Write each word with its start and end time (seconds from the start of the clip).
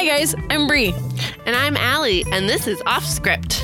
Hi 0.00 0.06
guys, 0.06 0.34
I'm 0.48 0.66
Bri. 0.66 0.94
And 1.44 1.54
I'm 1.54 1.76
Alli, 1.76 2.24
and 2.32 2.48
this 2.48 2.66
is 2.66 2.82
Off 2.86 3.04
Script. 3.04 3.62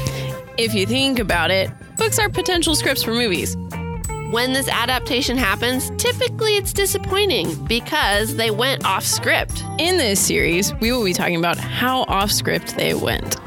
If 0.59 0.75
you 0.75 0.85
think 0.85 1.19
about 1.19 1.51
it, 1.51 1.71
books 1.97 2.19
are 2.19 2.29
potential 2.29 2.75
scripts 2.77 3.03
for 3.03 3.15
movies. 3.15 3.57
When 4.30 4.53
this 4.53 4.69
adaptation 4.69 5.38
happens, 5.38 5.88
typically 5.96 6.57
it's 6.57 6.75
disappointing 6.75 7.64
because 7.64 8.37
they 8.37 8.51
went 8.51 8.85
off 8.85 9.03
script. 9.03 9.64
In 9.79 9.96
this 9.96 10.21
series, 10.21 10.75
we 10.75 10.93
will 10.93 11.04
be 11.04 11.14
talking 11.14 11.37
about 11.37 11.57
how 11.57 12.03
off 12.03 12.30
script 12.30 12.77
they 12.77 12.93
went. 12.93 13.39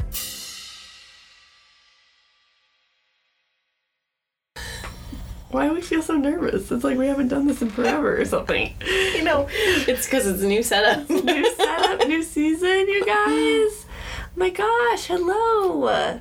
Why 5.50 5.66
do 5.66 5.74
we 5.74 5.80
feel 5.80 6.00
so 6.00 6.16
nervous? 6.16 6.70
It's 6.70 6.84
like 6.84 6.96
we 6.96 7.08
haven't 7.08 7.28
done 7.28 7.48
this 7.48 7.60
in 7.60 7.70
forever 7.70 8.20
or 8.20 8.24
something. 8.24 8.74
You 9.20 9.26
know, 9.26 9.48
it's 9.50 10.06
because 10.06 10.26
it's 10.26 10.42
a 10.42 10.46
new 10.46 10.62
setup. 10.62 11.10
new 11.10 11.54
setup, 11.54 12.08
new 12.08 12.22
season, 12.22 12.88
you 12.88 13.04
guys. 13.04 13.84
Oh 13.84 14.26
my 14.34 14.48
gosh, 14.48 15.06
hello. 15.06 16.20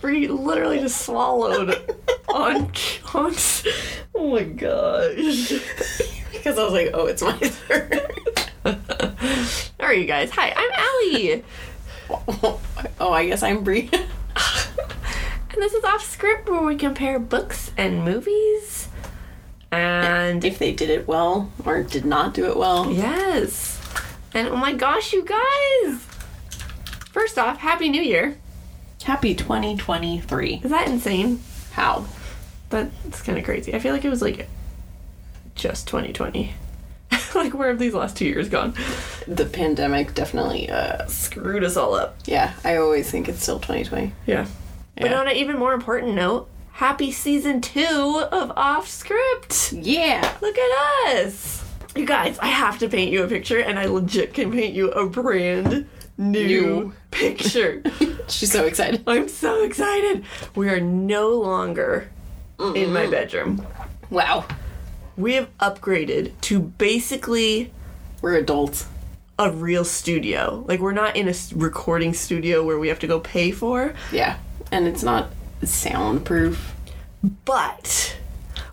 Bri 0.00 0.26
literally 0.26 0.80
just 0.80 1.02
swallowed 1.02 1.76
on 2.28 2.72
on. 3.14 3.34
Oh 4.16 4.32
my 4.32 4.42
gosh. 4.42 5.52
because 6.32 6.58
I 6.58 6.64
was 6.64 6.72
like, 6.72 6.90
oh, 6.92 7.06
it's 7.06 7.22
my 7.22 7.38
turn. 7.38 7.92
All 8.64 9.86
right, 9.86 9.98
you 9.98 10.06
guys. 10.06 10.30
Hi, 10.32 10.52
I'm 10.56 10.70
Alli, 10.74 11.44
oh, 12.98 13.12
I 13.12 13.26
guess 13.26 13.44
I'm 13.44 13.62
Bri. 13.62 13.90
And 15.50 15.62
this 15.62 15.72
is 15.72 15.84
off 15.84 16.02
script 16.04 16.48
where 16.48 16.62
we 16.62 16.76
compare 16.76 17.18
books 17.18 17.70
and 17.76 18.04
movies. 18.04 18.88
And 19.70 20.44
if 20.44 20.58
they 20.58 20.72
did 20.72 20.88
it 20.90 21.06
well 21.06 21.52
or 21.64 21.82
did 21.82 22.04
not 22.04 22.34
do 22.34 22.46
it 22.46 22.56
well. 22.56 22.90
yes, 22.90 23.80
and 24.34 24.48
oh 24.48 24.56
my 24.56 24.72
gosh, 24.72 25.12
you 25.12 25.24
guys. 25.24 26.00
First 27.12 27.38
off, 27.38 27.58
Happy 27.58 27.88
New 27.88 28.02
Year. 28.02 28.36
Happy 29.02 29.34
2023. 29.34 30.60
Is 30.64 30.70
that 30.70 30.88
insane? 30.88 31.40
How? 31.72 32.04
That's 32.70 33.22
kind 33.22 33.38
of 33.38 33.44
crazy. 33.44 33.74
I 33.74 33.78
feel 33.78 33.92
like 33.92 34.04
it 34.04 34.10
was 34.10 34.20
like 34.22 34.48
just 35.54 35.86
2020. 35.88 36.52
like 37.34 37.54
where 37.54 37.68
have 37.68 37.78
these 37.78 37.94
last 37.94 38.16
two 38.16 38.26
years 38.26 38.48
gone? 38.48 38.74
The 39.26 39.46
pandemic 39.46 40.14
definitely, 40.14 40.68
uh, 40.70 41.06
Screwed 41.06 41.64
us 41.64 41.76
all 41.76 41.94
up. 41.94 42.16
yeah, 42.26 42.52
I 42.64 42.76
always 42.76 43.10
think 43.10 43.28
it's 43.28 43.42
still 43.42 43.58
2020. 43.58 44.12
Yeah. 44.26 44.46
But 45.00 45.12
on 45.12 45.28
an 45.28 45.36
even 45.36 45.58
more 45.58 45.72
important 45.74 46.14
note, 46.14 46.48
happy 46.72 47.10
season 47.12 47.60
two 47.60 48.26
of 48.32 48.52
Off 48.56 48.88
Script. 48.88 49.72
Yeah. 49.72 50.36
Look 50.40 50.56
at 50.58 51.14
us. 51.16 51.64
You 51.96 52.06
guys, 52.06 52.38
I 52.38 52.46
have 52.46 52.78
to 52.80 52.88
paint 52.88 53.10
you 53.12 53.24
a 53.24 53.28
picture, 53.28 53.58
and 53.58 53.78
I 53.78 53.86
legit 53.86 54.34
can 54.34 54.52
paint 54.52 54.74
you 54.74 54.90
a 54.90 55.08
brand 55.08 55.88
new, 56.16 56.46
New. 56.46 56.92
picture. 57.10 57.82
She's 58.28 58.52
so 58.52 58.66
excited. 58.66 59.02
I'm 59.06 59.28
so 59.28 59.62
excited. 59.64 60.24
We 60.54 60.68
are 60.68 60.80
no 60.80 61.30
longer 61.30 62.10
in 62.58 62.92
my 62.92 63.02
mm-hmm. 63.02 63.10
bedroom. 63.10 63.66
Wow. 64.10 64.46
We 65.16 65.34
have 65.34 65.48
upgraded 65.58 66.32
to 66.42 66.60
basically 66.60 67.72
We're 68.22 68.36
adults. 68.36 68.86
a 69.38 69.50
real 69.50 69.84
studio. 69.84 70.64
Like 70.68 70.80
we're 70.80 70.92
not 70.92 71.16
in 71.16 71.28
a 71.28 71.34
recording 71.54 72.14
studio 72.14 72.64
where 72.64 72.78
we 72.78 72.88
have 72.88 72.98
to 73.00 73.06
go 73.06 73.20
pay 73.20 73.50
for, 73.50 73.94
Yeah. 74.12 74.38
And 74.70 74.86
it's 74.86 75.02
not 75.02 75.30
soundproof. 75.62 76.74
but 77.44 78.16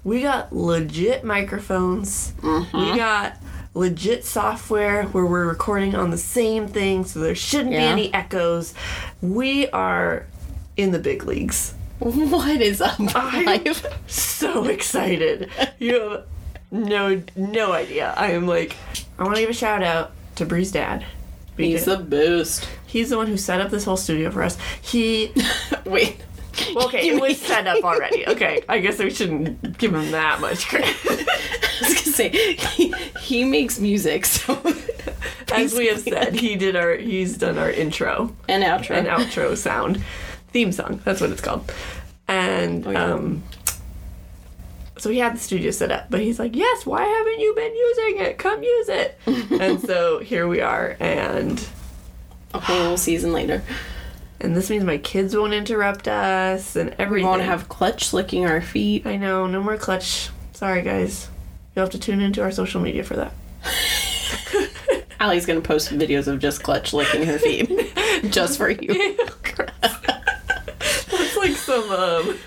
we 0.04 0.22
got 0.22 0.56
legit 0.56 1.24
microphones. 1.24 2.34
We 2.42 2.50
mm-hmm. 2.50 2.98
got 2.98 3.38
legit 3.74 4.24
software 4.24 5.04
where 5.06 5.26
we're 5.26 5.46
recording 5.46 5.96
on 5.96 6.12
the 6.12 6.18
same 6.18 6.68
thing, 6.68 7.06
so 7.06 7.20
there 7.20 7.36
shouldn't 7.36 7.72
be 7.72 7.78
any 7.78 8.14
echoes. 8.14 8.74
We 9.22 9.68
are 9.70 10.26
in 10.78 10.92
the 10.92 11.00
big 11.00 11.26
leagues. 11.26 11.74
What 12.00 12.62
is 12.62 12.82
up 12.82 13.00
I'm 13.00 13.74
so 14.08 14.66
excited. 14.66 15.50
You 15.80 16.02
have 16.02 16.26
no 16.72 17.24
no 17.36 17.72
idea. 17.72 18.14
I 18.18 18.32
am 18.32 18.48
like 18.48 18.76
I 19.18 19.24
want 19.24 19.36
to 19.36 19.42
give 19.42 19.50
a 19.50 19.54
shout 19.54 19.82
out 19.82 20.12
to 20.36 20.46
Bri's 20.46 20.72
dad. 20.72 21.06
He's 21.58 21.86
the 21.86 21.98
boost. 21.98 22.68
He's 22.96 23.10
the 23.10 23.18
one 23.18 23.28
who 23.28 23.36
set 23.36 23.60
up 23.60 23.72
this 23.72 23.84
whole 23.84 23.98
studio 23.98 24.32
for 24.32 24.42
us. 24.42 24.58
He 24.82 25.34
Wait. 25.86 26.16
Well, 26.74 26.86
okay, 26.86 27.10
it 27.10 27.20
was 27.20 27.38
set 27.42 27.68
up 27.68 27.84
already. 27.84 28.26
Okay, 28.26 28.64
I 28.70 28.80
guess 28.80 29.00
we 29.00 29.10
shouldn't 29.10 29.78
give 29.78 29.94
him 29.94 30.12
that 30.12 30.40
much 30.40 30.70
credit. 30.70 30.96
I 31.06 31.26
was 31.82 31.94
gonna 31.94 32.16
say 32.16 32.30
he, 32.30 32.96
he 33.20 33.44
makes 33.44 33.82
music, 33.82 34.26
so 34.26 34.54
As 35.52 35.74
we 35.74 35.88
have 35.88 36.00
said, 36.00 36.36
he 36.36 36.56
did 36.56 36.78
our 36.78 36.96
he's 36.96 37.38
done 37.38 37.58
our 37.58 37.70
intro 37.70 38.34
and 38.48 38.64
outro. 38.64 38.92
and 38.92 39.08
outro 39.08 39.58
sound 39.58 40.02
theme 40.54 40.72
song. 40.72 41.02
That's 41.04 41.20
what 41.20 41.32
it's 41.32 41.42
called. 41.42 41.70
And 42.30 42.86
yeah. 42.86 43.12
um 43.12 43.44
so 44.98 45.10
he 45.10 45.20
had 45.20 45.36
the 45.36 45.40
studio 45.40 45.72
set 45.72 45.92
up, 45.92 46.10
but 46.10 46.22
he's 46.22 46.40
like, 46.40 46.56
"Yes, 46.56 46.86
why 46.86 47.04
haven't 47.04 47.42
you 47.42 47.54
been 47.56 47.76
using 47.76 48.26
it? 48.26 48.38
Come 48.38 48.64
use 48.64 48.88
it." 48.88 49.20
and 49.60 49.82
so 49.82 50.20
here 50.20 50.48
we 50.48 50.62
are 50.62 50.96
and 51.02 51.60
a 52.56 52.60
whole 52.60 52.98
season 52.98 53.34
later, 53.34 53.62
and 54.40 54.56
this 54.56 54.70
means 54.70 54.84
my 54.84 54.98
kids 54.98 55.36
won't 55.36 55.54
interrupt 55.54 56.08
us 56.08 56.76
and 56.76 56.96
we 57.10 57.24
won't 57.24 57.42
have 57.42 57.70
clutch 57.70 58.14
licking 58.14 58.46
our 58.46 58.62
feet. 58.62 59.06
I 59.06 59.18
know, 59.18 59.48
no 59.48 59.62
more 59.62 59.78
clutch. 59.78 60.30
Sorry 60.54 60.82
guys. 60.82 61.30
You'll 61.76 61.86
have 61.86 61.92
to 61.92 62.00
tune 62.00 62.22
into 62.22 62.42
our 62.42 62.52
social 62.52 62.82
media 62.82 63.04
for 63.04 63.16
that. 63.16 63.34
Alli's 65.20 65.46
gonna 65.46 65.62
post 65.62 65.90
videos 65.92 66.28
of 66.28 66.40
just 66.40 66.64
clutch 66.64 66.94
licking 66.94 67.24
her 67.24 67.40
feet, 67.40 67.70
just 68.32 68.58
for 68.58 68.70
you. 68.70 68.88
That's 69.82 71.38
like 71.38 71.56
some 71.56 71.90
um 71.92 72.38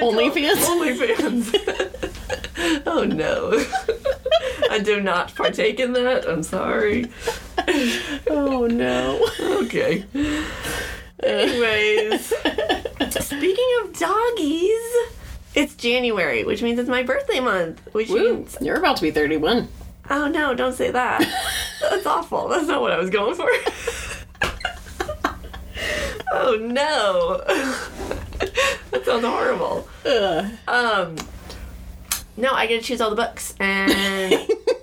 OnlyFans. 0.00 0.64
OnlyFans. 0.64 2.82
oh 2.86 3.04
no. 3.04 3.64
I 4.70 4.78
do 4.78 5.00
not 5.00 5.34
partake 5.34 5.80
in 5.80 5.92
that. 5.94 6.28
I'm 6.28 6.42
sorry. 6.42 7.06
Oh 8.30 8.66
no. 8.70 9.26
Okay. 9.62 10.04
Anyways. 11.22 12.26
Speaking 13.10 13.68
of 13.82 13.98
doggies, 13.98 14.94
it's 15.54 15.74
January, 15.76 16.44
which 16.44 16.62
means 16.62 16.78
it's 16.78 16.88
my 16.88 17.02
birthday 17.02 17.40
month. 17.40 17.80
Which 17.92 18.08
Woo! 18.08 18.34
means 18.36 18.56
You're 18.60 18.76
about 18.76 18.96
to 18.96 19.02
be 19.02 19.10
31. 19.10 19.68
oh 20.10 20.28
no, 20.28 20.54
don't 20.54 20.74
say 20.74 20.90
that. 20.90 21.20
That's 21.80 22.06
awful. 22.06 22.48
That's 22.48 22.66
not 22.66 22.80
what 22.80 22.92
I 22.92 22.98
was 22.98 23.10
going 23.10 23.34
for. 23.34 23.48
oh 26.32 26.56
no. 26.60 27.42
that 28.90 29.04
sounds 29.04 29.24
horrible. 29.24 29.88
Ugh. 30.04 30.50
Um, 30.68 31.16
no, 32.36 32.52
I 32.52 32.66
get 32.66 32.80
to 32.80 32.86
choose 32.86 33.00
all 33.00 33.10
the 33.10 33.16
books, 33.16 33.54
and 33.58 34.32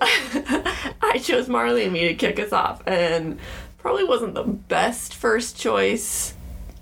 I 1.02 1.20
chose 1.22 1.48
Marley 1.48 1.84
and 1.84 1.92
Me 1.92 2.08
to 2.08 2.14
kick 2.14 2.38
us 2.38 2.52
off, 2.52 2.82
and 2.86 3.38
probably 3.78 4.04
wasn't 4.04 4.34
the 4.34 4.42
best 4.44 5.14
first 5.14 5.56
choice. 5.58 6.34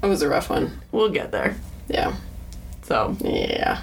It 0.02 0.06
was 0.06 0.22
a 0.22 0.28
rough 0.28 0.50
one. 0.50 0.80
We'll 0.92 1.10
get 1.10 1.30
there. 1.32 1.56
Yeah. 1.88 2.14
So, 2.82 3.16
Yeah. 3.20 3.80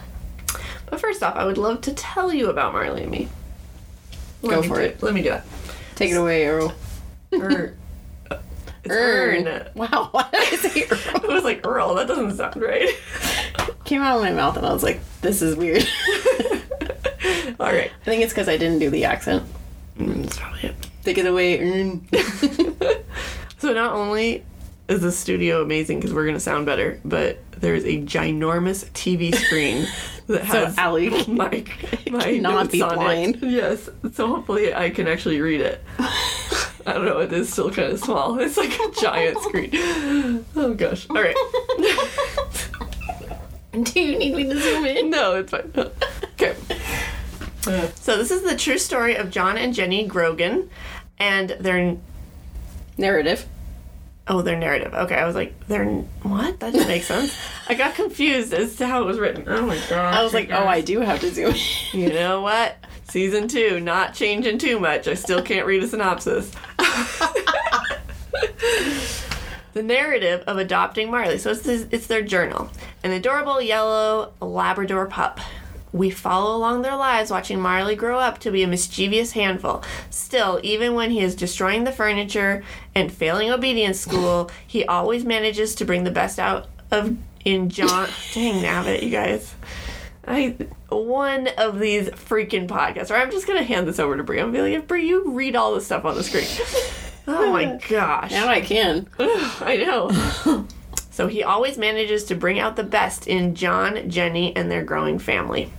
but 0.90 1.00
first 1.00 1.24
off, 1.24 1.36
I 1.36 1.46
would 1.46 1.58
love 1.58 1.82
to 1.82 1.94
tell 1.94 2.34
you 2.34 2.50
about 2.50 2.74
Marley 2.74 3.04
and 3.04 3.12
Me. 3.12 3.28
Let 4.42 4.52
Go 4.56 4.62
me 4.62 4.68
for 4.68 4.76
do- 4.76 4.82
it. 4.82 5.04
Let 5.04 5.14
me 5.14 5.22
do 5.24 5.30
that. 5.30 5.46
Take 5.96 6.12
it 6.12 6.16
away, 6.16 6.46
Earl. 6.48 6.74
Er, 7.34 7.76
it's 8.32 8.40
Earn. 8.90 9.68
Wow. 9.76 10.10
Why 10.12 10.28
did 10.32 10.42
I 10.42 10.56
say 10.58 10.86
Earl? 10.90 11.22
I 11.24 11.34
was 11.34 11.44
like 11.44 11.66
Earl. 11.66 11.96
That 11.96 12.08
doesn't 12.08 12.36
sound 12.38 12.62
right. 12.62 12.90
Came 13.86 14.02
out 14.02 14.18
of 14.18 14.24
my 14.24 14.32
mouth 14.32 14.58
and 14.58 14.66
I 14.66 14.74
was 14.74 14.84
like, 14.84 15.00
this 15.22 15.42
is 15.42 15.56
weird. 15.56 15.84
all 17.60 17.68
right, 17.68 17.92
I 18.02 18.06
think 18.06 18.24
it's 18.24 18.34
because 18.34 18.50
I 18.50 18.58
didn't 18.58 18.80
do 18.80 18.90
the 18.90 19.06
accent. 19.06 19.44
Mm, 19.98 20.24
that's 20.24 20.38
probably 20.38 20.62
it. 20.70 20.76
Take 21.04 21.18
it 21.18 21.26
away, 21.26 21.60
Earn. 21.60 22.08
So 23.62 23.74
not 23.74 23.94
only 23.94 24.44
is 24.88 25.02
the 25.02 25.12
studio 25.12 25.62
amazing 25.62 26.00
because 26.00 26.16
we're 26.16 26.26
gonna 26.26 26.40
sound 26.40 26.66
better, 26.66 27.00
but 27.06 27.38
there's 27.52 27.84
a 27.84 28.02
ginormous 28.02 28.90
TV 28.94 29.36
screen 29.36 29.88
that 30.28 30.48
So 30.48 30.66
has 30.66 30.78
Alli 30.80 31.12
my 31.28 31.64
my 32.10 32.38
not 32.38 32.72
be 32.72 32.80
blind. 32.80 33.36
It. 33.36 33.44
Yes, 33.52 33.88
so 34.14 34.28
hopefully 34.28 34.74
I 34.74 34.90
can 34.90 35.08
actually 35.08 35.40
read 35.42 35.62
it. 35.62 35.80
I 36.00 36.94
don't 36.94 37.06
know. 37.06 37.20
It 37.20 37.32
is 37.32 37.54
still 37.54 37.70
kind 37.70 37.94
of 37.94 38.00
small. 38.00 38.40
It's 38.40 38.58
like 38.58 38.74
a 38.80 38.92
giant 39.00 39.38
screen. 39.44 39.70
Oh 40.56 40.74
gosh. 40.76 41.06
All 41.12 41.22
right. 41.22 41.36
Do 43.84 44.02
you 44.02 44.18
need 44.18 44.36
me 44.36 44.44
to 44.46 44.60
zoom 44.60 44.86
in? 44.86 45.12
No, 45.12 45.36
it's 45.36 45.52
fine. 45.52 45.72
Okay. 46.34 46.56
So 47.62 48.18
this 48.18 48.32
is 48.32 48.42
the 48.44 48.56
true 48.56 48.78
story 48.78 49.16
of 49.16 49.30
John 49.30 49.58
and 49.58 49.74
Jenny 49.74 50.06
Grogan, 50.08 50.70
and 51.20 51.52
their 51.60 51.98
Narrative. 52.98 53.48
Oh, 54.28 54.42
their 54.44 54.58
narrative. 54.58 54.94
Okay, 54.94 55.16
I 55.16 55.26
was 55.26 55.36
like, 55.36 55.68
their 55.68 55.86
what? 55.86 56.60
That 56.60 56.74
didn't 56.74 56.88
make 56.88 57.04
sense. 57.04 57.36
I 57.68 57.74
got 57.74 57.96
confused 57.96 58.54
as 58.54 58.76
to 58.76 58.86
how 58.86 59.02
it 59.02 59.06
was 59.06 59.20
written. 59.20 59.44
Oh 59.48 59.66
my 59.66 59.78
god. 59.90 60.14
I 60.14 60.24
was 60.24 60.34
like, 60.34 60.52
oh, 60.52 60.66
I 60.68 60.82
do 60.82 61.00
have 61.02 61.20
to 61.22 61.32
zoom. 61.32 61.56
You 61.92 62.14
know 62.14 62.42
what? 62.42 62.78
Season 63.10 63.48
two, 63.48 63.80
not 63.80 64.14
changing 64.14 64.60
too 64.60 64.80
much. 64.80 65.08
I 65.08 65.16
still 65.16 65.42
can't 65.42 65.66
read 65.66 65.82
a 65.84 65.88
synopsis. 65.88 66.52
the 69.74 69.84
narrative 69.84 70.44
of 70.46 70.60
adopting 70.60 71.10
Marley. 71.10 71.40
So 71.40 71.52
it's 71.52 71.62
this, 71.64 71.88
it's 71.92 72.08
their 72.08 72.22
journal. 72.22 72.70
An 73.04 73.12
adorable 73.12 73.60
yellow 73.62 74.34
Labrador 74.40 75.08
pup. 75.08 75.40
We 75.94 76.10
follow 76.10 76.56
along 76.56 76.82
their 76.82 76.96
lives, 76.96 77.32
watching 77.32 77.60
Marley 77.60 77.96
grow 77.96 78.20
up 78.20 78.40
to 78.40 78.52
be 78.52 78.64
a 78.64 78.68
mischievous 78.68 79.34
handful. 79.34 79.84
Still, 80.10 80.60
even 80.64 80.94
when 80.94 81.12
he 81.12 81.20
is 81.20 81.36
destroying 81.36 81.84
the 81.84 81.92
furniture 81.92 82.64
and 82.96 83.12
failing 83.12 83.52
obedience 83.52 84.00
school, 84.00 84.50
he 84.66 84.86
always 84.86 85.26
manages 85.26 85.76
to 85.76 85.86
bring 85.86 86.04
the 86.04 86.12
best 86.12 86.40
out 86.40 86.68
of 86.92 87.18
in 87.44 87.70
John. 87.70 88.10
Dang 88.34 88.64
nabbit, 88.64 89.04
you 89.04 89.10
guys. 89.10 89.54
I 90.28 90.56
one 90.90 91.48
of 91.58 91.80
these 91.80 92.10
freaking 92.10 92.68
podcasts, 92.68 93.10
or 93.10 93.16
I'm 93.16 93.32
just 93.32 93.48
gonna 93.48 93.64
hand 93.64 93.88
this 93.88 94.00
over 94.00 94.16
to 94.16 94.24
Bri. 94.24 94.40
I'm 94.40 94.52
be 94.52 94.62
like, 94.62 94.88
Bri, 94.88 95.08
you 95.08 95.32
read 95.32 95.56
all 95.56 95.74
the 95.74 95.82
stuff 95.82 96.06
on 96.06 96.16
the 96.16 96.24
screen. 96.24 96.48
Oh 97.28 97.54
my 97.54 97.80
gosh. 97.88 98.32
Now 98.32 98.48
I 98.48 98.62
can. 98.62 99.08
I 99.20 99.78
know. 99.78 100.66
so 101.12 101.28
he 101.28 101.44
always 101.44 101.78
manages 101.78 102.24
to 102.26 102.36
bring 102.36 102.60
out 102.60 102.76
the 102.76 102.84
best 102.84 103.28
in 103.28 103.54
John, 103.54 104.10
Jenny, 104.10 104.56
and 104.56 104.72
their 104.72 104.84
growing 104.84 105.20
family. 105.20 105.72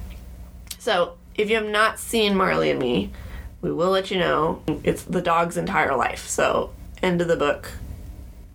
So 0.83 1.17
if 1.37 1.49
you 1.49 1.55
have 1.55 1.69
not 1.69 2.01
seen 2.01 2.35
Marley 2.35 2.69
and 2.69 2.81
Me, 2.81 3.13
we 3.61 3.71
will 3.71 3.91
let 3.91 4.11
you 4.11 4.19
know 4.19 4.65
it's 4.83 5.05
the 5.05 5.23
dog's 5.23 5.57
entire 5.57 5.95
life. 5.95 6.27
So 6.27 6.73
end 7.01 7.21
of 7.21 7.29
the 7.29 7.37
book, 7.37 7.71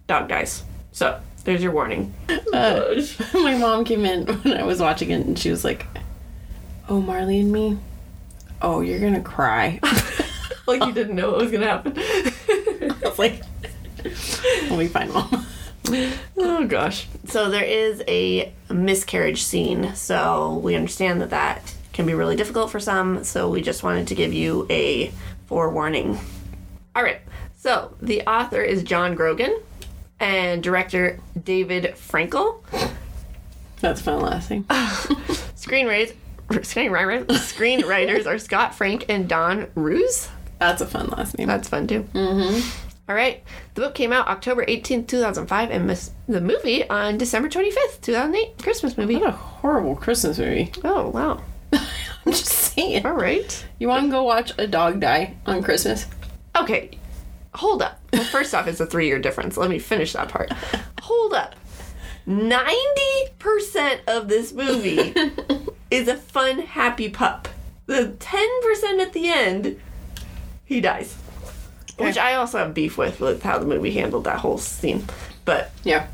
dog 0.07 0.27
dies. 0.27 0.63
So 0.91 1.21
there's 1.45 1.63
your 1.63 1.71
warning. 1.71 2.13
Uh, 2.51 3.01
my 3.33 3.57
mom 3.57 3.85
came 3.85 4.03
in 4.03 4.25
when 4.27 4.57
I 4.57 4.63
was 4.63 4.81
watching 4.81 5.11
it 5.11 5.25
and 5.25 5.39
she 5.39 5.49
was 5.49 5.63
like, 5.63 5.85
Oh, 6.89 6.99
Marley 6.99 7.39
and 7.39 7.49
me? 7.49 7.77
Oh, 8.61 8.81
you're 8.81 8.99
gonna 8.99 9.21
cry. 9.21 9.79
like 10.67 10.83
you 10.83 10.91
didn't 10.91 11.15
know 11.15 11.31
what 11.31 11.39
was 11.39 11.51
gonna 11.51 11.65
happen. 11.65 11.93
I 11.97 12.93
was 13.03 13.17
like, 13.17 13.41
I'll 14.69 14.77
be 14.77 14.87
fine, 14.89 15.13
mom. 15.13 15.45
oh 16.35 16.65
gosh. 16.67 17.07
So 17.23 17.49
there 17.49 17.63
is 17.63 18.03
a 18.05 18.51
miscarriage 18.69 19.43
scene. 19.43 19.95
So 19.95 20.57
we 20.57 20.75
understand 20.75 21.21
that 21.21 21.29
that 21.29 21.73
can 21.97 22.05
be 22.05 22.13
really 22.13 22.35
difficult 22.35 22.69
for 22.69 22.79
some. 22.79 23.23
So 23.23 23.49
we 23.49 23.59
just 23.59 23.81
wanted 23.81 24.07
to 24.09 24.15
give 24.15 24.31
you 24.31 24.67
a 24.69 25.11
forewarning. 25.47 26.19
All 26.95 27.01
right. 27.01 27.19
So 27.55 27.95
the 28.03 28.21
author 28.21 28.61
is 28.61 28.83
John 28.83 29.15
Grogan 29.15 29.59
and 30.19 30.61
director 30.61 31.19
David 31.43 31.95
Frankel. 31.95 32.61
That's 33.81 33.99
a 33.99 34.03
fun 34.03 34.21
last 34.21 34.51
name. 34.51 34.63
Screenwriters, 35.55 36.13
screenwriters, 36.49 37.25
screenwriters 37.25 38.27
are 38.27 38.37
Scott 38.37 38.75
Frank 38.75 39.05
and 39.09 39.27
Don 39.27 39.65
Roos. 39.73 40.29
That's 40.59 40.81
a 40.81 40.85
fun 40.85 41.07
last 41.07 41.35
name. 41.39 41.47
That's 41.47 41.67
fun 41.67 41.87
too. 41.87 42.03
Mm-hmm. 42.13 42.83
All 43.09 43.15
right. 43.15 43.43
The 43.73 43.81
book 43.81 43.95
came 43.95 44.13
out 44.13 44.27
October 44.27 44.63
18th, 44.65 45.07
2005, 45.07 45.71
and 45.71 45.87
mis- 45.87 46.11
the 46.27 46.41
movie 46.41 46.87
on 46.89 47.17
December 47.17 47.49
25th, 47.49 48.01
2008. 48.01 48.61
Christmas 48.61 48.97
movie. 48.99 49.15
What 49.15 49.29
a 49.29 49.31
horrible 49.31 49.95
Christmas 49.95 50.37
movie. 50.37 50.71
Oh, 50.83 51.09
wow. 51.09 51.41
I'm 52.27 52.33
just 52.33 52.45
saying. 52.45 53.05
All 53.05 53.13
right. 53.13 53.65
You 53.79 53.87
want 53.87 54.05
to 54.05 54.11
go 54.11 54.23
watch 54.23 54.51
a 54.57 54.67
dog 54.67 54.99
die 54.99 55.35
on 55.45 55.63
Christmas? 55.63 56.05
Okay. 56.57 56.97
Hold 57.55 57.81
up. 57.81 57.99
Well, 58.11 58.23
first 58.25 58.53
off, 58.53 58.67
it's 58.67 58.79
a 58.81 58.85
three 58.85 59.07
year 59.07 59.17
difference. 59.19 59.55
Let 59.57 59.69
me 59.69 59.79
finish 59.79 60.11
that 60.13 60.27
part. 60.29 60.51
Hold 61.03 61.33
up. 61.33 61.55
90% 62.27 63.99
of 64.07 64.27
this 64.27 64.51
movie 64.51 65.13
is 65.91 66.07
a 66.09 66.17
fun, 66.17 66.59
happy 66.59 67.09
pup. 67.09 67.47
The 67.85 68.13
10% 68.19 69.01
at 69.01 69.13
the 69.13 69.29
end, 69.29 69.79
he 70.65 70.81
dies. 70.81 71.15
Which 71.97 72.17
I 72.17 72.35
also 72.35 72.57
have 72.59 72.73
beef 72.73 72.97
with, 72.97 73.21
with 73.21 73.41
how 73.41 73.57
the 73.57 73.65
movie 73.65 73.91
handled 73.91 74.25
that 74.25 74.39
whole 74.39 74.57
scene. 74.57 75.05
But 75.45 75.71
Yeah. 75.83 76.07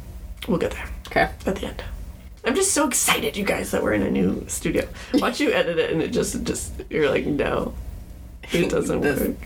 we'll 0.47 0.59
get 0.59 0.71
there 0.71 0.87
Okay. 1.07 1.29
at 1.47 1.55
the 1.55 1.65
end. 1.65 1.83
I'm 2.45 2.55
just 2.55 2.73
so 2.73 2.87
excited, 2.87 3.37
you 3.37 3.45
guys, 3.45 3.71
that 3.71 3.83
we're 3.83 3.93
in 3.93 4.03
a 4.03 4.11
new 4.11 4.45
studio. 4.47 4.87
Watch 5.13 5.39
you 5.39 5.51
edit 5.51 5.79
it 5.79 5.91
and 5.91 6.01
it 6.01 6.09
just, 6.09 6.43
just 6.43 6.73
you're 6.89 7.09
like, 7.09 7.25
no, 7.25 7.73
it 8.51 8.69
doesn't 8.69 9.01
work. 9.01 9.37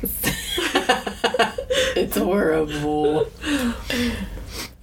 It's 1.98 2.16
horrible. 2.16 3.28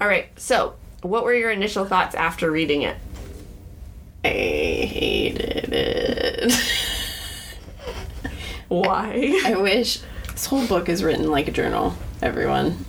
All 0.00 0.08
right, 0.08 0.28
so 0.36 0.74
what 1.02 1.22
were 1.22 1.32
your 1.32 1.52
initial 1.52 1.84
thoughts 1.84 2.16
after 2.16 2.50
reading 2.50 2.82
it? 2.82 2.96
I 4.24 4.28
hated 4.28 5.72
it. 5.72 6.52
Why? 8.68 9.40
I 9.44 9.54
wish 9.56 10.00
this 10.32 10.46
whole 10.46 10.66
book 10.66 10.88
is 10.88 11.04
written 11.04 11.30
like 11.30 11.46
a 11.46 11.52
journal, 11.52 11.94
everyone. 12.20 12.84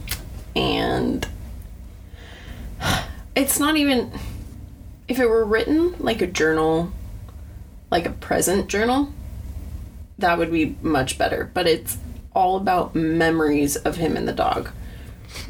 And 0.55 1.27
it's 3.35 3.59
not 3.59 3.77
even 3.77 4.11
if 5.07 5.19
it 5.19 5.29
were 5.29 5.45
written 5.45 5.95
like 5.99 6.21
a 6.21 6.27
journal, 6.27 6.91
like 7.91 8.05
a 8.05 8.11
present 8.11 8.67
journal, 8.67 9.13
that 10.17 10.37
would 10.37 10.51
be 10.51 10.75
much 10.81 11.17
better. 11.17 11.51
But 11.53 11.67
it's 11.67 11.97
all 12.33 12.57
about 12.57 12.95
memories 12.95 13.75
of 13.75 13.97
him 13.97 14.17
and 14.17 14.27
the 14.27 14.33
dog 14.33 14.69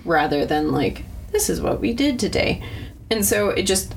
rather 0.04 0.46
than 0.46 0.72
like 0.72 1.04
this 1.32 1.50
is 1.50 1.62
what 1.62 1.82
we 1.82 1.94
did 1.94 2.20
today. 2.20 2.64
And 3.10 3.26
so 3.26 3.50
it 3.50 3.64
just 3.64 3.96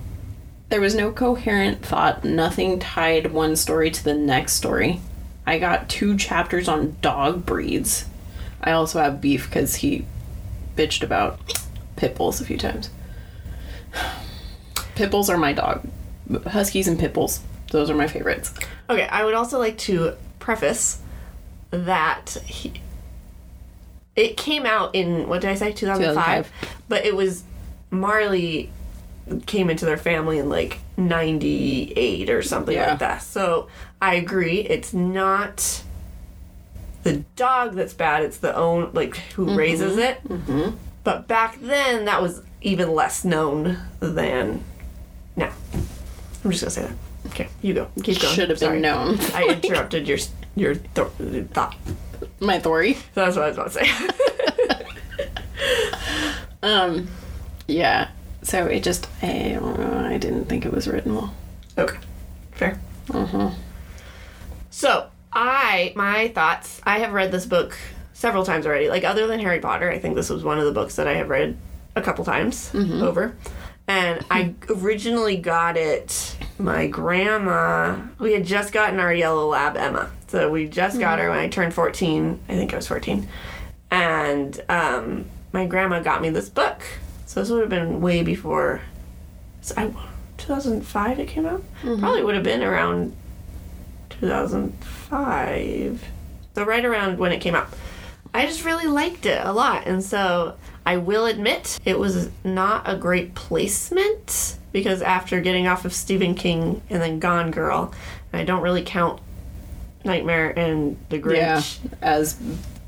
there 0.69 0.81
was 0.81 0.95
no 0.95 1.11
coherent 1.11 1.85
thought, 1.85 2.25
nothing 2.25 2.79
tied 2.79 3.33
one 3.33 3.57
story 3.57 3.91
to 3.91 4.05
the 4.05 4.15
next 4.15 4.53
story. 4.53 5.01
I 5.47 5.59
got 5.59 5.89
two 5.89 6.17
chapters 6.17 6.69
on 6.69 6.97
dog 7.01 7.47
breeds. 7.47 8.05
I 8.61 8.73
also 8.73 9.01
have 9.01 9.21
beef 9.21 9.49
because 9.49 9.77
he 9.77 10.05
bitched 10.77 11.03
about 11.03 11.41
pit 11.97 12.15
bulls 12.17 12.41
a 12.41 12.45
few 12.45 12.59
times. 12.59 12.91
Pit 14.99 15.13
bulls 15.13 15.31
are 15.31 15.37
my 15.37 15.53
dog. 15.53 15.87
Huskies 16.49 16.89
and 16.89 16.99
pit 16.99 17.15
bulls. 17.15 17.41
Those 17.71 17.89
are 17.89 17.95
my 17.95 18.09
favorites. 18.09 18.53
Okay, 18.91 19.07
I 19.07 19.25
would 19.25 19.35
also 19.35 19.59
like 19.61 19.79
to 19.79 20.15
preface 20.41 21.01
that 21.71 22.37
he, 22.45 22.73
it 24.17 24.37
came 24.37 24.67
out 24.67 24.97
in 24.97 25.29
what 25.29 25.41
did 25.43 25.51
I 25.51 25.55
say 25.55 25.71
2005, 25.73 26.15
2005. 26.51 26.77
but 26.89 27.05
it 27.05 27.15
was 27.15 27.45
Marley 27.91 28.71
came 29.47 29.71
into 29.71 29.85
their 29.85 29.97
family 29.99 30.39
in 30.39 30.49
like 30.49 30.81
98 30.97 32.29
or 32.31 32.43
something 32.43 32.75
Yeah. 32.75 32.91
like 32.91 32.99
that. 32.99 33.23
So 33.23 33.69
I 34.03 34.15
agree, 34.15 34.61
it's 34.63 34.93
not 34.93 35.83
the 37.05 37.19
dog 37.37 37.75
that's 37.75 37.95
bad, 37.95 38.25
it's 38.25 38.39
the 38.39 38.57
own 38.57 38.91
like 38.95 39.17
who 39.37 39.55
raises 39.55 39.97
it. 39.97 40.25
Mm-hmm. 40.27 40.77
But 41.05 41.29
back 41.29 41.61
then 41.61 42.07
that 42.07 42.21
was 42.21 42.43
even 42.63 42.93
less 42.93 43.25
known 43.25 43.79
than 44.01 44.65
now. 45.39 45.53
I'm 46.45 46.51
just 46.51 46.63
gonna 46.63 46.71
say 46.71 46.83
that. 46.83 46.93
Okay, 47.27 47.49
you 47.63 47.75
go. 47.75 47.89
Keep 48.03 48.21
going. 48.21 48.35
Should 48.35 48.51
have 48.51 48.59
Sorry. 48.59 48.75
been 48.77 48.83
known. 48.83 49.19
I 49.35 49.45
interrupted 49.63 50.07
your 50.09 50.19
your 50.57 50.75
th- 50.75 51.09
thought. 51.53 51.77
my 52.41 52.59
Thori. 52.59 52.95
So 52.95 53.01
that's 53.15 53.37
what 53.37 53.45
I 53.45 53.49
was 53.49 53.57
about 53.57 53.73
to 53.73 53.85
say. 53.85 54.85
Um, 56.63 57.09
yeah. 57.69 58.09
So 58.43 58.67
it 58.67 58.83
just 58.83 59.09
I 59.23 59.57
don't 59.61 59.79
know. 59.79 60.07
I 60.09 60.19
didn't 60.19 60.47
think 60.47 60.67
it 60.67 60.73
was 60.73 60.89
written 60.89 61.15
well. 61.15 61.35
okay, 61.77 61.99
fair. 62.53 62.81
Uh-huh. 63.11 63.51
So 64.71 65.09
I 65.33 65.93
my 65.95 66.29
thoughts. 66.29 66.81
I 66.85 66.99
have 66.99 67.13
read 67.13 67.31
this 67.31 67.47
book 67.47 67.77
several 68.13 68.45
times 68.45 68.67
already. 68.67 68.89
Like 68.89 69.05
other 69.05 69.27
than 69.29 69.39
Harry 69.41 69.61
Potter, 69.61 69.89
I 69.91 69.99
think 70.01 70.17
this 70.17 70.31
was 70.31 70.43
one 70.43 70.59
of 70.59 70.65
the 70.65 70.73
books 70.73 70.97
that 70.97 71.07
I 71.07 71.15
have 71.15 71.29
read 71.29 71.57
a 71.95 72.03
couple 72.03 72.25
times 72.25 72.73
over. 72.75 73.37
And 73.89 74.25
I 74.31 74.45
hmm. 74.45 74.85
originally 74.85 75.37
got 75.37 75.77
it. 75.77 76.37
My 76.59 76.87
grandma. 76.87 77.97
We 78.19 78.35
had 78.35 78.45
just 78.45 78.73
gotten 78.73 79.01
our 79.01 79.13
yellow 79.13 79.49
lab 79.49 79.77
Emma. 79.77 80.11
So 80.29 80.51
we 80.51 80.69
just 80.69 81.01
got 81.01 81.19
hmm. 81.19 81.25
her 81.25 81.31
when 81.31 81.39
I 81.41 81.49
turned 81.49 81.75
fourteen. 81.75 82.39
I 82.49 82.55
think 82.55 82.73
I 82.73 82.77
was 82.77 82.87
fourteen. 82.87 83.27
And 83.91 84.61
um, 84.69 85.25
my 85.53 85.67
grandma 85.67 86.01
got 86.01 86.21
me 86.23 86.31
this 86.31 86.49
book. 86.49 86.83
So 87.27 87.41
this 87.41 87.51
would 87.51 87.63
have 87.63 87.71
been 87.71 88.01
way 88.01 88.23
before. 88.23 88.83
So 89.63 89.75
I, 89.77 89.91
2005 90.39 91.19
it 91.19 91.27
came 91.29 91.47
out. 91.47 91.63
Mm-hmm. 91.83 92.01
Probably 92.01 92.23
would 92.23 92.35
have 92.35 92.45
been 92.45 92.63
around 92.63 93.17
2005. 94.11 96.05
So 96.55 96.65
right 96.65 96.85
around 96.85 97.19
when 97.19 97.33
it 97.33 97.41
came 97.41 97.55
out. 97.55 97.69
I 98.35 98.47
just 98.47 98.65
really 98.65 98.87
liked 98.87 99.27
it 99.27 99.41
a 99.45 99.53
lot. 99.53 99.87
And 99.87 100.03
so 100.03 100.57
I 100.87 100.97
will 100.99 101.27
admit 101.27 101.79
it 101.85 101.99
was 101.99 102.31
not 102.45 102.89
a 102.89 102.97
great 102.97 103.35
placement 103.35 104.59
because 104.73 105.03
after 105.03 105.41
getting 105.41 105.67
off 105.67 105.85
of 105.85 105.93
Stephen 105.93 106.35
King 106.35 106.83
and 106.91 107.01
then 107.03 107.19
Gone 107.19 107.51
Girl, 107.51 107.93
and 108.33 108.41
I 108.41 108.45
don't 108.45 108.63
really 108.63 108.83
count 108.83 109.21
Nightmare 110.05 110.57
and 110.59 110.97
The 111.09 111.19
Grinch. 111.19 111.37
Yeah, 111.37 111.63
as 112.03 112.37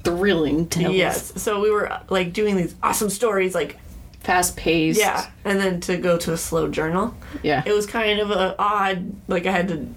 thrilling 0.05 0.67
tales. 0.69 0.95
Yes. 0.95 1.43
So 1.43 1.61
we 1.61 1.71
were 1.71 2.01
like 2.09 2.33
doing 2.33 2.57
these 2.57 2.75
awesome 2.83 3.11
stories 3.11 3.55
like 3.55 3.79
fast 4.21 4.57
paced. 4.57 4.99
yeah, 5.01 5.31
and 5.45 5.59
then 5.59 5.81
to 5.81 5.97
go 5.97 6.17
to 6.19 6.33
a 6.33 6.37
slow 6.37 6.69
journal. 6.69 7.15
yeah. 7.43 7.63
it 7.67 7.73
was 7.73 7.87
kind 7.87 8.21
of 8.21 8.31
a 8.31 8.55
odd 8.59 9.13
like 9.29 9.47
i 9.47 9.51
had 9.51 9.67
to 9.69 9.89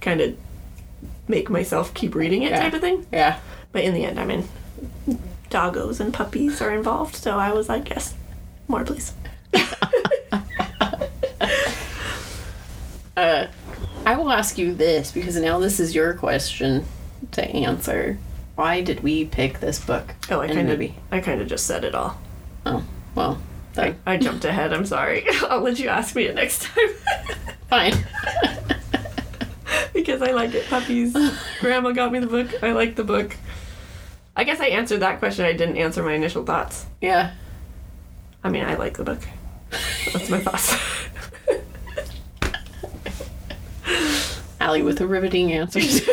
kind 0.00 0.20
of 0.20 0.36
make 1.26 1.48
myself 1.48 1.92
keep 1.94 2.14
reading 2.14 2.42
it 2.42 2.50
Yeah. 2.50 2.60
type 2.60 2.74
of 2.74 2.80
thing 2.82 3.06
yeah. 3.10 3.38
but 3.72 3.82
in 3.82 3.94
the 3.94 4.04
end 4.04 4.20
i 4.20 4.26
mean 4.26 4.46
doggos 5.52 6.00
and 6.00 6.12
puppies 6.12 6.60
are 6.60 6.72
involved. 6.72 7.14
So 7.14 7.38
I 7.38 7.52
was 7.52 7.68
like, 7.68 7.90
yes, 7.90 8.14
more 8.68 8.84
please. 8.84 9.12
Uh, 13.14 13.46
I 14.06 14.16
will 14.16 14.32
ask 14.32 14.58
you 14.58 14.74
this 14.74 15.12
because 15.12 15.36
now 15.36 15.58
this 15.58 15.78
is 15.78 15.94
your 15.94 16.14
question 16.14 16.84
to 17.32 17.44
answer. 17.44 18.18
Why 18.54 18.80
did 18.80 19.02
we 19.02 19.24
pick 19.24 19.60
this 19.60 19.78
book? 19.84 20.14
Oh, 20.30 20.40
I 20.40 20.48
kind 20.48 20.70
of. 20.70 20.82
I 21.10 21.20
kind 21.20 21.40
of 21.40 21.46
just 21.46 21.66
said 21.66 21.84
it 21.84 21.94
all. 21.94 22.18
Oh, 22.66 22.84
well, 23.14 23.40
that, 23.74 23.96
I 24.06 24.16
jumped 24.16 24.44
ahead. 24.44 24.72
I'm 24.72 24.86
sorry. 24.86 25.24
I'll 25.48 25.60
let 25.60 25.78
you 25.78 25.88
ask 25.88 26.14
me 26.14 26.24
it 26.24 26.34
next 26.34 26.62
time. 26.62 26.88
fine. 27.68 27.94
because 29.92 30.22
I 30.22 30.32
like 30.32 30.54
it. 30.54 30.66
Puppies. 30.66 31.16
Grandma 31.60 31.92
got 31.92 32.12
me 32.12 32.18
the 32.18 32.26
book. 32.26 32.62
I 32.62 32.72
like 32.72 32.96
the 32.96 33.04
book. 33.04 33.36
I 34.36 34.44
guess 34.44 34.60
I 34.60 34.66
answered 34.66 35.00
that 35.00 35.18
question. 35.18 35.44
I 35.44 35.52
didn't 35.52 35.76
answer 35.76 36.02
my 36.02 36.14
initial 36.14 36.44
thoughts. 36.44 36.86
yeah. 37.00 37.32
I 38.44 38.48
mean, 38.50 38.64
I 38.64 38.74
like 38.74 38.96
the 38.96 39.04
book. 39.04 39.20
That's 40.12 40.28
my 40.28 40.40
thoughts. 40.40 40.74
Alli 44.60 44.82
with 44.82 44.98
the 44.98 45.06
riveting 45.06 45.52
answers. 45.52 46.02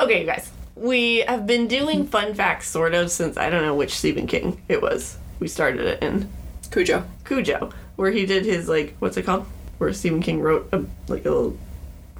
okay, 0.00 0.20
you 0.20 0.26
guys. 0.26 0.50
We 0.76 1.20
have 1.20 1.46
been 1.46 1.66
doing 1.66 2.06
fun 2.06 2.34
facts 2.34 2.68
sort 2.68 2.92
of 2.94 3.10
since 3.10 3.38
I 3.38 3.48
don't 3.48 3.62
know 3.62 3.74
which 3.74 3.94
Stephen 3.94 4.26
King 4.26 4.60
it 4.68 4.82
was. 4.82 5.16
We 5.40 5.48
started 5.48 5.86
it 5.86 6.02
in 6.02 6.30
Cujo. 6.70 7.04
Cujo, 7.24 7.70
where 7.96 8.10
he 8.10 8.26
did 8.26 8.44
his 8.44 8.68
like 8.68 8.96
what's 8.98 9.16
it 9.16 9.22
called? 9.24 9.46
Where 9.78 9.92
Stephen 9.92 10.20
King 10.20 10.40
wrote 10.40 10.68
a 10.72 10.84
like 11.08 11.24
a 11.24 11.30
little 11.30 11.56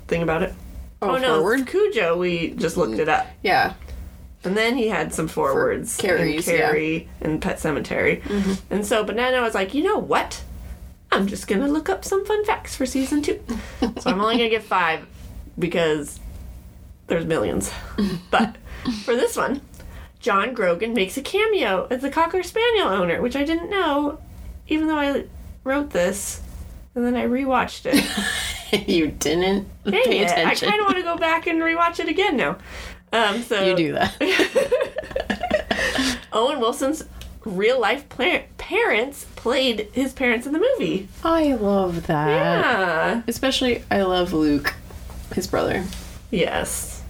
thing 0.09 0.23
about 0.23 0.43
it. 0.43 0.55
Oh, 1.11 1.19
no, 1.19 1.39
forward? 1.39 1.67
Cujo. 1.67 2.17
We 2.17 2.51
just 2.51 2.77
looked 2.77 2.95
mm. 2.95 3.01
it 3.01 3.09
up. 3.09 3.27
Yeah. 3.43 3.75
And 4.45 4.57
then 4.57 4.77
he 4.77 4.89
had 4.89 5.15
some 5.15 5.29
forwards. 5.29 5.97
Carries, 5.97 6.47
and 6.49 6.59
yeah. 6.59 6.67
Carrie 6.67 7.09
and 7.21 7.41
Pet 7.41 7.57
Sematary. 7.57 8.23
Mm-hmm. 8.23 8.75
And 8.75 8.87
so 8.87 9.03
Banana 9.03 9.41
was 9.41 9.55
like, 9.55 9.75
you 9.75 9.83
know 9.83 9.99
what? 9.99 10.43
I'm 11.11 11.27
just 11.27 11.47
gonna 11.47 11.69
look 11.69 11.89
up 11.89 12.05
some 12.05 12.27
fun 12.27 12.45
facts 12.45 12.75
for 12.75 12.87
season 12.87 13.23
two. 13.23 13.41
so 13.81 14.11
I'm 14.11 14.21
only 14.21 14.37
gonna 14.37 14.51
get 14.51 14.65
five 14.65 15.07
because 15.59 16.19
there's 17.07 17.25
millions. 17.25 17.71
but 18.31 18.57
for 19.05 19.15
this 19.15 19.37
one, 19.37 19.61
John 20.19 20.55
Grogan 20.55 20.93
makes 20.93 21.17
a 21.17 21.23
cameo 21.23 21.87
as 21.91 22.03
the 22.03 22.11
Cocker 22.11 22.43
Spaniel 22.43 22.89
owner, 22.89 23.23
which 23.23 23.37
I 23.37 23.45
didn't 23.45 23.71
know, 23.71 24.19
even 24.67 24.89
though 24.89 24.99
I 24.99 25.25
wrote 25.63 25.91
this. 25.91 26.43
And 26.95 27.05
then 27.05 27.17
I 27.17 27.27
rewatched 27.27 27.87
it. 27.87 28.05
you 28.87 29.09
didn't 29.09 29.69
Dang 29.85 29.93
pay 30.04 30.21
it. 30.21 30.31
I 30.31 30.54
kind 30.54 30.81
of 30.81 30.87
want 30.87 30.97
to 30.97 31.02
go 31.02 31.16
back 31.16 31.47
and 31.47 31.61
rewatch 31.61 32.00
it 32.00 32.09
again 32.09 32.37
now. 32.37 32.59
Um, 33.12 33.43
so 33.43 33.64
you 33.64 33.76
do 33.76 33.93
that. 33.93 34.14
Owen 36.33 36.59
Wilson's 36.61 37.04
real 37.45 37.78
life 37.81 38.09
pla- 38.09 38.43
parents 38.59 39.26
played 39.37 39.88
his 39.93 40.12
parents 40.12 40.47
in 40.47 40.52
the 40.52 40.59
movie. 40.59 41.09
I 41.23 41.52
love 41.54 42.07
that. 42.07 42.28
Yeah. 42.28 43.23
Especially, 43.28 43.85
I 43.90 44.02
love 44.02 44.33
Luke, 44.33 44.75
his 45.35 45.47
brother. 45.47 45.85
Yes. 46.31 47.02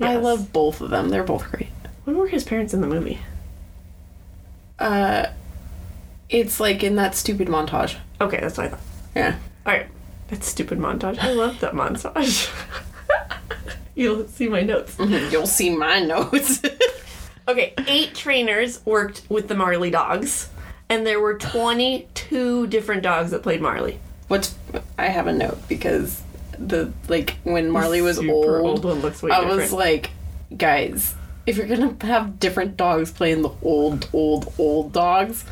I 0.00 0.16
love 0.16 0.52
both 0.52 0.80
of 0.80 0.90
them. 0.90 1.08
They're 1.08 1.24
both 1.24 1.50
great. 1.50 1.70
When 2.04 2.16
were 2.16 2.28
his 2.28 2.44
parents 2.44 2.72
in 2.72 2.80
the 2.80 2.86
movie? 2.86 3.18
Uh, 4.78 5.26
it's 6.28 6.60
like 6.60 6.84
in 6.84 6.94
that 6.96 7.14
stupid 7.16 7.48
montage. 7.48 7.96
Okay, 8.20 8.38
that's 8.40 8.56
what 8.58 8.66
I 8.66 8.70
thought. 8.70 8.80
Yeah. 9.16 9.36
All 9.66 9.72
right. 9.72 9.88
That 10.28 10.44
stupid 10.44 10.78
montage. 10.78 11.18
I 11.18 11.32
love 11.32 11.58
that 11.60 11.72
montage. 11.72 12.50
You'll 13.94 14.28
see 14.28 14.48
my 14.48 14.62
notes. 14.62 14.96
You'll 14.98 15.46
see 15.46 15.70
my 15.74 16.00
notes. 16.00 16.62
Okay, 17.48 17.72
eight 17.86 18.14
trainers 18.14 18.84
worked 18.84 19.22
with 19.30 19.48
the 19.48 19.54
Marley 19.54 19.90
dogs, 19.90 20.50
and 20.90 21.06
there 21.06 21.18
were 21.18 21.38
22 21.38 22.66
different 22.66 23.02
dogs 23.02 23.30
that 23.30 23.42
played 23.42 23.62
Marley. 23.62 23.98
What's 24.26 24.54
I 24.98 25.06
have 25.06 25.26
a 25.28 25.32
note 25.32 25.66
because 25.66 26.20
the 26.58 26.92
like 27.08 27.36
when 27.44 27.70
Marley 27.70 28.02
was 28.02 28.18
Super 28.18 28.58
old, 28.60 28.66
old 28.66 28.84
one 28.84 29.00
looks 29.00 29.22
way 29.22 29.30
I 29.30 29.40
different. 29.40 29.62
was 29.62 29.72
like, 29.72 30.10
guys, 30.54 31.14
if 31.46 31.56
you're 31.56 31.66
gonna 31.66 31.96
have 32.02 32.38
different 32.38 32.76
dogs 32.76 33.10
playing 33.10 33.40
the 33.40 33.52
old, 33.62 34.10
old, 34.12 34.52
old 34.58 34.92
dogs, 34.92 35.46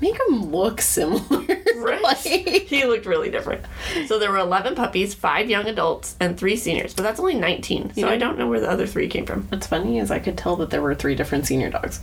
make 0.00 0.16
them 0.18 0.52
look 0.52 0.80
similar. 0.80 1.44
Right. 1.82 2.02
like, 2.02 2.16
he 2.18 2.84
looked 2.84 3.06
really 3.06 3.30
different. 3.30 3.64
So 4.06 4.18
there 4.18 4.30
were 4.30 4.38
11 4.38 4.74
puppies, 4.74 5.14
five 5.14 5.50
young 5.50 5.66
adults, 5.66 6.16
and 6.20 6.38
three 6.38 6.56
seniors. 6.56 6.94
But 6.94 7.02
that's 7.02 7.20
only 7.20 7.34
19. 7.34 7.94
So 7.94 8.08
I 8.08 8.16
don't 8.16 8.38
know 8.38 8.48
where 8.48 8.60
the 8.60 8.70
other 8.70 8.86
three 8.86 9.08
came 9.08 9.26
from. 9.26 9.42
what's 9.48 9.66
funny 9.66 9.98
is 9.98 10.10
I 10.10 10.18
could 10.18 10.38
tell 10.38 10.56
that 10.56 10.70
there 10.70 10.82
were 10.82 10.94
three 10.94 11.14
different 11.14 11.46
senior 11.46 11.70
dogs 11.70 12.00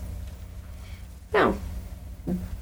No. 1.33 1.57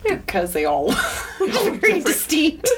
because 0.03 0.53
they 0.53 0.65
all 0.65 0.87
were 1.39 1.71
very 1.71 2.01
distinct. 2.01 2.69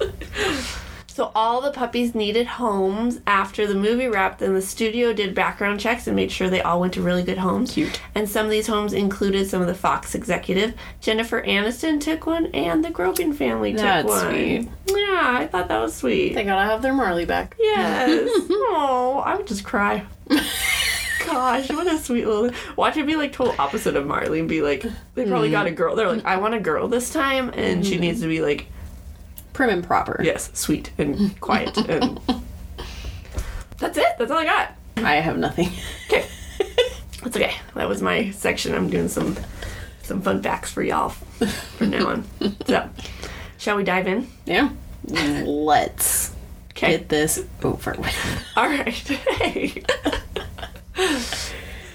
So 1.16 1.32
all 1.34 1.62
the 1.62 1.70
puppies 1.70 2.14
needed 2.14 2.46
homes 2.46 3.22
after 3.26 3.66
the 3.66 3.74
movie 3.74 4.06
wrapped, 4.06 4.42
and 4.42 4.54
the 4.54 4.60
studio 4.60 5.14
did 5.14 5.34
background 5.34 5.80
checks 5.80 6.06
and 6.06 6.14
made 6.14 6.30
sure 6.30 6.50
they 6.50 6.60
all 6.60 6.78
went 6.78 6.92
to 6.92 7.00
really 7.00 7.22
good 7.22 7.38
homes. 7.38 7.72
Cute. 7.72 7.98
And 8.14 8.28
some 8.28 8.44
of 8.44 8.52
these 8.52 8.66
homes 8.66 8.92
included 8.92 9.48
some 9.48 9.62
of 9.62 9.66
the 9.66 9.74
Fox 9.74 10.14
executive. 10.14 10.74
Jennifer 11.00 11.40
Aniston 11.40 12.02
took 12.02 12.26
one, 12.26 12.48
and 12.48 12.84
the 12.84 12.90
Grogan 12.90 13.32
family 13.32 13.72
took 13.72 13.80
That's 13.80 14.06
one. 14.06 14.28
sweet. 14.28 14.68
Yeah, 14.88 15.38
I 15.38 15.48
thought 15.50 15.68
that 15.68 15.80
was 15.80 15.94
sweet. 15.94 16.34
They 16.34 16.44
gotta 16.44 16.66
have 16.66 16.82
their 16.82 16.92
Marley 16.92 17.24
back. 17.24 17.56
Yes. 17.58 18.28
oh, 18.50 19.22
I 19.24 19.36
would 19.36 19.46
just 19.46 19.64
cry. 19.64 20.04
Gosh, 21.24 21.70
what 21.70 21.86
a 21.86 21.96
sweet 21.96 22.26
little. 22.26 22.50
Watch 22.76 22.98
it 22.98 23.06
be 23.06 23.16
like 23.16 23.32
total 23.32 23.54
opposite 23.58 23.96
of 23.96 24.06
Marley 24.06 24.40
and 24.40 24.50
be 24.50 24.60
like, 24.60 24.84
they 25.14 25.24
probably 25.24 25.50
got 25.50 25.64
a 25.64 25.70
mm-hmm. 25.70 25.76
girl. 25.76 25.96
They're 25.96 26.12
like, 26.12 26.26
I 26.26 26.36
want 26.36 26.52
a 26.52 26.60
girl 26.60 26.88
this 26.88 27.10
time, 27.10 27.52
and 27.54 27.86
she 27.86 27.92
mm-hmm. 27.92 28.02
needs 28.02 28.20
to 28.20 28.28
be 28.28 28.42
like, 28.42 28.66
Prim 29.56 29.70
and 29.70 29.82
proper. 29.84 30.20
yes, 30.22 30.50
sweet 30.52 30.90
and 30.98 31.38
quiet. 31.40 31.76
And 31.88 32.20
that's 33.78 33.98
it. 33.98 34.06
That's 34.18 34.30
all 34.30 34.38
I 34.38 34.44
got. 34.44 34.72
I 34.98 35.16
have 35.16 35.36
nothing. 35.38 35.68
Okay, 36.08 36.26
that's 37.22 37.36
okay. 37.36 37.54
That 37.74 37.88
was 37.88 38.00
my 38.02 38.30
section. 38.30 38.74
I'm 38.74 38.88
doing 38.90 39.08
some 39.08 39.36
some 40.02 40.22
fun 40.22 40.42
facts 40.42 40.70
for 40.72 40.82
y'all 40.82 41.10
from 41.10 41.90
now 41.90 42.06
on. 42.08 42.24
So, 42.66 42.88
shall 43.58 43.76
we 43.76 43.84
dive 43.84 44.06
in? 44.06 44.28
Yeah. 44.44 44.70
Let's 45.06 46.34
Okay. 46.72 46.90
get 46.98 47.08
this 47.08 47.42
over 47.62 47.94
with. 47.98 48.14
All 48.56 48.68
right. 48.68 49.10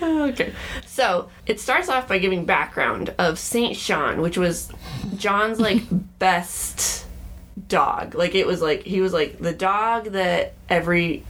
Okay. 0.02 0.54
So 0.88 1.30
it 1.46 1.60
starts 1.60 1.88
off 1.90 2.08
by 2.08 2.18
giving 2.18 2.46
background 2.46 3.14
of 3.20 3.38
Saint 3.38 3.76
Sean, 3.78 4.22
which 4.22 4.38
was 4.38 4.72
John's 5.16 5.60
like 5.60 5.84
best 6.20 7.06
dog. 7.68 8.16
Like 8.16 8.36
it 8.36 8.48
was 8.48 8.62
like 8.62 8.84
he 8.84 9.02
was 9.02 9.14
like 9.14 9.40
the 9.40 9.54
dog 9.54 10.06
that 10.12 10.54
every 10.70 11.24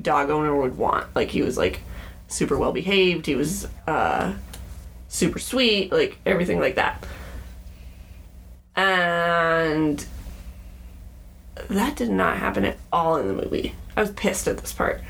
dog 0.00 0.30
owner 0.30 0.54
would 0.54 0.76
want. 0.76 1.14
Like 1.14 1.30
he 1.30 1.42
was 1.42 1.56
like 1.56 1.80
super 2.28 2.56
well 2.56 2.72
behaved. 2.72 3.26
He 3.26 3.34
was 3.34 3.68
uh 3.86 4.34
super 5.08 5.38
sweet, 5.38 5.92
like 5.92 6.18
everything 6.26 6.60
like 6.60 6.76
that. 6.76 7.06
And 8.74 10.04
that 11.68 11.96
did 11.96 12.10
not 12.10 12.36
happen 12.36 12.64
at 12.64 12.76
all 12.92 13.16
in 13.16 13.28
the 13.28 13.34
movie. 13.34 13.74
I 13.96 14.02
was 14.02 14.10
pissed 14.10 14.46
at 14.46 14.58
this 14.58 14.72
part. 14.72 15.00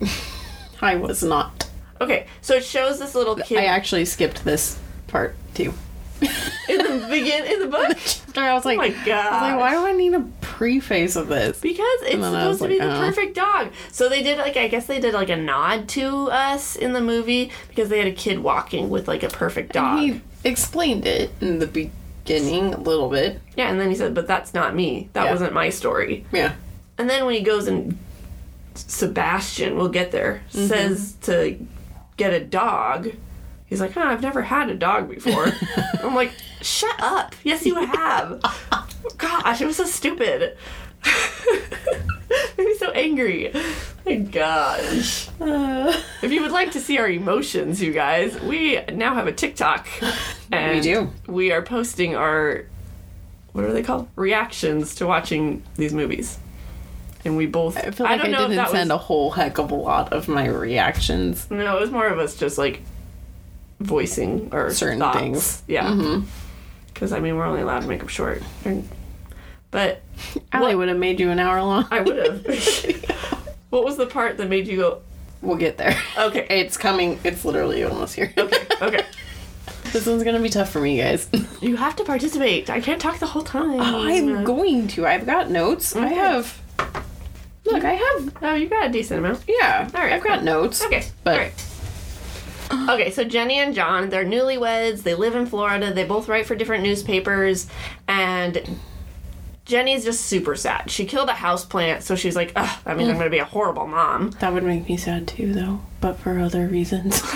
I 0.82 0.96
was 0.96 1.22
not. 1.22 1.68
Okay, 2.00 2.26
so 2.40 2.54
it 2.54 2.64
shows 2.64 2.98
this 2.98 3.14
little 3.14 3.36
kid 3.36 3.58
I 3.58 3.66
actually 3.66 4.06
skipped 4.06 4.44
this 4.44 4.78
part 5.06 5.36
too. 5.54 5.72
in 6.68 6.78
the 6.78 7.06
begin 7.10 7.44
in 7.46 7.60
the 7.60 7.66
book. 7.68 7.96
I 8.36 8.54
was 8.54 8.64
like, 8.64 8.78
Oh 8.78 8.82
my 8.82 8.86
I 8.86 8.88
was 8.88 8.96
like, 8.96 9.04
god! 9.06 9.58
why 9.58 9.70
do 9.72 9.86
I 9.86 9.92
need 9.92 10.14
a 10.14 10.24
preface 10.40 11.16
of 11.16 11.28
this? 11.28 11.58
Because 11.60 11.86
it's 12.02 12.14
And 12.14 12.22
supposed 12.24 12.62
to 12.62 12.68
be 12.68 12.78
the 12.78 12.94
oh. 12.96 13.00
perfect 13.00 13.34
dog. 13.34 13.70
So 13.90 14.08
they 14.08 14.22
did 14.22 14.38
like 14.38 14.56
I 14.56 14.68
guess 14.68 14.86
they 14.86 15.00
did 15.00 15.14
like 15.14 15.30
a 15.30 15.36
nod 15.36 15.88
to 15.90 16.30
us 16.30 16.76
in 16.76 16.92
the 16.92 17.00
movie 17.00 17.50
because 17.68 17.88
they 17.88 17.98
had 17.98 18.06
a 18.08 18.12
kid 18.12 18.38
walking 18.40 18.88
with 18.90 19.08
like 19.08 19.22
a 19.22 19.28
perfect 19.28 19.72
dog. 19.72 20.00
He 20.00 20.20
explained 20.44 21.06
it 21.06 21.30
in 21.40 21.58
the 21.58 21.66
beginning 21.66 22.74
a 22.74 22.78
little 22.80 23.08
bit. 23.08 23.40
yeah, 23.56 23.68
and 23.70 23.80
then 23.80 23.88
he 23.90 23.96
said, 23.96 24.14
"But 24.14 24.26
that's 24.26 24.54
not 24.54 24.74
me. 24.76 25.08
That 25.14 25.24
Yeah. 25.24 25.32
wasn't 25.32 25.52
my 25.52 25.70
story." 25.70 26.24
Yeah. 26.32 26.52
And 26.98 27.08
then 27.08 27.24
when 27.26 27.34
he 27.34 27.40
goes 27.42 27.66
and 27.66 27.98
Sebastian, 28.74 29.76
we'll 29.76 29.88
get 29.88 30.10
there, 30.12 30.42
Mm-hmm. 30.52 30.66
says 30.66 31.14
to 31.22 31.58
get 32.16 32.32
a 32.32 32.40
dog. 32.44 33.10
He's 33.70 33.80
like, 33.80 33.96
I've 33.96 34.20
never 34.20 34.42
had 34.42 34.68
a 34.68 34.74
dog 34.74 35.08
before. 35.08 35.46
I'm 36.02 36.14
like, 36.14 36.32
shut 36.60 37.00
up. 37.00 37.36
Yes, 37.44 37.64
you 37.64 37.76
have. 37.76 38.42
Gosh, 39.16 39.60
it 39.60 39.66
was 39.66 39.76
so 39.76 39.84
stupid. 39.84 40.58
Made 42.58 42.66
me 42.66 42.74
so 42.74 42.90
angry. 42.90 43.52
My 44.04 44.16
gosh. 44.16 45.28
If 46.22 46.32
you 46.32 46.42
would 46.42 46.50
like 46.50 46.72
to 46.72 46.80
see 46.80 46.98
our 46.98 47.08
emotions, 47.08 47.80
you 47.80 47.92
guys, 47.92 48.38
we 48.40 48.78
now 48.92 49.14
have 49.14 49.26
a 49.26 49.32
TikTok. 49.32 49.88
And 50.52 50.82
do. 50.82 51.12
We 51.28 51.52
are 51.52 51.62
posting 51.62 52.16
our, 52.16 52.66
what 53.52 53.64
are 53.64 53.72
they 53.72 53.84
called? 53.84 54.08
Reactions 54.16 54.96
to 54.96 55.06
watching 55.06 55.62
these 55.76 55.94
movies. 55.94 56.38
And 57.24 57.36
we 57.36 57.46
both. 57.46 57.76
I 57.76 57.92
feel 57.92 58.04
like 58.04 58.20
I, 58.20 58.22
don't 58.22 58.32
know 58.32 58.48
didn't 58.48 58.68
send 58.68 58.90
was. 58.90 58.96
a 58.96 58.98
whole 58.98 59.30
heck 59.30 59.58
of 59.58 59.70
a 59.70 59.74
lot 59.76 60.12
of 60.12 60.26
my 60.26 60.46
reactions. 60.46 61.48
No, 61.50 61.76
it 61.76 61.80
was 61.80 61.92
more 61.92 62.08
of 62.08 62.18
us 62.18 62.34
just 62.34 62.58
like 62.58 62.82
voicing 63.80 64.48
or 64.52 64.70
Certain 64.72 64.98
thoughts. 64.98 65.18
things. 65.18 65.62
Yeah. 65.66 65.86
Mm-hmm. 65.88 66.26
Because 66.92 67.12
I 67.12 67.20
mean, 67.20 67.36
we're 67.36 67.44
only 67.44 67.62
allowed 67.62 67.80
to 67.80 67.88
make 67.88 67.98
them 68.00 68.08
short. 68.08 68.42
But 69.70 70.02
Alli 70.52 70.74
would 70.74 70.88
have 70.88 70.98
made 70.98 71.18
you 71.20 71.30
an 71.30 71.38
hour 71.38 71.62
long. 71.62 71.86
I 71.90 72.00
would 72.00 72.16
have. 72.16 72.46
what 73.70 73.84
was 73.84 73.96
the 73.96 74.06
part 74.06 74.36
that 74.38 74.48
made 74.48 74.66
you 74.68 74.76
go? 74.78 75.02
We'll 75.42 75.56
get 75.56 75.78
there. 75.78 75.96
Okay. 76.18 76.46
It's 76.50 76.76
coming. 76.76 77.18
It's 77.24 77.44
literally 77.44 77.82
almost 77.84 78.14
here. 78.14 78.32
Okay. 78.36 78.66
Okay. 78.82 79.04
this 79.92 80.06
one's 80.06 80.22
gonna 80.24 80.40
be 80.40 80.50
tough 80.50 80.70
for 80.70 80.80
me, 80.80 80.98
guys. 80.98 81.28
You 81.62 81.76
have 81.76 81.96
to 81.96 82.04
participate. 82.04 82.68
I 82.68 82.80
can't 82.80 83.00
talk 83.00 83.18
the 83.18 83.26
whole 83.26 83.42
time. 83.42 83.80
Oh, 83.80 84.06
I'm 84.06 84.44
going 84.44 84.88
to. 84.88 85.06
I've 85.06 85.24
got 85.26 85.50
notes. 85.50 85.96
I 85.96 86.08
have. 86.08 86.60
Look, 87.64 87.84
I 87.84 87.92
have. 87.92 88.36
Oh, 88.42 88.54
you 88.54 88.68
got 88.68 88.86
a 88.86 88.88
decent 88.90 89.18
amount. 89.20 89.44
Yeah. 89.46 89.88
All 89.94 90.00
right, 90.02 90.12
I've 90.12 90.24
got 90.24 90.42
notes. 90.42 90.84
Okay. 90.84 91.04
But 91.24 91.32
All 91.34 91.38
right. 91.40 91.66
Okay, 92.94 93.10
so 93.10 93.24
Jenny 93.24 93.58
and 93.58 93.74
John, 93.74 94.08
they're 94.10 94.24
newlyweds. 94.24 95.02
They 95.02 95.14
live 95.14 95.34
in 95.34 95.46
Florida. 95.46 95.92
They 95.92 96.04
both 96.04 96.28
write 96.28 96.46
for 96.46 96.54
different 96.54 96.82
newspapers. 96.82 97.66
And 98.08 98.78
Jenny's 99.64 100.04
just 100.04 100.22
super 100.22 100.56
sad. 100.56 100.90
She 100.90 101.04
killed 101.04 101.28
a 101.28 101.32
houseplant, 101.34 102.02
so 102.02 102.16
she's 102.16 102.34
like, 102.34 102.52
Ugh, 102.56 102.78
that 102.84 102.96
means 102.96 103.08
I'm 103.08 103.14
going 103.16 103.26
to 103.26 103.30
be 103.30 103.38
a 103.38 103.44
horrible 103.44 103.86
mom. 103.86 104.30
that 104.40 104.52
would 104.52 104.64
make 104.64 104.88
me 104.88 104.96
sad 104.96 105.28
too, 105.28 105.52
though. 105.52 105.80
But 106.00 106.18
for 106.18 106.38
other 106.40 106.66
reasons. 106.66 107.22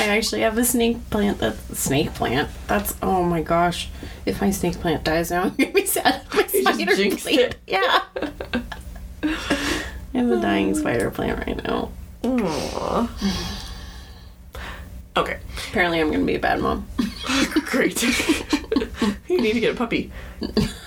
I 0.00 0.06
actually 0.16 0.40
have 0.40 0.56
a 0.58 0.64
snake 0.64 1.08
plant. 1.10 1.38
That's 1.38 1.78
snake 1.78 2.14
plant. 2.14 2.48
That's 2.66 2.96
oh 3.02 3.22
my 3.22 3.42
gosh. 3.42 3.88
If 4.26 4.40
my 4.40 4.50
snake 4.50 4.80
plant 4.80 5.04
dies 5.04 5.30
now, 5.30 5.42
I'm 5.44 5.54
gonna 5.56 5.72
be 5.72 5.84
sad. 5.86 6.22
My 6.34 6.72
You 6.72 6.86
just 6.86 6.96
spider 6.98 7.16
plant. 7.16 7.38
it. 7.38 7.56
Yeah. 7.66 8.02
I 9.22 9.28
have 10.18 10.30
a 10.30 10.40
dying 10.40 10.74
spider 10.74 11.10
plant 11.10 11.46
right 11.46 11.62
now. 11.64 11.90
Aww. 12.22 13.08
Okay, 15.16 15.38
Apparently, 15.70 16.00
I'm 16.00 16.10
gonna 16.10 16.24
be 16.24 16.36
a 16.36 16.40
bad 16.40 16.60
mom. 16.60 16.86
great. 17.66 18.02
you 19.28 19.40
need 19.40 19.52
to 19.52 19.60
get 19.60 19.74
a 19.74 19.76
puppy. 19.76 20.10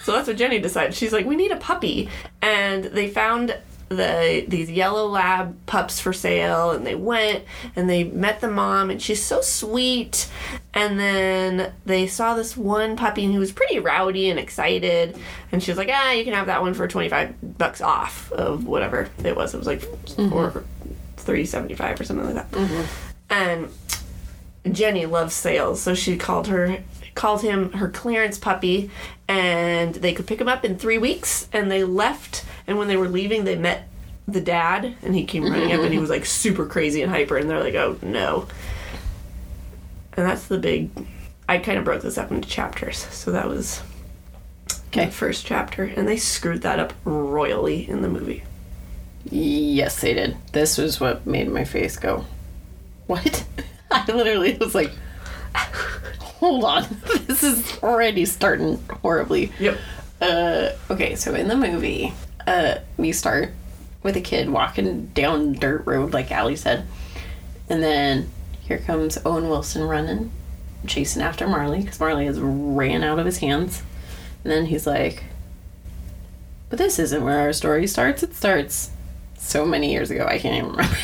So 0.04 0.12
that's 0.12 0.28
what 0.28 0.38
Jenny 0.38 0.60
decided. 0.60 0.94
She's 0.94 1.14
like, 1.14 1.26
we 1.26 1.36
need 1.36 1.52
a 1.52 1.58
puppy. 1.58 2.10
And 2.42 2.86
they 2.86 3.10
found 3.10 3.58
the 3.90 4.44
these 4.48 4.72
yellow 4.72 5.08
lab 5.08 5.56
pups 5.66 6.00
for 6.00 6.14
sale 6.14 6.72
and 6.72 6.86
they 6.86 6.96
went 6.96 7.44
and 7.76 7.90
they 7.90 8.04
met 8.04 8.42
the 8.42 8.50
mom 8.50 8.90
and 8.90 9.02
she's 9.02 9.22
so 9.22 9.42
sweet 9.42 10.30
and 10.74 11.00
then 11.00 11.72
they 11.86 12.08
saw 12.08 12.34
this 12.34 12.58
one 12.58 12.96
puppy 12.96 13.24
and 13.24 13.34
he 13.34 13.38
was 13.38 13.52
pretty 13.52 13.78
rowdy 13.80 14.30
and 14.30 14.40
excited 14.40 15.16
and 15.52 15.62
she 15.62 15.70
was 15.70 15.78
like 15.78 15.90
ah 15.92 16.12
you 16.12 16.24
can 16.24 16.34
have 16.34 16.48
that 16.48 16.62
one 16.62 16.74
for 16.74 16.88
25 16.88 17.58
bucks 17.58 17.82
off 17.82 18.32
of 18.32 18.66
whatever 18.66 19.10
it 19.24 19.36
was 19.36 19.54
it 19.54 19.58
was 19.58 19.68
like 19.68 19.82
four, 20.30 20.64
375 21.18 22.00
or 22.00 22.04
something 22.04 22.34
like 22.34 22.50
that 22.50 22.88
and 23.30 23.70
Jenny 24.72 25.06
loves 25.06 25.34
sales, 25.34 25.82
so 25.82 25.94
she 25.94 26.18
called 26.18 26.48
her 26.48 26.84
called 27.16 27.42
him 27.44 27.72
her 27.74 27.90
clearance 27.90 28.40
puppy 28.40 28.90
and 29.28 29.94
they 29.96 30.14
could 30.14 30.26
pick 30.26 30.42
him 30.42 30.48
up 30.48 30.66
in 30.66 30.80
3 30.80 30.98
weeks 30.98 31.48
and 31.54 31.70
they 31.70 31.84
left 31.84 32.44
and 32.66 32.76
when 32.80 32.88
they 32.88 32.98
were 32.98 33.08
leaving 33.08 33.44
they 33.44 33.56
met 33.56 33.88
the 34.28 34.42
dad 34.42 34.96
and 35.04 35.14
he 35.14 35.24
came 35.24 35.44
running 35.44 35.72
up 35.74 35.82
and 35.82 35.94
he 35.94 36.00
was 36.00 36.10
like 36.10 36.26
super 36.26 36.66
crazy 36.66 37.04
and 37.04 37.12
hyper 37.12 37.38
and 37.38 37.48
they're 37.50 37.60
like, 37.62 37.76
"Oh, 37.76 37.98
no." 38.02 38.48
And 40.18 40.26
that's 40.28 40.48
the 40.48 40.58
big 40.58 40.90
I 41.48 41.58
kind 41.60 41.78
of 41.78 41.84
broke 41.84 42.02
this 42.02 42.18
up 42.18 42.32
into 42.32 42.48
chapters. 42.48 42.98
So 43.12 43.32
that 43.32 43.48
was 43.48 43.82
Okay. 44.88 45.06
the 45.06 45.12
first 45.12 45.46
chapter 45.46 45.84
and 45.84 46.08
they 46.08 46.18
screwed 46.18 46.62
that 46.62 46.80
up 46.80 46.94
royally 47.06 47.88
in 47.88 48.02
the 48.02 48.10
movie. 48.10 48.44
Yes, 49.26 50.02
they 50.02 50.14
did. 50.14 50.38
This 50.52 50.78
was 50.78 51.00
what 51.00 51.28
made 51.28 51.48
my 51.50 51.64
face 51.64 51.98
go, 51.98 52.26
What? 53.08 53.44
I 54.08 54.12
literally 54.12 54.58
was 54.58 54.74
like, 54.74 54.92
Hold 55.56 56.64
on. 56.64 56.86
This 57.28 57.44
is 57.44 57.80
already 57.82 58.26
starting 58.26 58.78
horribly. 59.02 59.52
Yep. 59.60 59.78
Uh, 60.22 60.70
okay, 60.90 61.16
so 61.16 61.34
in 61.34 61.48
the 61.48 61.56
movie, 61.56 62.14
uh, 62.46 62.76
we 62.98 63.12
start 63.12 63.52
with 64.04 64.16
a 64.18 64.22
kid 64.22 64.50
walking 64.50 65.08
down 65.08 65.54
dirt 65.54 65.86
road, 65.86 66.14
like 66.14 66.32
Alli 66.32 66.56
said. 66.56 66.86
And 67.70 67.82
then 67.82 68.30
here 68.62 68.78
comes 68.78 69.18
Owen 69.26 69.50
Wilson 69.50 69.84
running, 69.84 70.32
chasing 70.86 71.22
after 71.22 71.48
Marley, 71.48 71.82
because 71.82 72.00
Marley 72.00 72.26
has 72.26 72.40
ran 72.40 73.04
out 73.04 73.20
of 73.20 73.26
his 73.26 73.38
hands. 73.40 73.84
And 74.44 74.52
then 74.52 74.66
he's 74.66 74.86
like, 74.86 75.24
But 76.70 76.78
this 76.78 77.00
isn't 77.00 77.24
where 77.24 77.40
our 77.40 77.54
story 77.54 77.88
starts. 77.88 78.24
It 78.24 78.36
starts 78.36 78.92
so 79.38 79.66
many 79.66 79.92
years 79.92 80.12
ago, 80.12 80.26
I 80.26 80.40
can't 80.40 80.56
even 80.56 80.72
remember. 80.72 80.98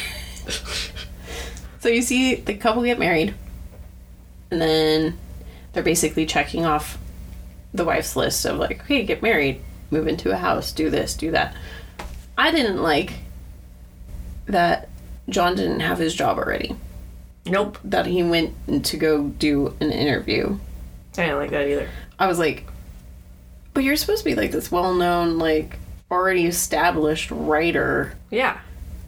so 1.80 1.89
you 1.89 2.02
see 2.02 2.36
the 2.36 2.54
couple 2.56 2.84
get 2.84 3.00
married, 3.00 3.34
and 4.52 4.62
then 4.62 5.18
they're 5.74 5.84
basically 5.84 6.26
checking 6.26 6.65
off 6.65 6.98
the 7.74 7.86
wife's 7.86 8.15
list 8.15 8.46
of 8.46 8.58
like, 8.58 8.82
okay, 8.82 9.04
get 9.04 9.22
married, 9.22 9.62
move 9.92 10.08
into 10.08 10.32
a 10.32 10.38
house, 10.38 10.72
do 10.72 10.89
this, 10.89 11.13
do 11.15 11.32
that. 11.32 11.56
I 12.38 12.52
didn't 12.52 12.82
like 12.82 13.13
that 14.48 14.89
John 15.30 15.56
didn't 15.56 15.82
have 15.82 16.00
his 16.00 16.15
job 16.15 16.38
already. 16.38 16.76
Nope. 17.46 17.78
That 17.84 18.06
he 18.06 18.24
went 18.24 18.86
to 18.86 18.98
go 18.98 19.28
do 19.28 19.76
an 19.80 19.92
interview. 19.92 20.58
I 21.18 21.26
didn't 21.26 21.38
like 21.38 21.52
that 21.52 21.68
either. 21.68 21.89
I 22.18 22.28
was 22.28 22.39
like, 22.39 22.65
but 23.74 23.84
you're 23.84 23.96
supposed 23.96 24.24
to 24.24 24.30
be 24.30 24.36
like 24.36 24.52
this 24.52 24.72
well 24.72 24.94
known, 24.94 25.38
like 25.38 25.78
already 26.10 26.46
established 26.46 27.30
writer, 27.32 28.15
Yeah. 28.32 28.60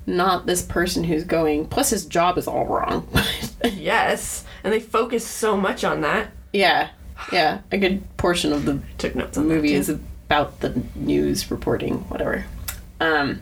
Not 0.06 0.46
this 0.46 0.62
person 0.62 1.04
who's 1.06 1.24
going, 1.24 1.66
plus 1.68 1.90
his 1.92 2.06
job 2.06 2.38
is 2.38 2.48
all 2.48 2.66
wrong. 2.66 3.08
Yes. 3.64 4.44
And 4.64 4.74
they 4.74 4.80
focus 4.80 5.26
so 5.26 5.56
much 5.56 5.84
on 5.84 6.02
that. 6.02 6.32
yeah. 6.52 6.90
Yeah. 7.32 7.60
A 7.72 7.78
good 7.78 8.02
portion 8.18 8.52
of 8.52 8.66
the 8.66 8.80
Took 8.98 9.14
notes 9.16 9.38
on 9.38 9.48
movie 9.48 9.74
is 9.74 9.88
about 9.90 10.60
the 10.62 10.82
news 10.96 11.52
reporting, 11.52 12.00
whatever. 12.10 12.46
Um, 13.00 13.42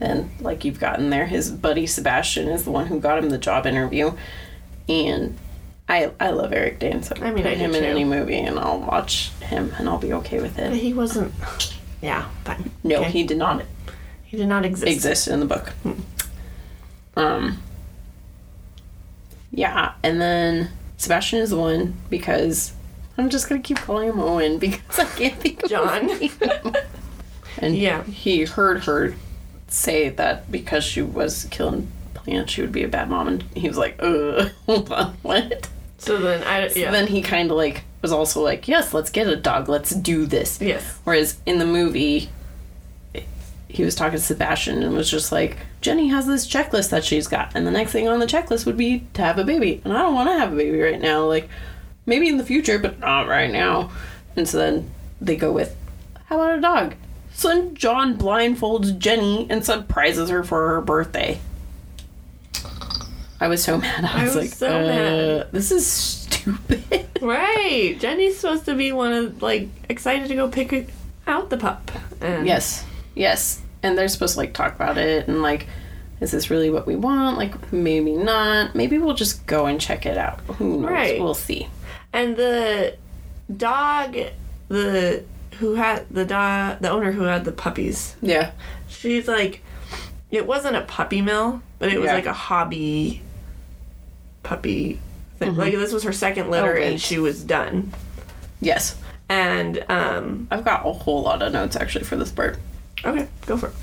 then, 0.00 0.30
like 0.40 0.64
you've 0.64 0.80
gotten 0.80 1.10
there, 1.10 1.26
his 1.26 1.50
buddy 1.52 1.86
Sebastian 1.86 2.48
is 2.48 2.64
the 2.64 2.72
one 2.72 2.86
who 2.88 2.98
got 2.98 3.18
him 3.18 3.30
the 3.30 3.38
job 3.38 3.66
interview, 3.66 4.12
and 4.88 5.38
I 5.88 6.10
I 6.18 6.30
love 6.30 6.52
Eric 6.52 6.80
Dane, 6.80 7.04
so 7.04 7.14
I 7.20 7.30
mean, 7.30 7.44
put 7.44 7.52
I 7.52 7.54
him 7.54 7.72
in 7.74 7.82
too. 7.82 7.88
any 7.88 8.02
movie, 8.04 8.38
and 8.40 8.58
I'll 8.58 8.80
watch 8.80 9.30
him, 9.42 9.72
and 9.78 9.88
I'll 9.88 9.98
be 9.98 10.12
okay 10.14 10.40
with 10.40 10.58
it. 10.58 10.72
He 10.72 10.92
wasn't. 10.92 11.32
Yeah, 12.02 12.28
but 12.44 12.58
No, 12.82 12.96
okay. 13.00 13.10
he 13.10 13.22
did 13.22 13.38
not 13.38 13.62
he 14.28 14.36
did 14.36 14.46
not 14.46 14.64
exist. 14.64 14.92
exist 14.92 15.28
in 15.28 15.40
the 15.40 15.46
book. 15.46 15.72
Um. 17.16 17.62
Yeah, 19.50 19.92
and 20.02 20.20
then 20.20 20.70
Sebastian 20.98 21.40
is 21.40 21.50
the 21.50 21.56
one 21.56 21.94
because 22.10 22.72
I'm 23.16 23.30
just 23.30 23.48
gonna 23.48 23.62
keep 23.62 23.78
calling 23.78 24.08
him 24.08 24.20
Owen 24.20 24.58
because 24.58 24.98
I 24.98 25.04
can't 25.06 25.34
think 25.36 25.64
of 25.64 25.70
John. 25.70 26.10
and 27.58 27.74
Yeah. 27.76 28.04
he 28.04 28.44
heard 28.44 28.84
her 28.84 29.14
say 29.68 30.10
that 30.10 30.50
because 30.52 30.84
she 30.84 31.02
was 31.02 31.46
killing 31.50 31.90
plants, 32.14 32.52
she 32.52 32.60
would 32.60 32.72
be 32.72 32.84
a 32.84 32.88
bad 32.88 33.08
mom, 33.08 33.28
and 33.28 33.42
he 33.54 33.66
was 33.68 33.78
like, 33.78 33.96
"Uh, 34.00 34.50
hold 34.66 34.92
on, 34.92 35.16
what?" 35.22 35.68
So 35.96 36.18
then 36.18 36.42
I 36.44 36.68
So 36.68 36.78
yeah. 36.80 36.90
then 36.90 37.06
he 37.08 37.22
kind 37.22 37.50
of 37.50 37.56
like 37.56 37.84
was 38.02 38.12
also 38.12 38.42
like, 38.42 38.68
"Yes, 38.68 38.92
let's 38.94 39.10
get 39.10 39.26
a 39.26 39.34
dog. 39.36 39.68
Let's 39.68 39.90
do 39.90 40.26
this." 40.26 40.60
yes. 40.60 40.98
Whereas 41.04 41.38
in 41.46 41.58
the 41.58 41.66
movie, 41.66 42.28
he 43.68 43.84
was 43.84 43.94
talking 43.94 44.18
to 44.18 44.24
Sebastian 44.24 44.82
and 44.82 44.94
was 44.94 45.10
just 45.10 45.30
like, 45.30 45.58
Jenny 45.80 46.08
has 46.08 46.26
this 46.26 46.46
checklist 46.48 46.90
that 46.90 47.04
she's 47.04 47.28
got, 47.28 47.52
and 47.54 47.66
the 47.66 47.70
next 47.70 47.92
thing 47.92 48.08
on 48.08 48.18
the 48.18 48.26
checklist 48.26 48.64
would 48.66 48.76
be 48.76 49.04
to 49.14 49.22
have 49.22 49.38
a 49.38 49.44
baby. 49.44 49.80
And 49.84 49.92
I 49.92 50.02
don't 50.02 50.14
want 50.14 50.28
to 50.30 50.38
have 50.38 50.52
a 50.52 50.56
baby 50.56 50.80
right 50.80 51.00
now. 51.00 51.24
Like, 51.26 51.48
maybe 52.06 52.28
in 52.28 52.38
the 52.38 52.44
future, 52.44 52.78
but 52.78 52.98
not 52.98 53.28
right 53.28 53.50
now. 53.50 53.90
And 54.36 54.48
so 54.48 54.58
then 54.58 54.90
they 55.20 55.36
go 55.36 55.52
with, 55.52 55.76
how 56.26 56.36
about 56.40 56.58
a 56.58 56.60
dog? 56.60 56.94
So 57.34 57.48
then 57.48 57.74
John 57.74 58.16
blindfolds 58.16 58.98
Jenny 58.98 59.46
and 59.50 59.64
surprises 59.64 60.30
her 60.30 60.42
for 60.42 60.68
her 60.70 60.80
birthday. 60.80 61.38
I 63.40 63.46
was 63.46 63.62
so 63.62 63.78
mad. 63.78 64.04
I 64.04 64.22
I 64.22 64.24
was, 64.24 64.34
was 64.34 64.44
like, 64.44 64.54
so 64.54 64.68
uh, 64.68 64.82
mad. 64.82 65.48
this 65.52 65.70
is 65.70 65.86
stupid. 65.86 66.84
Right. 67.20 67.96
Jenny's 67.98 68.38
supposed 68.38 68.64
to 68.66 68.76
be 68.76 68.92
one 68.92 69.12
of 69.12 69.42
like 69.42 69.68
excited 69.88 70.28
to 70.28 70.36
go 70.36 70.48
pick 70.48 70.88
out 71.26 71.50
the 71.50 71.56
pup. 71.56 71.90
And 72.20 72.46
Yes. 72.46 72.84
Yes. 73.18 73.60
And 73.82 73.96
they're 73.98 74.08
supposed 74.08 74.34
to 74.34 74.40
like 74.40 74.54
talk 74.54 74.74
about 74.74 74.96
it 74.98 75.28
and 75.28 75.42
like, 75.42 75.66
is 76.20 76.30
this 76.32 76.50
really 76.50 76.70
what 76.70 76.86
we 76.86 76.96
want? 76.96 77.36
Like, 77.38 77.72
maybe 77.72 78.12
not. 78.16 78.74
Maybe 78.74 78.98
we'll 78.98 79.14
just 79.14 79.46
go 79.46 79.66
and 79.66 79.80
check 79.80 80.04
it 80.06 80.16
out. 80.18 80.40
Who 80.58 80.80
knows? 80.80 80.90
Right. 80.90 81.20
We'll 81.20 81.34
see. 81.34 81.68
And 82.12 82.36
the 82.36 82.96
dog, 83.56 84.16
the 84.68 85.24
who 85.58 85.74
had 85.74 86.06
the 86.10 86.24
dog, 86.24 86.80
the 86.80 86.90
owner 86.90 87.12
who 87.12 87.22
had 87.22 87.44
the 87.44 87.52
puppies. 87.52 88.16
Yeah. 88.20 88.50
She's 88.88 89.28
like, 89.28 89.62
it 90.30 90.46
wasn't 90.46 90.76
a 90.76 90.82
puppy 90.82 91.20
mill, 91.22 91.62
but 91.78 91.92
it 91.92 91.98
was 91.98 92.06
Yeah. 92.06 92.14
like 92.14 92.26
a 92.26 92.32
hobby 92.32 93.22
puppy 94.42 94.98
thing. 95.38 95.54
Like 95.56 95.72
this 95.74 95.92
was 95.92 96.02
her 96.04 96.12
second 96.12 96.50
litter, 96.50 96.76
Oh, 96.76 96.82
and 96.82 97.00
she 97.00 97.18
was 97.18 97.42
done. 97.44 97.92
Yes. 98.60 98.96
And 99.28 99.84
um, 99.88 100.48
I've 100.50 100.64
got 100.64 100.86
a 100.86 100.92
whole 100.92 101.22
lot 101.22 101.42
of 101.42 101.52
notes 101.52 101.76
actually 101.76 102.04
for 102.04 102.16
this 102.16 102.30
part. 102.32 102.58
Okay, 103.04 103.28
go 103.46 103.56
for 103.56 103.68
it. 103.68 103.74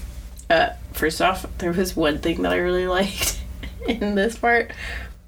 Uh, 0.50 0.70
first 0.94 1.22
off, 1.22 1.46
there 1.58 1.72
was 1.72 1.96
one 1.96 2.20
thing 2.20 2.42
that 2.44 2.52
I 2.52 2.58
really 2.58 2.88
liked 3.00 3.40
in 3.88 4.16
this 4.16 4.38
part 4.38 4.72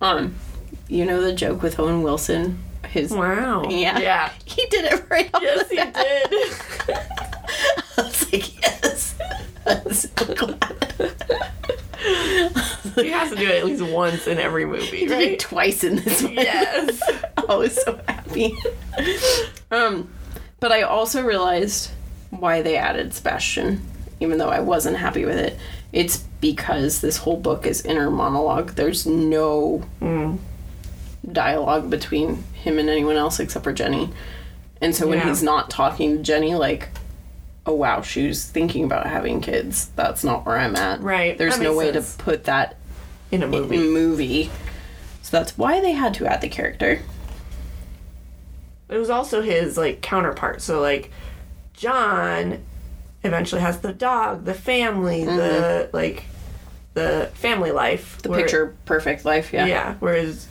Um, 0.02 0.36
you 0.88 1.06
know 1.06 1.22
the 1.22 1.34
joke 1.34 1.62
with 1.64 1.80
Owen 1.80 2.04
Wilson? 2.04 2.64
His 2.88 3.12
Wow. 3.12 3.68
Yeah. 3.70 4.00
Yeah. 4.00 4.32
He 4.46 4.66
did 4.68 4.86
it 4.86 5.06
right 5.10 5.30
off 5.34 5.42
Yes, 5.44 5.70
he 5.70 5.76
did. 5.76 5.92
I 7.98 8.02
was 8.04 8.32
like, 8.34 8.62
yes. 8.62 9.16
I'm 9.66 9.92
so 9.94 10.34
glad. 10.36 11.14
he 12.96 13.10
has 13.10 13.30
to 13.32 13.36
do 13.36 13.46
it 13.48 13.56
at 13.58 13.66
least 13.66 13.84
once 13.84 14.28
in 14.28 14.38
every 14.38 14.66
movie, 14.66 14.98
He 15.00 15.06
did 15.08 15.22
it 15.34 15.40
twice 15.40 15.84
in 15.84 15.98
this 15.98 16.24
one. 16.24 16.34
Yes. 16.34 17.02
I 17.50 17.56
was 17.56 17.76
so 17.82 18.00
happy. 18.08 18.58
um, 19.72 20.10
but 20.60 20.72
I 20.72 20.84
also 20.84 21.24
realized 21.24 21.92
why 22.30 22.62
they 22.62 22.78
added 22.78 23.14
Sebastian, 23.14 23.82
even 24.20 24.38
though 24.38 24.50
I 24.50 24.60
wasn't 24.60 24.98
happy 24.98 25.26
with 25.26 25.38
it. 25.38 25.58
It's 25.94 26.18
because 26.42 27.02
this 27.02 27.18
whole 27.18 27.38
book 27.38 27.66
is 27.66 27.82
inner 27.86 28.12
monologue. 28.12 28.72
There's 28.72 29.06
no 29.06 29.84
mm. 30.02 30.38
dialogue 31.32 31.90
between 31.90 32.44
him 32.54 32.78
and 32.80 32.90
anyone 32.90 33.16
else 33.16 33.40
except 33.40 33.64
for 33.64 33.74
Jenny. 33.74 34.12
And 34.82 34.96
so 34.96 35.08
when 35.08 35.20
Yeah. 35.20 35.30
he's 35.30 35.42
not 35.42 35.70
talking 35.70 36.18
to 36.18 36.24
Jenny, 36.24 36.54
like, 36.56 36.90
oh 37.66 37.74
wow, 37.74 38.02
she 38.02 38.28
was 38.28 38.46
thinking 38.46 38.84
about 38.84 39.08
having 39.08 39.42
kids. 39.42 39.90
That's 39.96 40.24
not 40.24 40.46
where 40.46 40.58
I'm 40.58 40.76
at. 40.76 41.02
Right, 41.02 41.38
There's 41.38 41.60
no 41.60 41.76
way 41.76 41.92
sense. 41.92 42.16
to 42.16 42.24
put 42.24 42.44
that 42.46 42.76
In 43.32 43.42
a 43.42 43.46
in 43.46 43.52
movie. 43.52 43.78
a 43.78 43.80
movie. 43.80 44.52
So 45.22 45.38
that's 45.38 45.58
why 45.58 45.82
they 45.82 45.92
had 45.94 46.14
to 46.16 46.26
add 46.28 46.42
the 46.42 46.48
character. 46.50 47.02
It 48.90 48.98
was 48.98 49.10
also 49.10 49.42
his 49.42 49.78
like 49.78 50.02
counterpart. 50.02 50.62
So 50.62 50.80
like 50.80 51.12
John 51.78 52.60
eventually 53.24 53.62
has 53.62 53.80
the 53.80 53.94
dog, 53.94 54.44
the 54.44 54.54
family, 54.54 55.24
the 55.24 55.90
like 55.94 56.26
the 56.94 57.30
family 57.36 57.72
life. 57.72 58.14
Mm-hmm. 58.18 58.22
The 58.24 58.30
where- 58.30 58.40
picture 58.42 58.76
perfect 58.86 59.24
life, 59.24 59.54
yeah. 59.54 59.66
Yeah. 59.66 59.96
Whereas 60.00 60.48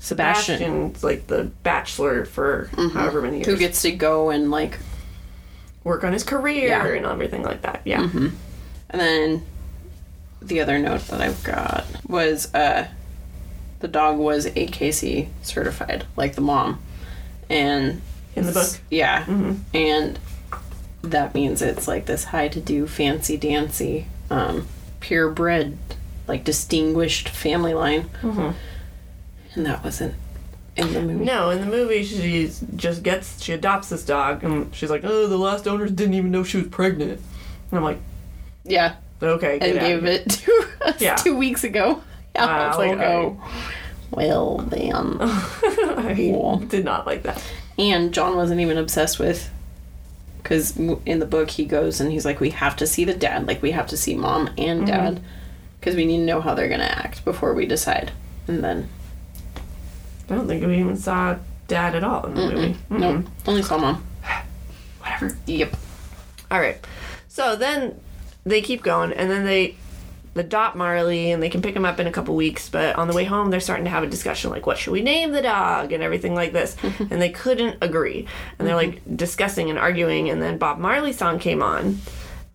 Sebastian, 0.00 0.58
Bastion's 0.58 1.04
like 1.04 1.26
the 1.26 1.44
bachelor 1.62 2.24
for 2.24 2.70
however 2.94 3.20
many 3.22 3.36
years. 3.38 3.46
who 3.46 3.56
gets 3.56 3.82
to 3.82 3.92
go 3.92 4.30
and 4.30 4.50
like, 4.50 4.78
work 5.84 6.02
on 6.04 6.12
his 6.12 6.24
career 6.24 6.68
Yeah. 6.68 6.86
and 6.86 7.04
everything 7.06 7.42
like 7.42 7.62
that. 7.62 7.82
Yeah. 7.84 8.02
and 8.10 8.32
then 9.00 9.44
the 10.40 10.60
other 10.60 10.78
note 10.78 11.02
that 11.08 11.20
I've 11.20 11.42
got 11.44 11.84
was 12.08 12.52
uh, 12.54 12.88
the 13.80 13.88
dog 13.88 14.18
was 14.18 14.46
AKC 14.46 15.28
certified, 15.42 16.04
like 16.16 16.34
the 16.34 16.40
mom, 16.40 16.80
and 17.48 18.00
In 18.34 18.46
the 18.46 18.52
book. 18.52 18.80
yeah, 18.90 19.24
and 19.74 20.18
that 21.02 21.34
means 21.34 21.62
it's 21.62 21.86
like 21.88 22.06
this 22.06 22.24
high 22.24 22.48
to 22.48 22.60
do, 22.60 22.86
fancy 22.86 23.36
dancy, 23.36 24.06
um, 24.30 24.66
purebred, 25.00 25.76
like 26.28 26.44
distinguished 26.44 27.28
family 27.28 27.74
line, 27.74 28.08
and 28.22 29.66
that 29.66 29.82
wasn't 29.84 30.14
in 30.76 30.92
the 30.94 31.02
movie. 31.02 31.24
No, 31.24 31.50
in 31.50 31.60
the 31.60 31.66
movie 31.66 32.02
she 32.02 32.50
just 32.76 33.02
gets 33.02 33.42
she 33.42 33.52
adopts 33.52 33.90
this 33.90 34.04
dog 34.04 34.42
and 34.42 34.74
she's 34.74 34.90
like, 34.90 35.02
Oh, 35.04 35.26
the 35.26 35.36
last 35.36 35.68
owners 35.68 35.90
didn't 35.90 36.14
even 36.14 36.30
know 36.30 36.44
she 36.44 36.56
was 36.58 36.68
pregnant. 36.68 37.20
And 37.70 37.78
I'm 37.78 37.84
like, 37.84 37.98
Yeah, 38.64 38.94
Okay, 39.22 39.58
and 39.60 39.78
gave 39.78 40.04
it 40.06 40.30
to 40.30 40.68
us 40.82 41.00
Yeah. 41.00 41.16
two 41.16 41.36
weeks 41.36 41.64
ago. 41.64 42.02
Yeah, 42.34 42.46
I 42.46 42.68
was 42.68 42.78
Wow, 42.78 42.82
like, 42.86 42.92
okay. 42.92 43.14
oh, 43.14 43.52
well 44.10 44.56
then. 44.58 45.18
I 45.20 46.14
Cool. 46.16 46.56
did 46.60 46.82
not 46.86 47.06
like 47.06 47.24
that. 47.24 47.44
and 47.78 48.14
John 48.14 48.36
wasn't 48.36 48.62
even 48.62 48.78
obsessed 48.78 49.18
with, 49.18 49.50
because 50.52 50.76
in 51.06 51.18
the 51.18 51.24
book 51.24 51.50
he 51.50 51.64
goes 51.64 51.98
and 51.98 52.12
he's 52.12 52.26
like, 52.26 52.38
we 52.38 52.50
have 52.50 52.76
to 52.76 52.86
see 52.86 53.04
the 53.06 53.14
dad, 53.14 53.46
like 53.46 53.62
we 53.62 53.70
have 53.70 53.86
to 53.86 53.96
see 53.96 54.14
mom 54.14 54.48
and 54.58 54.80
Mm-hmm. 54.82 54.84
dad, 54.84 55.20
because 55.80 55.96
we 55.96 56.04
need 56.04 56.18
to 56.18 56.24
know 56.24 56.42
how 56.42 56.52
they're 56.54 56.68
gonna 56.68 56.84
act 56.84 57.24
before 57.24 57.54
we 57.54 57.64
decide. 57.64 58.12
And 58.46 58.62
then, 58.62 58.88
I 60.28 60.34
don't 60.34 60.46
think 60.46 60.62
we 60.66 60.78
even 60.78 60.96
saw 60.98 61.36
dad 61.68 61.94
at 61.94 62.04
all 62.04 62.26
in 62.26 62.34
the 62.34 62.40
movie. 62.50 62.76
no, 62.90 63.24
only 63.46 63.62
saw 63.62 63.78
mom. 63.78 64.04
Whatever. 65.00 65.38
Yep. 65.46 65.74
All 66.50 66.60
right. 66.60 66.86
So 67.28 67.56
then 67.56 67.98
they 68.44 68.60
keep 68.60 68.82
going, 68.82 69.12
and 69.14 69.30
then 69.30 69.46
they 69.46 69.76
adopt 70.34 70.76
Marley, 70.76 71.30
and 71.30 71.42
they 71.42 71.50
can 71.50 71.62
pick 71.62 71.76
him 71.76 71.84
up 71.84 72.00
in 72.00 72.06
a 72.06 72.12
couple 72.12 72.34
weeks. 72.34 72.68
But 72.68 72.96
on 72.96 73.08
the 73.08 73.14
way 73.14 73.24
home, 73.24 73.50
they're 73.50 73.60
starting 73.60 73.84
to 73.84 73.90
have 73.90 74.02
a 74.02 74.08
discussion 74.08 74.50
like, 74.50 74.66
what 74.66 74.78
should 74.78 74.92
we 74.92 75.02
name 75.02 75.32
the 75.32 75.42
dog, 75.42 75.92
and 75.92 76.02
everything 76.02 76.34
like 76.34 76.52
this. 76.52 76.76
and 76.98 77.20
they 77.20 77.30
couldn't 77.30 77.78
agree, 77.80 78.26
and 78.58 78.66
they're 78.66 78.76
like 78.76 78.96
mm-hmm. 78.96 79.16
discussing 79.16 79.70
and 79.70 79.78
arguing. 79.78 80.30
And 80.30 80.42
then 80.42 80.58
Bob 80.58 80.78
Marley 80.78 81.12
song 81.12 81.38
came 81.38 81.62
on, 81.62 81.98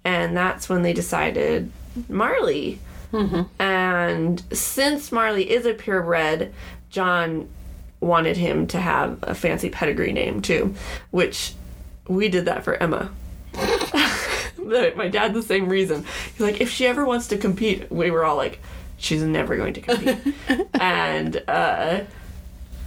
and 0.03 0.35
that's 0.35 0.69
when 0.69 0.81
they 0.81 0.93
decided 0.93 1.71
Marley. 2.09 2.79
Mm-hmm. 3.11 3.61
And 3.61 4.43
since 4.51 5.11
Marley 5.11 5.49
is 5.49 5.65
a 5.65 5.73
purebred, 5.73 6.53
John 6.89 7.47
wanted 7.99 8.37
him 8.37 8.67
to 8.67 8.79
have 8.79 9.19
a 9.23 9.33
fancy 9.33 9.69
pedigree 9.69 10.13
name 10.13 10.41
too, 10.41 10.75
which 11.11 11.53
we 12.07 12.29
did 12.29 12.45
that 12.45 12.63
for 12.63 12.75
Emma. 12.75 13.11
My 14.95 15.08
dad, 15.08 15.34
the 15.34 15.41
same 15.41 15.69
reason. 15.69 16.06
He's 16.32 16.39
like, 16.41 16.62
if 16.62 16.69
she 16.69 16.86
ever 16.86 17.06
wants 17.06 17.27
to 17.27 17.38
compete, 17.38 17.91
we 17.91 18.12
were 18.12 18.23
all 18.25 18.36
like, 18.36 18.60
she's 18.97 19.21
never 19.23 19.56
going 19.56 19.73
to 19.73 19.82
compete. 19.82 20.17
and 20.80 21.43
uh, 21.47 22.01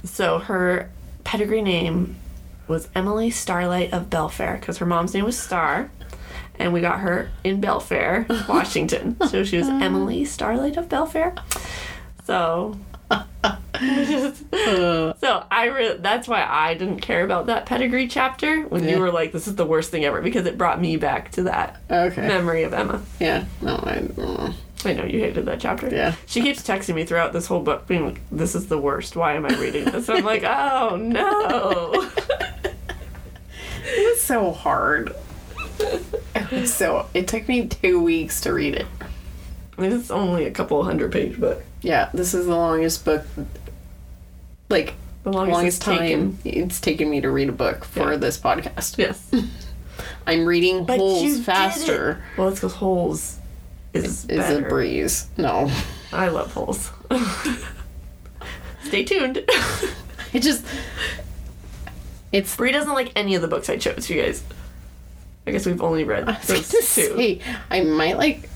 so 0.03 0.39
her 0.39 0.89
pedigree 1.23 1.61
name 1.61 2.15
was 2.67 2.87
Emily 2.95 3.29
Starlight 3.29 3.91
of 3.93 4.09
Belfair 4.09 4.59
because 4.59 4.77
her 4.77 4.85
mom's 4.85 5.13
name 5.13 5.25
was 5.25 5.37
Star. 5.37 5.89
And 6.59 6.73
we 6.73 6.81
got 6.81 6.99
her 6.99 7.31
in 7.43 7.59
Belfair, 7.61 8.27
Washington. 8.47 9.17
so 9.27 9.43
she 9.43 9.57
was 9.57 9.67
Emily 9.69 10.25
Starlight 10.25 10.77
of 10.77 10.87
Belfair. 10.87 11.37
So 12.25 12.77
so 15.19 15.43
I 15.51 15.65
re- 15.65 15.97
that's 15.99 16.27
why 16.27 16.45
I 16.47 16.73
didn't 16.75 16.99
care 16.99 17.23
about 17.23 17.47
that 17.47 17.65
pedigree 17.65 18.07
chapter 18.07 18.61
when 18.63 18.83
Yeah. 18.83 18.91
you 18.95 18.99
were 18.99 19.11
like, 19.11 19.31
"This 19.31 19.47
is 19.47 19.55
the 19.55 19.65
worst 19.65 19.91
thing 19.91 20.05
ever," 20.05 20.21
because 20.21 20.45
it 20.45 20.57
brought 20.57 20.79
me 20.81 20.97
back 20.97 21.31
to 21.33 21.43
that 21.43 21.81
Okay. 21.89 22.27
memory 22.27 22.63
of 22.63 22.73
Emma. 22.73 23.01
Yeah. 23.19 23.45
No, 23.61 23.75
I 23.83 23.95
don't 23.95 24.17
know. 24.17 24.53
I 24.85 24.93
know 24.93 25.03
you 25.05 25.19
hated 25.19 25.45
that 25.45 25.59
chapter. 25.59 25.89
Yeah. 25.89 26.15
She 26.25 26.41
keeps 26.41 26.61
texting 26.63 26.95
me 26.95 27.05
throughout 27.05 27.33
this 27.33 27.45
whole 27.47 27.61
book, 27.61 27.87
being 27.87 28.05
like, 28.05 28.21
"This 28.31 28.55
is 28.55 28.67
the 28.67 28.77
worst. 28.77 29.15
Why 29.15 29.33
am 29.33 29.45
I 29.45 29.49
reading 29.59 29.85
this?" 29.85 30.09
I'm 30.09 30.23
like, 30.23 30.43
"Oh 30.45 30.95
no." 30.97 32.09
It 33.93 34.09
was 34.11 34.21
so 34.21 34.51
hard. 34.51 35.13
It 35.79 36.51
was 36.51 36.73
so. 36.73 37.07
It 37.13 37.27
took 37.27 37.47
me 37.47 37.67
two 37.67 38.01
weeks 38.01 38.39
to 38.41 38.53
read 38.53 38.75
it. 38.75 38.85
It's 39.77 40.11
only 40.11 40.45
a 40.45 40.51
couple 40.51 40.83
hundred 40.83 41.11
page 41.11 41.39
book. 41.39 41.63
Yeah, 41.81 42.09
this 42.13 42.33
is 42.33 42.45
the 42.45 42.55
longest 42.55 43.03
book. 43.05 43.23
Like 44.69 44.93
The 45.23 45.31
longest, 45.31 45.53
longest 45.53 45.81
time 45.81 45.97
taken. 45.97 46.37
it's 46.45 46.79
taken 46.81 47.09
me 47.09 47.21
to 47.21 47.29
read 47.31 47.49
a 47.49 47.53
book 47.53 47.83
for 47.85 48.11
Yeah. 48.11 48.17
this 48.17 48.37
podcast. 48.39 48.97
Yes. 48.97 49.31
I'm 50.27 50.45
reading 50.45 50.85
But 50.85 50.97
Holes 50.99 51.39
faster. 51.41 52.23
Well, 52.37 52.49
it's 52.49 52.59
because 52.59 52.73
Holes 52.73 53.37
is 53.93 54.25
Is 54.25 54.49
a 54.49 54.61
breeze. 54.61 55.27
No. 55.37 55.69
I 56.13 56.27
love 56.29 56.53
Holes. 56.53 56.91
Stay 58.83 59.03
tuned. 59.03 59.43
It 60.33 60.43
just 60.43 60.63
it's 62.31 62.55
Bri 62.55 62.71
doesn't 62.71 62.93
like 62.93 63.11
any 63.17 63.35
of 63.35 63.41
the 63.41 63.49
books 63.49 63.69
I 63.69 63.75
chose, 63.75 64.09
you 64.09 64.21
guys. 64.21 64.41
I 65.45 65.51
guess 65.51 65.65
we've 65.65 65.81
only 65.81 66.05
read 66.05 66.25
those 66.25 66.69
two. 66.69 66.81
say 66.81 67.41
I 67.69 67.81
might 67.81 68.17
like 68.17 68.47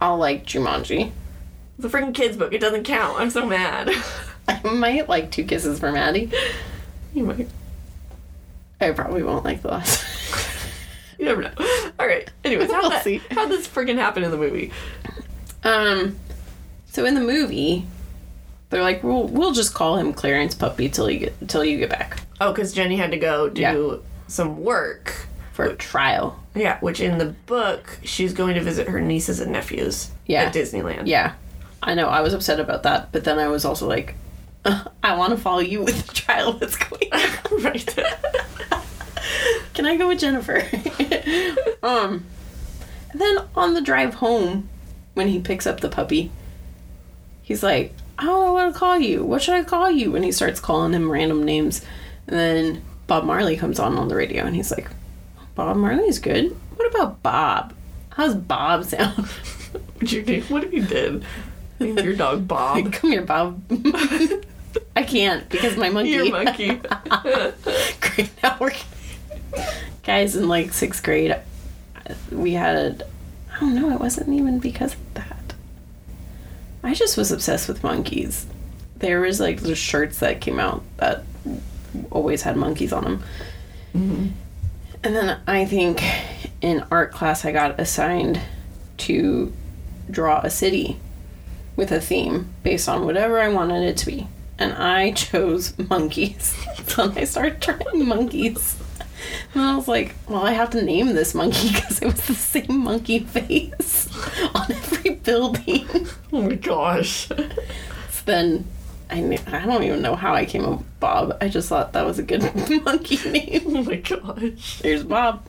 I'll 0.00 0.16
like 0.18 0.46
Jumanji. 0.46 1.10
It's 1.76 1.84
a 1.84 1.88
freaking 1.88 2.14
kid's 2.14 2.36
book. 2.36 2.52
It 2.52 2.60
doesn't 2.60 2.84
count. 2.84 3.20
I'm 3.20 3.30
so 3.30 3.46
mad. 3.46 3.90
I 4.48 4.60
might 4.68 5.08
like 5.08 5.30
Two 5.30 5.44
Kisses 5.44 5.78
for 5.80 5.92
Maddie. 5.92 6.30
you 7.14 7.24
might. 7.24 7.48
I 8.80 8.90
probably 8.92 9.22
won't 9.22 9.44
like 9.44 9.62
the 9.62 9.68
last. 9.68 10.04
You 11.18 11.24
never 11.24 11.42
know. 11.42 11.50
All 11.98 12.06
right. 12.06 12.30
Anyways, 12.44 12.70
how 12.70 12.80
We'll 12.82 12.90
that 12.90 13.02
see. 13.02 13.20
how 13.32 13.46
this 13.48 13.66
freaking 13.66 13.96
happen 13.96 14.22
in 14.22 14.30
the 14.30 14.36
movie? 14.36 14.70
um 15.64 16.16
so 16.86 17.04
in 17.04 17.14
the 17.16 17.20
movie 17.20 17.84
they're 18.70 18.82
like 18.82 19.02
we'll 19.02 19.26
we'll 19.26 19.50
just 19.50 19.74
call 19.74 19.96
him 19.96 20.12
Clarence 20.12 20.54
Puppy 20.54 20.88
till 20.88 21.10
you 21.10 21.18
get 21.18 21.48
till 21.48 21.64
you 21.64 21.76
get 21.78 21.90
back 21.90 22.20
Oh, 22.40 22.52
because 22.52 22.72
Jenny 22.72 22.94
had 22.96 23.10
to 23.10 23.16
go 23.18 23.48
do 23.48 23.60
Yeah. 23.60 23.96
some 24.28 24.62
work. 24.62 25.26
For 25.58 25.64
a 25.64 25.74
trial. 25.74 26.38
Yeah, 26.54 26.78
which 26.78 27.00
in 27.00 27.18
the 27.18 27.24
book 27.46 27.98
she's 28.04 28.32
going 28.32 28.54
to 28.54 28.60
visit 28.60 28.86
her 28.86 29.00
nieces 29.00 29.40
and 29.40 29.50
nephews 29.50 30.12
Yeah. 30.24 30.42
at 30.44 30.54
Disneyland. 30.54 31.08
Yeah, 31.08 31.32
I 31.82 31.94
know. 31.94 32.06
I 32.06 32.20
was 32.20 32.32
upset 32.32 32.60
about 32.60 32.84
that, 32.84 33.10
but 33.10 33.24
then 33.24 33.40
I 33.40 33.48
was 33.48 33.64
also 33.64 33.88
like, 33.88 34.14
uh, 34.64 34.84
I 35.02 35.16
want 35.16 35.32
to 35.32 35.36
follow 35.36 35.58
you 35.58 35.82
with 35.82 36.06
the 36.06 36.14
trial 36.14 36.52
that's 36.52 36.76
going. 36.76 37.12
on. 37.12 37.62
right. 37.64 37.98
Can 39.74 39.84
I 39.84 39.96
go 39.96 40.06
with 40.06 40.20
Jennifer? 40.20 40.62
um, 41.82 42.24
then 43.12 43.38
on 43.56 43.74
the 43.74 43.80
drive 43.80 44.14
home, 44.14 44.68
when 45.14 45.26
he 45.26 45.40
picks 45.40 45.66
up 45.66 45.80
the 45.80 45.88
puppy, 45.88 46.30
he's 47.42 47.64
like, 47.64 47.92
I 48.16 48.26
don't 48.26 48.46
know 48.46 48.52
what 48.52 48.66
to 48.72 48.78
call 48.78 48.96
you. 49.00 49.24
What 49.24 49.42
should 49.42 49.54
I 49.54 49.64
call 49.64 49.90
you? 49.90 50.14
And 50.14 50.24
he 50.24 50.30
starts 50.30 50.60
calling 50.60 50.92
him 50.92 51.10
random 51.10 51.42
names, 51.42 51.84
and 52.28 52.38
then 52.38 52.82
Bob 53.08 53.24
Marley 53.24 53.56
comes 53.56 53.80
on 53.80 53.98
on 53.98 54.06
the 54.06 54.14
radio, 54.14 54.44
and 54.44 54.54
he's 54.54 54.70
like, 54.70 54.88
Bob 55.58 55.76
Marley's 55.76 56.20
good. 56.20 56.56
What 56.76 56.94
about 56.94 57.20
Bob? 57.20 57.74
How's 58.10 58.36
Bob 58.36 58.84
sound? 58.84 59.26
What 59.96 60.12
you 60.12 60.22
do? 60.22 60.40
What 60.42 60.62
if 60.62 60.72
you 60.72 60.84
did? 60.84 61.24
Named 61.80 62.00
your 62.04 62.14
dog 62.14 62.46
Bob. 62.46 62.92
Come 62.92 63.10
here, 63.10 63.22
Bob. 63.22 63.60
I 64.94 65.02
can't 65.02 65.48
because 65.48 65.76
my 65.76 65.90
monkey. 65.90 66.12
Your 66.12 66.30
monkey. 66.30 66.76
Great. 68.00 68.30
Now 68.40 68.56
we're 68.60 68.70
guys 70.04 70.36
in 70.36 70.46
like 70.46 70.72
sixth 70.72 71.02
grade. 71.02 71.34
We 72.30 72.52
had. 72.52 73.02
I 73.52 73.58
don't 73.58 73.74
know. 73.74 73.90
It 73.90 73.98
wasn't 73.98 74.28
even 74.28 74.60
because 74.60 74.94
of 74.94 75.14
that. 75.14 75.54
I 76.84 76.94
just 76.94 77.16
was 77.16 77.32
obsessed 77.32 77.66
with 77.66 77.82
monkeys. 77.82 78.46
There 78.98 79.22
was 79.22 79.40
like 79.40 79.62
the 79.62 79.74
shirts 79.74 80.20
that 80.20 80.40
came 80.40 80.60
out 80.60 80.84
that 80.98 81.24
always 82.12 82.42
had 82.42 82.56
monkeys 82.56 82.92
on 82.92 83.02
them. 83.02 83.24
Mm-hmm. 83.92 84.28
And 85.02 85.14
then 85.14 85.40
I 85.46 85.64
think 85.64 86.02
in 86.60 86.84
art 86.90 87.12
class 87.12 87.44
I 87.44 87.52
got 87.52 87.78
assigned 87.78 88.40
to 88.98 89.52
draw 90.10 90.40
a 90.40 90.50
city 90.50 90.98
with 91.76 91.92
a 91.92 92.00
theme 92.00 92.52
based 92.62 92.88
on 92.88 93.04
whatever 93.04 93.38
I 93.40 93.48
wanted 93.48 93.84
it 93.84 93.96
to 93.98 94.06
be. 94.06 94.26
And 94.58 94.72
I 94.72 95.12
chose 95.12 95.78
monkeys. 95.78 96.56
so 96.86 97.12
I 97.14 97.24
started 97.24 97.60
drawing 97.60 98.06
monkeys. 98.06 98.76
And 99.54 99.62
I 99.62 99.76
was 99.76 99.86
like, 99.88 100.14
well, 100.28 100.44
I 100.44 100.52
have 100.52 100.70
to 100.70 100.82
name 100.82 101.14
this 101.14 101.34
monkey 101.34 101.68
because 101.72 102.00
it 102.00 102.06
was 102.06 102.26
the 102.26 102.34
same 102.34 102.80
monkey 102.80 103.20
face 103.20 104.08
on 104.54 104.72
every 104.72 105.14
building. 105.14 105.86
oh 106.32 106.42
my 106.42 106.54
gosh. 106.54 107.28
So 107.28 107.36
then 108.24 108.66
I, 109.10 109.20
knew, 109.20 109.38
I 109.46 109.64
don't 109.64 109.82
even 109.82 110.02
know 110.02 110.14
how 110.16 110.34
I 110.34 110.44
came 110.44 110.64
up 110.64 110.78
with 110.78 111.00
Bob. 111.00 111.36
I 111.40 111.48
just 111.48 111.68
thought 111.68 111.92
that 111.94 112.04
was 112.04 112.18
a 112.18 112.22
good 112.22 112.42
monkey 112.84 113.16
name. 113.30 113.62
Oh 113.68 113.82
my 113.82 113.96
gosh. 113.96 114.80
Here's 114.82 115.02
Bob. 115.04 115.46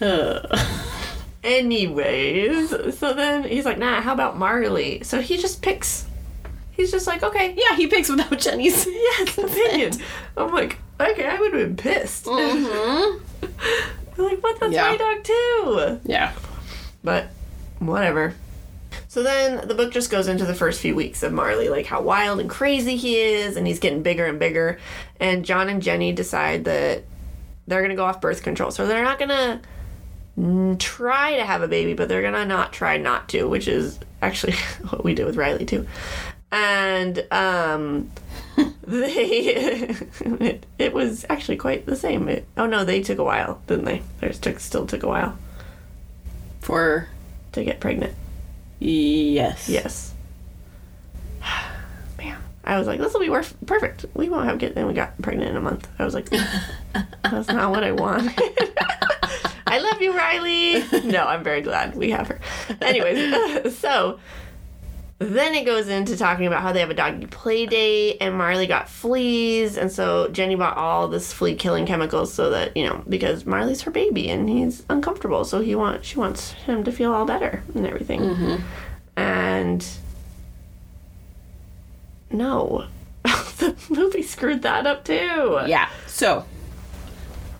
Uh, 0.00 0.58
Anyways, 1.44 2.70
so 2.98 3.12
then 3.12 3.44
he's 3.44 3.66
like, 3.66 3.78
nah, 3.78 4.00
how 4.00 4.14
about 4.14 4.38
Marley? 4.38 5.02
So 5.04 5.20
he 5.20 5.36
just 5.36 5.60
picks. 5.60 6.06
He's 6.72 6.90
just 6.90 7.06
like, 7.06 7.22
okay, 7.22 7.54
yeah, 7.56 7.76
he 7.76 7.86
picks 7.86 8.08
without 8.08 8.36
Jenny's. 8.38 8.86
yes, 8.90 9.36
opinion. 9.38 9.92
I'm 10.38 10.52
like, 10.52 10.78
okay, 10.98 11.26
I 11.26 11.38
would 11.38 11.52
have 11.52 11.62
been 11.62 11.76
pissed. 11.76 12.24
Mm-hmm. 12.24 13.42
Like, 14.22 14.42
what? 14.42 14.58
That's 14.58 14.72
Yeah. 14.72 14.90
my 14.90 14.96
dog 14.96 15.22
too. 15.22 16.00
Yeah. 16.10 16.32
But 17.04 17.28
whatever. 17.78 18.34
So 19.14 19.22
then 19.22 19.68
the 19.68 19.76
book 19.76 19.92
just 19.92 20.10
goes 20.10 20.26
into 20.26 20.44
the 20.44 20.56
first 20.56 20.80
few 20.80 20.96
weeks 20.96 21.22
of 21.22 21.32
Marley, 21.32 21.68
like 21.68 21.86
how 21.86 22.02
wild 22.02 22.40
and 22.40 22.50
crazy 22.50 22.96
he 22.96 23.16
is, 23.16 23.56
and 23.56 23.64
he's 23.64 23.78
getting 23.78 24.02
bigger 24.02 24.26
and 24.26 24.40
bigger. 24.40 24.80
And 25.20 25.44
John 25.44 25.68
and 25.68 25.80
Jenny 25.80 26.10
decide 26.10 26.64
that 26.64 27.04
they're 27.68 27.80
gonna 27.80 27.94
go 27.94 28.06
off 28.06 28.20
birth 28.20 28.42
control. 28.42 28.72
So 28.72 28.88
they're 28.88 29.04
not 29.04 29.20
gonna 29.20 29.62
mm, 30.36 30.76
try 30.80 31.36
to 31.36 31.44
have 31.44 31.62
a 31.62 31.68
baby, 31.68 31.94
but 31.94 32.08
they're 32.08 32.22
gonna 32.22 32.44
not 32.44 32.72
try 32.72 32.96
not 32.96 33.28
to, 33.28 33.44
which 33.44 33.68
is 33.68 34.00
actually 34.20 34.54
what 34.90 35.04
we 35.04 35.14
did 35.14 35.26
with 35.26 35.36
Riley 35.36 35.64
too. 35.64 35.86
And 36.50 37.24
um, 37.30 38.10
they 38.82 39.12
it, 39.14 40.66
it 40.80 40.92
was 40.92 41.24
actually 41.30 41.58
quite 41.58 41.86
the 41.86 41.94
same. 41.94 42.28
It, 42.28 42.48
oh 42.56 42.66
no, 42.66 42.84
they 42.84 43.00
took 43.00 43.18
a 43.18 43.24
while, 43.24 43.62
didn't 43.68 43.84
they? 43.84 44.02
Theirs 44.18 44.40
took 44.40 44.58
still 44.58 44.88
took 44.88 45.04
a 45.04 45.08
while 45.08 45.38
For 46.62 47.10
to 47.52 47.62
get 47.62 47.78
pregnant. 47.78 48.16
Yes. 48.78 49.68
Yes. 49.68 50.14
Man, 52.18 52.38
I 52.64 52.78
was 52.78 52.86
like, 52.86 53.00
this 53.00 53.12
will 53.12 53.20
be 53.20 53.30
worth 53.30 53.56
perfect. 53.66 54.06
We 54.14 54.28
won't 54.28 54.46
have 54.46 54.58
kids. 54.58 54.76
And 54.76 54.86
we 54.86 54.94
got 54.94 55.20
pregnant 55.20 55.50
in 55.50 55.56
a 55.56 55.60
month. 55.60 55.88
I 55.98 56.04
was 56.04 56.14
like, 56.14 56.28
that's 57.22 57.48
not 57.48 57.70
what 57.70 57.84
I 57.84 57.92
wanted. 57.92 58.32
I 59.66 59.78
love 59.78 60.00
you, 60.00 60.16
Riley. 60.16 60.84
No, 61.04 61.26
I'm 61.26 61.42
very 61.42 61.60
glad 61.62 61.96
we 61.96 62.10
have 62.10 62.28
her. 62.28 62.40
Anyways, 62.80 63.76
so 63.76 64.20
then 65.24 65.54
it 65.54 65.64
goes 65.64 65.88
into 65.88 66.16
talking 66.16 66.46
about 66.46 66.62
how 66.62 66.72
they 66.72 66.80
have 66.80 66.90
a 66.90 66.94
doggy 66.94 67.26
play 67.26 67.66
date 67.66 68.18
and 68.20 68.36
Marley 68.36 68.66
got 68.66 68.88
fleas. 68.88 69.76
And 69.76 69.90
so 69.90 70.28
Jenny 70.28 70.54
bought 70.54 70.76
all 70.76 71.08
this 71.08 71.32
flea 71.32 71.54
killing 71.54 71.86
chemicals 71.86 72.32
so 72.32 72.50
that, 72.50 72.76
you 72.76 72.86
know, 72.86 73.02
because 73.08 73.46
Marley's 73.46 73.82
her 73.82 73.90
baby 73.90 74.28
and 74.28 74.48
he's 74.48 74.84
uncomfortable. 74.88 75.44
So 75.44 75.60
he 75.60 75.74
wants, 75.74 76.06
she 76.06 76.18
wants 76.18 76.52
him 76.52 76.84
to 76.84 76.92
feel 76.92 77.12
all 77.12 77.24
better 77.24 77.62
and 77.74 77.86
everything. 77.86 78.20
Mm-hmm. 78.20 78.62
And 79.16 79.86
no, 82.30 82.86
the 83.22 83.76
movie 83.88 84.22
screwed 84.22 84.62
that 84.62 84.86
up 84.86 85.04
too. 85.04 85.60
Yeah. 85.66 85.88
So, 86.06 86.44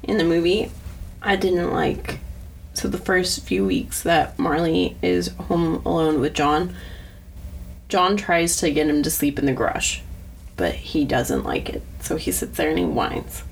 in 0.02 0.18
the 0.18 0.24
movie, 0.24 0.70
I 1.22 1.36
didn't 1.36 1.72
like. 1.72 2.18
So, 2.74 2.88
the 2.88 2.98
first 2.98 3.44
few 3.44 3.64
weeks 3.64 4.02
that 4.02 4.38
Marley 4.38 4.96
is 5.00 5.28
home 5.28 5.82
alone 5.86 6.20
with 6.20 6.34
John, 6.34 6.74
John 7.94 8.16
tries 8.16 8.56
to 8.56 8.72
get 8.72 8.88
him 8.88 9.04
to 9.04 9.10
sleep 9.10 9.38
in 9.38 9.46
the 9.46 9.52
garage, 9.52 10.00
but 10.56 10.74
he 10.74 11.04
doesn't 11.04 11.44
like 11.44 11.68
it. 11.68 11.80
So, 12.00 12.16
he 12.16 12.32
sits 12.32 12.56
there 12.56 12.70
and 12.70 12.76
he 12.80 12.84
whines. 12.84 13.44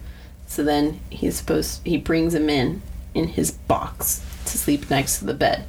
So, 0.48 0.64
then 0.64 0.98
he's 1.11 1.37
supposed. 1.37 1.81
He 1.87 1.96
brings 1.96 2.35
him 2.35 2.50
in 2.50 2.83
in 3.14 3.28
his 3.28 3.52
box 3.52 4.20
to 4.46 4.59
sleep 4.59 4.90
next 4.90 5.20
to 5.20 5.26
the 5.26 5.33
bed. 5.33 5.64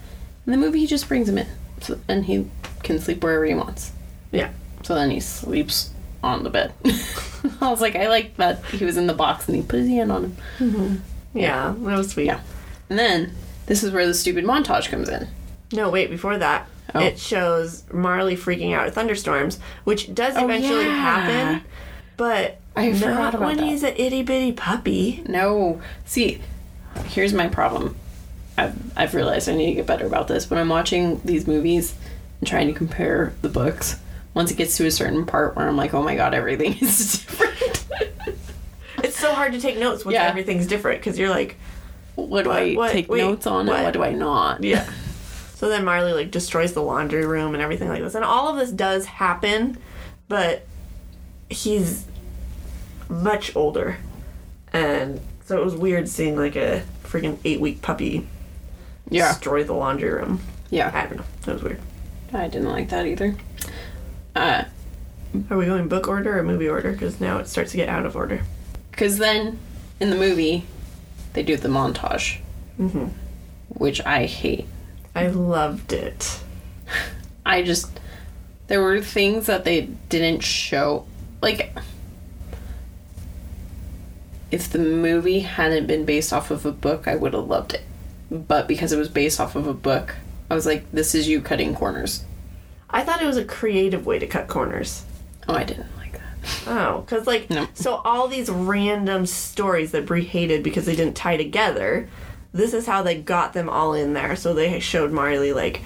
In 0.47 0.53
the 0.53 0.57
movie, 0.57 0.79
he 0.79 0.87
just 0.87 1.07
brings 1.07 1.29
him 1.29 1.37
in. 1.37 1.45
So, 1.81 1.99
and 2.07 2.25
he 2.25 2.49
can 2.81 2.97
sleep 2.97 3.23
wherever 3.23 3.45
he 3.45 3.53
wants. 3.53 3.91
Yeah. 4.31 4.49
So 4.81 4.95
then 4.95 5.11
he 5.11 5.19
sleeps 5.19 5.91
on 6.23 6.43
the 6.43 6.49
bed. 6.49 6.73
I 7.61 7.69
was 7.69 7.79
like, 7.79 7.95
I 7.95 8.07
like 8.07 8.37
that 8.37 8.65
he 8.65 8.85
was 8.85 8.97
in 8.97 9.05
the 9.05 9.13
box 9.13 9.47
and 9.47 9.55
he 9.55 9.61
put 9.61 9.81
his 9.81 9.89
hand 9.89 10.11
on 10.11 10.23
him. 10.23 10.37
Mm-hmm. 10.57 10.95
Yeah, 11.37 11.75
that 11.77 11.97
was 11.97 12.09
sweet. 12.09 12.25
Yeah. 12.25 12.41
And 12.89 12.97
then 12.97 13.35
this 13.67 13.83
is 13.83 13.91
where 13.91 14.07
the 14.07 14.15
stupid 14.15 14.45
montage 14.45 14.89
comes 14.89 15.09
in. 15.09 15.27
No, 15.71 15.91
wait, 15.91 16.09
before 16.09 16.39
that, 16.39 16.67
Oh. 16.95 16.99
it 16.99 17.17
shows 17.17 17.83
Marley 17.91 18.35
freaking 18.37 18.73
out 18.73 18.85
at 18.87 18.93
thunderstorms, 18.93 19.59
which 19.83 20.13
does 20.13 20.35
Oh, 20.37 20.45
eventually 20.45 20.85
yeah. 20.85 20.95
happen, 20.95 21.61
but 22.17 22.59
I 22.75 22.89
not 22.89 23.39
when 23.39 23.57
that. 23.57 23.65
he's 23.65 23.83
an 23.83 23.93
itty 23.97 24.21
bitty 24.23 24.51
puppy. 24.51 25.23
No. 25.27 25.81
See, 26.05 26.39
here's 27.05 27.33
my 27.33 27.47
problem. 27.47 27.95
I've, 28.57 28.75
I've 28.97 29.13
realized 29.15 29.49
I 29.49 29.55
need 29.55 29.67
to 29.67 29.73
get 29.73 29.87
better 29.87 30.05
about 30.05 30.27
this. 30.27 30.49
When 30.49 30.59
I'm 30.59 30.69
watching 30.69 31.19
these 31.25 31.47
movies 31.47 31.95
and 32.39 32.47
trying 32.47 32.67
to 32.67 32.73
compare 32.73 33.33
the 33.41 33.49
books, 33.49 33.99
once 34.35 34.51
it 34.51 34.57
gets 34.57 34.77
to 34.77 34.85
a 34.85 34.91
certain 34.91 35.25
part 35.25 35.55
where 35.55 35.67
I'm 35.67 35.77
like, 35.77 35.93
oh 35.95 36.03
my 36.03 36.15
god, 36.15 36.33
everything 36.35 36.73
is 36.81 37.13
different. 37.25 37.85
It's 39.03 39.17
so 39.19 39.33
hard 39.33 39.53
to 39.53 39.59
take 39.59 39.77
notes 39.77 40.05
when 40.05 40.13
Yeah. 40.13 40.25
everything's 40.27 40.67
different 40.67 40.99
because 41.01 41.17
you're 41.17 41.29
like, 41.29 41.57
what 42.15 42.43
do 42.43 42.49
What- 42.49 42.59
I 42.61 42.73
what- 42.73 42.91
take 42.91 43.09
wait, 43.09 43.21
notes 43.21 43.47
on 43.47 43.65
what? 43.65 43.75
and 43.77 43.85
what 43.85 43.93
do 43.93 44.03
I 44.03 44.11
not? 44.13 44.63
yeah. 44.63 44.87
so 45.63 45.69
then 45.69 45.85
Marley 45.85 46.11
like 46.11 46.29
destroys 46.29 46.73
the 46.73 46.81
laundry 46.81 47.25
room 47.25 47.53
and 47.53 47.63
everything 47.63 47.87
like 47.87 48.01
this, 48.01 48.15
and 48.15 48.25
all 48.25 48.49
of 48.49 48.57
this 48.57 48.69
does 48.69 49.05
happen, 49.05 49.77
but 50.27 50.67
he's 51.49 52.05
much 53.07 53.55
older, 53.55 53.95
and 54.73 55.21
so 55.45 55.57
it 55.57 55.63
was 55.63 55.73
weird 55.73 56.09
seeing 56.09 56.35
like 56.35 56.57
a 56.57 56.83
freaking 57.05 57.37
eight 57.45 57.61
week 57.61 57.81
puppy 57.81 58.27
Yeah. 59.09 59.29
destroy 59.29 59.63
the 59.63 59.71
laundry 59.73 60.09
room. 60.09 60.41
Yeah. 60.69 60.91
I 60.93 61.05
don't 61.05 61.17
know. 61.19 61.23
That 61.45 61.53
was 61.53 61.63
weird. 61.63 61.79
I 62.33 62.49
didn't 62.49 62.67
like 62.69 62.89
that 62.89 63.05
either. 63.05 63.35
Uh, 64.35 64.63
Are 65.49 65.57
we 65.57 65.65
going 65.65 65.87
book 65.87 66.09
order 66.09 66.37
or 66.39 66.43
movie 66.43 66.67
order? 66.67 66.91
Because 66.91 67.21
now 67.21 67.37
it 67.37 67.47
starts 67.47 67.71
to 67.71 67.77
get 67.77 67.87
out 67.87 68.05
of 68.05 68.17
order. 68.17 68.41
Because 68.91 69.17
then 69.17 69.59
in 70.01 70.09
the 70.09 70.17
movie, 70.17 70.65
they 71.33 71.43
do 71.43 71.55
the 71.55 71.69
montage, 71.69 72.39
Mm-hmm. 72.77 73.05
which 73.69 74.03
I 74.05 74.25
hate. 74.25 74.65
I 75.15 75.27
loved 75.27 75.93
it. 75.93 76.39
I 77.45 77.61
just. 77.61 77.99
There 78.67 78.81
were 78.81 79.01
things 79.01 79.45
that 79.47 79.63
they 79.65 79.81
didn't 80.09 80.41
show. 80.41 81.05
Like. 81.41 81.75
If 84.51 84.69
the 84.69 84.79
movie 84.79 85.39
hadn't 85.39 85.87
been 85.87 86.05
based 86.05 86.31
off 86.31 86.51
of 86.51 86.65
a 86.65 86.71
book, 86.71 87.07
I 87.07 87.15
would 87.15 87.33
have 87.33 87.47
loved 87.47 87.73
it. 87.73 87.81
But 88.29 88.67
because 88.67 88.91
it 88.91 88.97
was 88.97 89.09
based 89.09 89.39
off 89.39 89.55
of 89.55 89.65
a 89.67 89.73
book, 89.73 90.15
I 90.49 90.55
was 90.55 90.65
like, 90.65 90.91
this 90.91 91.15
is 91.15 91.27
you 91.27 91.41
cutting 91.41 91.73
corners. 91.73 92.23
I 92.89 93.03
thought 93.03 93.21
it 93.21 93.25
was 93.25 93.37
a 93.37 93.45
creative 93.45 94.05
way 94.05 94.19
to 94.19 94.27
cut 94.27 94.47
corners. 94.47 95.03
Oh, 95.47 95.55
I 95.55 95.63
didn't 95.63 95.87
like 95.97 96.13
that. 96.13 96.67
Oh, 96.67 97.01
because 97.01 97.25
like, 97.25 97.49
No. 97.49 97.67
so 97.73 97.95
all 98.05 98.27
these 98.27 98.49
random 98.49 99.25
stories 99.25 99.91
that 99.91 100.05
Bri 100.05 100.23
hated 100.23 100.61
because 100.61 100.85
they 100.85 100.95
didn't 100.95 101.15
tie 101.15 101.37
together. 101.37 102.07
This 102.53 102.73
is 102.73 102.85
how 102.85 103.01
they 103.01 103.19
got 103.19 103.53
them 103.53 103.67
all 103.67 103.93
in 103.93 104.13
there. 104.13 104.35
So 104.35 104.53
they 104.53 104.79
showed 104.79 105.11
Marley 105.11 105.53
like 105.53 105.81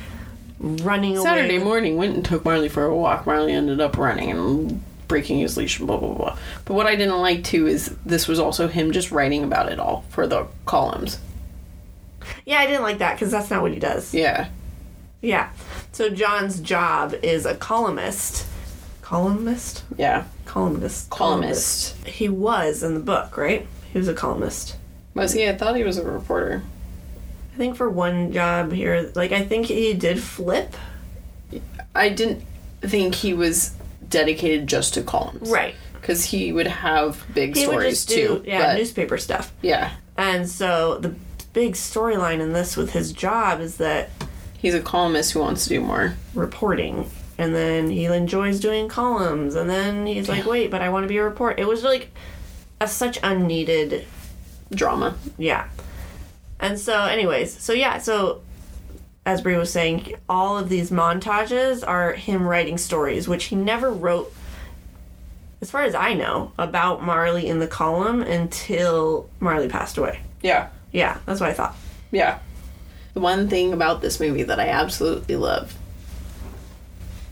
running 0.60 1.18
away. 1.18 1.24
Saturday 1.24 1.56
away. 1.58 1.64
morning, 1.66 1.98
went 1.98 2.16
and 2.16 2.26
took 2.26 2.44
Marley 2.44 2.70
for 2.70 2.84
a 2.84 2.96
walk. 2.96 3.26
Marley 3.26 3.54
ended 3.54 3.80
up 3.80 3.98
running 3.98 4.32
and 4.32 4.84
breaking 5.08 5.40
his 5.40 5.58
leash 5.58 5.80
and 5.80 5.88
blah, 5.88 5.98
blah, 5.98 6.14
blah. 6.14 6.38
But 6.66 6.74
what 6.74 6.88
I 6.88 6.96
didn't 6.96 7.20
like 7.20 7.44
too 7.44 7.68
is 7.68 7.96
this 8.06 8.28
was 8.28 8.40
also 8.40 8.68
him 8.68 8.92
just 8.92 9.12
writing 9.12 9.44
about 9.44 9.72
it 9.72 9.80
all 9.80 10.04
for 10.10 10.28
the 10.28 10.48
columns. 10.66 11.20
Yeah, 12.46 12.60
I 12.60 12.68
didn't 12.68 12.84
like 12.84 12.98
that 13.00 13.14
because 13.16 13.32
that's 13.32 13.50
not 13.50 13.62
what 13.62 13.74
he 13.74 13.80
does. 13.80 14.14
Yeah. 14.14 14.50
Yeah. 15.22 15.52
So 15.92 16.10
John's 16.10 16.60
job 16.60 17.14
is 17.24 17.46
a 17.46 17.56
columnist. 17.56 18.46
Columnist? 19.02 19.84
Yeah. 19.98 20.26
Columnist. 20.46 21.10
Columnist. 21.10 21.96
He 22.06 22.28
was 22.30 22.84
in 22.84 22.94
the 22.94 23.00
book, 23.00 23.38
right? 23.38 23.66
He 23.92 23.98
was 23.98 24.08
a 24.08 24.14
columnist. 24.14 24.77
Was 25.18 25.34
he? 25.34 25.48
I 25.48 25.56
thought 25.56 25.76
he 25.76 25.84
was 25.84 25.98
a 25.98 26.04
reporter. 26.04 26.64
I 27.54 27.58
think 27.58 27.76
for 27.76 27.90
one 27.90 28.32
job 28.32 28.72
here, 28.72 29.12
like 29.16 29.32
I 29.32 29.44
think 29.44 29.66
he 29.66 29.94
did 29.94 30.22
flip 30.22 30.76
I 31.96 32.10
didn't 32.10 32.44
think 32.82 33.16
he 33.16 33.34
was 33.34 33.74
dedicated 34.08 34.68
just 34.68 34.94
to 34.94 35.02
columns. 35.02 35.50
Right. 35.50 35.74
Because 35.94 36.26
he 36.26 36.52
would 36.52 36.68
have 36.68 37.24
big 37.34 37.56
He 37.56 37.66
would 37.66 37.74
stories 37.74 38.06
just 38.06 38.10
do 38.10 38.28
too. 38.40 38.44
yeah 38.46 38.74
but, 38.74 38.78
newspaper 38.78 39.18
stuff. 39.18 39.52
yeah. 39.62 39.92
And 40.18 40.48
so 40.50 40.98
the 41.00 41.16
big 41.54 41.74
storyline 41.74 42.40
in 42.40 42.54
this 42.54 42.78
with 42.78 42.92
his 42.92 43.12
job 43.12 43.60
is 43.62 43.78
that 43.78 44.10
He's 44.60 44.74
a 44.74 44.82
columnist 44.82 45.34
who 45.34 45.40
wants 45.40 45.64
to 45.64 45.70
do 45.70 45.82
more. 45.82 46.16
reporting. 46.34 47.10
And 47.40 47.54
then 47.56 47.90
he 47.92 48.06
enjoys 48.06 48.60
doing 48.60 48.88
columns. 48.88 49.54
And 49.56 49.70
then 49.70 50.08
he's 50.08 50.28
like, 50.28 50.46
wait, 50.48 50.72
but 50.72 50.82
I 50.82 50.90
want 50.90 51.04
to 51.04 51.08
be 51.08 51.18
a 51.18 51.24
report. 51.24 51.60
It 51.60 51.68
was 51.68 51.84
like 51.84 52.10
a 52.82 52.88
such 52.88 53.20
unneeded 53.22 54.06
Drama. 54.72 55.16
Yeah. 55.38 55.70
And 56.60 56.80
so, 56.80 57.04
anyways, 57.04 57.58
so 57.62 57.74
yeah, 57.74 58.00
so 58.00 58.42
as 59.26 59.42
Bri 59.42 59.58
was 59.58 59.72
saying, 59.72 60.16
all 60.30 60.58
of 60.58 60.70
these 60.70 60.90
montages 60.90 61.86
are 61.86 62.14
him 62.14 62.48
writing 62.48 62.78
stories, 62.78 63.28
which 63.28 63.46
he 63.46 63.56
never 63.56 63.92
wrote, 63.92 64.34
as 65.62 65.70
far 65.70 65.84
as 65.84 65.94
I 65.94 66.14
know, 66.14 66.52
about 66.58 67.04
Marley 67.04 67.48
in 67.48 67.60
the 67.60 67.68
column 67.68 68.22
until 68.22 69.30
Marley 69.40 69.68
passed 69.68 69.98
away. 69.98 70.22
Yeah. 70.42 70.70
Yeah, 70.92 71.18
that's 71.26 71.42
what 71.42 71.50
I 71.50 71.54
thought. 71.54 71.76
Yeah. 72.12 72.40
The 73.14 73.20
one 73.20 73.50
thing 73.50 73.74
about 73.74 74.02
this 74.02 74.20
movie 74.20 74.44
that 74.44 74.60
I 74.60 74.70
absolutely 74.70 75.36
love 75.36 75.76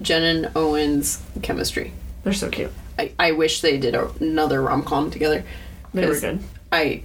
Jen 0.01 0.23
and 0.23 0.51
Owen's 0.55 1.21
chemistry. 1.41 1.93
They're 2.23 2.33
so 2.33 2.49
cute. 2.49 2.71
I, 2.99 3.13
I 3.17 3.31
wish 3.31 3.61
they 3.61 3.77
did 3.77 3.95
a, 3.95 4.09
another 4.19 4.61
rom 4.61 4.83
com 4.83 5.11
together. 5.11 5.45
They 5.93 6.05
were 6.07 6.19
good. 6.19 6.43
I, 6.71 7.03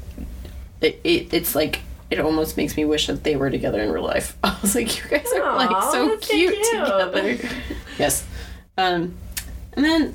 it, 0.81 1.01
it, 1.05 1.33
it's 1.35 1.55
like, 1.55 1.81
it 2.11 2.19
almost 2.19 2.57
makes 2.57 2.77
me 2.77 2.85
wish 2.85 3.07
that 3.07 3.23
they 3.25 3.37
were 3.37 3.51
together 3.51 3.81
in 3.83 3.91
real 3.93 4.05
life. 4.05 4.37
I 4.45 4.57
was 4.63 4.75
like, 4.75 4.97
you 5.03 5.09
guys 5.11 5.27
are 5.33 5.55
like 5.57 5.83
so 5.93 6.17
cute, 6.19 6.55
cute. 6.55 6.65
together. 6.87 7.37
yes. 7.99 8.27
Um, 8.77 9.15
and 9.75 9.85
then 9.85 10.15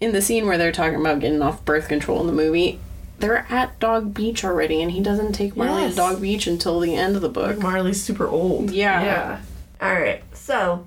in 0.00 0.12
the 0.12 0.20
scene 0.20 0.46
where 0.46 0.58
they're 0.58 0.72
talking 0.72 1.00
about 1.00 1.20
getting 1.20 1.40
off 1.42 1.64
birth 1.64 1.88
control 1.88 2.20
in 2.20 2.26
the 2.26 2.32
movie, 2.32 2.78
they're 3.20 3.46
at 3.48 3.78
Dog 3.78 4.12
Beach 4.12 4.44
already, 4.44 4.82
and 4.82 4.90
he 4.90 5.00
doesn't 5.00 5.32
take 5.32 5.56
Marley 5.56 5.82
Yes. 5.82 5.92
to 5.92 5.96
Dog 5.96 6.20
Beach 6.20 6.46
until 6.48 6.80
the 6.80 6.94
end 6.96 7.14
of 7.14 7.22
the 7.22 7.28
book. 7.28 7.58
Marley's 7.58 8.02
super 8.02 8.26
old. 8.26 8.72
Yeah. 8.72 9.00
Yeah. 9.02 9.40
All 9.80 9.94
right. 9.94 10.22
So, 10.34 10.84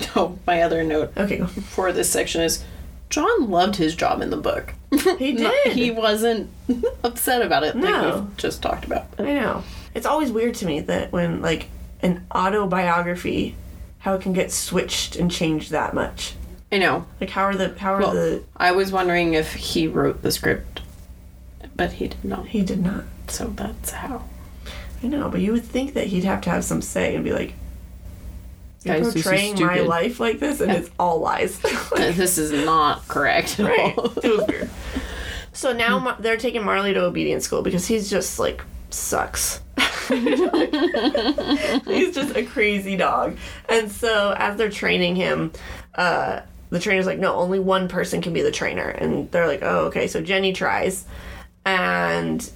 Oh, 0.16 0.38
my 0.46 0.62
other 0.62 0.82
note 0.84 1.12
okay, 1.16 1.40
for 1.44 1.92
this 1.92 2.08
section 2.08 2.40
is 2.40 2.64
John 3.10 3.50
loved 3.50 3.76
his 3.76 3.94
job 3.96 4.22
in 4.22 4.30
the 4.30 4.36
book. 4.36 4.74
He 5.18 5.32
did. 5.34 5.72
he 5.72 5.90
wasn't 5.90 6.50
upset 7.04 7.42
about 7.42 7.62
it 7.62 7.76
like 7.76 7.84
No. 7.84 8.20
we've 8.28 8.36
just 8.36 8.60
talked 8.62 8.84
about. 8.84 9.06
I 9.18 9.22
know. 9.34 9.62
It's 9.94 10.06
always 10.06 10.32
weird 10.32 10.54
to 10.56 10.66
me 10.66 10.80
that 10.80 11.12
when, 11.12 11.40
like, 11.42 11.68
an 12.02 12.26
autobiography, 12.34 13.54
how 14.00 14.14
it 14.14 14.20
can 14.22 14.32
get 14.32 14.50
switched 14.50 15.16
and 15.16 15.30
changed 15.30 15.70
that 15.70 15.94
much. 15.94 16.34
I 16.72 16.78
know. 16.78 17.06
Like, 17.20 17.30
how 17.30 17.42
are 17.44 17.54
the, 17.54 17.76
how 17.78 17.94
are 17.94 18.00
Well, 18.00 18.12
the, 18.14 18.42
I 18.56 18.72
was 18.72 18.90
wondering 18.92 19.34
if 19.34 19.52
he 19.54 19.86
wrote 19.86 20.22
the 20.22 20.30
script, 20.32 20.80
but 21.76 21.92
he 21.94 22.08
did 22.08 22.24
not. 22.24 22.46
he 22.48 22.62
did 22.62 22.82
not. 22.82 23.04
So 23.28 23.46
that's 23.48 23.90
how. 23.92 24.24
I 25.02 25.06
know, 25.06 25.28
but 25.28 25.40
you 25.40 25.52
would 25.52 25.64
think 25.64 25.94
that 25.94 26.08
he'd 26.08 26.24
have 26.24 26.40
to 26.42 26.50
have 26.50 26.64
some 26.64 26.82
say 26.82 27.14
and 27.14 27.24
be 27.24 27.32
like, 27.32 27.54
you're 28.84 28.96
Guys, 28.96 29.06
this 29.06 29.16
is 29.16 29.22
portraying 29.22 29.60
my 29.60 29.80
life 29.80 30.20
like 30.20 30.38
this, 30.38 30.60
and 30.60 30.70
it's 30.72 30.90
all 30.98 31.20
lies. 31.20 31.60
Like, 31.92 32.14
This 32.14 32.38
is 32.38 32.52
not 32.64 33.06
correct 33.08 33.58
at 33.60 33.66
right? 33.66 33.98
all. 33.98 34.06
It 34.18 34.38
was 34.38 34.46
weird. 34.48 34.70
So 35.52 35.72
now 35.72 35.98
Mar- 35.98 36.16
they're 36.20 36.36
taking 36.36 36.64
Marley 36.64 36.94
to 36.94 37.02
obedience 37.04 37.44
school 37.44 37.62
because 37.62 37.86
he's 37.86 38.08
just 38.08 38.38
like 38.38 38.62
sucks. 38.90 39.60
he's 40.08 40.28
just 42.14 42.36
a 42.36 42.46
crazy 42.48 42.96
dog. 42.96 43.36
And 43.68 43.90
so 43.90 44.34
as 44.36 44.56
they're 44.56 44.70
training 44.70 45.16
him, 45.16 45.52
uh, 45.94 46.40
the 46.70 46.80
trainer's 46.80 47.06
like, 47.06 47.18
no, 47.18 47.34
only 47.34 47.58
one 47.58 47.88
person 47.88 48.22
can 48.22 48.32
be 48.32 48.42
the 48.42 48.52
trainer. 48.52 48.88
And 48.88 49.30
they're 49.30 49.46
like, 49.46 49.60
oh, 49.62 49.86
okay. 49.86 50.06
So 50.06 50.20
Jenny 50.20 50.52
tries, 50.52 51.04
and 51.64 52.48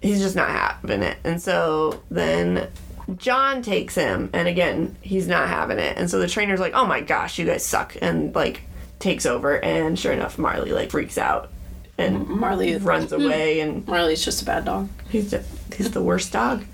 he's 0.00 0.20
just 0.20 0.36
not 0.36 0.50
having 0.50 1.02
it. 1.02 1.16
And 1.24 1.40
so 1.40 2.02
then 2.10 2.68
John 3.16 3.62
takes 3.62 3.94
him, 3.94 4.30
and 4.32 4.48
again, 4.48 4.96
he's 5.00 5.28
not 5.28 5.48
having 5.48 5.78
it. 5.78 5.96
And 5.96 6.10
so 6.10 6.18
the 6.18 6.28
trainer's 6.28 6.60
like, 6.60 6.74
oh 6.74 6.86
my 6.86 7.00
gosh, 7.00 7.38
you 7.38 7.46
guys 7.46 7.64
suck. 7.64 7.96
And 8.00 8.34
like 8.34 8.62
takes 8.98 9.26
over, 9.26 9.58
and 9.58 9.98
sure 9.98 10.12
enough, 10.12 10.38
Marley 10.38 10.72
like 10.72 10.90
freaks 10.90 11.18
out 11.18 11.50
and 11.98 12.26
Marley 12.28 12.76
runs 12.76 13.10
hmm. 13.10 13.22
away 13.22 13.60
and 13.60 13.86
Marley's 13.86 14.24
just 14.24 14.42
a 14.42 14.44
bad 14.44 14.64
dog. 14.64 14.88
he's 15.10 15.30
just, 15.30 15.48
he's 15.74 15.90
the 15.90 16.02
worst 16.02 16.32
dog. 16.32 16.64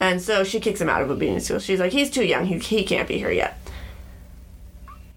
And 0.00 0.20
so 0.20 0.44
she 0.44 0.60
kicks 0.60 0.80
him 0.80 0.88
out 0.88 1.02
of 1.02 1.10
obedience 1.10 1.46
school. 1.46 1.60
She's 1.60 1.78
like, 1.78 1.92
he's 1.92 2.10
too 2.10 2.24
young. 2.24 2.46
He, 2.46 2.58
he 2.58 2.84
can't 2.84 3.06
be 3.06 3.18
here 3.18 3.30
yet. 3.30 3.58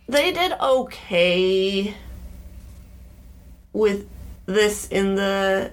They 0.07 0.31
did 0.31 0.51
okay 0.61 1.95
with 3.73 4.07
this 4.45 4.87
in 4.87 5.15
the 5.15 5.71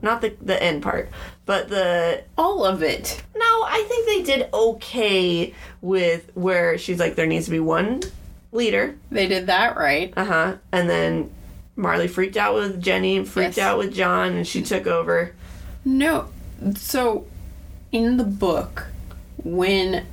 not 0.00 0.20
the 0.20 0.36
the 0.40 0.62
end 0.62 0.82
part, 0.82 1.10
but 1.46 1.68
the 1.68 2.22
All 2.38 2.64
of 2.64 2.82
it. 2.82 3.22
no, 3.36 3.44
I 3.44 3.84
think 3.88 4.06
they 4.06 4.22
did 4.34 4.48
okay 4.52 5.54
with 5.80 6.30
where 6.34 6.78
she's 6.78 6.98
like 6.98 7.14
there 7.16 7.26
needs 7.26 7.44
to 7.46 7.50
be 7.50 7.60
one 7.60 8.00
leader, 8.52 8.94
They 9.10 9.26
did 9.26 9.46
that 9.48 9.76
right. 9.76 10.12
uh 10.16 10.24
huh, 10.24 10.56
and 10.72 10.88
then 10.88 11.30
Marley 11.76 12.06
freaked 12.08 12.36
out 12.36 12.54
with 12.54 12.80
Jenny, 12.80 13.24
freaked 13.24 13.56
Yes. 13.56 13.64
out 13.66 13.78
with 13.78 13.92
John, 13.92 14.34
and 14.34 14.46
she 14.46 14.62
took 14.62 14.86
over. 14.86 15.32
No. 15.84 16.28
So, 16.76 17.26
in 17.90 18.16
the 18.16 18.22
book, 18.24 18.86
when 19.42 20.06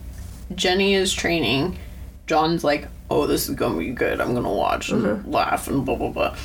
Jenny 0.56 0.96
is 0.96 1.13
training, 1.13 1.78
John's 2.26 2.63
like, 2.63 2.88
oh, 3.12 3.28
this 3.28 3.48
is 3.48 3.56
going 3.56 3.74
to 3.74 3.80
be 3.80 3.91
good. 3.91 4.20
I'm 4.20 4.32
going 4.32 4.44
to 4.44 4.50
watch 4.50 4.89
and 4.89 5.32
laugh 5.32 5.67
and 5.67 5.86
blah, 5.86 5.96
blah, 5.96 6.10
blah. 6.10 6.36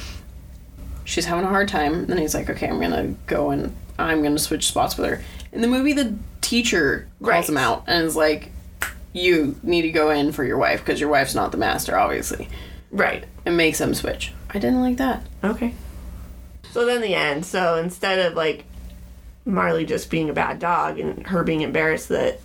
She's 1.04 1.24
having 1.24 1.44
a 1.44 1.48
hard 1.48 1.68
time. 1.68 1.94
And 1.94 2.06
then 2.08 2.18
he's 2.18 2.34
like, 2.34 2.50
okay, 2.50 2.68
I'm 2.68 2.78
to 2.92 3.14
go 3.26 3.50
and 3.50 3.74
I'm 3.98 4.22
going 4.22 4.34
to 4.36 4.42
switch 4.42 4.66
spots 4.68 4.96
with 4.96 5.08
her. 5.08 5.22
In 5.52 5.60
the 5.60 5.68
movie, 5.68 5.92
the 5.92 6.14
teacher 6.40 7.08
calls 7.20 7.28
Right. 7.30 7.48
him 7.48 7.56
out 7.56 7.84
and 7.86 8.04
is 8.06 8.16
like, 8.16 8.50
you 9.12 9.56
need 9.62 9.82
to 9.82 9.90
go 9.92 10.10
in 10.10 10.32
for 10.32 10.44
your 10.44 10.58
wife 10.58 10.80
because 10.84 11.00
your 11.00 11.08
wife's 11.08 11.34
not 11.34 11.50
the 11.52 11.56
master, 11.58 11.96
obviously. 11.98 12.48
Right. 12.90 13.24
And 13.44 13.56
makes 13.56 13.80
him 13.80 13.94
switch. 13.94 14.32
I 14.50 14.58
didn't 14.58 14.80
like 14.82 14.98
that. 14.98 15.22
Okay. 15.42 15.74
So 16.72 16.84
then 16.84 17.00
the 17.00 17.14
end. 17.14 17.46
So 17.46 17.76
instead 17.76 18.18
of 18.18 18.34
like 18.34 18.64
Marley 19.44 19.84
just 19.86 20.10
being 20.10 20.28
a 20.28 20.34
bad 20.34 20.58
dog 20.58 20.98
and 20.98 21.26
her 21.28 21.42
being 21.42 21.62
embarrassed 21.62 22.08
that 22.10 22.40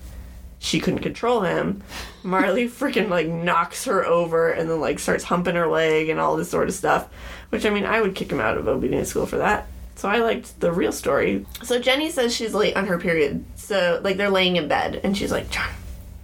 she 0.60 0.80
couldn't 0.80 1.00
control 1.00 1.42
him, 1.42 1.84
Marley 2.24 2.66
freaking 2.70 3.10
like 3.10 3.28
knocks 3.28 3.86
her 3.86 4.06
over 4.06 4.50
and 4.52 4.70
then 4.70 4.80
like 4.80 5.00
starts 5.00 5.26
humping 5.26 5.56
her 5.56 5.68
leg 5.68 6.08
and 6.10 6.20
all 6.20 6.38
this 6.38 6.50
sort 6.50 6.70
of 6.70 6.74
stuff. 6.74 7.10
Which 7.50 7.66
I 7.66 7.70
mean, 7.70 7.86
I 7.86 8.00
would 8.02 8.16
kick 8.16 8.32
him 8.32 8.40
out 8.40 8.58
of 8.58 8.68
obedience 8.70 9.10
school 9.10 9.26
for 9.26 9.38
that. 9.40 9.68
So 10.02 10.10
I 10.10 10.18
liked 10.18 10.60
the 10.60 10.72
real 10.72 10.92
story. 10.92 11.46
So 11.62 11.78
Jenny 11.78 12.10
says 12.10 12.36
she's 12.36 12.56
late 12.56 12.76
on 12.76 12.88
her 12.88 12.98
period. 12.98 13.46
So 13.54 14.02
like 14.04 14.18
they're 14.18 14.32
laying 14.32 14.56
in 14.56 14.68
bed 14.68 15.00
and 15.04 15.16
she's 15.16 15.32
like, 15.32 15.52
John, 15.52 15.70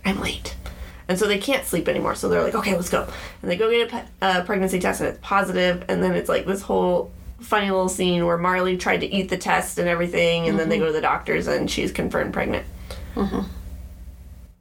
I'm 0.04 0.20
late. 0.20 0.56
And 1.08 1.20
so 1.20 1.28
they 1.28 1.38
can't 1.38 1.64
sleep 1.64 1.88
anymore. 1.88 2.16
So 2.16 2.28
they're 2.28 2.42
like, 2.42 2.56
okay, 2.56 2.74
let's 2.76 2.90
go. 2.90 3.08
And 3.44 3.52
they 3.52 3.56
go 3.56 3.70
get 3.70 3.88
a 3.88 3.92
pe- 3.92 4.06
uh, 4.20 4.44
pregnancy 4.46 4.80
test 4.80 5.02
and 5.02 5.10
it's 5.12 5.20
positive. 5.22 5.86
And 5.90 6.02
then 6.02 6.14
it's 6.14 6.28
like 6.28 6.48
this 6.48 6.64
whole 6.64 7.12
funny 7.40 7.70
little 7.70 7.88
scene 7.88 8.26
where 8.26 8.40
Marley 8.40 8.78
tried 8.78 9.02
to 9.02 9.14
eat 9.14 9.30
the 9.30 9.38
test 9.38 9.78
and 9.78 9.88
everything. 9.88 10.48
And 10.50 10.58
then 10.58 10.70
they 10.70 10.80
go 10.80 10.88
to 10.88 10.92
the 10.92 11.00
doctors 11.00 11.46
and 11.46 11.70
she's 11.70 11.92
confirmed 11.92 12.34
pregnant. 12.34 12.66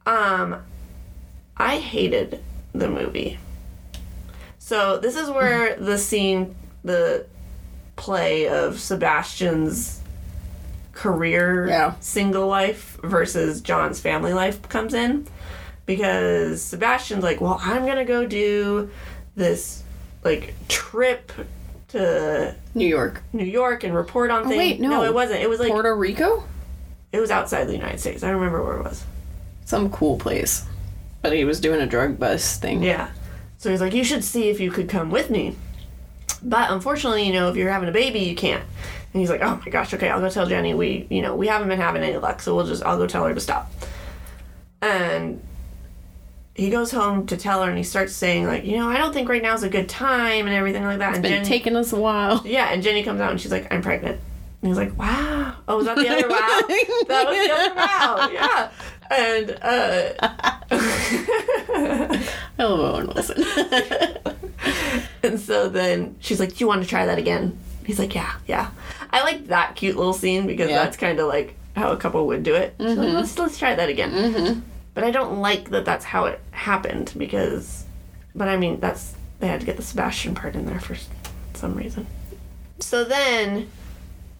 Um, 0.05 0.61
I 1.57 1.79
hated 1.79 2.43
the 2.73 2.87
movie. 2.87 3.39
So 4.59 4.99
this 4.99 5.15
is 5.15 5.27
where 5.31 5.75
the 5.75 5.97
scene, 5.97 6.55
the 6.83 7.25
play 7.97 8.47
of 8.47 8.79
Sebastian's 8.79 9.99
career 10.93 11.67
Yeah. 11.67 11.93
single 11.99 12.47
life 12.47 12.97
versus 13.03 13.61
John's 13.61 13.99
family 13.99 14.33
life 14.33 14.67
comes 14.69 14.93
in 14.93 15.27
because 15.85 16.61
Sebastian's 16.61 17.23
like, 17.23 17.41
"Well, 17.41 17.59
I'm 17.61 17.85
going 17.85 17.97
to 17.97 18.05
go 18.05 18.25
do 18.25 18.89
this 19.35 19.83
like 20.23 20.53
trip 20.69 21.31
to 21.89 22.55
New 22.73 22.87
York. 22.87 23.21
New 23.33 23.45
York 23.45 23.83
and 23.83 23.93
report 23.93 24.31
on 24.31 24.45
oh, 24.45 24.49
things." 24.49 24.55
Oh, 24.55 24.57
wait, 24.57 24.79
no. 24.79 25.03
it 25.03 25.13
wasn't. 25.13 25.41
It 25.41 25.49
was 25.49 25.59
like 25.59 25.71
Puerto 25.71 25.95
Rico? 25.95 26.43
it 27.11 27.19
was 27.19 27.31
outside 27.31 27.65
the 27.65 27.73
United 27.73 27.99
States. 27.99 28.23
I 28.23 28.27
don't 28.27 28.37
remember 28.37 28.63
where 28.63 28.77
it 28.77 28.83
was. 28.83 29.03
Some 29.65 29.89
cool 29.89 30.17
place. 30.17 30.65
But 31.21 31.33
he 31.33 31.45
was 31.45 31.59
doing 31.59 31.81
a 31.81 31.85
drug 31.85 32.19
bust 32.19 32.61
thing. 32.61 32.83
Yeah. 32.83 33.09
So 33.57 33.69
he's 33.71 33.81
like, 33.81 33.93
you 33.93 34.03
should 34.03 34.23
see 34.23 34.49
if 34.49 34.59
you 34.59 34.71
could 34.71 34.87
come 34.87 35.09
with 35.09 35.29
me. 35.29 35.55
But 36.43 36.71
unfortunately, 36.71 37.23
you 37.25 37.33
know, 37.33 37.49
if 37.49 37.55
you're 37.55 37.71
having 37.71 37.89
a 37.89 37.91
baby, 37.91 38.19
you 38.19 38.35
can't. 38.35 38.63
And 39.13 39.21
he's 39.21 39.29
like, 39.29 39.41
oh 39.41 39.59
my 39.65 39.71
gosh, 39.71 39.93
okay, 39.93 40.09
I'll 40.09 40.19
go 40.19 40.29
tell 40.29 40.45
Jenny 40.45 40.73
we, 40.73 41.07
you 41.09 41.21
know, 41.21 41.35
we 41.35 41.47
haven't 41.47 41.67
been 41.69 41.79
having 41.79 42.03
any 42.03 42.17
luck, 42.17 42.41
so 42.41 42.55
we'll 42.55 42.67
just, 42.67 42.83
I'll 42.83 42.97
go 42.97 43.07
tell 43.07 43.25
her 43.25 43.33
to 43.33 43.39
stop. 43.39 43.71
And 44.81 45.41
he 46.53 46.69
goes 46.69 46.91
home 46.91 47.25
to 47.27 47.37
tell 47.37 47.63
her, 47.63 47.69
and 47.69 47.77
he 47.77 47.83
starts 47.83 48.13
saying 48.13 48.45
like, 48.45 48.65
you 48.65 48.77
know, 48.77 48.87
I 48.89 48.97
don't 48.97 49.13
think 49.13 49.29
right 49.29 49.41
now 49.41 49.53
is 49.53 49.63
a 49.63 49.69
good 49.69 49.89
time 49.89 50.45
and 50.47 50.55
everything 50.55 50.83
like 50.83 50.99
that. 50.99 51.13
and 51.15 51.23
Been 51.23 51.31
Jenny, 51.31 51.45
taking 51.45 51.75
us 51.75 51.93
a 51.93 51.99
while. 51.99 52.41
yeah, 52.45 52.71
and 52.71 52.83
Jenny 52.83 53.03
comes 53.03 53.19
out 53.21 53.31
and 53.31 53.39
she's 53.41 53.51
like, 53.51 53.71
I'm 53.73 53.81
pregnant. 53.81 54.19
And 54.61 54.69
he's 54.69 54.77
like, 54.77 54.97
wow. 54.97 55.53
Oh, 55.67 55.77
was 55.77 55.85
that 55.85 55.97
the 55.97 56.09
other 56.09 56.27
wow? 56.29 56.37
that 57.07 57.25
was 57.27 57.47
the 57.47 57.53
other 57.53 57.75
wow. 57.75 58.29
Yeah. 58.33 58.71
And 59.09 59.57
uh, 59.61 60.09
I 60.71 62.29
love 62.59 62.79
Owen 62.79 63.07
Wilson. 63.07 63.43
and 65.23 65.39
so 65.39 65.69
then 65.69 66.15
she's 66.19 66.39
like, 66.39 66.49
do 66.49 66.55
you 66.57 66.67
want 66.67 66.83
to 66.83 66.87
try 66.89 67.05
that 67.05 67.17
again? 67.17 67.57
He's 67.85 67.99
like, 67.99 68.13
yeah, 68.15 68.33
yeah. 68.47 68.71
I 69.11 69.23
like 69.23 69.47
that 69.47 69.75
cute 69.75 69.95
little 69.95 70.13
scene 70.13 70.45
because 70.47 70.69
Yeah. 70.69 70.83
that's 70.83 70.97
kind 70.97 71.19
of 71.19 71.27
like 71.27 71.55
how 71.75 71.91
a 71.91 71.97
couple 71.97 72.27
would 72.27 72.43
do 72.43 72.55
it. 72.55 72.75
She's 72.79 72.97
like, 72.97 73.13
let's 73.13 73.37
let's 73.39 73.57
try 73.57 73.75
that 73.75 73.89
again. 73.89 74.11
Mm-hmm. 74.11 74.59
But 74.93 75.03
I 75.03 75.11
don't 75.11 75.39
like 75.39 75.69
that 75.69 75.85
that's 75.85 76.03
how 76.05 76.25
it 76.25 76.41
happened 76.51 77.13
because, 77.17 77.85
but 78.35 78.47
I 78.49 78.57
mean 78.57 78.79
that's 78.79 79.13
they 79.39 79.47
had 79.47 79.59
to 79.59 79.65
get 79.65 79.77
the 79.77 79.83
Sebastian 79.83 80.33
part 80.35 80.55
in 80.55 80.65
there 80.65 80.79
for 80.79 80.97
some 81.53 81.75
reason. 81.75 82.07
So 82.79 83.03
then, 83.03 83.69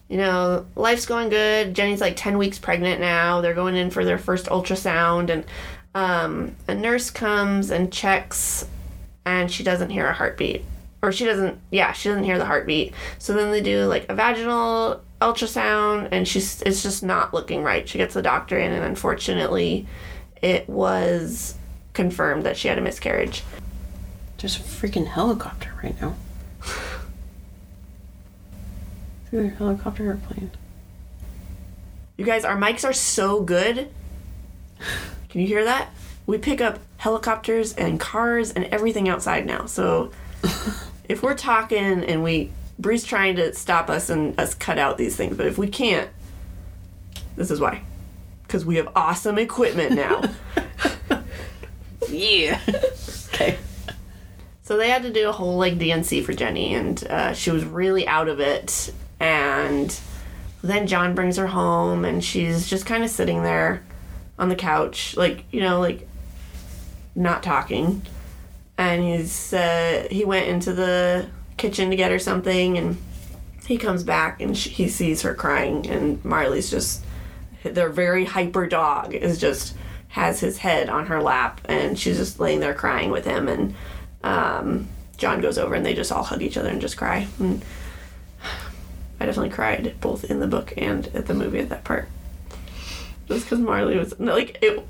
you 0.08 0.16
know, 0.16 0.66
life's 0.74 1.06
going 1.06 1.28
good. 1.28 1.74
Jenny's 1.74 2.00
like 2.00 2.16
ten 2.16 2.38
weeks 2.38 2.58
pregnant 2.58 3.00
now. 3.00 3.40
They're 3.40 3.54
going 3.54 3.76
in 3.76 3.90
for 3.90 4.04
their 4.04 4.18
first 4.18 4.46
ultrasound, 4.46 5.30
and 5.30 5.44
um, 5.94 6.56
a 6.66 6.74
nurse 6.74 7.10
comes 7.10 7.70
and 7.70 7.92
checks, 7.92 8.66
and 9.24 9.50
she 9.50 9.62
doesn't 9.62 9.90
hear 9.90 10.06
a 10.06 10.12
heartbeat 10.12 10.64
or 11.02 11.12
she 11.12 11.24
doesn't 11.24 11.58
yeah 11.70 11.92
she 11.92 12.08
doesn't 12.08 12.24
hear 12.24 12.38
the 12.38 12.44
heartbeat 12.44 12.92
so 13.18 13.32
then 13.32 13.50
they 13.50 13.60
do 13.60 13.84
like 13.84 14.04
a 14.08 14.14
vaginal 14.14 15.00
ultrasound 15.20 16.08
and 16.10 16.26
she's 16.26 16.62
it's 16.62 16.82
just 16.82 17.02
not 17.02 17.32
looking 17.32 17.62
right 17.62 17.88
she 17.88 17.98
gets 17.98 18.14
the 18.14 18.22
doctor 18.22 18.58
in 18.58 18.72
and 18.72 18.84
unfortunately 18.84 19.86
it 20.42 20.68
was 20.68 21.54
confirmed 21.92 22.44
that 22.44 22.56
she 22.56 22.68
had 22.68 22.78
a 22.78 22.80
miscarriage 22.80 23.42
There's 24.38 24.56
a 24.56 24.60
freaking 24.60 25.08
helicopter 25.08 25.70
right 25.82 26.00
now. 26.00 26.14
Either 29.32 29.48
helicopter 29.48 30.10
or 30.10 30.16
plane. 30.16 30.50
you 32.16 32.24
guys 32.24 32.44
our 32.44 32.56
mics 32.56 32.88
are 32.88 32.92
so 32.92 33.42
good 33.42 33.88
can 35.28 35.40
you 35.40 35.46
hear 35.46 35.64
that 35.64 35.90
we 36.26 36.38
pick 36.38 36.60
up 36.60 36.78
helicopters 36.98 37.74
and 37.74 38.00
cars 38.00 38.52
and 38.52 38.64
everything 38.66 39.08
outside 39.08 39.44
now 39.46 39.66
so 39.66 40.10
if 41.08 41.22
we're 41.22 41.34
talking 41.34 42.04
and 42.04 42.22
we 42.22 42.50
Bri's 42.78 43.04
trying 43.04 43.36
to 43.36 43.52
stop 43.54 43.90
us 43.90 44.08
and 44.08 44.38
us 44.38 44.54
cut 44.54 44.78
out 44.78 44.98
these 44.98 45.16
things, 45.16 45.36
but 45.36 45.46
if 45.46 45.58
we 45.58 45.66
can't, 45.66 46.08
this 47.36 47.50
is 47.50 47.60
why. 47.60 47.82
Because 48.44 48.64
we 48.64 48.76
have 48.76 48.88
awesome 48.94 49.38
equipment 49.38 49.92
now. 49.94 50.22
Yeah. 52.10 52.58
okay. 53.34 53.58
so 54.62 54.78
they 54.78 54.88
had 54.88 55.02
to 55.02 55.12
do 55.12 55.28
a 55.28 55.32
whole 55.32 55.58
like 55.58 55.78
D&C 55.78 56.22
for 56.22 56.32
Jenny, 56.32 56.74
and 56.74 57.04
uh, 57.04 57.34
she 57.34 57.50
was 57.50 57.66
really 57.66 58.06
out 58.06 58.28
of 58.28 58.40
it. 58.40 58.94
And 59.20 59.98
then 60.62 60.86
John 60.86 61.14
brings 61.14 61.36
her 61.36 61.48
home, 61.48 62.04
and 62.04 62.22
she's 62.22 62.68
just 62.68 62.86
kind 62.86 63.04
of 63.04 63.10
sitting 63.10 63.42
there 63.42 63.82
on 64.38 64.48
the 64.48 64.56
couch, 64.56 65.16
like 65.16 65.44
you 65.50 65.60
know, 65.60 65.80
like 65.80 66.08
not 67.14 67.42
talking. 67.42 68.02
And 68.76 69.02
he's 69.02 69.52
uh, 69.52 70.06
he 70.10 70.24
went 70.24 70.46
into 70.46 70.72
the 70.72 71.28
kitchen 71.56 71.90
to 71.90 71.96
get 71.96 72.10
her 72.10 72.18
something, 72.18 72.78
and 72.78 72.96
he 73.66 73.76
comes 73.76 74.04
back, 74.04 74.40
and 74.40 74.56
she, 74.56 74.70
he 74.70 74.88
sees 74.88 75.22
her 75.22 75.34
crying, 75.34 75.86
and 75.88 76.24
Marley's 76.24 76.70
just 76.70 77.04
their 77.64 77.88
very 77.88 78.24
hyper 78.24 78.66
dog 78.66 79.14
is 79.14 79.38
just 79.38 79.74
has 80.08 80.40
his 80.40 80.58
head 80.58 80.88
on 80.88 81.06
her 81.06 81.20
lap, 81.20 81.60
and 81.66 81.98
she's 81.98 82.16
just 82.16 82.40
laying 82.40 82.60
there 82.60 82.74
crying 82.74 83.10
with 83.10 83.24
him, 83.24 83.48
and 83.48 83.74
um, 84.22 84.88
John 85.16 85.40
goes 85.40 85.58
over, 85.58 85.74
and 85.74 85.84
they 85.84 85.94
just 85.94 86.10
all 86.10 86.22
hug 86.22 86.42
each 86.42 86.56
other 86.56 86.68
and 86.68 86.80
just 86.80 86.96
cry. 86.96 87.26
And 87.38 87.62
I 89.20 89.26
definitely 89.26 89.50
cried 89.50 89.94
both 90.00 90.24
in 90.24 90.40
the 90.40 90.46
book 90.46 90.72
and 90.76 91.06
at 91.08 91.26
the 91.26 91.34
movie 91.34 91.58
at 91.58 91.68
that 91.70 91.84
part. 91.84 92.08
Just 93.26 93.44
because 93.44 93.58
Marley 93.58 93.98
was 93.98 94.18
like 94.18 94.58
it 94.62 94.86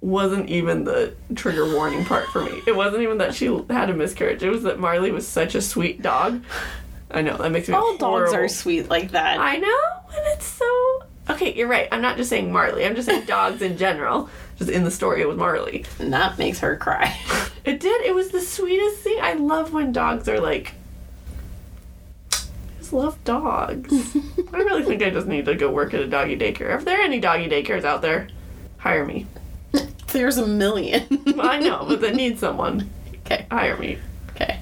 wasn't 0.00 0.48
even 0.50 0.84
the 0.84 1.14
trigger 1.34 1.72
warning 1.72 2.04
part 2.04 2.26
for 2.28 2.42
me. 2.42 2.62
It 2.66 2.74
wasn't 2.76 3.02
even 3.02 3.18
that 3.18 3.34
she 3.34 3.46
had 3.70 3.90
a 3.90 3.94
miscarriage. 3.94 4.42
It 4.42 4.50
was 4.50 4.62
that 4.64 4.78
Marley 4.78 5.10
was 5.10 5.26
such 5.26 5.54
a 5.54 5.62
sweet 5.62 6.02
dog. 6.02 6.42
I 7.10 7.22
know 7.22 7.36
that 7.36 7.50
makes 7.50 7.68
me 7.68 7.74
All 7.74 7.96
dogs 7.96 8.32
are 8.32 8.48
sweet 8.48 8.88
like 8.88 9.12
that. 9.12 9.38
I 9.38 9.56
know, 9.56 9.78
and 10.08 10.26
it's 10.34 10.46
so 10.46 11.02
okay. 11.30 11.54
You're 11.54 11.68
right. 11.68 11.88
I'm 11.92 12.02
not 12.02 12.16
just 12.16 12.28
saying 12.28 12.52
Marley. 12.52 12.84
I'm 12.84 12.96
just 12.96 13.08
saying 13.08 13.24
dogs 13.26 13.62
in 13.62 13.76
general. 13.76 14.28
Just 14.58 14.70
in 14.70 14.84
the 14.84 14.90
story 14.90 15.20
it 15.22 15.28
was 15.28 15.36
Marley. 15.36 15.84
and 15.98 16.12
that 16.12 16.38
makes 16.38 16.58
her 16.60 16.76
cry. 16.76 17.16
It 17.64 17.80
did. 17.80 18.02
It 18.04 18.14
was 18.14 18.28
the 18.28 18.42
sweetest 18.42 18.98
thing. 18.98 19.18
I 19.22 19.32
love 19.32 19.72
when 19.72 19.90
dogs 19.90 20.28
are 20.28 20.38
like. 20.38 20.74
I 22.94 22.96
love 22.96 23.24
dogs. 23.24 24.16
I 24.52 24.56
really 24.58 24.84
think 24.84 25.02
I 25.02 25.10
just 25.10 25.26
need 25.26 25.46
to 25.46 25.56
go 25.56 25.68
work 25.70 25.94
at 25.94 26.00
a 26.00 26.06
doggy 26.06 26.36
daycare. 26.36 26.76
If 26.76 26.84
there 26.84 27.00
are 27.00 27.02
any 27.02 27.18
doggy 27.18 27.48
daycares 27.48 27.84
out 27.84 28.02
there, 28.02 28.28
hire 28.78 29.04
me. 29.04 29.26
There's 30.12 30.38
a 30.38 30.46
million. 30.46 31.06
I 31.40 31.58
know, 31.58 31.86
but 31.88 32.00
they 32.00 32.12
need 32.14 32.38
someone. 32.38 32.88
okay. 33.26 33.46
Hire 33.50 33.76
me. 33.76 33.98
Okay. 34.30 34.60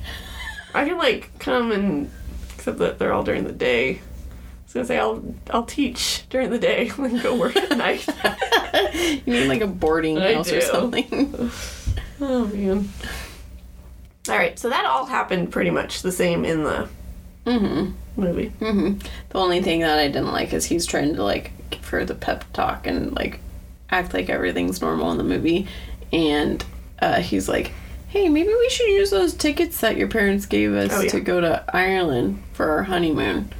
I 0.74 0.87
can 0.87 0.97
like 0.97 1.39
come 1.39 1.72
and 1.72 2.11
except 2.55 2.78
that 2.78 2.99
they're 2.99 3.12
all 3.12 3.22
during 3.22 3.45
the 3.45 3.53
day. 3.53 3.97
I 3.97 4.01
was 4.64 4.72
gonna 4.72 4.87
say 4.87 4.99
I'll 4.99 5.22
I'll 5.51 5.66
teach 5.66 6.24
during 6.30 6.49
the 6.49 6.59
day 6.59 6.89
and 6.97 7.05
then 7.05 7.22
go 7.22 7.37
work 7.37 7.55
at 7.57 7.76
night. 7.76 8.07
You 9.26 9.33
mean 9.35 9.49
like 9.49 9.61
a 9.61 9.66
boarding 9.66 10.16
I 10.16 10.33
house 10.33 10.49
do. 10.49 10.57
or 10.57 10.61
something? 10.62 11.51
Oh 12.18 12.47
man. 12.47 12.89
All 14.30 14.37
right, 14.37 14.59
so 14.59 14.70
that 14.70 14.87
all 14.87 15.05
happened 15.05 15.53
pretty 15.53 15.70
much 15.70 16.01
the 16.01 16.12
same 16.12 16.47
in 16.47 16.62
the 16.64 16.89
movie. 17.47 18.49
hmm 18.59 18.93
The 19.30 19.38
only 19.38 19.62
thing 19.62 19.80
that 19.80 19.99
I 19.99 20.07
didn't 20.09 20.32
like 20.32 20.53
is 20.53 20.66
he's 20.66 20.86
trying 20.86 21.14
to 21.16 21.22
like 21.24 21.53
give 21.70 21.86
her 21.88 22.05
the 22.05 22.14
pep 22.14 22.45
talk 22.53 22.86
and 22.86 23.14
like 23.14 23.40
act 23.90 24.14
like 24.14 24.28
everything's 24.30 24.80
normal 24.80 25.11
in 25.12 25.18
the 25.18 25.24
movie, 25.24 25.66
and 26.12 26.64
uh, 27.01 27.20
he's 27.20 27.49
like, 27.49 27.72
"Hey, 28.09 28.28
maybe 28.28 28.49
we 28.49 28.68
should 28.70 28.88
use 28.88 29.11
those 29.11 29.34
tickets 29.34 29.80
that 29.80 29.97
your 29.97 30.09
parents 30.09 30.47
gave 30.47 30.72
us 30.72 30.93
Oh, 30.93 31.01
yeah. 31.03 31.11
to 31.11 31.20
go 31.20 31.40
to 31.40 31.64
Ireland 31.74 32.43
for 32.53 32.70
our 32.70 32.84
honeymoon." 32.84 33.51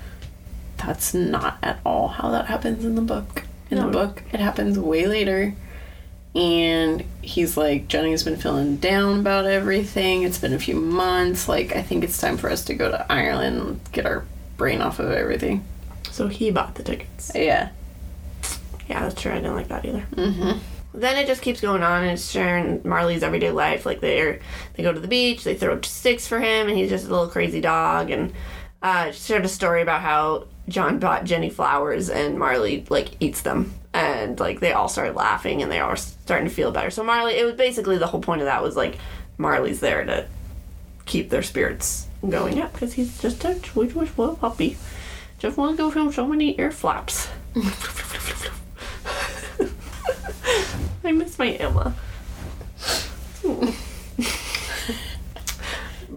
That's 0.78 1.14
not 1.14 1.59
at 1.62 1.78
all 1.85 2.09
how 2.09 2.30
that 2.30 2.47
happens 2.47 2.85
in 2.85 2.95
the 2.97 3.03
book. 3.03 3.45
In 3.70 3.78
No. 3.78 3.87
the 3.87 3.93
book, 3.93 4.22
it 4.33 4.41
happens 4.41 4.78
way 4.78 5.07
later. 5.07 5.55
And 6.35 7.05
he's 7.20 7.57
like, 7.57 7.89
Jenny's 7.89 8.22
been 8.22 8.39
feeling 8.39 8.76
down 8.76 9.20
about 9.20 9.45
everything. 9.45 10.22
It's 10.22 10.39
been 10.39 10.55
a 10.55 10.59
few 10.59 10.76
months. 10.76 11.49
Like, 11.49 11.76
I 11.76 11.83
think 11.83 12.05
it's 12.05 12.18
time 12.18 12.39
for 12.39 12.49
us 12.49 12.64
to 12.66 12.74
go 12.74 12.91
to 12.91 13.12
Ireland 13.12 13.61
and 13.61 13.93
get 13.93 14.07
our 14.07 14.24
brain 14.57 14.80
off 14.80 14.99
of 14.99 15.11
everything. 15.11 15.64
So 16.11 16.28
he 16.28 16.51
bought 16.51 16.74
the 16.76 16.83
tickets. 16.83 17.33
Yeah. 17.35 17.70
Yeah, 18.89 19.01
that's 19.01 19.20
true. 19.20 19.33
I 19.33 19.37
didn't 19.37 19.55
like 19.55 19.68
that 19.68 19.85
either. 19.85 20.07
Mm-hmm. 20.14 20.59
Then 20.95 21.16
it 21.16 21.26
just 21.26 21.41
keeps 21.41 21.61
going 21.61 21.83
on, 21.83 22.03
and 22.03 22.12
it's 22.12 22.30
sharing 22.30 22.87
Marley's 22.87 23.22
everyday 23.22 23.51
life. 23.51 23.87
Like 23.87 24.01
they 24.01 24.41
they 24.74 24.83
go 24.83 24.93
to 24.93 25.01
the 25.01 25.09
beach, 25.09 25.43
they 25.45 25.55
throw 25.55 25.80
sticks 25.80 26.28
for 26.28 26.39
him, 26.39 26.68
and 26.68 26.76
he's 26.76 26.91
just 26.91 27.07
a 27.07 27.11
little 27.11 27.28
crazy 27.28 27.62
dog. 27.62 28.11
And 28.11 28.33
uh, 28.83 29.11
she 29.12 29.20
shared 29.20 29.45
a 29.45 29.49
story 29.49 29.80
about 29.80 30.03
how 30.03 30.49
John 30.69 30.99
bought 30.99 31.25
Jenny 31.25 31.51
flowers, 31.51 32.09
and 32.09 32.39
Marley 32.39 32.87
like 32.89 33.11
eats 33.21 33.43
them, 33.43 33.75
and 33.93 34.39
like 34.39 34.61
they 34.61 34.73
all 34.73 34.89
started 34.89 35.17
laughing, 35.17 35.63
and 35.63 35.71
they 35.71 35.83
were 35.83 35.97
starting 35.97 36.49
to 36.49 36.55
feel 36.55 36.71
better. 36.71 36.91
So 36.91 37.03
Marley, 37.03 37.35
it 37.35 37.45
was 37.45 37.55
basically 37.55 37.99
the 37.99 38.07
whole 38.07 38.21
point 38.21 38.41
of 38.41 38.47
that 38.47 38.63
was 38.63 38.77
like 38.77 38.99
Marley's 39.39 39.81
there 39.81 40.05
to 40.05 40.27
keep 41.05 41.31
their 41.31 41.43
spirits 41.43 42.07
going. 42.29 42.61
up 42.61 42.73
because 42.73 42.93
he's 42.95 43.21
just 43.21 43.45
a 43.45 43.55
sweet, 43.65 43.91
sweet 43.91 44.17
little 44.19 44.37
puppy. 44.37 44.77
Just 45.39 45.57
want 45.57 45.77
to 45.77 45.83
go 45.83 45.91
film 45.91 46.13
so 46.13 46.27
many 46.27 46.59
ear 46.61 46.71
flaps. 46.71 47.29
I 51.05 51.11
miss 51.11 51.37
my 51.39 51.49
Emma. 51.51 51.95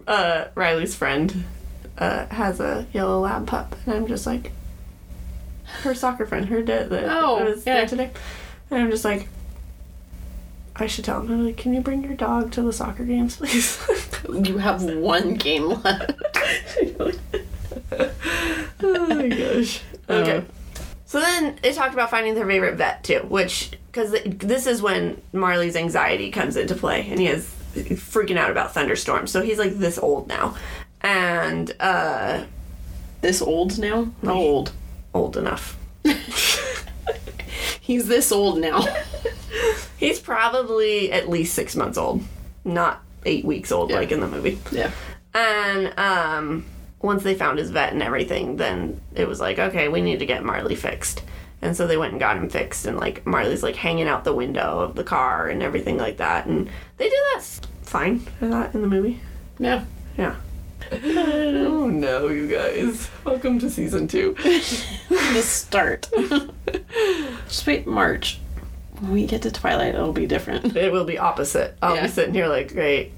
uh, 0.07 0.45
Riley's 0.53 0.93
friend 0.95 1.43
uh, 1.97 2.25
has 2.27 2.59
a 2.59 2.85
yellow 2.93 3.19
lab 3.21 3.47
pup, 3.47 3.75
and 3.85 3.93
I'm 3.95 4.07
just 4.07 4.25
like, 4.25 4.51
her 5.81 5.93
soccer 5.95 6.25
friend, 6.25 6.47
her 6.49 6.61
dad 6.61 6.89
that 6.89 7.05
Oh, 7.09 7.43
was 7.43 7.65
yeah. 7.65 7.75
there 7.75 7.85
today, 7.87 8.11
and 8.69 8.81
I'm 8.81 8.91
just 8.91 9.05
like, 9.05 9.27
I 10.75 10.87
should 10.87 11.05
tell 11.05 11.21
him, 11.21 11.31
I'm 11.31 11.45
like, 11.45 11.57
can 11.57 11.73
you 11.73 11.81
bring 11.81 12.03
your 12.03 12.15
dog 12.15 12.51
to 12.53 12.61
the 12.61 12.73
soccer 12.73 13.05
games, 13.05 13.37
please? 13.37 13.79
You 14.29 14.57
have 14.57 14.83
one 14.83 15.35
game 15.35 15.69
left. 15.69 16.11
oh 18.81 19.07
my 19.15 19.27
gosh. 19.29 19.81
Okay. 20.09 20.37
Uh. 20.37 20.41
So 21.05 21.19
then 21.21 21.57
they 21.61 21.71
talked 21.71 21.93
about 21.93 22.09
finding 22.09 22.33
their 22.35 22.45
favorite 22.47 22.75
vet 22.75 23.03
too, 23.03 23.19
which 23.29 23.71
because 23.91 24.15
this 24.25 24.67
is 24.67 24.81
when 24.81 25.21
Marley's 25.31 25.75
anxiety 25.75 26.31
comes 26.31 26.57
into 26.57 26.75
play, 26.75 27.07
and 27.09 27.19
he 27.19 27.27
is 27.27 27.45
freaking 27.75 28.37
out 28.37 28.51
about 28.51 28.73
thunderstorms. 28.73 29.31
So 29.31 29.41
he's 29.41 29.59
like 29.59 29.73
this 29.75 29.97
old 29.97 30.27
now, 30.27 30.55
and 31.05 31.71
uh, 31.79 32.43
This 33.21 33.41
old 33.41 33.77
now? 33.79 34.11
How 34.23 34.33
old? 34.33 34.71
old 35.13 35.37
enough. 35.37 35.77
He's 37.79 38.07
this 38.07 38.31
old 38.31 38.59
now. 38.59 38.83
He's 39.97 40.19
probably 40.19 41.11
at 41.11 41.29
least 41.29 41.53
six 41.53 41.75
months 41.75 41.97
old, 41.97 42.23
not 42.63 43.01
eight 43.25 43.45
weeks 43.45 43.71
old 43.71 43.91
Yeah. 43.91 43.97
like 43.97 44.11
in 44.11 44.19
the 44.19 44.27
movie. 44.27 44.59
yeah. 44.71 44.91
And 45.33 45.97
um, 45.99 46.65
once 47.01 47.23
they 47.23 47.35
found 47.35 47.59
his 47.59 47.69
vet 47.69 47.93
and 47.93 48.01
everything, 48.01 48.55
then 48.57 48.99
it 49.13 49.27
was 49.27 49.39
like, 49.39 49.59
okay, 49.59 49.87
we 49.87 50.01
need 50.01 50.19
to 50.19 50.25
get 50.25 50.43
Marley 50.43 50.75
fixed. 50.75 51.21
And 51.61 51.75
so 51.77 51.87
they 51.87 51.97
went 51.97 52.11
and 52.13 52.19
got 52.19 52.37
him 52.37 52.49
fixed, 52.49 52.85
and 52.85 52.97
like 52.97 53.25
Marley's 53.25 53.63
like 53.63 53.75
hanging 53.75 54.07
out 54.07 54.23
the 54.23 54.33
window 54.33 54.79
of 54.79 54.95
the 54.95 55.03
car 55.03 55.47
and 55.47 55.63
everything 55.63 55.97
like 55.97 56.17
that. 56.17 56.45
And 56.47 56.67
they 56.97 57.05
did 57.09 57.13
that 57.33 57.37
s- 57.37 57.61
fine, 57.81 58.25
I 58.41 58.49
thought, 58.49 58.75
in 58.75 58.81
the 58.81 58.87
movie. 58.87 59.19
Yeah. 59.59 59.85
Yeah. 60.17 60.35
Oh 60.91 61.87
no, 61.89 62.27
you 62.27 62.47
guys. 62.47 63.09
Welcome 63.23 63.59
to 63.59 63.69
season 63.69 64.07
two. 64.07 64.35
The 65.09 65.41
start. 65.41 66.09
Just 67.47 67.65
wait, 67.67 67.85
March. 67.87 68.39
When 68.99 69.11
we 69.11 69.25
get 69.27 69.41
to 69.41 69.51
Twilight, 69.51 69.95
it'll 69.95 70.13
be 70.13 70.27
different. 70.27 70.75
It 70.75 70.91
will 70.91 71.03
be 71.03 71.17
opposite. 71.17 71.75
I'll 71.81 71.95
Yeah. 71.95 72.03
be 72.03 72.07
sitting 72.09 72.33
here 72.33 72.47
like, 72.47 72.71
great, 72.73 73.11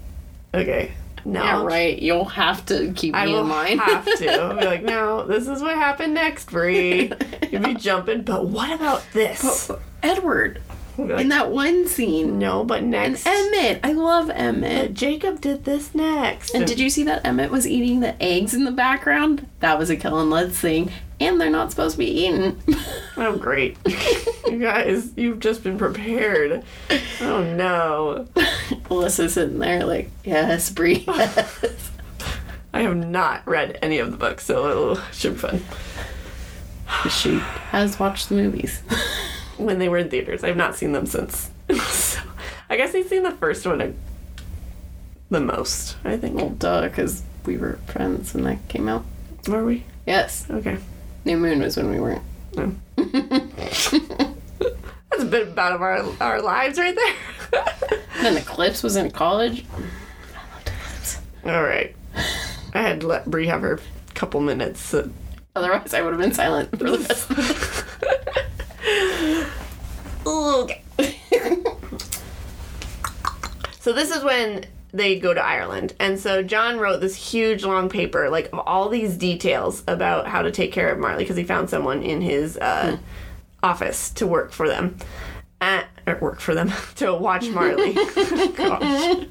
okay. 0.54 0.94
Now 1.26 1.62
Yeah, 1.62 1.64
right. 1.66 2.02
You'll 2.02 2.26
have 2.26 2.66
to 2.68 2.92
keep 2.94 3.14
I 3.16 3.26
me 3.26 3.34
will 3.34 3.42
in 3.42 3.48
mind. 3.48 3.80
have 3.82 4.06
to. 4.06 4.32
I'll 4.32 4.58
be 4.58 4.66
like, 4.66 4.84
no, 4.96 5.28
this 5.28 5.48
is 5.48 5.62
what 5.62 5.76
happened 5.76 6.14
next, 6.14 6.50
Bri. 6.50 7.12
You'd 7.52 7.64
be 7.64 7.76
jumping, 7.76 8.22
but 8.24 8.46
what 8.48 8.72
about 8.72 9.04
this? 9.14 9.70
Edward 10.04 10.62
I'll 10.67 10.67
be 10.67 10.67
like, 10.98 11.22
in 11.22 11.30
that 11.30 11.52
one 11.52 11.88
scene. 11.88 12.40
no, 12.40 12.64
but 12.64 12.84
next. 12.84 13.26
Emmett. 13.26 13.80
I 13.84 13.92
love 13.94 14.30
Emmett. 14.30 14.94
Jacob 14.94 15.42
did 15.42 15.64
this 15.66 15.94
next. 15.96 16.54
And 16.56 16.66
did 16.66 16.80
you 16.80 16.90
see 16.90 17.04
that 17.04 17.26
Emmett 17.26 17.52
was 17.52 17.68
eating 17.68 18.00
the 18.00 18.22
eggs 18.22 18.54
in 18.54 18.64
the 18.64 18.72
background? 18.72 19.48
That 19.60 19.78
was 19.80 19.90
a 19.90 19.96
Kellan 19.98 20.30
Lutz 20.30 20.58
thing. 20.60 20.92
And 21.20 21.42
they're 21.42 21.50
not 21.50 21.72
supposed 21.72 21.94
to 21.94 22.00
be 22.00 22.26
eaten. 22.26 22.62
Oh, 23.20 23.36
great. 23.36 23.76
you 24.46 24.60
guys, 24.60 25.12
you've 25.18 25.40
just 25.40 25.64
been 25.64 25.80
prepared. 25.80 26.64
Oh, 27.20 27.44
no. 27.44 28.28
Alyssa's 28.92 29.34
sitting 29.34 29.58
there 29.58 29.84
like, 29.86 30.12
yes, 30.24 30.70
Bri. 30.70 31.04
Yes. 31.08 31.90
I 32.76 32.82
have 32.82 32.96
not 32.96 33.42
read 33.48 33.80
any 33.82 33.98
of 33.98 34.12
the 34.12 34.18
books, 34.18 34.46
so 34.46 34.92
it 34.92 35.00
should 35.14 35.34
be 35.34 35.40
fun. 35.40 35.64
she 37.10 37.40
has 37.72 37.98
watched 38.00 38.30
the 38.30 38.36
movies. 38.36 38.84
When 39.58 39.80
they 39.80 39.90
were 39.90 39.98
in 39.98 40.10
theaters, 40.10 40.44
I've 40.44 40.58
not 40.58 40.76
seen 40.76 40.92
them 40.92 41.06
since. 41.06 41.50
so, 41.88 42.22
I 42.70 42.78
guess 42.78 42.94
I've 42.94 43.08
seen 43.08 43.24
the 43.24 43.32
first 43.32 43.66
one 43.66 43.96
the 45.30 45.40
most, 45.40 45.98
I 46.06 46.16
think. 46.18 46.36
well, 46.36 46.50
duh, 46.50 46.82
because 46.88 47.24
we 47.46 47.58
were 47.58 47.80
friends 47.88 48.34
when 48.34 48.44
that 48.46 48.68
came 48.70 48.88
out. 48.88 49.04
Were 49.48 49.66
we? 49.66 49.84
Yes. 50.06 50.50
Okay. 50.50 50.78
New 51.26 51.38
Moon 51.38 51.60
was 51.60 51.76
when 51.76 51.90
we 51.90 52.00
weren't. 52.00 52.22
Oh. 52.58 52.74
That's 55.10 55.24
a 55.24 55.26
bit 55.26 55.48
about 55.50 55.82
our, 55.82 56.06
our 56.22 56.42
lives 56.42 56.78
right 56.80 56.96
there. 56.96 57.16
Then 58.22 58.36
Eclipse 58.36 58.82
was 58.82 58.96
in 58.96 59.12
college. 59.12 59.64
I 59.74 59.78
loved 60.54 60.68
Eclipse. 60.68 61.20
All 61.46 61.64
right. 61.64 61.96
I 62.74 62.82
had 62.82 63.02
to 63.02 63.08
let 63.08 63.30
Bri 63.30 63.46
have 63.46 63.62
her 63.62 63.80
couple 64.16 64.42
minutes. 64.42 64.80
So. 64.80 65.12
Otherwise, 65.56 65.94
I 65.94 66.02
would 66.02 66.14
have 66.14 66.20
been 66.20 66.34
silent 66.34 66.72
for 66.72 66.90
the 66.90 66.98
rest 66.98 67.30
Okay. 70.26 70.84
so 73.80 73.94
this 73.94 74.12
is 74.12 74.24
when 74.24 74.66
they 74.92 75.20
go 75.20 75.34
to 75.34 75.44
Ireland. 75.44 75.94
And 76.00 76.20
so 76.20 76.44
John 76.44 76.78
wrote 76.80 77.02
this 77.02 77.16
huge 77.16 77.64
long 77.64 77.90
paper, 77.90 78.30
like 78.30 78.48
of 78.54 78.60
all 78.60 78.90
these 78.90 79.16
details 79.16 79.84
about 79.88 80.28
how 80.28 80.42
to 80.42 80.52
take 80.52 80.72
care 80.72 80.92
of 80.92 81.00
Marley 81.00 81.24
because 81.24 81.38
he 81.38 81.44
found 81.44 81.70
someone 81.70 82.04
in 82.04 82.22
his 82.22 82.58
uh, 82.58 82.98
office 83.64 84.10
to 84.12 84.28
work 84.28 84.52
for 84.52 84.68
them. 84.68 84.98
Uh, 85.60 85.84
or 86.06 86.18
work 86.22 86.40
for 86.40 86.54
them 86.54 86.72
to 86.96 87.14
watch 87.14 87.50
Marley. 87.50 87.98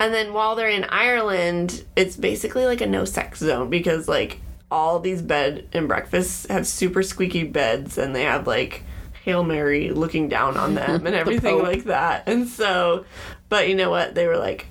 And 0.00 0.14
then 0.14 0.32
while 0.32 0.56
they're 0.56 0.70
in 0.70 0.84
Ireland, 0.84 1.84
it's 1.94 2.16
basically 2.16 2.64
like 2.64 2.80
a 2.80 2.86
no 2.86 3.04
sex 3.04 3.38
zone 3.38 3.68
because 3.68 4.08
like 4.08 4.40
all 4.70 5.00
these 5.00 5.22
bed 5.22 5.68
and 5.72 5.88
breakfasts 5.88 6.46
have 6.46 6.66
super 6.66 7.02
squeaky 7.02 7.44
beds 7.44 7.98
and 7.98 8.14
they 8.14 8.22
have 8.22 8.46
like 8.46 8.84
Hail 9.24 9.42
Mary 9.44 9.90
looking 9.90 10.28
down 10.28 10.56
on 10.56 10.74
them 10.74 11.06
and 11.06 11.14
everything 11.14 11.58
Pope. 11.58 11.62
like 11.64 11.84
that. 11.84 12.24
And 12.26 12.48
so, 12.48 13.04
but 13.48 13.68
you 13.68 13.74
know 13.74 13.90
what? 13.90 14.14
They 14.14 14.26
were 14.26 14.38
like, 14.38 14.66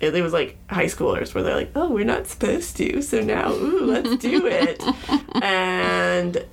it, 0.00 0.14
it 0.14 0.22
was 0.22 0.32
like 0.32 0.56
high 0.68 0.86
schoolers 0.86 1.34
where 1.34 1.42
they're 1.44 1.56
like, 1.56 1.72
oh, 1.74 1.90
we're 1.90 2.04
not 2.04 2.26
supposed 2.26 2.76
to, 2.78 3.00
so 3.02 3.20
now, 3.20 3.52
ooh, 3.52 3.84
let's 3.84 4.16
do 4.16 4.46
it. 4.46 4.82
and 5.42 6.44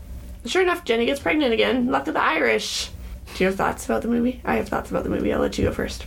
sure 0.45 0.61
enough, 0.61 0.83
Jenny 0.83 1.05
gets 1.05 1.19
pregnant 1.19 1.53
again. 1.53 1.87
Luck 1.87 2.07
of 2.07 2.13
the 2.13 2.21
Irish. 2.21 2.89
Do 3.35 3.43
you 3.43 3.47
have 3.47 3.55
thoughts 3.55 3.85
about 3.85 4.01
the 4.01 4.07
movie? 4.07 4.41
I 4.43 4.55
have 4.55 4.69
thoughts 4.69 4.89
about 4.89 5.03
the 5.03 5.09
movie. 5.09 5.33
I'll 5.33 5.39
let 5.39 5.57
you 5.57 5.65
go 5.65 5.71
first. 5.71 6.05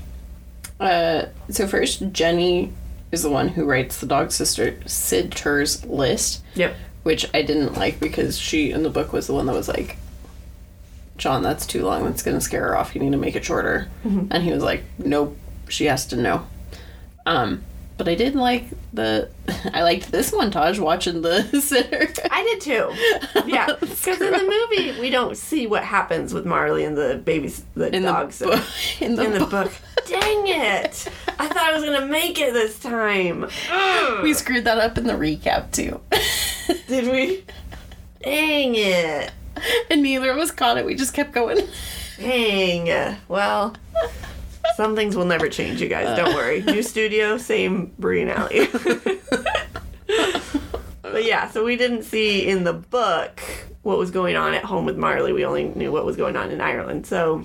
Uh, 0.78 1.26
so 1.50 1.66
first, 1.66 2.12
Jenny 2.12 2.72
is 3.14 3.22
the 3.22 3.30
one 3.30 3.48
who 3.48 3.64
writes 3.64 3.98
the 3.98 4.06
dog 4.06 4.30
sister 4.32 4.76
sitters 4.86 5.84
list, 5.86 6.42
Yep. 6.54 6.76
which 7.04 7.26
I 7.32 7.40
didn't 7.42 7.78
like 7.78 7.98
because 8.00 8.36
she 8.38 8.70
in 8.70 8.82
the 8.82 8.90
book 8.90 9.12
was 9.12 9.26
the 9.26 9.32
one 9.34 9.46
that 9.46 9.54
was 9.54 9.68
like, 9.68 9.96
"John, 11.16 11.42
that's 11.42 11.64
too 11.66 11.84
long. 11.84 12.04
That's 12.04 12.22
gonna 12.22 12.40
scare 12.40 12.62
her 12.68 12.76
off. 12.76 12.94
You 12.94 13.00
need 13.00 13.12
to 13.12 13.16
make 13.16 13.36
it 13.36 13.44
shorter." 13.44 13.88
And 14.04 14.42
he 14.42 14.52
was 14.52 14.62
like, 14.62 14.84
"Nope, 14.98 15.36
she 15.68 15.86
has 15.86 16.04
to 16.06 16.16
know." 16.16 16.46
Um, 17.24 17.62
but 17.96 18.08
I 18.08 18.14
did 18.14 18.34
like 18.34 18.66
the. 18.92 19.30
I 19.72 19.82
liked 19.82 20.10
this 20.10 20.30
montage 20.30 20.78
watching 20.78 21.22
the 21.22 21.42
sitter. 21.60 22.08
I 22.30 22.42
did 22.42 22.60
too. 22.60 22.92
Yeah, 23.46 23.74
because 23.80 24.20
in 24.20 24.32
the 24.32 24.68
movie 24.70 25.00
we 25.00 25.10
don't 25.10 25.36
see 25.36 25.66
what 25.66 25.84
happens 25.84 26.34
with 26.34 26.46
Marley 26.46 26.84
and 26.84 26.96
the 26.96 27.20
babies, 27.24 27.64
the 27.74 27.94
in 27.94 28.02
dogs. 28.02 28.38
the 28.38 28.46
book. 28.46 28.64
In 29.00 29.16
the, 29.16 29.24
in 29.24 29.32
the 29.32 29.38
book. 29.40 29.50
book. 29.50 29.72
Dang 30.06 30.46
it! 30.48 31.08
I 31.38 31.48
thought 31.48 31.56
I 31.56 31.72
was 31.72 31.84
gonna 31.84 32.06
make 32.06 32.38
it 32.38 32.52
this 32.52 32.78
time. 32.78 33.48
Ugh. 33.70 34.22
We 34.22 34.34
screwed 34.34 34.64
that 34.64 34.78
up 34.78 34.98
in 34.98 35.06
the 35.06 35.14
recap 35.14 35.70
too. 35.70 36.00
Did 36.88 37.10
we? 37.10 37.44
Dang 38.22 38.74
it! 38.74 39.32
and 39.90 40.02
neither 40.02 40.30
of 40.30 40.38
us 40.38 40.50
caught 40.50 40.78
it. 40.78 40.84
We 40.84 40.94
just 40.94 41.14
kept 41.14 41.32
going. 41.32 41.58
Dang. 42.18 43.16
Well, 43.28 43.74
some 44.76 44.96
things 44.96 45.16
will 45.16 45.24
never 45.24 45.48
change, 45.48 45.80
you 45.80 45.88
guys. 45.88 46.16
Don't 46.16 46.34
worry. 46.34 46.62
New 46.62 46.80
uh. 46.80 46.82
studio, 46.82 47.38
same 47.38 47.92
Bri 47.98 48.22
and 48.22 48.30
Alli. 48.30 48.66
but 51.02 51.24
yeah, 51.24 51.48
so 51.50 51.64
we 51.64 51.76
didn't 51.76 52.02
see 52.02 52.46
in 52.46 52.64
the 52.64 52.72
book 52.72 53.40
what 53.82 53.98
was 53.98 54.10
going 54.10 54.36
on 54.36 54.54
at 54.54 54.64
home 54.64 54.84
with 54.84 54.96
Marley. 54.96 55.32
We 55.32 55.44
only 55.44 55.64
knew 55.64 55.92
what 55.92 56.04
was 56.04 56.16
going 56.16 56.36
on 56.36 56.50
in 56.50 56.60
Ireland. 56.60 57.06
So 57.06 57.44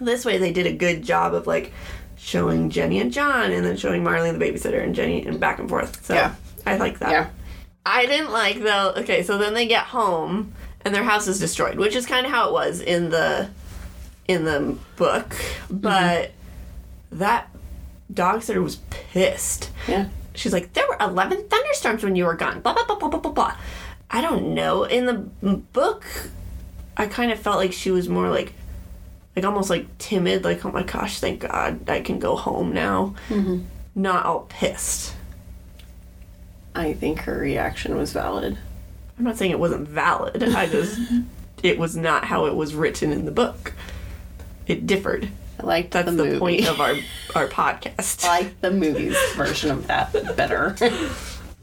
this 0.00 0.24
way 0.24 0.38
they 0.38 0.52
did 0.52 0.66
a 0.66 0.72
good 0.72 1.02
job 1.02 1.34
of 1.34 1.46
like 1.46 1.72
showing 2.16 2.70
Jenny 2.70 3.00
and 3.00 3.12
John 3.12 3.52
and 3.52 3.64
then 3.64 3.76
showing 3.76 4.02
Marley 4.02 4.28
and 4.30 4.40
the 4.40 4.44
babysitter 4.44 4.82
and 4.82 4.94
Jenny 4.94 5.24
and 5.24 5.38
back 5.38 5.58
and 5.58 5.68
forth. 5.68 6.04
So 6.04 6.14
Yeah. 6.14 6.34
I 6.66 6.76
like 6.76 6.98
that. 6.98 7.10
Yeah. 7.10 7.28
I 7.84 8.06
didn't 8.06 8.32
like 8.32 8.60
though. 8.60 8.94
Okay, 8.96 9.22
so 9.22 9.38
then 9.38 9.54
they 9.54 9.66
get 9.66 9.84
home 9.84 10.52
and 10.84 10.94
their 10.94 11.04
house 11.04 11.28
is 11.28 11.38
destroyed, 11.38 11.78
which 11.78 11.94
is 11.94 12.04
kind 12.06 12.26
of 12.26 12.32
how 12.32 12.48
it 12.48 12.52
was 12.52 12.80
in 12.80 13.10
the 13.10 13.48
in 14.26 14.44
the 14.44 14.76
book. 14.96 15.28
Mm-hmm. 15.28 15.76
But 15.78 16.32
that 17.18 17.48
dog 18.12 18.42
sitter 18.42 18.62
was 18.62 18.76
pissed. 18.90 19.70
Yeah. 19.88 20.08
She's 20.34 20.52
like, 20.52 20.72
there 20.74 20.86
were 20.88 20.96
eleven 21.00 21.48
thunderstorms 21.48 22.04
when 22.04 22.16
you 22.16 22.24
were 22.24 22.34
gone. 22.34 22.60
Blah 22.60 22.74
blah 22.74 22.84
blah 22.84 22.96
blah 22.96 23.08
blah 23.08 23.20
blah 23.20 23.32
blah. 23.32 23.56
I 24.10 24.20
don't 24.20 24.54
know. 24.54 24.84
In 24.84 25.06
the 25.06 25.14
book, 25.72 26.04
I 26.96 27.06
kind 27.06 27.32
of 27.32 27.38
felt 27.38 27.56
like 27.56 27.72
she 27.72 27.90
was 27.90 28.08
more 28.08 28.28
like, 28.28 28.52
like 29.34 29.44
almost 29.44 29.70
like 29.70 29.98
timid. 29.98 30.44
Like, 30.44 30.64
oh 30.64 30.70
my 30.70 30.82
gosh, 30.82 31.18
thank 31.20 31.40
God 31.40 31.88
I 31.88 32.00
can 32.00 32.18
go 32.18 32.36
home 32.36 32.72
now. 32.72 33.14
Mm-hmm. 33.28 33.62
Not 33.94 34.26
all 34.26 34.40
pissed. 34.48 35.14
I 36.74 36.92
think 36.92 37.20
her 37.20 37.38
reaction 37.38 37.96
was 37.96 38.12
valid. 38.12 38.58
I'm 39.18 39.24
not 39.24 39.38
saying 39.38 39.50
it 39.50 39.58
wasn't 39.58 39.88
valid. 39.88 40.42
I 40.42 40.66
just 40.66 41.00
it 41.62 41.78
was 41.78 41.96
not 41.96 42.26
how 42.26 42.46
it 42.46 42.54
was 42.54 42.74
written 42.74 43.10
in 43.12 43.24
the 43.24 43.30
book. 43.30 43.72
It 44.66 44.86
differed. 44.86 45.30
I 45.58 45.62
liked 45.64 45.92
That's 45.92 46.06
the, 46.06 46.12
the, 46.12 46.24
movie. 46.24 46.38
point 46.38 46.68
of 46.68 46.80
our 46.80 46.94
our 47.34 47.48
podcast. 47.48 48.24
I 48.24 48.40
like 48.40 48.60
the 48.60 48.70
movie's 48.70 49.16
version 49.34 49.70
of 49.70 49.86
that 49.86 50.12
better. 50.36 50.76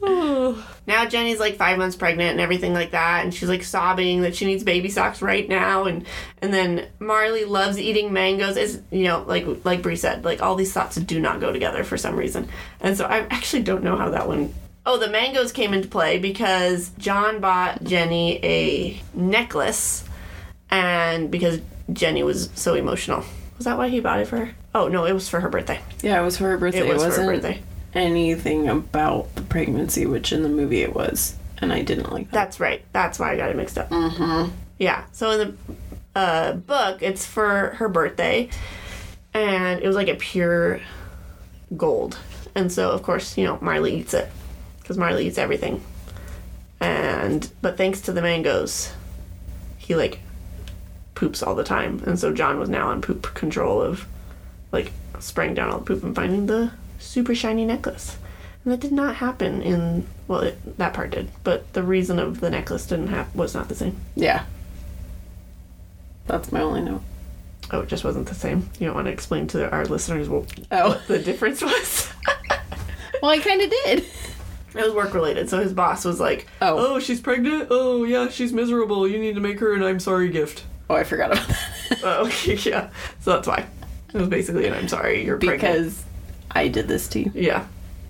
now 0.86 1.06
Jenny's 1.06 1.40
like 1.40 1.56
five 1.56 1.78
months 1.78 1.96
pregnant 1.96 2.32
and 2.32 2.40
everything 2.40 2.74
like 2.74 2.90
that, 2.90 3.24
and 3.24 3.32
she's 3.32 3.48
like 3.48 3.62
sobbing 3.62 4.22
that 4.22 4.36
she 4.36 4.44
needs 4.44 4.62
baby 4.64 4.88
socks 4.88 5.22
right 5.22 5.48
now, 5.48 5.84
and 5.84 6.06
and 6.42 6.52
then 6.52 6.88
Marley 6.98 7.44
loves 7.44 7.78
eating 7.78 8.12
mangoes. 8.12 8.56
Is 8.56 8.80
you 8.90 9.04
know 9.04 9.24
like 9.26 9.46
like 9.64 9.82
Bri 9.82 9.96
said, 9.96 10.24
like 10.24 10.42
all 10.42 10.56
these 10.56 10.72
thoughts 10.72 10.96
do 10.96 11.20
not 11.20 11.40
go 11.40 11.52
together 11.52 11.84
for 11.84 11.96
some 11.96 12.16
reason, 12.16 12.48
and 12.80 12.96
so 12.96 13.04
I 13.04 13.20
actually 13.30 13.62
don't 13.62 13.84
know 13.84 13.96
how 13.96 14.10
that 14.10 14.28
one. 14.28 14.52
Oh, 14.86 14.98
the 14.98 15.08
mangoes 15.08 15.52
came 15.52 15.72
into 15.72 15.88
play 15.88 16.18
because 16.18 16.90
John 16.98 17.40
bought 17.40 17.82
Jenny 17.84 18.38
a 18.44 19.00
necklace, 19.14 20.04
and 20.70 21.30
because 21.30 21.60
Jenny 21.92 22.22
was 22.22 22.50
so 22.54 22.74
emotional. 22.74 23.24
Was 23.56 23.66
that 23.66 23.78
why 23.78 23.88
he 23.88 24.00
bought 24.00 24.20
it 24.20 24.26
for 24.28 24.38
her? 24.38 24.54
Oh 24.74 24.88
no, 24.88 25.04
it 25.04 25.12
was 25.12 25.28
for 25.28 25.40
her 25.40 25.48
birthday. 25.48 25.80
yeah, 26.02 26.20
it 26.20 26.24
was 26.24 26.36
for 26.38 26.44
her 26.50 26.58
birthday. 26.58 26.80
It 26.80 26.86
was 26.86 26.96
for 27.02 27.02
her 27.02 27.26
wasn't 27.26 27.42
birthday. 27.42 27.62
anything 27.94 28.68
about 28.68 29.34
the 29.36 29.42
pregnancy, 29.42 30.06
which 30.06 30.32
in 30.32 30.42
the 30.42 30.48
movie 30.48 30.82
it 30.82 30.94
was, 30.94 31.36
and 31.58 31.72
I 31.72 31.82
didn't 31.82 32.10
like 32.12 32.26
that. 32.30 32.32
That's 32.32 32.60
right. 32.60 32.84
That's 32.92 33.18
why 33.18 33.32
I 33.32 33.36
got 33.36 33.50
it 33.50 33.56
mixed 33.56 33.78
up. 33.78 33.90
Mm-hmm. 33.90 34.50
Yeah. 34.78 35.04
So 35.12 35.30
in 35.30 35.38
the 35.38 36.18
uh, 36.18 36.52
book, 36.54 37.02
it's 37.02 37.24
for 37.24 37.70
her 37.76 37.88
birthday, 37.88 38.48
and 39.32 39.80
it 39.80 39.86
was 39.86 39.94
like 39.96 40.08
a 40.08 40.16
pure 40.16 40.80
gold. 41.76 42.18
And 42.56 42.70
so, 42.72 42.90
of 42.90 43.02
course, 43.02 43.36
you 43.38 43.44
know, 43.44 43.58
Marley 43.60 43.96
eats 43.96 44.14
it. 44.14 44.28
because 44.80 44.96
Marley 44.98 45.26
eats 45.26 45.38
everything. 45.38 45.82
And 46.80 47.50
but 47.62 47.76
thanks 47.76 48.00
to 48.02 48.12
the 48.12 48.20
mangoes, 48.22 48.92
he 49.78 49.94
like 49.94 50.20
poops 51.14 51.42
all 51.42 51.54
the 51.54 51.64
time, 51.64 52.02
and 52.06 52.18
so 52.18 52.32
John 52.32 52.58
was 52.58 52.68
now 52.68 52.88
on 52.88 53.00
poop 53.02 53.34
control 53.34 53.80
of 53.80 54.06
like 54.72 54.92
spraying 55.20 55.54
down 55.54 55.70
all 55.70 55.78
the 55.78 55.84
poop 55.84 56.02
and 56.02 56.14
finding 56.14 56.46
the 56.46 56.72
super 56.98 57.34
shiny 57.34 57.64
necklace. 57.64 58.16
And 58.64 58.72
that 58.72 58.80
did 58.80 58.92
not 58.92 59.16
happen 59.16 59.62
in 59.62 60.06
well, 60.26 60.40
it, 60.40 60.78
that 60.78 60.94
part 60.94 61.10
did, 61.10 61.30
but 61.44 61.72
the 61.74 61.82
reason 61.82 62.18
of 62.18 62.40
the 62.40 62.50
necklace 62.50 62.86
didn't 62.86 63.08
have 63.08 63.34
was 63.34 63.54
not 63.54 63.68
the 63.68 63.74
same. 63.74 63.96
Yeah. 64.16 64.44
That's 66.26 66.50
my 66.50 66.62
only 66.62 66.80
note. 66.80 67.02
Oh, 67.70 67.80
it 67.80 67.88
just 67.88 68.04
wasn't 68.04 68.28
the 68.28 68.34
same. 68.34 68.68
You 68.78 68.86
don't 68.86 68.94
want 68.94 69.06
to 69.06 69.12
explain 69.12 69.46
to 69.48 69.70
our 69.70 69.84
listeners 69.84 70.28
oh. 70.28 70.40
what 70.40 70.58
Oh. 70.72 71.02
the 71.08 71.18
difference 71.18 71.62
was. 71.62 72.10
Well, 73.22 73.30
I 73.30 73.38
kind 73.38 73.62
of 73.62 73.70
did. 73.70 74.00
It 74.00 74.84
was 74.84 74.92
work 74.92 75.14
related. 75.14 75.48
So 75.48 75.58
his 75.58 75.72
boss 75.72 76.04
was 76.04 76.20
like, 76.20 76.46
Oh. 76.60 76.96
Oh, 76.96 76.98
she's 77.00 77.22
pregnant? 77.22 77.68
Oh, 77.70 78.04
yeah, 78.04 78.28
she's 78.28 78.52
miserable. 78.52 79.08
You 79.08 79.18
need 79.18 79.34
to 79.36 79.40
make 79.40 79.60
her 79.60 79.72
an 79.72 79.82
I'm 79.82 79.98
sorry 79.98 80.28
gift. 80.28 80.64
Oh, 80.90 80.94
I 80.94 81.04
forgot 81.04 81.32
about 81.32 81.48
that. 81.48 82.00
oh, 82.02 82.26
okay, 82.26 82.54
yeah. 82.70 82.90
So 83.20 83.30
that's 83.32 83.48
why. 83.48 83.66
It 84.12 84.18
was 84.18 84.28
basically 84.28 84.66
an 84.66 84.74
I'm 84.74 84.88
sorry, 84.88 85.24
you're 85.24 85.38
pregnant. 85.38 85.60
because 85.60 86.04
I 86.50 86.68
did 86.68 86.86
this 86.88 87.08
to 87.08 87.20
you. 87.20 87.32
Yeah. 87.34 87.66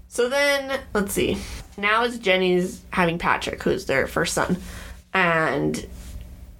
So 0.08 0.28
then, 0.28 0.80
let's 0.92 1.12
see. 1.12 1.38
Now 1.76 2.04
it's 2.04 2.18
Jenny's 2.18 2.82
having 2.90 3.18
Patrick, 3.18 3.62
who's 3.62 3.86
their 3.86 4.06
first 4.06 4.34
son. 4.34 4.58
And 5.12 5.86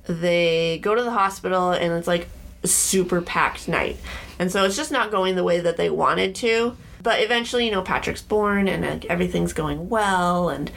they 0.07 0.79
go 0.83 0.95
to 0.95 1.03
the 1.03 1.11
hospital, 1.11 1.71
and 1.73 1.93
it's 1.93 2.07
like 2.09 2.29
a 2.62 2.69
super 2.69 3.21
packed 3.21 3.69
night. 3.69 3.97
And 4.39 4.51
so 4.51 4.65
it's 4.65 4.77
just 4.77 4.91
not 4.91 5.11
going 5.11 5.35
the 5.37 5.45
way 5.45 5.61
that 5.61 5.77
they 5.77 5.91
wanted 5.91 6.35
to. 6.37 6.77
But 7.03 7.21
eventually, 7.23 7.67
you 7.67 7.71
know, 7.71 7.83
Patrick's 7.83 8.23
born, 8.23 8.67
and 8.67 8.83
like, 8.85 9.05
everything's 9.07 9.53
going 9.53 9.89
well. 9.89 10.49
And 10.49 10.71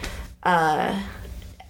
uh, 0.44 1.02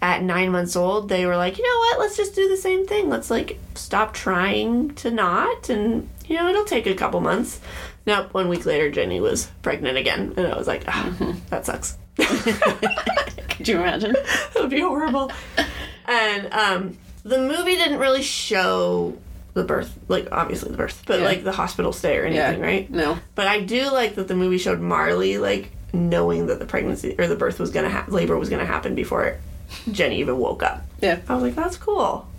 at 0.00 0.22
nine 0.22 0.50
months 0.52 0.76
old, 0.76 1.08
they 1.08 1.26
were 1.26 1.36
like, 1.36 1.58
you 1.58 1.64
know 1.64 1.78
what? 1.80 1.98
Let's 2.00 2.16
just 2.16 2.34
do 2.34 2.48
the 2.48 2.56
same 2.56 2.86
thing. 2.86 3.08
Let's 3.08 3.30
like 3.30 3.58
stop 3.74 4.14
trying 4.14 4.94
to 4.96 5.10
not, 5.10 5.68
and 5.68 6.08
you 6.26 6.36
know, 6.36 6.48
it'll 6.48 6.64
take 6.64 6.86
a 6.86 6.94
couple 6.94 7.20
months. 7.20 7.60
Nope. 8.06 8.32
One 8.32 8.48
week 8.48 8.64
later, 8.64 8.90
Jenny 8.90 9.20
was 9.20 9.50
pregnant 9.62 9.98
again, 9.98 10.34
and 10.36 10.46
I 10.46 10.56
was 10.56 10.66
like, 10.66 10.84
ah, 10.88 11.34
that 11.50 11.66
sucks. 11.66 11.96
Could 12.16 13.68
you 13.68 13.76
imagine? 13.78 14.12
that 14.12 14.50
would 14.56 14.70
be 14.70 14.80
horrible. 14.80 15.30
And 16.06 16.52
um, 16.54 16.98
the 17.24 17.38
movie 17.38 17.74
didn't 17.76 17.98
really 17.98 18.22
show 18.22 19.16
the 19.54 19.64
birth, 19.64 19.98
like 20.08 20.28
obviously 20.32 20.70
the 20.70 20.76
birth, 20.76 21.02
but 21.06 21.18
Yeah. 21.20 21.24
like 21.26 21.44
the 21.44 21.52
hospital 21.52 21.92
stay 21.92 22.16
or 22.18 22.24
anything, 22.24 22.60
right? 22.60 22.88
No. 22.90 23.18
But 23.34 23.46
I 23.48 23.60
do 23.60 23.90
like 23.90 24.14
that 24.14 24.28
the 24.28 24.36
movie 24.36 24.58
showed 24.58 24.80
Marley 24.80 25.38
like 25.38 25.70
knowing 25.92 26.46
that 26.46 26.58
the 26.60 26.66
pregnancy 26.66 27.14
or 27.18 27.26
the 27.26 27.34
birth 27.36 27.58
was 27.58 27.70
gonna 27.70 27.88
happen, 27.88 28.14
labor 28.14 28.38
was 28.38 28.48
gonna 28.48 28.64
happen 28.66 28.94
before 28.94 29.38
Jenny 29.90 30.18
even 30.20 30.38
woke 30.38 30.62
up. 30.62 30.84
Yeah. 31.00 31.20
I 31.28 31.34
was 31.34 31.42
like, 31.42 31.54
that's 31.54 31.76
cool. 31.76 32.28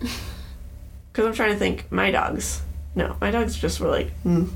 Because 1.12 1.26
I'm 1.26 1.34
trying 1.34 1.52
to 1.52 1.58
think, 1.58 1.90
my 1.90 2.12
dogs. 2.12 2.62
No, 2.94 3.16
my 3.20 3.32
dogs 3.32 3.58
just 3.58 3.80
were 3.80 3.88
like, 3.88 4.12
mm, 4.24 4.48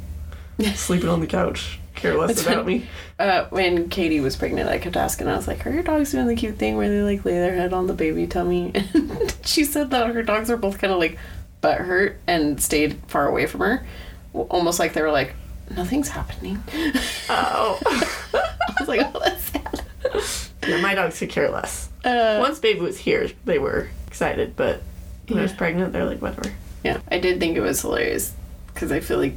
sleeping 0.77 1.09
on 1.09 1.19
the 1.21 1.27
couch, 1.27 1.81
care 1.97 2.17
less 2.17 2.29
That's 2.29 2.43
about 2.43 2.59
funny. 2.65 2.79
me. 2.79 2.87
Uh, 3.19 3.47
when 3.51 3.89
Katie 3.89 4.21
was 4.21 4.37
pregnant, 4.37 4.69
I 4.69 4.79
kept 4.79 4.97
asking. 4.97 5.27
I 5.27 5.35
was 5.35 5.49
like, 5.49 5.67
"Are 5.67 5.71
your 5.71 5.83
dogs 5.83 6.13
doing 6.13 6.29
the 6.29 6.37
cute 6.37 6.57
thing 6.57 6.77
where 6.77 6.89
they 6.89 7.03
like 7.03 7.25
lay 7.25 7.33
their 7.33 7.57
head 7.57 7.73
on 7.73 7.89
the 7.89 7.93
baby 7.93 8.29
tummy?" 8.29 8.71
And 8.95 9.35
she 9.45 9.65
said 9.65 9.91
that 9.91 10.07
her 10.15 10.23
dogs 10.23 10.49
were 10.49 10.57
both 10.57 10.79
kind 10.79 10.93
of 10.93 11.01
like 11.01 11.19
butt 11.61 11.79
hurt 11.79 12.21
and 12.29 12.63
stayed 12.63 13.01
far 13.09 13.27
away 13.29 13.47
from 13.47 13.59
her, 13.61 13.85
almost 14.33 14.79
like 14.79 14.93
they 14.93 15.03
were 15.03 15.11
like, 15.11 15.35
"Nothing's 15.77 16.09
happening." 16.11 16.63
Oh, 17.29 17.81
I 18.33 18.75
was 18.79 18.89
like, 18.89 19.01
"Oh, 19.13 19.21
that's 19.25 19.43
sad." 19.43 19.83
yeah, 20.69 20.81
my 20.81 20.95
dogs 20.95 21.19
could 21.19 21.31
care 21.31 21.51
less. 21.51 21.89
Uh, 22.05 22.39
Once 22.41 22.59
baby 22.59 22.81
was 22.81 22.99
here, 22.99 23.31
they 23.45 23.59
were 23.59 23.89
excited, 24.07 24.57
but 24.57 24.83
when 25.29 25.39
I 25.39 25.43
was 25.43 25.53
pregnant, 25.53 25.93
they're 25.93 26.05
like, 26.05 26.21
whatever. 26.21 26.53
yeah, 26.85 27.01
I 27.11 27.19
did 27.19 27.41
think 27.41 27.57
it 27.57 27.61
was 27.61 27.81
hilarious 27.81 28.35
because 28.73 28.93
I 28.93 29.01
feel 29.01 29.19
like 29.19 29.35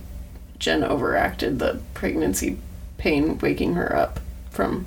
Jen 0.60 0.84
overacted 0.84 1.60
the 1.60 1.80
pregnancy 1.94 2.58
pain 2.98 3.38
waking 3.40 3.76
her 3.76 3.96
up 3.96 4.20
from 4.50 4.86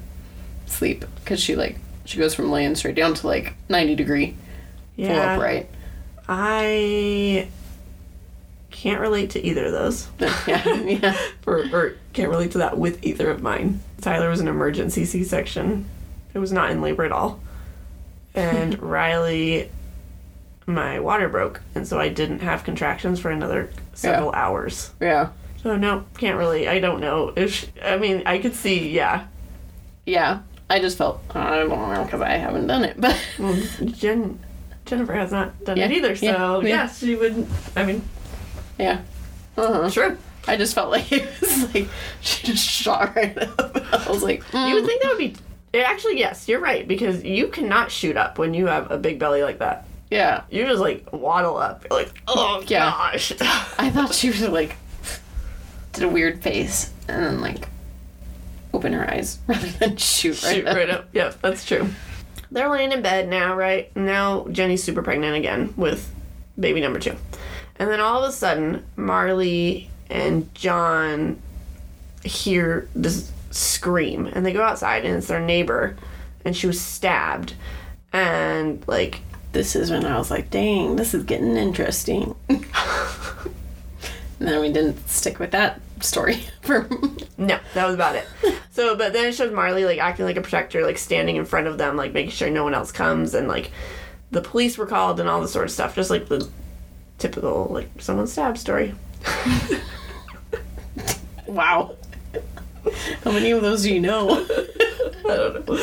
sleep 0.66 1.04
because 1.16 1.40
she 1.40 1.54
like 1.54 1.78
she 2.04 2.18
goes 2.18 2.34
from 2.34 2.50
laying 2.50 2.74
straight 2.74 2.96
down 2.96 3.14
to 3.14 3.26
like 3.26 3.54
ninety 3.68 3.94
degree 3.94 4.36
full 4.96 5.06
upright. 5.10 5.68
I 6.28 7.48
can't 8.70 9.00
relate 9.00 9.30
to 9.30 9.44
either 9.44 9.66
of 9.66 9.72
those. 9.72 10.08
yeah, 10.46 10.74
yeah. 10.82 11.16
or, 11.46 11.64
or 11.72 11.96
can't 12.12 12.30
relate 12.30 12.52
to 12.52 12.58
that 12.58 12.78
with 12.78 13.04
either 13.04 13.30
of 13.30 13.42
mine. 13.42 13.80
Tyler 14.00 14.28
was 14.28 14.40
an 14.40 14.48
emergency 14.48 15.04
C 15.04 15.24
section. 15.24 15.86
It 16.34 16.38
was 16.38 16.52
not 16.52 16.70
in 16.70 16.80
labor 16.80 17.04
at 17.04 17.12
all. 17.12 17.40
And 18.34 18.80
Riley, 18.82 19.70
my 20.66 21.00
water 21.00 21.28
broke, 21.28 21.60
and 21.74 21.86
so 21.86 21.98
I 21.98 22.08
didn't 22.08 22.40
have 22.40 22.64
contractions 22.64 23.20
for 23.20 23.30
another 23.30 23.70
several 23.94 24.32
hours. 24.32 24.90
Yeah. 25.00 25.30
So 25.62 25.76
no, 25.76 26.04
can't 26.18 26.38
really. 26.38 26.68
I 26.68 26.80
don't 26.80 27.00
know 27.00 27.32
if 27.36 27.52
she, 27.52 27.68
I 27.82 27.98
mean 27.98 28.22
I 28.26 28.38
could 28.38 28.54
see. 28.54 28.90
Yeah, 28.90 29.26
Yeah. 30.06 30.40
I 30.70 30.78
just 30.78 30.96
felt, 30.96 31.20
I 31.34 31.56
don't 31.56 31.68
know, 31.68 32.04
because 32.04 32.20
I 32.20 32.30
haven't 32.36 32.68
done 32.68 32.84
it. 32.84 32.94
But 33.00 33.20
well, 33.40 33.60
Jen, 33.86 34.38
Jennifer 34.86 35.12
has 35.14 35.32
not 35.32 35.64
done 35.64 35.78
it 35.78 35.90
either. 35.90 36.14
So 36.14 36.26
yeah, 36.26 36.60
yeah. 36.60 36.68
yeah, 36.68 36.88
she 36.88 37.16
would. 37.16 37.44
I 37.74 37.84
mean, 37.84 38.02
yeah. 38.78 39.00
Uh-huh. 39.56 39.90
sure. 39.90 40.16
I 40.46 40.56
just 40.56 40.74
felt 40.76 40.90
like 40.92 41.10
it 41.12 41.28
was 41.40 41.74
like, 41.74 41.88
she 42.20 42.46
just 42.46 42.64
shot 42.64 43.16
right 43.16 43.36
up. 43.36 43.76
I 43.92 44.08
was 44.08 44.22
like, 44.22 44.44
You 44.54 44.74
would 44.74 44.86
think 44.86 45.02
that 45.02 45.08
would 45.10 45.18
be. 45.18 45.34
Actually, 45.74 46.18
yes, 46.18 46.48
you're 46.48 46.60
right 46.60 46.86
because 46.88 47.22
you 47.24 47.48
cannot 47.48 47.90
shoot 47.90 48.16
up 48.16 48.38
when 48.38 48.54
you 48.54 48.66
have 48.66 48.90
a 48.90 48.98
big 48.98 49.18
belly 49.18 49.42
like 49.42 49.58
that. 49.58 49.86
yeah. 50.10 50.42
You 50.50 50.66
just 50.66 50.80
like 50.80 51.12
waddle 51.12 51.56
up. 51.56 51.84
You're 51.88 52.00
like, 52.00 52.12
oh 52.28 52.62
Yeah. 52.66 52.90
gosh. 52.90 53.32
I 53.40 53.90
thought 53.90 54.12
she 54.14 54.28
was 54.28 54.40
like, 54.48 54.76
did 55.92 56.04
a 56.04 56.08
weird 56.08 56.42
face 56.42 56.92
and 57.08 57.24
then 57.24 57.40
like 57.40 57.68
open 58.74 58.92
her 58.92 59.08
eyes 59.08 59.38
rather 59.46 59.68
than 59.68 59.96
shoot 59.96 60.42
right 60.42 60.54
Shoot 60.56 60.66
up. 60.66 60.76
right 60.76 60.90
up. 60.90 61.08
Yeah, 61.12 61.32
that's 61.42 61.64
true. 61.64 61.88
They're 62.50 62.68
laying 62.68 62.90
in 62.92 63.00
bed 63.02 63.28
now, 63.28 63.54
right? 63.54 63.94
Now 63.96 64.46
Jenny's 64.50 64.82
super 64.82 65.02
pregnant 65.02 65.36
again 65.36 65.72
with 65.76 66.12
baby 66.58 66.80
number 66.80 66.98
two. 66.98 67.14
And 67.76 67.88
then 67.88 68.00
all 68.00 68.22
of 68.24 68.28
a 68.28 68.32
sudden, 68.32 68.84
Marley 68.96 69.88
and 70.10 70.52
John 70.54 71.40
hear 72.24 72.88
this 72.94 73.30
scream 73.51 74.26
and 74.26 74.44
they 74.46 74.53
go 74.53 74.62
outside 74.62 75.05
and 75.05 75.16
it's 75.16 75.26
their 75.26 75.40
neighbor 75.40 75.96
and 76.44 76.57
she 76.57 76.66
was 76.66 76.80
stabbed. 76.80 77.55
And 78.12 78.82
like 78.88 79.20
This 79.53 79.76
is 79.76 79.90
when 79.90 80.05
I 80.05 80.16
was 80.18 80.30
like, 80.30 80.51
dang, 80.51 80.96
this 80.96 81.14
is 81.14 81.24
getting 81.24 81.57
interesting. 81.57 82.34
and 82.48 82.64
then 84.38 84.61
we 84.61 84.72
didn't 84.72 85.09
stick 85.09 85.38
with 85.38 85.51
that 85.53 85.80
story 86.01 86.42
for 86.62 86.88
No, 87.36 87.59
that 87.74 87.86
was 87.86 87.94
about 87.94 88.16
it. 88.16 88.26
So, 88.72 88.96
but 88.96 89.12
then 89.12 89.26
it 89.26 89.34
shows 89.34 89.53
Marley 89.53 89.84
like 89.84 89.98
acting 89.98 90.24
like 90.24 90.36
a 90.36 90.40
protector, 90.40 90.86
like 90.86 90.96
standing 90.96 91.34
in 91.36 91.44
front 91.44 91.66
of 91.66 91.76
them, 91.76 91.96
like 91.96 92.12
making 92.14 92.30
sure 92.30 92.48
no 92.48 92.62
one 92.64 92.72
else 92.72 92.92
comes, 92.92 93.34
and 93.34 93.48
like 93.48 93.72
the 94.30 94.40
police 94.40 94.78
were 94.78 94.86
called 94.86 95.18
and 95.20 95.28
all 95.28 95.40
this 95.40 95.53
sort 95.53 95.64
of 95.64 95.72
stuff, 95.72 95.96
just 95.96 96.09
like 96.09 96.28
the 96.28 96.48
typical 97.18 97.66
like 97.68 97.90
someone 97.98 98.28
stabbed 98.28 98.59
story. 98.59 98.94
wow. 101.46 101.96
How 103.24 103.30
many 103.32 103.50
of 103.50 103.62
those 103.62 103.82
do 103.82 103.92
you 103.92 104.00
know? 104.00 104.30
I 104.30 105.36
don't 105.36 105.68
know. 105.68 105.76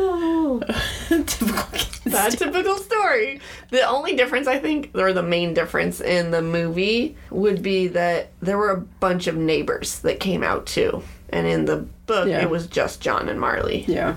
Oh, 0.00 0.60
Typical 1.08 1.62
kids. 1.72 2.00
that 2.04 2.32
typical 2.38 2.76
story. 2.78 3.40
The 3.70 3.82
only 3.82 4.14
difference 4.14 4.46
I 4.46 4.58
think, 4.58 4.90
or 4.94 5.12
the 5.12 5.22
main 5.22 5.54
difference 5.54 6.00
in 6.00 6.30
the 6.30 6.40
movie, 6.42 7.16
would 7.30 7.62
be 7.62 7.88
that 7.88 8.30
there 8.40 8.56
were 8.56 8.70
a 8.70 8.80
bunch 8.80 9.26
of 9.26 9.36
neighbors 9.36 9.98
that 10.00 10.20
came 10.20 10.42
out 10.44 10.66
too, 10.66 11.02
and 11.30 11.46
in 11.46 11.64
the 11.64 11.78
book 12.06 12.28
Yeah. 12.28 12.42
it 12.42 12.50
was 12.50 12.66
just 12.68 13.00
John 13.00 13.28
and 13.28 13.40
Marley. 13.40 13.84
Yeah. 13.88 14.16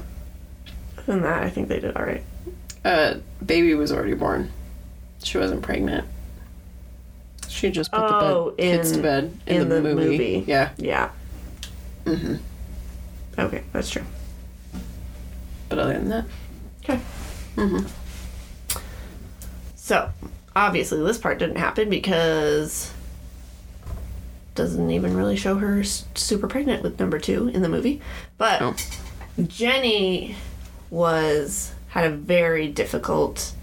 Other 0.97 1.03
than 1.13 1.21
that, 1.21 1.43
I 1.43 1.49
think 1.49 1.67
they 1.67 1.79
did 1.79 1.97
all 1.97 2.05
right. 2.05 2.23
Uh, 2.85 3.15
baby 3.45 3.73
was 3.73 3.91
already 3.91 4.13
born. 4.13 4.51
She 5.23 5.37
wasn't 5.37 5.61
pregnant. 5.63 6.05
She 7.49 7.69
just 7.71 7.91
put 7.91 7.99
Oh, 8.01 8.51
the 8.51 8.55
bed, 8.57 8.61
kids 8.77 8.91
to 8.93 9.01
bed 9.01 9.37
in, 9.47 9.61
in 9.63 9.69
the, 9.69 9.75
the 9.75 9.81
movie. 9.81 10.09
movie. 10.09 10.43
Yeah. 10.47 10.69
Yeah. 10.77 11.09
Mm-hmm. 12.05 12.35
Okay, 13.39 13.63
that's 13.73 13.89
true. 13.89 14.03
But 15.69 15.79
other 15.79 15.93
than 15.93 16.09
that, 16.09 16.25
Okay. 16.83 16.99
Mm-hmm. 17.55 17.85
So, 19.75 20.09
obviously, 20.55 21.01
this 21.03 21.17
part 21.17 21.37
didn't 21.39 21.57
happen 21.57 21.89
because 21.89 22.91
doesn't 24.55 24.91
even 24.91 25.15
really 25.15 25.37
show 25.37 25.55
her 25.55 25.83
super 25.83 26.47
pregnant 26.47 26.83
with 26.83 26.99
number 26.99 27.19
two 27.19 27.47
in 27.49 27.61
the 27.61 27.69
movie. 27.69 28.01
But 28.37 28.61
Oh. 28.61 28.75
Jenny 29.47 30.35
was 30.89 31.73
had 31.89 32.05
a 32.05 32.15
very 32.15 32.67
difficult 32.67 33.53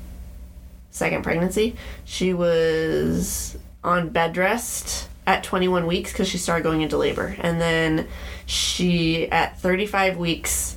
second 0.91 1.23
pregnancy. 1.23 1.77
She 2.05 2.33
was 2.33 3.57
on 3.85 4.09
bed 4.09 4.37
rest 4.37 5.09
at 5.29 5.45
21 5.45 5.87
weeks 5.87 6.11
because 6.11 6.27
she 6.27 6.39
started 6.39 6.65
going 6.65 6.83
into 6.83 6.97
labor, 6.97 7.37
and 7.39 7.61
then 7.61 8.09
she 8.47 9.31
at 9.31 9.61
35 9.61 10.17
weeks 10.17 10.77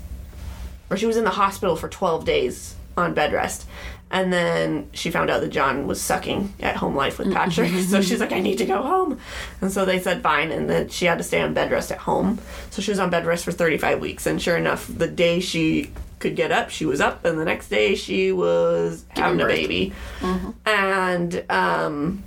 or 0.91 0.97
she 0.97 1.05
was 1.05 1.15
in 1.17 1.23
the 1.23 1.31
hospital 1.31 1.77
for 1.77 1.87
12 1.87 2.25
days 2.25 2.75
on 2.97 3.13
bed 3.13 3.31
rest. 3.31 3.65
And 4.11 4.31
then 4.33 4.89
she 4.91 5.09
found 5.09 5.29
out 5.29 5.39
that 5.39 5.47
John 5.47 5.87
was 5.87 6.01
sucking 6.01 6.53
at 6.59 6.75
home 6.75 6.97
life 6.97 7.17
with 7.17 7.33
Patrick. 7.33 7.71
so 7.87 8.01
she's 8.01 8.19
like, 8.19 8.33
I 8.33 8.41
need 8.41 8.57
to 8.57 8.65
go 8.65 8.81
home. 8.81 9.17
And 9.61 9.71
so 9.71 9.85
they 9.85 10.01
said 10.01 10.21
fine. 10.21 10.51
And 10.51 10.69
then 10.69 10.89
she 10.89 11.05
had 11.05 11.17
to 11.19 11.23
stay 11.23 11.39
on 11.39 11.53
bed 11.53 11.71
rest 11.71 11.93
at 11.93 11.99
home. 11.99 12.39
So 12.71 12.81
she 12.81 12.91
was 12.91 12.99
on 12.99 13.09
bed 13.09 13.25
rest 13.25 13.45
for 13.45 13.53
35 13.53 14.01
weeks. 14.01 14.25
And 14.25 14.41
sure 14.41 14.57
enough, 14.57 14.85
the 14.85 15.07
day 15.07 15.39
she 15.39 15.91
could 16.19 16.35
get 16.35 16.51
up, 16.51 16.69
she 16.69 16.85
was 16.85 16.99
up. 16.99 17.23
And 17.23 17.39
the 17.39 17.45
next 17.45 17.69
day 17.69 17.95
she 17.95 18.33
was 18.33 19.05
having 19.11 19.39
a 19.39 19.45
baby. 19.47 19.93
And 20.65 21.45
um, 21.49 22.21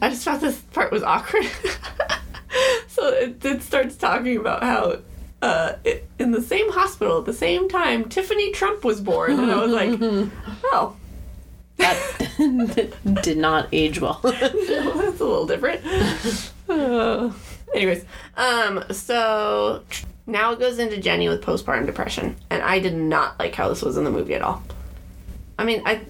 I 0.00 0.08
just 0.10 0.24
thought 0.24 0.40
this 0.40 0.58
part 0.58 0.90
was 0.92 1.02
awkward. 1.02 1.44
so 2.88 3.08
it, 3.08 3.44
it 3.44 3.62
starts 3.62 3.96
talking 3.96 4.36
about 4.36 4.62
how 4.62 4.98
uh, 5.42 5.74
it, 5.84 6.08
in 6.18 6.30
the 6.30 6.42
same 6.42 6.70
hospital 6.72 7.18
at 7.18 7.26
the 7.26 7.32
same 7.32 7.68
time 7.68 8.08
Tiffany 8.08 8.50
Trump 8.52 8.84
was 8.84 9.00
born, 9.00 9.38
and 9.38 9.50
I 9.50 9.62
was 9.62 9.72
like, 9.72 9.98
oh, 10.64 10.96
That 11.76 12.96
did 13.22 13.36
not 13.38 13.68
age 13.72 14.00
well. 14.00 14.20
well, 14.22 14.32
that's 14.32 15.20
a 15.20 15.24
little 15.24 15.46
different. 15.46 15.84
Uh, 16.68 17.30
anyways, 17.74 18.04
um, 18.36 18.84
so 18.90 19.82
now 20.26 20.52
it 20.52 20.58
goes 20.58 20.78
into 20.78 20.98
Jenny 20.98 21.28
with 21.28 21.42
postpartum 21.42 21.86
depression, 21.86 22.36
and 22.48 22.62
I 22.62 22.78
did 22.78 22.94
not 22.94 23.38
like 23.38 23.54
how 23.54 23.68
this 23.68 23.82
was 23.82 23.96
in 23.96 24.04
the 24.04 24.10
movie 24.10 24.34
at 24.34 24.42
all. 24.42 24.62
I 25.58 25.64
mean, 25.64 25.82
I 25.84 26.00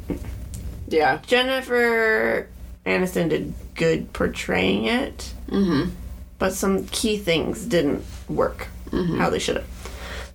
yeah. 0.88 1.18
Jennifer 1.26 2.48
Aniston 2.86 3.30
did 3.30 3.54
good 3.74 4.12
portraying 4.12 4.84
it, 4.84 5.32
mm-hmm. 5.48 5.90
but 6.38 6.52
some 6.52 6.86
key 6.86 7.16
things 7.18 7.64
didn't 7.64 8.04
work 8.28 8.68
how 9.16 9.30
they 9.30 9.38
should 9.38 9.56
have. 9.56 9.66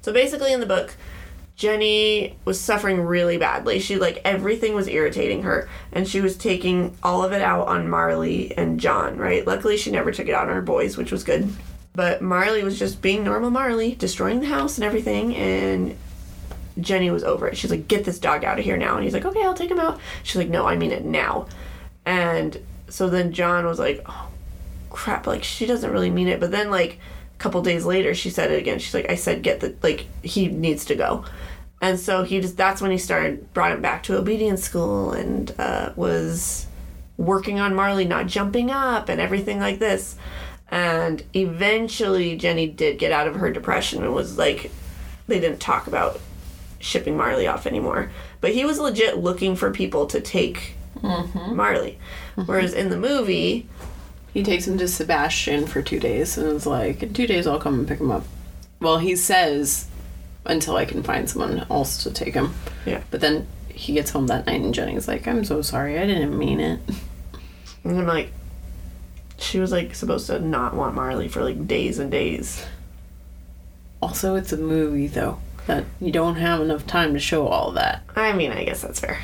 So 0.02 0.12
basically, 0.12 0.52
in 0.54 0.60
the 0.60 0.66
book, 0.66 0.96
Jenny 1.56 2.38
was 2.46 2.60
suffering 2.60 3.02
really 3.02 3.38
badly. 3.38 3.80
She 3.80 3.98
like 3.98 4.22
everything 4.24 4.74
was 4.74 4.88
irritating 4.88 5.44
her, 5.44 5.70
and 5.92 6.08
she 6.08 6.22
was 6.22 6.38
taking 6.38 6.98
all 7.04 7.24
of 7.24 7.32
it 7.32 7.42
out 7.42 7.68
on 7.68 7.90
Marley 7.90 8.56
and 8.58 8.80
John. 8.80 9.18
Right? 9.18 9.46
Luckily, 9.46 9.78
she 9.78 9.92
never 9.92 10.12
took 10.12 10.28
it 10.28 10.34
out 10.34 10.48
on 10.48 10.56
her 10.56 10.62
boys, 10.62 10.98
which 10.98 11.12
was 11.12 11.24
good. 11.24 11.50
But 11.94 12.22
Marley 12.22 12.64
was 12.64 12.80
just 12.80 13.02
being 13.02 13.24
normal 13.24 13.50
Marley, 13.50 13.96
destroying 13.96 14.40
the 14.40 14.48
house 14.48 14.78
and 14.78 14.86
everything, 14.86 15.36
and 15.36 15.98
Jenny 16.80 17.12
was 17.12 17.24
over 17.24 17.48
it. 17.48 17.58
She's 17.58 17.72
like, 17.72 17.88
"Get 17.88 18.06
this 18.06 18.20
dog 18.20 18.46
out 18.46 18.60
of 18.60 18.66
here 18.66 18.78
now." 18.78 18.96
And 18.96 19.04
he's 19.04 19.14
like, 19.14 19.26
"Okay, 19.26 19.44
I'll 19.44 19.54
take 19.54 19.72
him 19.72 19.80
out." 19.80 20.00
She's 20.24 20.38
like, 20.38 20.50
"No, 20.50 20.66
I 20.66 20.78
mean 20.78 20.92
it 20.92 21.04
now." 21.04 21.48
And 22.10 22.60
so 22.88 23.08
then 23.08 23.34
John 23.34 23.68
was 23.68 23.78
like, 23.78 24.02
"Oh, 24.08 24.30
crap! 24.90 25.28
Like 25.28 25.44
she 25.44 25.68
doesn't 25.68 25.92
really 25.92 26.10
mean 26.10 26.28
it." 26.28 26.40
But 26.40 26.50
then 26.50 26.72
like 26.72 26.94
a 26.94 27.38
couple 27.38 27.62
days 27.62 27.86
later, 27.86 28.16
she 28.16 28.32
said 28.32 28.50
it 28.50 28.58
again. 28.58 28.80
She's 28.80 28.96
like, 28.96 29.12
"I 29.12 29.16
said 29.16 29.44
get 29.44 29.60
the 29.60 29.76
like 29.84 30.08
he 30.24 30.48
needs 30.48 30.86
to 30.86 30.96
go." 30.96 31.24
And 31.82 32.00
so 32.00 32.24
he 32.24 32.42
just 32.42 32.58
that's 32.58 32.82
when 32.82 32.90
he 32.90 32.98
started 32.98 33.54
brought 33.54 33.74
him 33.74 33.82
back 33.84 34.02
to 34.04 34.18
obedience 34.18 34.64
school 34.64 35.12
and 35.12 35.54
uh, 35.60 35.94
was 35.96 36.66
working 37.16 37.60
on 37.60 37.76
Marley 37.76 38.06
not 38.06 38.26
jumping 38.26 38.72
up 38.72 39.08
and 39.08 39.22
everything 39.22 39.60
like 39.60 39.78
this. 39.78 40.16
And 40.72 41.24
eventually, 41.36 42.38
Jenny 42.38 42.66
did 42.66 42.98
get 42.98 43.12
out 43.12 43.28
of 43.28 43.36
her 43.36 43.52
depression 43.52 44.04
and 44.04 44.16
was 44.16 44.36
like, 44.38 44.72
they 45.28 45.40
didn't 45.40 45.60
talk 45.60 45.86
about 45.86 46.20
shipping 46.80 47.16
Marley 47.16 47.46
off 47.46 47.68
anymore. 47.68 48.12
But 48.42 48.54
he 48.54 48.66
was 48.66 48.80
legit 48.80 49.18
looking 49.18 49.56
for 49.56 49.70
people 49.70 50.08
to 50.08 50.20
take 50.20 50.76
Mm-hmm. 51.02 51.56
Marley. 51.56 51.98
Whereas 52.46 52.74
in 52.74 52.90
the 52.90 52.98
movie, 52.98 53.68
He 54.34 54.44
takes 54.44 54.68
him 54.68 54.78
to 54.78 54.88
Sebastian 54.88 55.66
for 55.66 55.82
two 55.82 56.00
days 56.00 56.38
and 56.38 56.48
is 56.48 56.66
like, 56.68 57.02
in 57.02 57.14
two 57.14 57.26
days 57.28 57.48
I'll 57.48 57.60
come 57.60 57.80
and 57.80 57.88
pick 57.88 58.00
him 58.00 58.12
up. 58.12 58.24
Well, 58.80 59.00
he 59.00 59.16
says, 59.16 59.88
until 60.46 60.78
I 60.78 60.86
can 60.86 61.02
find 61.04 61.30
someone 61.30 61.66
else 61.70 62.04
to 62.04 62.12
take 62.12 62.34
him. 62.36 62.54
Yeah. 62.86 63.02
But 63.12 63.22
then 63.22 63.48
he 63.74 63.94
gets 63.94 64.12
home 64.12 64.28
that 64.28 64.46
night 64.46 64.62
and 64.62 64.74
Jenny's 64.74 65.08
like, 65.08 65.28
I'm 65.28 65.44
so 65.44 65.62
sorry, 65.62 65.98
I 65.98 66.06
didn't 66.06 66.38
mean 66.38 66.60
it. 66.60 66.80
and 67.84 68.00
I'm 68.00 68.06
like, 68.08 68.32
she 69.40 69.60
was 69.60 69.72
like 69.72 69.96
supposed 69.96 70.28
to 70.28 70.40
not 70.40 70.76
want 70.76 70.96
Marley 70.96 71.28
for 71.28 71.44
like 71.44 71.68
days 71.68 71.98
and 71.98 72.12
days. 72.12 72.66
Also, 74.02 74.36
it's 74.36 74.54
a 74.54 74.58
movie 74.58 75.08
though, 75.08 75.40
that 75.68 75.86
you 76.00 76.12
don't 76.12 76.36
have 76.36 76.62
enough 76.62 76.86
time 76.86 77.14
to 77.14 77.20
show 77.20 77.48
all 77.48 77.72
that. 77.72 78.04
I 78.16 78.32
mean, 78.34 78.52
I 78.52 78.64
guess 78.64 78.82
that's 78.82 79.00
fair. 79.00 79.20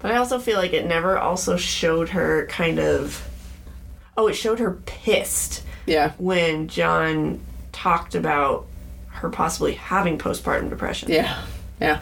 But 0.00 0.12
I 0.12 0.16
also 0.16 0.38
feel 0.38 0.56
like 0.58 0.72
it 0.72 0.86
never 0.86 1.18
also 1.18 1.56
showed 1.56 2.10
her 2.10 2.46
kind 2.46 2.78
of. 2.78 3.26
Oh, 4.16 4.26
it 4.28 4.34
showed 4.34 4.58
her 4.58 4.72
pissed 4.86 5.62
Yeah. 5.86 6.12
when 6.18 6.68
John 6.68 7.40
talked 7.72 8.14
about 8.14 8.66
her 9.08 9.28
possibly 9.30 9.74
having 9.74 10.18
postpartum 10.18 10.68
depression. 10.70 11.10
Yeah. 11.10 11.40
Yeah. 11.80 12.00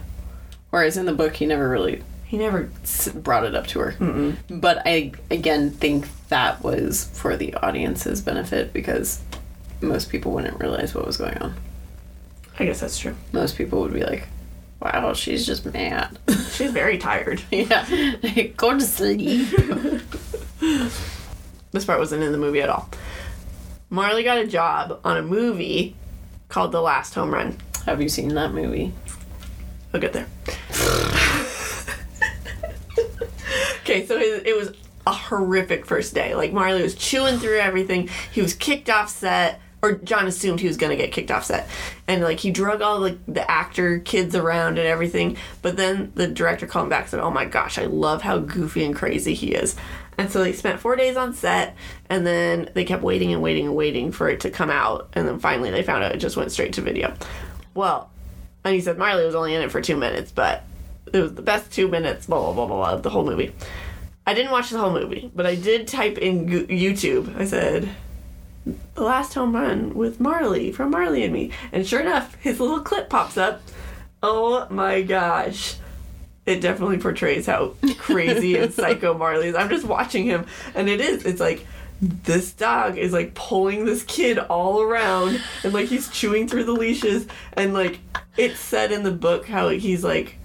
Whereas 0.71 0.97
in 0.97 1.07
the 1.07 1.13
book, 1.13 1.37
he 1.37 1.47
never 1.47 1.69
really 1.69 2.03
He 2.25 2.37
never. 2.39 2.71
brought 3.15 3.45
it 3.45 3.55
up 3.55 3.67
to 3.69 3.81
her. 3.81 4.37
But 4.51 4.83
I, 4.87 5.13
again, 5.31 5.71
think 5.71 6.07
that 6.29 6.63
was 6.63 7.09
for 7.15 7.37
the 7.37 7.55
audience's 7.55 8.21
benefit 8.21 8.73
because 8.73 9.21
most 9.81 10.11
people 10.11 10.33
wouldn't 10.33 10.61
realize 10.61 10.95
what 10.95 11.07
was 11.07 11.17
going 11.17 11.39
on. 11.39 11.55
I 12.59 12.65
guess 12.65 12.81
that's 12.81 12.99
true. 12.99 13.15
Most 13.33 13.57
people 13.57 13.81
would 13.81 13.93
be 13.95 14.03
like, 14.05 14.27
wow, 14.81 15.13
she's 15.13 15.47
just 15.47 15.65
mad. 15.67 16.19
She's 16.53 16.71
very 16.71 16.99
tired. 16.99 17.43
yeah. 17.51 17.87
Go 18.57 18.77
to 18.79 18.81
sleep. 18.81 19.49
This 21.71 21.85
part 21.85 21.99
wasn't 21.99 22.23
in 22.23 22.33
the 22.33 22.39
movie 22.39 22.63
at 22.63 22.71
all. 22.71 22.89
Marley 23.91 24.25
got 24.25 24.39
a 24.39 24.47
job 24.47 25.01
on 25.05 25.19
a 25.19 25.23
movie 25.23 25.95
called 26.49 26.73
The 26.73 26.81
Last 26.81 27.15
Home 27.15 27.33
Run. 27.33 27.59
Have 27.85 28.01
you 28.01 28.09
seen 28.09 28.35
that 28.35 28.53
movie? 28.53 28.95
I'll 29.93 30.01
get 30.01 30.15
there. 30.15 30.27
okay, 33.81 34.07
so 34.07 34.17
it, 34.17 34.47
it 34.47 34.57
was 34.57 34.73
a 35.07 35.13
horrific 35.13 35.85
first 35.87 36.15
day. 36.15 36.35
Like 36.35 36.53
Marley 36.53 36.83
was 36.83 36.95
chewing 36.95 37.39
through 37.39 37.59
everything. 37.59 38.09
He 38.33 38.41
was 38.41 38.55
kicked 38.55 38.89
off 38.89 39.11
set, 39.11 39.61
or 39.83 39.93
John 39.93 40.27
assumed 40.27 40.61
he 40.61 40.67
was 40.67 40.77
gonna 40.77 40.97
get 40.97 41.13
kicked 41.13 41.31
off 41.31 41.45
set, 41.45 41.69
and 42.07 42.23
like 42.23 42.41
he 42.41 42.51
drug 42.51 42.83
all 42.83 43.01
like 43.01 43.19
the 43.27 43.49
actor 43.51 44.01
kids 44.01 44.35
around 44.35 44.79
and 44.79 44.87
everything. 44.87 45.37
But 45.63 45.77
then 45.77 46.13
the 46.15 46.27
director 46.27 46.67
called 46.67 46.85
him 46.85 46.91
back 46.91 47.03
and 47.03 47.11
said, 47.11 47.21
"Oh 47.21 47.31
my 47.31 47.45
gosh, 47.45 47.79
I 47.79 47.85
love 47.85 48.23
how 48.23 48.39
goofy 48.39 48.85
and 48.85 48.95
crazy 48.95 49.35
he 49.35 49.53
is." 49.55 49.77
And 50.19 50.31
so 50.31 50.43
they 50.43 50.53
spent 50.53 50.81
four 50.81 50.97
days 50.97 51.17
on 51.17 51.33
set, 51.33 51.77
and 52.11 52.27
then 52.27 52.71
they 52.75 52.85
kept 52.85 53.05
waiting 53.05 53.33
and 53.33 53.41
waiting 53.41 53.67
and 53.67 53.77
waiting 53.77 54.11
for 54.11 54.29
it 54.29 54.41
to 54.41 54.51
come 54.51 54.69
out, 54.69 55.09
and 55.13 55.29
then 55.29 55.39
finally 55.39 55.71
they 55.71 55.85
found 55.85 56.03
out 56.03 56.13
it 56.13 56.19
just 56.19 56.37
went 56.37 56.51
straight 56.51 56.73
to 56.73 56.81
video. 56.81 57.15
Well, 57.75 58.11
and 58.65 58.75
he 58.75 58.81
said 58.81 58.99
Miley 58.99 59.25
was 59.25 59.37
only 59.37 59.55
in 59.55 59.63
it 59.63 59.71
for 59.71 59.81
two 59.81 59.97
minutes, 59.97 60.33
but 60.33 60.65
it 61.13 61.21
was 61.21 61.35
the 61.35 61.43
best 61.43 61.73
two 61.73 61.87
minutes, 61.87 62.27
blah, 62.27 62.53
blah, 62.53 62.67
blah, 62.67 62.67
blah, 62.67 62.97
the 62.97 63.11
whole 63.11 63.25
movie. 63.25 63.55
I 64.27 64.35
didn't 64.35 64.51
watch 64.51 64.71
the 64.71 64.79
whole 64.79 64.93
movie, 64.93 65.31
but 65.35 65.47
I 65.47 65.55
did 65.55 65.89
type 65.89 66.19
in 66.19 66.47
YouTube. 66.49 67.35
I 67.39 67.45
said, 67.45 67.85
The 67.85 67.89
The 68.65 69.03
last 69.03 69.35
Home 69.35 69.55
Run 69.55 69.95
with 69.95 70.21
Marley 70.21 70.73
from 70.73 70.91
Marley 70.91 71.25
and 71.25 71.33
Me. 71.33 71.51
And 71.73 71.87
sure 71.87 72.01
enough, 72.01 72.35
his 72.37 72.61
little 72.61 72.81
clip 72.81 73.09
pops 73.09 73.37
up. 73.37 73.63
Oh 74.23 74.67
my 74.71 75.03
gosh. 75.03 75.77
It 76.45 76.61
definitely 76.61 76.99
portrays 76.99 77.47
how 77.47 77.75
crazy 77.99 78.57
and 78.57 78.73
psycho 78.75 79.17
Marley 79.17 79.49
is. 79.49 79.55
I'm 79.55 79.69
just 79.69 79.85
watching 79.85 80.25
him, 80.25 80.47
and 80.75 80.89
it 80.89 81.01
is. 81.01 81.27
It's 81.27 81.41
like, 81.41 81.67
this 82.01 82.53
dog 82.53 82.97
is 82.97 83.13
like 83.13 83.35
pulling 83.35 83.85
this 83.85 84.05
kid 84.05 84.39
all 84.39 84.81
around 84.81 85.43
and 85.65 85.73
like 85.73 85.89
he's 85.89 86.09
chewing 86.11 86.47
through 86.47 86.65
the 86.65 86.73
leashes 86.73 87.27
and 87.55 87.75
like 87.75 87.99
it's 88.37 88.61
said 88.61 88.93
in 88.93 89.03
the 89.03 89.11
book 89.11 89.47
how 89.49 89.69
he's 89.69 90.05
like 90.05 90.38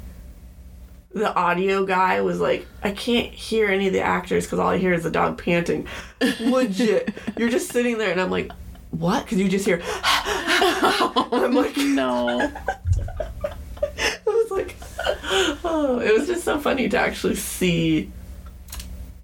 the 1.14 1.34
audio 1.36 1.86
guy 1.86 2.22
was 2.22 2.40
like 2.40 2.66
i 2.82 2.92
can't 2.92 3.32
hear 3.32 3.68
any 3.68 3.88
of 3.88 3.94
the 3.94 4.02
actors 4.02 4.46
because 4.46 4.58
all 4.60 4.70
i 4.70 4.78
hear 4.78 4.94
is 4.94 5.04
the 5.04 5.12
dog 5.12 5.38
panting. 5.38 5.88
Legit. 6.40 7.14
You're 7.38 7.50
just 7.50 7.72
sitting 7.72 7.98
there 7.98 8.12
and 8.12 8.20
i'm 8.22 8.32
like 8.32 8.52
what? 8.92 9.24
Because 9.24 9.40
you 9.40 9.50
just 9.50 9.66
hear 9.66 9.82
i'm 10.04 11.54
like 11.54 11.76
No. 11.78 12.40
it 12.40 14.26
was 14.26 14.52
like 14.52 14.76
oh 15.64 16.00
it 16.04 16.14
was 16.18 16.28
just 16.28 16.44
so 16.44 16.60
funny 16.60 16.90
to 16.90 16.98
actually 16.98 17.36
see 17.36 18.12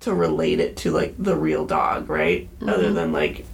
to 0.02 0.14
relate 0.14 0.60
it 0.60 0.78
to 0.78 0.92
like 0.92 1.14
the 1.18 1.36
real 1.36 1.66
dog 1.66 2.10
right? 2.10 2.48
Mm-hmm. 2.60 2.70
Other 2.70 2.94
than 2.94 3.12
like 3.12 3.46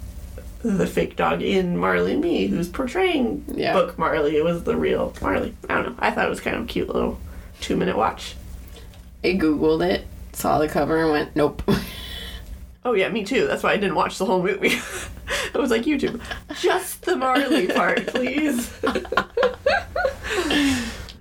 the 0.62 0.88
fake 0.88 1.16
dog 1.16 1.42
in 1.42 1.78
marley 1.78 2.16
me 2.18 2.48
who's 2.48 2.68
portraying 2.68 3.46
Yeah. 3.54 3.74
book 3.74 3.98
marley. 4.00 4.36
It 4.36 4.44
was 4.44 4.64
the 4.64 4.76
real 4.76 5.14
marley. 5.22 5.56
I 5.70 5.76
don't 5.76 5.86
know. 5.86 5.96
I 6.00 6.12
thought 6.12 6.26
it 6.26 6.30
was 6.30 6.40
kind 6.42 6.56
of 6.58 6.68
cute 6.68 6.88
little 6.90 7.20
two 7.62 7.76
minute 7.76 7.98
watch. 7.98 8.36
I 9.24 9.30
Googled 9.30 9.86
it, 9.88 10.06
saw 10.34 10.60
the 10.60 10.68
cover, 10.68 11.02
and 11.02 11.12
went, 11.12 11.36
nope. 11.36 11.64
oh 12.86 12.94
yeah 12.94 13.10
me 13.10 13.24
too. 13.24 13.48
That's 13.48 13.64
why 13.64 13.74
i 13.74 13.78
didn't 13.78 13.96
watch 13.96 14.18
the 14.18 14.26
whole 14.26 14.42
movie. 14.44 14.78
It 15.28 15.58
was 15.58 15.72
like 15.72 15.86
youtube. 15.86 16.22
Just 16.60 17.02
the 17.04 17.16
marley 17.16 17.68
part 17.68 18.06
please. 18.14 18.72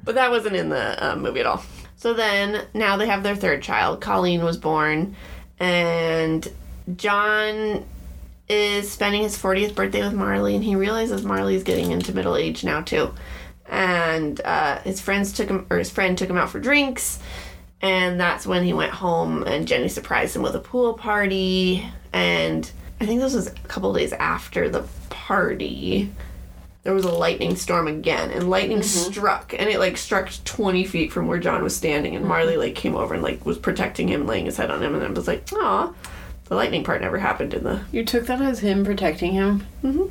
But 0.05 0.17
that 0.17 0.31
wasn't 0.31 0.57
in 0.57 0.69
the 0.69 1.03
um, 1.03 1.23
movie 1.23 1.41
at 1.41 1.47
all. 1.47 1.65
So 1.97 2.13
then 2.13 2.67
now 2.75 2.99
they 2.99 3.07
have 3.07 3.23
their 3.23 3.35
third 3.35 3.63
child. 3.63 4.03
Colleen 4.03 4.45
was 4.45 4.59
born 4.59 5.17
and 5.59 6.47
john 6.97 7.85
is 8.49 8.91
spending 8.91 9.23
his 9.23 9.39
40th 9.39 9.75
birthday 9.75 10.03
with 10.03 10.13
marley 10.13 10.55
and 10.55 10.65
he 10.65 10.77
realizes 10.77 11.25
marley 11.25 11.55
is 11.55 11.63
getting 11.63 11.93
into 11.93 12.15
middle 12.15 12.37
age 12.37 12.65
now 12.65 12.81
too 12.81 13.15
and 13.67 14.41
uh, 14.45 14.79
his 14.81 15.01
friends 15.01 15.33
took 15.33 15.49
him 15.49 15.67
or 15.71 15.79
his 15.79 15.91
friend 15.91 16.17
took 16.19 16.29
him 16.31 16.37
out 16.37 16.51
for 16.51 16.61
drinks 16.61 17.19
and 17.81 18.21
that's 18.21 18.47
when 18.47 18.63
he 18.65 18.73
went 18.73 18.93
home 18.93 19.43
and 19.45 19.67
jenny 19.67 19.89
surprised 19.89 20.37
him 20.37 20.43
with 20.43 20.55
a 20.55 20.61
pool 20.61 20.95
party 20.95 21.85
and 22.13 22.71
i 23.01 23.07
think 23.07 23.21
this 23.21 23.35
was 23.35 23.47
a 23.47 23.53
couple 23.69 23.93
days 23.93 24.13
after 24.15 24.69
the 24.69 24.85
party 25.11 26.11
there 26.83 26.93
was 26.95 27.05
a 27.05 27.11
lightning 27.13 27.57
storm 27.57 27.89
again 27.89 28.31
and 28.31 28.49
lightning 28.51 28.83
struck 28.83 29.55
and 29.59 29.71
it 29.71 29.79
like 29.79 29.97
struck 29.97 30.31
20 30.45 30.85
feet 30.85 31.11
from 31.13 31.27
where 31.27 31.39
john 31.39 31.63
was 31.63 31.75
standing 31.75 32.15
and 32.15 32.25
marley 32.27 32.57
like 32.57 32.75
came 32.75 32.95
over 32.95 33.15
and 33.15 33.23
like 33.23 33.45
was 33.47 33.59
protecting 33.59 34.09
him 34.09 34.27
laying 34.27 34.45
his 34.47 34.57
head 34.59 34.71
on 34.71 34.83
him 34.83 34.95
and 34.95 35.03
i 35.03 35.09
was 35.09 35.27
like 35.27 35.49
"Aw." 35.55 35.93
the 36.47 36.55
lightning 36.55 36.85
part 36.85 37.01
never 37.01 37.19
happened 37.19 37.55
in 37.55 37.65
the 37.65 37.81
You 37.91 38.05
took 38.05 38.27
that 38.27 38.43
as 38.43 38.59
him 38.61 38.85
protecting 38.85 39.33
him? 39.33 39.67
Mhm. 39.83 40.11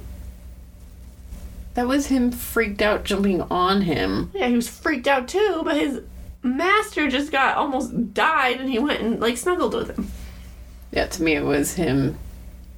That 1.75 1.87
was 1.87 2.07
him 2.07 2.31
freaked 2.31 2.81
out 2.81 3.03
jumping 3.03 3.41
on 3.43 3.81
him. 3.81 4.31
Yeah, 4.33 4.47
he 4.47 4.55
was 4.55 4.69
freaked 4.69 5.07
out 5.07 5.27
too, 5.27 5.61
but 5.63 5.75
his 5.75 6.01
master 6.43 7.09
just 7.09 7.31
got 7.31 7.57
almost 7.57 8.13
died 8.13 8.59
and 8.59 8.69
he 8.69 8.77
went 8.79 9.01
and 9.01 9.19
like 9.19 9.37
snuggled 9.37 9.73
with 9.73 9.89
him. 9.97 10.11
Yeah, 10.91 11.07
to 11.07 11.23
me 11.23 11.33
it 11.35 11.43
was 11.43 11.73
him 11.73 12.17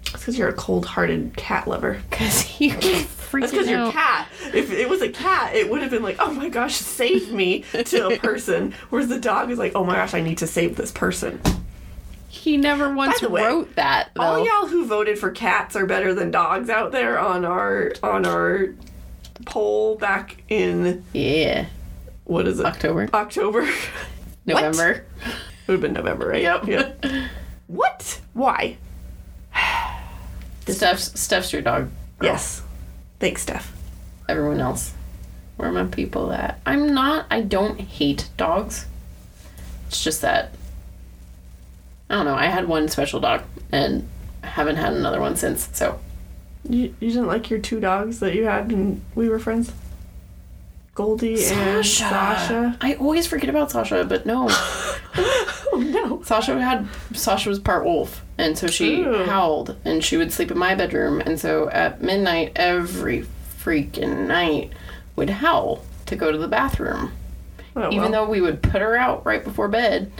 It's 0.03 0.11
because 0.13 0.37
you're 0.37 0.47
a 0.49 0.53
cold 0.53 0.85
hearted 0.85 1.35
cat 1.35 1.67
lover. 1.67 2.01
because 2.09 2.39
he 2.41 2.69
was 2.69 2.77
freaking 2.85 3.41
That's 3.41 3.51
because 3.51 3.69
you're 3.69 3.89
a 3.89 3.91
cat. 3.91 4.29
If 4.53 4.71
it 4.71 4.87
was 4.87 5.01
a 5.01 5.09
cat, 5.09 5.53
it 5.55 5.69
would 5.69 5.81
have 5.81 5.91
been 5.91 6.03
like, 6.03 6.15
oh 6.19 6.31
my 6.31 6.47
gosh, 6.47 6.75
save 6.75 7.33
me 7.33 7.65
to 7.73 8.07
a 8.07 8.17
person. 8.19 8.73
Whereas 8.89 9.09
the 9.09 9.19
dog 9.19 9.51
is 9.51 9.59
like, 9.59 9.73
oh 9.75 9.83
my 9.83 9.95
gosh, 9.95 10.13
I 10.13 10.21
need 10.21 10.37
to 10.37 10.47
save 10.47 10.77
this 10.77 10.91
person. 10.93 11.41
He 12.35 12.57
never 12.57 12.93
once 12.93 13.21
way, 13.21 13.41
wrote 13.41 13.75
that 13.75 14.09
though. 14.13 14.21
All 14.21 14.45
y'all 14.45 14.67
who 14.67 14.85
voted 14.85 15.17
for 15.17 15.31
cats 15.31 15.75
are 15.75 15.85
better 15.85 16.13
than 16.13 16.31
dogs 16.31 16.69
out 16.69 16.91
there 16.91 17.17
on 17.17 17.45
our 17.45 17.93
on 18.03 18.25
our 18.25 18.75
poll 19.45 19.95
back 19.95 20.43
in 20.49 21.03
yeah, 21.13 21.67
what 22.25 22.45
is 22.45 22.59
it? 22.59 22.65
October, 22.65 23.09
October. 23.13 23.67
November. 24.45 24.91
It 24.91 25.67
would 25.67 25.73
have 25.75 25.81
been 25.81 25.93
November, 25.93 26.27
right? 26.27 26.41
Yep. 26.43 26.67
Yep. 26.67 27.05
what? 27.67 28.21
Why? 28.33 28.77
Steph's 30.67 31.19
Steph's 31.19 31.53
your 31.53 31.61
dog. 31.61 31.89
girl. 32.19 32.31
Yes. 32.31 32.61
Thanks, 33.19 33.43
Steph. 33.43 33.73
Everyone 34.27 34.59
else, 34.59 34.93
where 35.55 35.69
are 35.69 35.71
my 35.71 35.85
people 35.85 36.31
at? 36.33 36.59
I'm 36.65 36.93
not. 36.93 37.27
I 37.31 37.41
don't 37.41 37.79
hate 37.79 38.29
dogs. 38.35 38.85
It's 39.87 40.03
just 40.03 40.21
that 40.21 40.51
I 42.09 42.15
don't 42.15 42.25
know. 42.25 42.35
I 42.35 42.45
had 42.45 42.67
one 42.67 42.87
special 42.87 43.19
dog 43.19 43.41
and 43.71 44.07
haven't 44.43 44.75
had 44.75 44.93
another 44.93 45.19
one 45.19 45.35
since. 45.35 45.69
So 45.73 45.99
You, 46.69 46.93
you 46.99 47.09
didn't 47.09 47.27
like 47.27 47.49
your 47.49 47.59
two 47.59 47.79
dogs 47.79 48.19
that 48.19 48.35
you 48.35 48.45
had 48.45 48.71
and 48.71 49.01
we 49.15 49.27
were 49.29 49.39
friends? 49.39 49.71
Goldie 50.93 51.43
and 51.45 51.85
Sasha. 51.85 52.77
I 52.79 52.93
always 52.95 53.27
forget 53.27 53.49
about 53.49 53.71
Sasha, 53.71 54.05
but 54.05 54.25
no. 54.25 54.49
Oh 55.73 55.79
no. 55.79 56.21
Sasha 56.23 56.57
had 56.61 56.87
Sasha 57.13 57.49
was 57.49 57.59
part 57.59 57.83
wolf, 57.83 58.23
and 58.37 58.57
so 58.57 58.67
she 58.67 59.03
howled, 59.03 59.75
and 59.83 60.01
she 60.01 60.15
would 60.15 60.31
sleep 60.31 60.49
in 60.51 60.57
my 60.57 60.73
bedroom, 60.73 61.19
and 61.19 61.37
so 61.37 61.69
at 61.69 62.01
midnight 62.01 62.53
every 62.55 63.25
freaking 63.61 64.25
night 64.27 64.71
would 65.17 65.29
howl 65.29 65.83
to 66.05 66.15
go 66.15 66.31
to 66.31 66.37
the 66.37 66.47
bathroom. 66.47 67.11
Oh, 67.75 67.87
Even 67.91 68.11
well. 68.11 68.25
though 68.25 68.29
we 68.29 68.39
would 68.39 68.61
put 68.63 68.81
her 68.81 68.95
out 68.95 69.25
right 69.25 69.43
before 69.43 69.67
bed, 69.67 70.11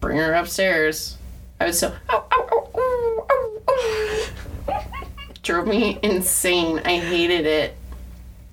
bring 0.00 0.18
her 0.18 0.34
upstairs, 0.34 1.16
I 1.60 1.66
would 1.66 1.74
still 1.74 1.94
ow, 2.10 2.24
ow, 2.32 2.48
ow, 2.52 2.70
ow, 2.76 3.26
ow, 3.68 4.26
ow. 4.68 4.82
drove 5.42 5.66
me 5.66 5.98
insane. 6.02 6.80
I 6.84 6.98
hated 6.98 7.46
it. 7.46 7.76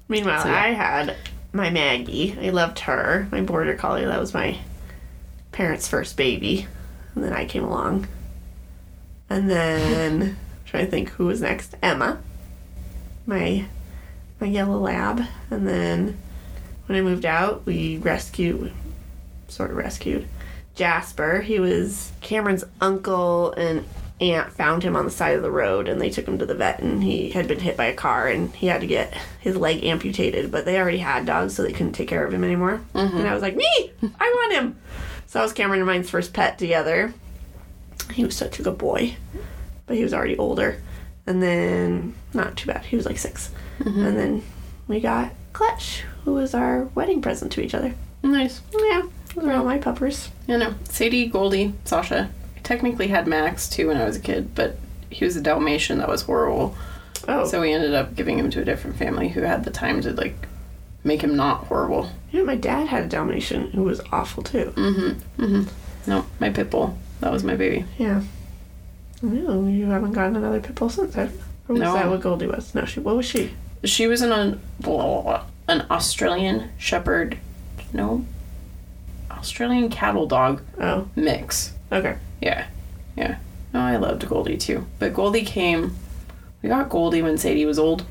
Meanwhile, 0.08 0.44
So, 0.44 0.50
yeah. 0.50 0.64
I 0.64 0.68
had 0.70 1.16
my 1.52 1.70
Maggie. 1.70 2.38
I 2.40 2.50
loved 2.50 2.80
her. 2.80 3.28
My 3.32 3.42
border 3.42 3.76
collie. 3.76 4.06
That 4.06 4.20
was 4.20 4.34
my 4.34 4.58
parents' 5.52 5.88
first 5.88 6.18
baby. 6.18 6.68
And 7.16 7.24
then 7.24 7.34
I 7.34 7.46
came 7.46 7.64
along. 7.64 8.08
And 9.30 9.50
then 9.50 10.38
trying 10.66 10.86
to 10.86 10.92
think 10.92 11.10
who 11.10 11.26
was 11.26 11.42
next. 11.42 11.76
Emma. 11.82 12.22
My 13.26 13.66
my 14.40 14.48
yellow 14.48 14.78
lab. 14.80 15.22
And 15.50 15.68
then 15.68 16.18
when 16.86 16.98
I 16.98 17.02
moved 17.02 17.26
out, 17.26 17.66
we 17.66 17.98
rescued 17.98 18.72
sort 19.48 19.72
of 19.72 19.78
rescued 19.78 20.28
Jasper. 20.76 21.42
He 21.42 21.60
was 21.60 22.12
Cameron's 22.22 22.64
uncle 22.82 23.52
and 23.54 23.86
aunt 24.22 24.52
found 24.54 24.84
him 24.84 24.96
on 24.96 25.06
the 25.06 25.12
side 25.12 25.36
of 25.36 25.42
the 25.42 25.52
road 25.52 25.88
and 25.88 26.00
they 26.00 26.10
took 26.10 26.28
him 26.28 26.38
to 26.38 26.46
the 26.46 26.54
vet 26.54 26.80
and 26.80 27.04
he 27.04 27.30
had 27.32 27.48
been 27.48 27.60
hit 27.60 27.76
by 27.76 27.86
a 27.86 27.94
car 27.94 28.28
and 28.28 28.56
he 28.56 28.68
had 28.68 28.82
to 28.82 28.88
get 28.88 29.14
his 29.40 29.58
leg 29.58 29.84
amputated 29.84 30.52
but 30.52 30.66
they 30.66 30.80
already 30.80 31.00
had 31.00 31.26
dogs 31.26 31.56
so 31.56 31.64
they 31.64 31.74
couldn't 31.74 31.94
take 31.94 32.08
care 32.08 32.26
of 32.26 32.34
him 32.34 32.44
anymore. 32.44 32.82
Mm-hmm. 32.94 33.18
And 33.18 33.28
i 33.28 33.34
was 33.34 33.42
like 33.42 33.56
me? 33.56 33.92
I 34.20 34.30
want 34.30 34.54
him. 34.54 34.78
So 35.28 35.40
that 35.40 35.44
was 35.44 35.54
cameron 35.54 35.80
and 35.80 35.88
mine's 35.88 36.10
first 36.10 36.34
pet 36.34 36.58
together. 36.58 37.14
He 38.14 38.24
was 38.24 38.36
such 38.36 38.60
a 38.60 38.64
good 38.64 38.78
boy 38.78 39.16
but 39.86 39.98
he 39.98 40.04
was 40.04 40.14
already 40.14 40.38
older. 40.38 40.82
And 41.26 41.42
then 41.42 42.16
not 42.34 42.56
too 42.56 42.68
bad 42.68 42.86
he 42.86 42.96
was 42.96 43.06
like 43.06 43.18
6 43.18 43.52
mm-hmm. 43.80 44.06
and 44.06 44.18
then 44.18 44.44
we 44.88 45.00
got 45.00 45.34
clutch 45.54 46.04
who 46.24 46.34
was 46.34 46.54
our 46.54 46.86
wedding 46.96 47.22
present 47.22 47.52
to 47.54 47.62
each 47.62 47.74
other. 47.74 47.94
Nice. 48.22 48.62
yeah 48.74 49.04
those 49.36 49.46
are 49.46 49.54
all 49.54 49.64
my 49.66 49.78
puppers 49.78 50.30
I 50.48 50.58
know. 50.58 50.76
Sadie, 50.86 51.28
Goldie, 51.28 51.74
Sasha. 51.86 52.30
I 52.56 52.60
technically 52.60 53.08
had 53.08 53.28
Max 53.28 53.68
too 53.70 53.88
when 53.88 53.98
I 53.98 54.06
was 54.06 54.16
a 54.18 54.20
kid, 54.22 54.54
but 54.56 54.78
he 55.10 55.26
was 55.26 55.36
a 55.36 55.42
Dalmatian 55.42 56.00
that 56.00 56.10
was 56.10 56.24
horrible. 56.24 56.76
oh 57.28 57.46
So 57.46 57.62
we 57.62 57.72
ended 57.72 57.94
up 57.94 58.16
giving 58.16 58.38
him 58.40 58.50
to 58.52 58.62
a 58.62 58.66
different 58.66 58.98
family 58.98 59.30
who 59.30 59.42
had 59.42 59.64
the 59.64 59.72
time 59.72 60.02
to 60.02 60.12
like 60.12 60.48
make 61.04 61.22
him 61.22 61.36
not 61.36 61.66
horrible. 61.68 62.10
Yeah, 62.32 62.44
my 62.44 62.56
dad 62.56 62.88
had 62.88 63.04
a 63.04 63.08
Dalmatian 63.08 63.72
who 63.72 63.84
was 63.84 64.02
awful 64.12 64.44
too. 64.44 64.74
Mm-hmm. 64.76 65.44
Mm-hmm. 65.44 66.10
No, 66.10 66.26
my 66.40 66.50
pit 66.50 66.70
bull. 66.70 66.98
That 67.22 67.32
was 67.32 67.44
my 67.44 67.56
baby. 67.56 67.86
Yeah. 67.98 68.22
No, 69.22 69.66
you 69.68 69.86
haven't 69.86 70.12
gotten 70.12 70.36
another 70.36 70.60
pit 70.60 70.76
bull 70.76 70.90
since, 70.90 71.16
have 71.16 71.32
you? 71.32 71.40
Or 71.70 71.74
was 71.74 71.82
No. 71.82 71.94
that 71.94 72.10
what 72.10 72.20
Goldie 72.22 72.48
was? 72.48 72.76
No, 72.76 72.84
she. 72.86 73.00
What 73.00 73.16
was 73.16 73.26
she? 73.26 73.54
She 73.86 74.08
was 74.08 74.22
an 74.22 74.32
an, 74.34 74.60
an 75.68 75.86
Australian 75.90 76.70
Shepherd, 76.78 77.38
no, 77.94 78.26
Australian 79.44 79.90
cattle 79.90 80.26
dog 80.26 80.62
Oh, 80.80 81.08
mix. 81.18 81.74
okay. 81.92 82.16
Yeah, 82.42 82.66
yeah. 83.18 83.38
No, 83.74 83.82
I 83.82 83.98
loved 83.98 84.26
Goldie 84.28 84.56
too. 84.58 84.86
But 85.00 85.14
Goldie 85.14 85.44
came. 85.44 85.96
We 86.62 86.70
got 86.70 86.88
Goldie 86.90 87.22
when 87.22 87.38
Sadie 87.38 87.66
was 87.66 87.78
old. 87.78 88.06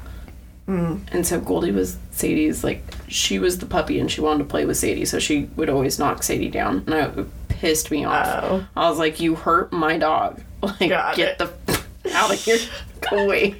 Mm. 0.68 1.01
And 1.11 1.26
so 1.26 1.41
Goldie 1.41 1.72
was 1.72 1.97
Sadie's 2.11 2.62
like 2.62 2.83
she 3.09 3.39
was 3.39 3.59
the 3.59 3.66
puppy 3.66 3.99
and 3.99 4.11
she 4.11 4.20
wanted 4.20 4.41
to 4.41 4.45
play 4.51 4.64
with 4.66 4.76
Sadie, 4.76 5.07
so 5.07 5.18
she 5.18 5.45
would 5.57 5.70
always 5.70 5.99
knock 5.99 6.22
Sadie 6.22 6.51
down, 6.51 6.85
and 6.87 6.95
I, 6.95 7.07
it 7.07 7.26
pissed 7.49 7.91
me 7.91 8.05
off. 8.05 8.26
Oh. 8.45 8.66
I 8.76 8.89
was 8.91 8.99
like, 8.99 9.18
"You 9.20 9.35
hurt 9.35 9.72
my 9.72 9.97
dog! 9.99 10.41
Like, 10.62 10.91
Got 10.91 11.16
get 11.16 11.41
it. 11.41 11.66
the 11.66 11.83
out 12.12 12.33
of 12.33 12.39
here, 12.41 12.59
go 13.11 13.24
away." 13.24 13.57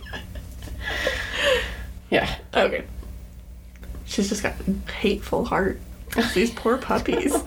yeah, 2.11 2.37
Okay. 2.55 2.85
She's 4.05 4.29
just 4.29 4.43
got 4.43 4.55
a 4.69 4.91
hateful 4.93 5.45
heart. 5.47 5.81
These 6.35 6.51
poor 6.53 6.77
puppies. 6.79 7.35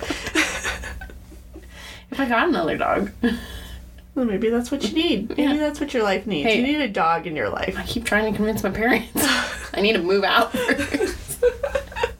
if 2.12 2.20
I 2.20 2.28
got 2.28 2.50
another 2.50 2.78
dog, 2.78 3.12
well, 4.16 4.26
maybe 4.26 4.50
that's 4.50 4.72
what 4.72 4.84
you 4.84 4.94
need. 4.94 5.30
Maybe 5.30 5.44
Yeah. 5.44 5.58
that's 5.58 5.80
what 5.80 5.94
your 5.94 6.04
life 6.04 6.26
needs. 6.26 6.48
Hey. 6.50 6.58
You 6.60 6.64
need 6.64 6.82
a 6.82 6.88
dog 6.88 7.28
in 7.28 7.36
your 7.36 7.50
life. 7.50 7.76
I 7.78 7.84
keep 7.84 8.06
trying 8.06 8.32
to 8.32 8.36
convince 8.36 8.64
my 8.64 8.70
parents 8.72 9.12
I 9.74 9.82
need 9.82 9.94
to 9.94 10.02
move 10.02 10.24
out 10.24 10.52
first, 10.54 11.42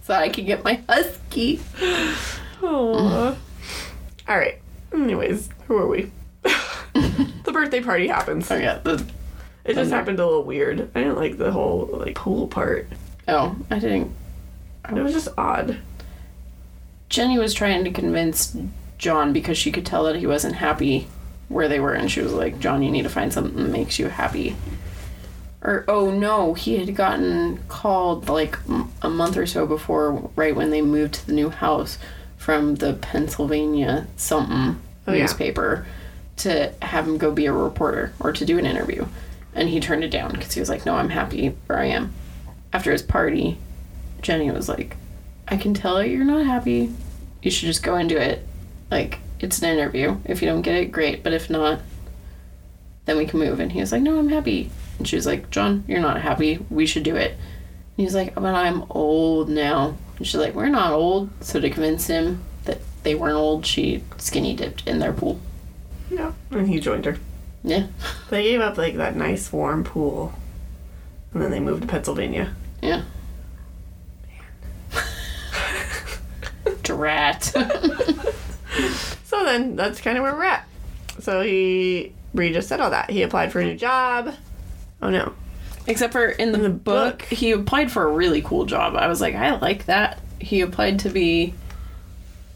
so 0.04 0.14
I 0.14 0.30
can 0.30 0.46
get 0.46 0.64
my 0.64 0.82
husky. 0.90 1.62
Oh. 2.62 3.38
All 4.28 4.38
right. 4.38 4.60
Anyways, 4.94 5.50
who 5.68 5.78
are 5.78 5.88
we? 5.88 6.12
the 6.44 7.52
birthday 7.52 7.82
party 7.82 8.08
happens. 8.08 8.50
Oh 8.52 8.56
yeah, 8.58 8.80
the 8.80 9.06
It 9.64 9.74
just 9.76 9.92
happened 9.92 10.20
a 10.20 10.26
little 10.26 10.44
weird. 10.44 10.90
I 10.96 11.00
didn't 11.04 11.16
like 11.18 11.38
the 11.38 11.52
whole 11.52 11.88
like 11.92 12.16
pool 12.16 12.48
part. 12.48 12.88
oh 13.28 13.56
I 13.72 13.80
didn't 13.80 14.12
It 14.90 14.96
was 15.02 15.14
just 15.14 15.30
odd. 15.38 15.78
Jenny 17.10 17.38
was 17.38 17.54
trying 17.54 17.84
to 17.84 17.92
convince 17.92 18.56
John 18.98 19.32
because 19.34 19.58
she 19.58 19.72
could 19.72 19.86
tell 19.86 20.04
that 20.06 20.16
he 20.18 20.28
wasn't 20.28 20.56
happy 20.56 21.08
where 21.48 21.68
they 21.68 21.80
were, 21.80 21.94
and 21.94 22.10
she 22.12 22.22
was 22.22 22.34
like, 22.34 22.60
John, 22.60 22.82
you 22.82 22.92
need 22.92 23.04
to 23.04 23.10
find 23.10 23.32
something 23.32 23.62
that 23.64 23.70
makes 23.70 24.00
you 24.00 24.08
happy. 24.08 24.56
Or, 25.62 25.84
oh 25.88 26.12
no, 26.12 26.54
he 26.54 26.78
had 26.78 26.96
gotten 26.96 27.60
called 27.68 28.30
like 28.30 28.58
m- 28.70 28.92
a 29.02 29.10
month 29.10 29.36
or 29.38 29.46
so 29.48 29.66
before, 29.66 30.30
right 30.36 30.56
when 30.56 30.70
they 30.70 30.82
moved 30.82 31.16
to 31.16 31.26
the 31.28 31.34
new 31.34 31.50
house 31.50 31.98
from 32.38 32.76
the 32.76 32.94
Pennsylvania 32.94 34.06
something 34.16 34.80
Oh, 35.08 35.14
yeah. 35.14 35.22
newspaper 35.22 35.86
to 36.38 36.72
have 36.82 37.08
him 37.08 37.18
go 37.18 37.32
be 37.32 37.46
a 37.46 37.52
reporter 37.52 38.14
or 38.20 38.32
to 38.34 38.46
do 38.46 38.58
an 38.60 38.66
interview. 38.66 39.06
And 39.56 39.70
he 39.70 39.80
turned 39.80 40.04
it 40.04 40.10
down 40.12 40.32
because 40.34 40.54
he 40.54 40.60
was 40.60 40.70
like, 40.70 40.86
no, 40.86 40.96
I'm 40.96 41.10
happy 41.10 41.56
where 41.68 41.80
I 41.80 41.86
am. 41.86 42.14
After 42.74 42.92
his 42.92 43.02
party, 43.02 43.58
Jenny 44.22 44.52
was 44.52 44.68
like, 44.68 44.98
I 45.48 45.58
can 45.58 45.74
tell 45.74 46.04
you're 46.04 46.26
not 46.26 46.46
happy. 46.46 46.92
You 47.42 47.52
should 47.52 47.68
just 47.68 47.84
go 47.84 47.96
and 47.96 48.10
do 48.10 48.18
it. 48.18 48.46
Like, 48.90 49.20
it's 49.40 49.62
an 49.62 49.70
interview. 49.70 50.18
If 50.26 50.42
you 50.42 50.48
don't 50.48 50.62
get 50.62 50.76
it, 50.76 50.92
great. 50.92 51.24
But 51.24 51.34
if 51.34 51.50
not, 51.50 51.82
then 53.06 53.18
we 53.18 53.26
can 53.26 53.40
move. 53.40 53.60
And 53.60 53.72
he 53.72 53.80
was 53.80 53.92
like, 53.92 54.02
No, 54.02 54.18
I'm 54.18 54.30
happy. 54.30 54.72
And 54.98 55.08
she 55.08 55.16
was 55.16 55.26
like, 55.26 55.50
John, 55.50 55.84
you're 55.88 56.00
not 56.00 56.22
happy. 56.22 56.60
We 56.70 56.86
should 56.86 57.04
do 57.04 57.16
it. 57.16 57.32
And 57.32 57.98
he 57.98 58.06
was 58.06 58.16
like, 58.16 58.36
but 58.36 58.44
I'm 58.46 58.86
old 58.90 59.50
now. 59.50 59.98
And 60.18 60.28
she's 60.28 60.40
like, 60.40 60.56
we're 60.56 60.70
not 60.70 60.94
old. 60.94 61.30
So 61.42 61.60
to 61.60 61.70
convince 61.70 62.08
him 62.08 62.44
that 62.64 62.80
they 63.04 63.16
weren't 63.16 63.36
old, 63.36 63.66
she 63.66 64.04
skinny 64.18 64.56
dipped 64.56 64.88
in 64.88 65.00
their 65.00 65.14
pool. 65.14 65.40
Yeah. 66.10 66.34
And 66.52 66.70
he 66.70 66.80
joined 66.80 67.06
her. 67.06 67.18
Yeah. 67.64 67.88
They 68.30 68.44
gave 68.44 68.62
up 68.62 68.78
like 68.78 68.96
that 68.96 69.16
nice 69.16 69.52
warm 69.52 69.84
pool. 69.84 70.34
And 71.34 71.42
then 71.42 71.52
they 71.52 71.60
moved 71.60 71.82
to 71.82 71.88
Pennsylvania. 71.88 72.56
Yeah. 72.82 73.04
Drat. 76.86 77.54
So 79.36 79.44
then 79.44 79.76
that's 79.76 80.00
kind 80.00 80.18
of 80.18 80.24
where 80.24 80.34
we're 80.34 80.44
at. 80.44 80.68
So 81.20 81.42
he 81.42 82.14
Bri 82.34 82.54
just 82.54 82.70
said 82.70 82.80
all 82.80 82.92
that. 82.92 83.10
He 83.10 83.22
applied 83.22 83.52
for 83.52 83.60
a 83.60 83.66
new 83.66 83.76
job. 83.76 84.34
Oh 85.02 85.10
no. 85.10 85.34
Except 85.88 86.14
for 86.14 86.28
in 86.28 86.52
the, 86.52 86.58
the 86.58 86.70
book, 86.70 87.20
book. 87.20 87.28
he 87.28 87.52
applied 87.52 87.92
for 87.92 88.04
a 88.04 88.12
really 88.12 88.42
cool 88.42 88.66
job. 88.66 88.96
I 88.96 89.08
was 89.08 89.22
like, 89.22 89.36
I 89.36 89.58
like 89.58 89.86
that. 89.86 90.20
He 90.40 90.62
applied 90.62 91.00
to 91.00 91.10
be. 91.10 91.54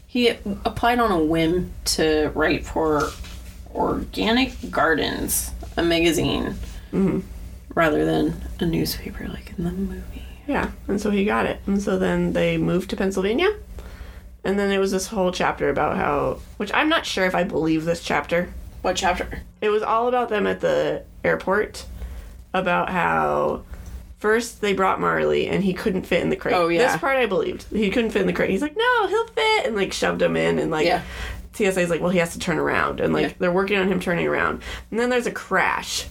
He 0.06 0.28
applied 0.28 0.98
on 0.98 1.12
a 1.12 1.22
whim 1.22 1.72
to 1.84 2.32
write 2.34 2.64
for 2.64 3.10
Organic 3.74 4.70
Gardens, 4.70 5.52
a 5.76 5.82
magazine, 5.82 6.56
mm-hmm. 6.92 7.20
rather 7.74 8.04
than 8.04 8.40
a 8.58 8.66
newspaper 8.66 9.28
like 9.28 9.56
in 9.56 9.64
the 9.64 9.70
movie. 9.70 10.24
Yeah. 10.48 10.70
And 10.88 11.00
so 11.00 11.10
he 11.10 11.24
got 11.24 11.46
it. 11.46 11.60
And 11.66 11.80
so 11.80 11.98
then 11.98 12.32
they 12.32 12.56
moved 12.56 12.90
to 12.90 12.96
Pennsylvania. 12.96 13.54
And 14.44 14.58
then 14.58 14.70
it 14.70 14.78
was 14.78 14.90
this 14.90 15.08
whole 15.08 15.32
chapter 15.32 15.68
about 15.68 15.96
how 15.96 16.38
which 16.56 16.72
I'm 16.72 16.88
not 16.88 17.04
sure 17.06 17.26
if 17.26 17.34
I 17.34 17.44
believe 17.44 17.84
this 17.84 18.02
chapter. 18.02 18.52
What 18.82 18.96
chapter? 18.96 19.42
It 19.60 19.68
was 19.68 19.82
all 19.82 20.08
about 20.08 20.28
them 20.30 20.46
at 20.46 20.60
the 20.60 21.04
airport. 21.24 21.84
About 22.52 22.88
how 22.90 23.62
first 24.18 24.60
they 24.60 24.72
brought 24.72 25.00
Marley 25.00 25.46
and 25.46 25.62
he 25.62 25.72
couldn't 25.72 26.02
fit 26.04 26.22
in 26.22 26.30
the 26.30 26.36
crate. 26.36 26.54
Oh, 26.54 26.68
yeah. 26.68 26.86
This 26.90 26.96
part 27.00 27.16
I 27.16 27.26
believed. 27.26 27.64
He 27.70 27.90
couldn't 27.90 28.10
fit 28.10 28.22
in 28.22 28.26
the 28.26 28.32
crate. 28.32 28.50
He's 28.50 28.60
like, 28.62 28.76
no, 28.76 29.06
he'll 29.06 29.26
fit 29.28 29.66
and 29.66 29.76
like 29.76 29.92
shoved 29.92 30.20
him 30.20 30.36
in 30.36 30.58
and 30.58 30.70
like 30.70 30.86
Yeah. 30.86 31.02
TSA's 31.52 31.90
like, 31.90 32.00
well, 32.00 32.10
he 32.10 32.18
has 32.18 32.32
to 32.32 32.38
turn 32.38 32.58
around, 32.58 33.00
and 33.00 33.12
like 33.12 33.22
Yeah. 33.28 33.32
they're 33.38 33.52
working 33.52 33.76
on 33.78 33.88
him 33.88 33.98
turning 34.00 34.26
around, 34.26 34.62
and 34.90 34.98
then 35.00 35.10
there's 35.10 35.26
a 35.26 35.32
crash, 35.32 36.06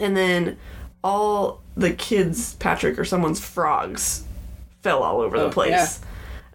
and 0.00 0.16
then 0.16 0.56
all 1.04 1.60
the 1.76 1.92
kids, 1.92 2.54
Patrick 2.54 2.98
or 2.98 3.04
someone's 3.04 3.38
frogs, 3.38 4.24
fell 4.82 5.02
all 5.02 5.20
over 5.20 5.36
Oh, 5.36 5.44
the 5.48 5.50
place. 5.52 5.70
yeah. 5.70 5.88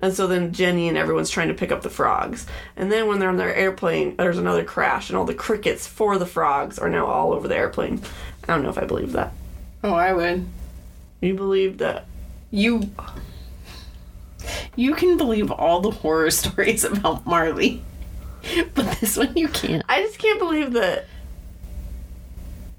And 0.01 0.13
so 0.13 0.27
then 0.27 0.51
Jenny 0.51 0.87
and 0.87 0.97
everyone's 0.97 1.29
trying 1.29 1.49
to 1.49 1.53
pick 1.53 1.71
up 1.71 1.81
the 1.81 1.89
frogs. 1.89 2.47
And 2.75 2.91
then 2.91 3.07
when 3.07 3.19
they're 3.19 3.29
on 3.29 3.37
their 3.37 3.53
airplane, 3.53 4.15
there's 4.17 4.37
another 4.37 4.63
crash, 4.63 5.09
and 5.09 5.17
all 5.17 5.25
the 5.25 5.33
crickets 5.33 5.85
for 5.85 6.17
the 6.17 6.25
frogs 6.25 6.79
are 6.79 6.89
now 6.89 7.05
all 7.05 7.33
over 7.33 7.47
the 7.47 7.55
airplane. 7.55 8.01
I 8.43 8.47
don't 8.47 8.63
know 8.63 8.69
if 8.69 8.77
I 8.77 8.85
believe 8.85 9.11
that. 9.11 9.33
Oh, 9.83 9.93
I 9.93 10.13
would. 10.13 10.47
You 11.21 11.35
believe 11.35 11.77
that? 11.77 12.05
You. 12.49 12.89
You 14.75 14.95
can 14.95 15.17
believe 15.17 15.51
all 15.51 15.81
the 15.81 15.91
horror 15.91 16.31
stories 16.31 16.83
about 16.83 17.25
Marley, 17.27 17.83
but 18.73 18.99
this 18.99 19.17
one 19.17 19.35
you 19.35 19.47
can't. 19.49 19.83
I 19.87 20.01
just 20.01 20.17
can't 20.17 20.39
believe 20.39 20.73
that 20.73 21.05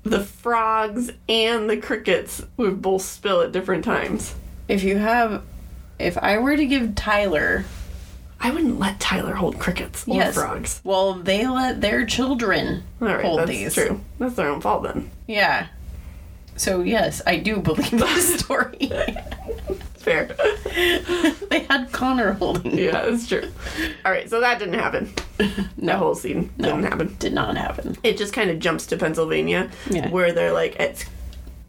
the 0.03 0.21
frogs 0.21 1.13
and 1.29 1.71
the 1.71 1.77
crickets 1.77 2.45
would 2.57 2.83
both 2.83 3.03
spill 3.03 3.41
at 3.41 3.53
different 3.53 3.85
times. 3.85 4.35
If 4.69 4.83
you 4.83 4.99
have. 4.99 5.45
If 6.03 6.19
I 6.19 6.39
were 6.39 6.57
to 6.57 6.67
give 6.67 6.95
Tyler 6.95 7.65
I 8.45 8.51
wouldn't 8.51 8.81
let 8.81 8.99
Tyler 8.99 9.35
hold 9.35 9.61
crickets 9.61 10.05
or 10.09 10.17
Yes. 10.17 10.35
frogs. 10.35 10.81
Well, 10.83 11.15
they 11.15 11.47
let 11.47 11.81
their 11.81 12.05
children 12.05 12.83
right, 12.99 13.25
hold 13.25 13.39
that's 13.39 13.51
these. 13.51 13.75
true. 13.75 14.01
That's 14.19 14.35
their 14.35 14.49
own 14.49 14.61
fault 14.61 14.83
then. 14.83 15.11
Yeah. 15.29 15.69
So 16.57 16.83
yes, 16.83 17.23
I 17.25 17.37
do 17.37 17.59
believe 17.61 17.91
this 17.93 18.41
story. 18.41 18.91
Fair. 19.95 20.25
they 21.51 21.61
had 21.71 21.93
Connor 21.93 22.33
holding. 22.33 22.77
yeah, 22.77 23.07
that's 23.07 23.29
true. 23.29 23.49
All 24.05 24.11
right, 24.11 24.29
so 24.29 24.41
that 24.41 24.59
didn't 24.59 24.75
happen. 24.75 25.13
That 25.79 25.99
whole 25.99 26.15
scene 26.15 26.51
didn't 26.59 26.85
happen. 26.85 27.17
Did 27.19 27.33
not 27.33 27.57
happen. 27.57 27.97
It 28.05 28.17
just 28.17 28.33
kind 28.33 28.51
of 28.51 28.59
jumps 28.61 28.87
to 28.87 28.97
Pennsylvania, 28.97 29.71
Yeah. 29.91 30.09
where 30.11 30.33
they're 30.33 30.53
like 30.53 30.77
it's 30.81 31.05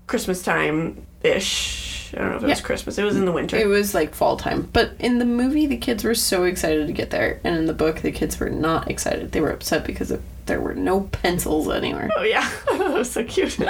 Christmas 0.08 0.44
time 0.44 1.06
ish. 1.24 2.12
I 2.14 2.18
don't 2.20 2.30
know 2.30 2.36
if 2.38 2.44
it 2.44 2.48
was 2.48 2.60
Yeah. 2.60 2.66
Christmas. 2.66 2.98
It 3.00 3.04
was 3.04 3.16
in 3.16 3.26
the 3.26 3.32
winter. 3.32 3.58
It 3.58 3.66
was 3.68 3.94
like 3.96 4.14
fall 4.14 4.38
time. 4.38 4.70
But 4.72 4.92
in 5.00 5.18
the 5.18 5.26
movie, 5.26 5.66
the 5.66 5.78
kids 5.78 6.04
were 6.04 6.14
so 6.14 6.44
excited 6.44 6.86
to 6.88 6.94
get 6.94 7.10
there, 7.10 7.40
and 7.44 7.56
in 7.58 7.66
the 7.66 7.74
book, 7.74 8.02
the 8.02 8.12
kids 8.12 8.40
were 8.40 8.50
not 8.52 8.90
excited. 8.92 9.32
They 9.32 9.42
were 9.42 9.50
upset 9.52 9.84
because 9.84 10.12
of, 10.12 10.22
there 10.46 10.62
were 10.62 10.76
no 10.76 11.02
pencils 11.12 11.68
anywhere. 11.70 12.12
Oh 12.16 12.22
yeah, 12.24 12.48
that 12.72 12.94
was 12.94 13.10
so 13.12 13.24
cute. 13.24 13.58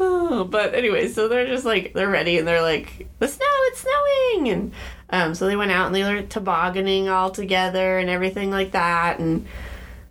oh, 0.00 0.46
but 0.50 0.74
anyway, 0.74 1.08
so 1.08 1.28
they're 1.28 1.46
just 1.46 1.64
like 1.64 1.92
they're 1.92 2.08
ready 2.08 2.38
and 2.38 2.46
they're 2.46 2.62
like 2.62 3.06
the 3.18 3.28
snow, 3.28 3.44
it's 3.66 3.80
snowing, 3.84 4.48
and 4.50 4.72
um, 5.10 5.34
so 5.34 5.46
they 5.46 5.56
went 5.56 5.70
out 5.72 5.86
and 5.86 5.94
they 5.94 6.02
were 6.04 6.22
tobogganing 6.22 7.08
all 7.08 7.30
together 7.30 7.98
and 7.98 8.08
everything 8.10 8.50
like 8.50 8.72
that, 8.72 9.18
and 9.18 9.46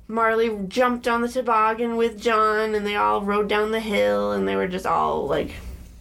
Marley 0.07 0.55
jumped 0.67 1.07
on 1.07 1.21
the 1.21 1.27
toboggan 1.27 1.95
with 1.95 2.21
John, 2.21 2.75
and 2.75 2.85
they 2.85 2.95
all 2.95 3.21
rode 3.21 3.47
down 3.49 3.71
the 3.71 3.79
hill, 3.79 4.31
and 4.33 4.47
they 4.47 4.55
were 4.55 4.67
just 4.67 4.85
all 4.85 5.25
like. 5.27 5.51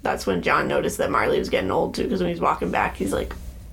That's 0.02 0.26
when 0.26 0.42
John 0.42 0.68
noticed 0.68 0.98
that 0.98 1.10
Marley 1.10 1.38
was 1.38 1.48
getting 1.48 1.70
old 1.70 1.94
too, 1.94 2.02
because 2.02 2.20
when 2.20 2.28
he's 2.28 2.40
walking 2.40 2.70
back, 2.70 2.96
he's 2.96 3.12
like 3.14 3.32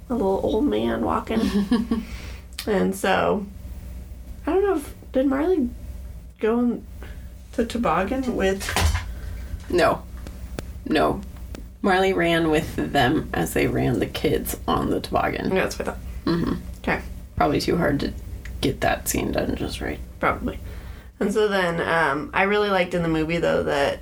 a 0.10 0.14
little 0.14 0.40
old 0.44 0.64
man 0.64 1.04
walking, 1.04 1.42
and 2.68 2.96
so 2.96 3.46
I 4.48 4.54
don't 4.54 4.64
know 4.64 4.76
if 4.78 4.94
did 5.12 5.28
Marley 5.28 5.70
go 6.40 6.58
on 6.60 6.86
to 7.54 7.66
toboggan 7.66 8.38
with 8.38 8.66
No. 9.70 10.04
No. 10.88 11.20
Marley 11.82 12.14
ran 12.14 12.50
with 12.50 12.76
them 12.94 13.30
as 13.34 13.54
they 13.54 13.68
ran 13.68 14.00
the 14.00 14.06
kids 14.06 14.56
on 14.68 14.90
the 14.90 15.02
toboggan. 15.02 15.50
yeah, 15.50 15.64
that's 15.64 15.78
what 15.78 15.88
I 15.90 15.92
thought. 15.92 16.02
Mm-hmm. 16.26 16.54
Okay, 16.78 17.02
Probably 17.36 17.60
too 17.60 17.76
hard 17.76 18.00
to 18.02 18.14
get 18.62 18.82
that 18.82 19.08
scene 19.08 19.32
done 19.32 19.56
just 19.56 19.82
right. 19.82 20.00
probably. 20.20 20.60
And 21.20 21.34
so 21.34 21.48
then 21.48 21.80
um, 21.82 22.30
I 22.34 22.44
really 22.44 22.70
liked 22.70 22.94
in 22.94 23.04
the 23.04 23.08
movie 23.10 23.38
though 23.38 23.64
that 23.64 24.00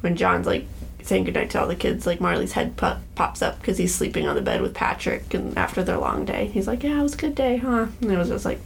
when 0.00 0.16
John's 0.16 0.46
like 0.46 0.66
saying 1.02 1.24
goodnight 1.24 1.50
to 1.50 1.60
all 1.60 1.66
the 1.68 1.74
kids, 1.76 2.06
like 2.06 2.20
Marley's 2.20 2.52
head 2.52 2.76
pop- 2.76 3.00
pops 3.14 3.42
up 3.42 3.58
because 3.60 3.76
he's 3.78 3.94
sleeping 3.94 4.26
on 4.28 4.36
the 4.36 4.40
bed 4.42 4.62
with 4.62 4.72
Patrick, 4.74 5.34
and 5.34 5.56
after 5.58 5.82
their 5.82 5.98
long 5.98 6.24
day, 6.24 6.46
he's 6.46 6.66
like, 6.68 6.82
"Yeah, 6.84 7.00
it 7.00 7.02
was 7.02 7.14
a 7.14 7.18
good 7.18 7.34
day, 7.34 7.56
huh?" 7.56 7.86
And 8.00 8.12
it 8.12 8.16
was 8.16 8.28
just 8.28 8.44
like, 8.44 8.60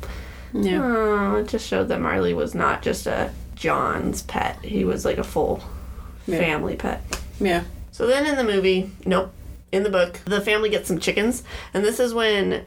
Yeah. 0.53 0.83
oh, 0.85 1.37
it 1.37 1.49
just 1.49 1.67
showed 1.67 1.89
that 1.89 2.01
Marley 2.01 2.35
was 2.35 2.55
not 2.55 2.83
just 2.83 3.07
a 3.07 3.31
John's 3.55 4.23
pet; 4.23 4.59
he 4.63 4.85
was 4.85 5.05
like 5.05 5.17
a 5.19 5.25
full 5.25 5.63
Yeah. 6.27 6.39
family 6.39 6.77
pet. 6.77 7.03
Yeah. 7.41 7.65
So 7.91 8.07
then 8.07 8.27
in 8.27 8.37
the 8.37 8.45
movie, 8.45 8.91
nope. 9.07 9.33
In 9.77 9.83
the 9.83 9.91
book, 9.91 10.21
the 10.25 10.41
family 10.41 10.71
gets 10.71 10.89
some 10.89 10.99
chickens, 10.99 11.43
and 11.75 11.85
this 11.85 12.01
is 12.01 12.15
when 12.15 12.65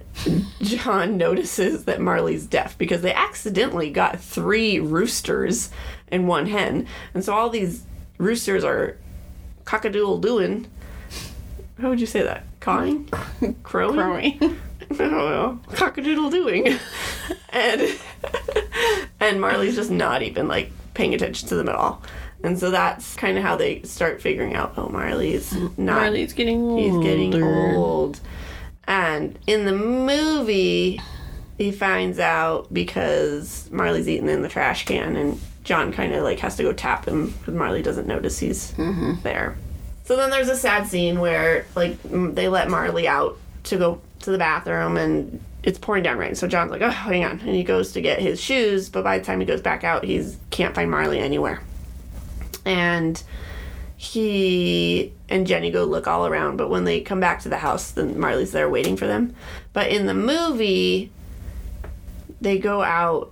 John 0.62 1.18
notices 1.18 1.86
that 1.86 2.00
Marley's 2.00 2.46
deaf 2.46 2.78
because 2.78 3.02
they 3.02 3.12
accidentally 3.12 3.90
got 3.90 4.20
three 4.20 4.80
roosters 4.80 5.72
and 6.10 6.28
one 6.28 6.46
hen. 6.46 6.86
And 7.16 7.26
so 7.26 7.34
all 7.34 7.50
these 7.50 7.84
roosters 8.20 8.64
are 8.64 8.96
cockadoodle 9.64 10.22
doing. 10.22 10.68
How 11.82 11.90
would 11.90 12.00
you 12.00 12.06
say 12.06 12.22
that? 12.22 12.44
Cawing? 12.60 13.06
Crowing? 13.64 13.96
Crowing. 13.96 14.38
I 14.92 14.96
don't 14.96 15.12
know. 15.12 15.60
Cockadoodle 15.70 16.30
doing. 16.30 16.78
and 17.50 18.00
and 19.20 19.42
Marley's 19.42 19.76
just 19.76 19.90
not 19.90 20.22
even 20.22 20.48
like 20.48 20.72
paying 20.94 21.16
attention 21.16 21.50
to 21.50 21.56
them 21.56 21.70
at 21.70 21.76
all. 21.76 22.04
And 22.44 22.58
so 22.58 22.72
that's 22.72 23.16
kind 23.16 23.38
of 23.38 23.44
how 23.44 23.58
they 23.58 23.82
start 23.84 24.22
figuring 24.22 24.56
out, 24.56 24.74
oh, 24.78 24.88
Marley's 24.90 25.52
mm, 25.52 25.78
not 25.78 25.98
Marley's 25.98 26.34
getting 26.34 26.62
older. 26.62 26.82
he's 26.82 27.04
getting 27.04 27.44
old. 27.44 28.20
And 28.88 29.38
in 29.46 29.66
the 29.66 29.74
movie, 29.74 31.02
he 31.58 31.72
finds 31.72 32.18
out 32.18 32.74
because 32.74 33.70
Marley's 33.72 34.08
eating 34.08 34.30
in 34.30 34.42
the 34.42 34.50
trash 34.50 34.86
can, 34.86 35.16
and 35.16 35.40
John 35.64 35.92
kind 35.92 36.14
of 36.16 36.24
like 36.24 36.40
has 36.40 36.56
to 36.56 36.64
go 36.64 36.74
tap 36.74 37.06
him 37.06 37.32
because 37.32 37.54
Marley 37.54 37.82
doesn't 37.82 38.08
notice 38.08 38.40
he's 38.40 38.72
mm-hmm. 38.72 39.22
there. 39.22 39.58
So 40.06 40.16
then 40.16 40.32
there's 40.32 40.50
a 40.50 40.56
sad 40.56 40.88
scene 40.88 41.20
where 41.20 41.66
like 41.76 41.98
they 42.04 42.48
let 42.48 42.70
Marley 42.70 43.08
out 43.08 43.38
to 43.66 43.78
go 43.78 44.02
to 44.22 44.32
the 44.32 44.38
bathroom, 44.38 44.96
and 44.96 45.40
it's 45.62 45.78
pouring 45.78 46.04
down 46.04 46.18
rain. 46.18 46.34
So 46.34 46.48
John's 46.48 46.72
like, 46.72 46.82
oh, 46.82 46.90
hang 46.90 47.26
on, 47.26 47.42
and 47.42 47.50
he 47.50 47.64
goes 47.64 47.92
to 47.92 48.02
get 48.02 48.20
his 48.20 48.40
shoes, 48.40 48.90
but 48.90 49.04
by 49.04 49.20
the 49.20 49.26
time 49.26 49.42
he 49.42 49.46
goes 49.46 49.62
back 49.62 49.84
out, 49.84 50.06
he's 50.06 50.38
can't 50.50 50.74
find 50.74 50.90
Marley 50.90 51.20
anywhere. 51.20 51.62
And 52.66 53.22
he 53.98 55.14
and 55.28 55.46
Jenny 55.46 55.72
go 55.72 55.84
look 55.84 56.08
all 56.08 56.26
around, 56.26 56.56
but 56.56 56.70
when 56.70 56.86
they 56.86 57.02
come 57.02 57.20
back 57.20 57.42
to 57.42 57.50
the 57.50 57.58
house, 57.58 57.92
then 57.92 58.18
Marley's 58.18 58.54
there 58.54 58.70
waiting 58.70 58.96
for 58.96 59.08
them. 59.08 59.36
But 59.74 59.90
in 59.90 60.06
the 60.06 60.14
movie, 60.14 61.12
they 62.40 62.58
go 62.58 62.82
out 62.82 63.32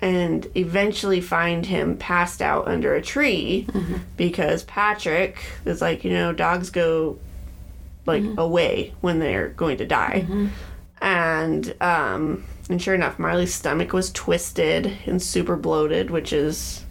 and 0.00 0.46
eventually 0.54 1.20
find 1.20 1.66
him 1.66 1.96
passed 1.96 2.40
out 2.40 2.68
under 2.68 2.94
a 2.94 3.02
tree 3.02 3.66
mm-hmm. 3.68 3.96
because 4.16 4.64
Patrick 4.64 5.42
is 5.64 5.80
like, 5.80 6.04
you 6.04 6.10
know, 6.10 6.32
dogs 6.32 6.70
go 6.70 7.18
like 8.06 8.22
mm-hmm. 8.22 8.38
away 8.38 8.94
when 9.00 9.18
they're 9.18 9.48
going 9.48 9.78
to 9.78 9.86
die. 9.86 10.24
Mm-hmm. 10.26 10.48
And 11.02 11.74
um 11.80 12.44
and 12.68 12.80
sure 12.80 12.94
enough, 12.94 13.18
Marley's 13.18 13.54
stomach 13.54 13.92
was 13.92 14.12
twisted 14.12 14.92
and 15.06 15.20
super 15.20 15.56
bloated, 15.56 16.10
which 16.10 16.32
is 16.32 16.84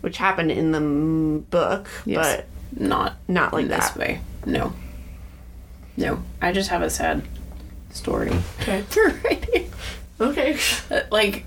which 0.00 0.18
happened 0.18 0.50
in 0.52 0.72
the 0.72 0.78
m- 0.78 1.40
book, 1.50 1.88
Yes. 2.04 2.42
but 2.72 2.80
not 2.80 3.14
Not 3.28 3.52
like 3.52 3.68
this 3.68 3.90
that. 3.90 3.96
way. 3.98 4.20
No. 4.44 4.72
No. 5.96 6.22
I 6.42 6.52
just 6.52 6.70
have 6.70 6.82
a 6.82 6.90
sad 6.90 7.22
story 7.90 8.30
Okay. 8.62 8.84
Okay. 10.20 10.56
Uh, 10.90 11.00
like 11.10 11.44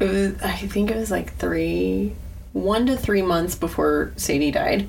it 0.00 0.04
was 0.04 0.42
i 0.42 0.52
think 0.52 0.90
it 0.90 0.96
was 0.96 1.10
like 1.10 1.32
three 1.36 2.14
one 2.52 2.84
to 2.86 2.96
three 2.96 3.22
months 3.22 3.54
before 3.54 4.12
sadie 4.16 4.50
died 4.50 4.88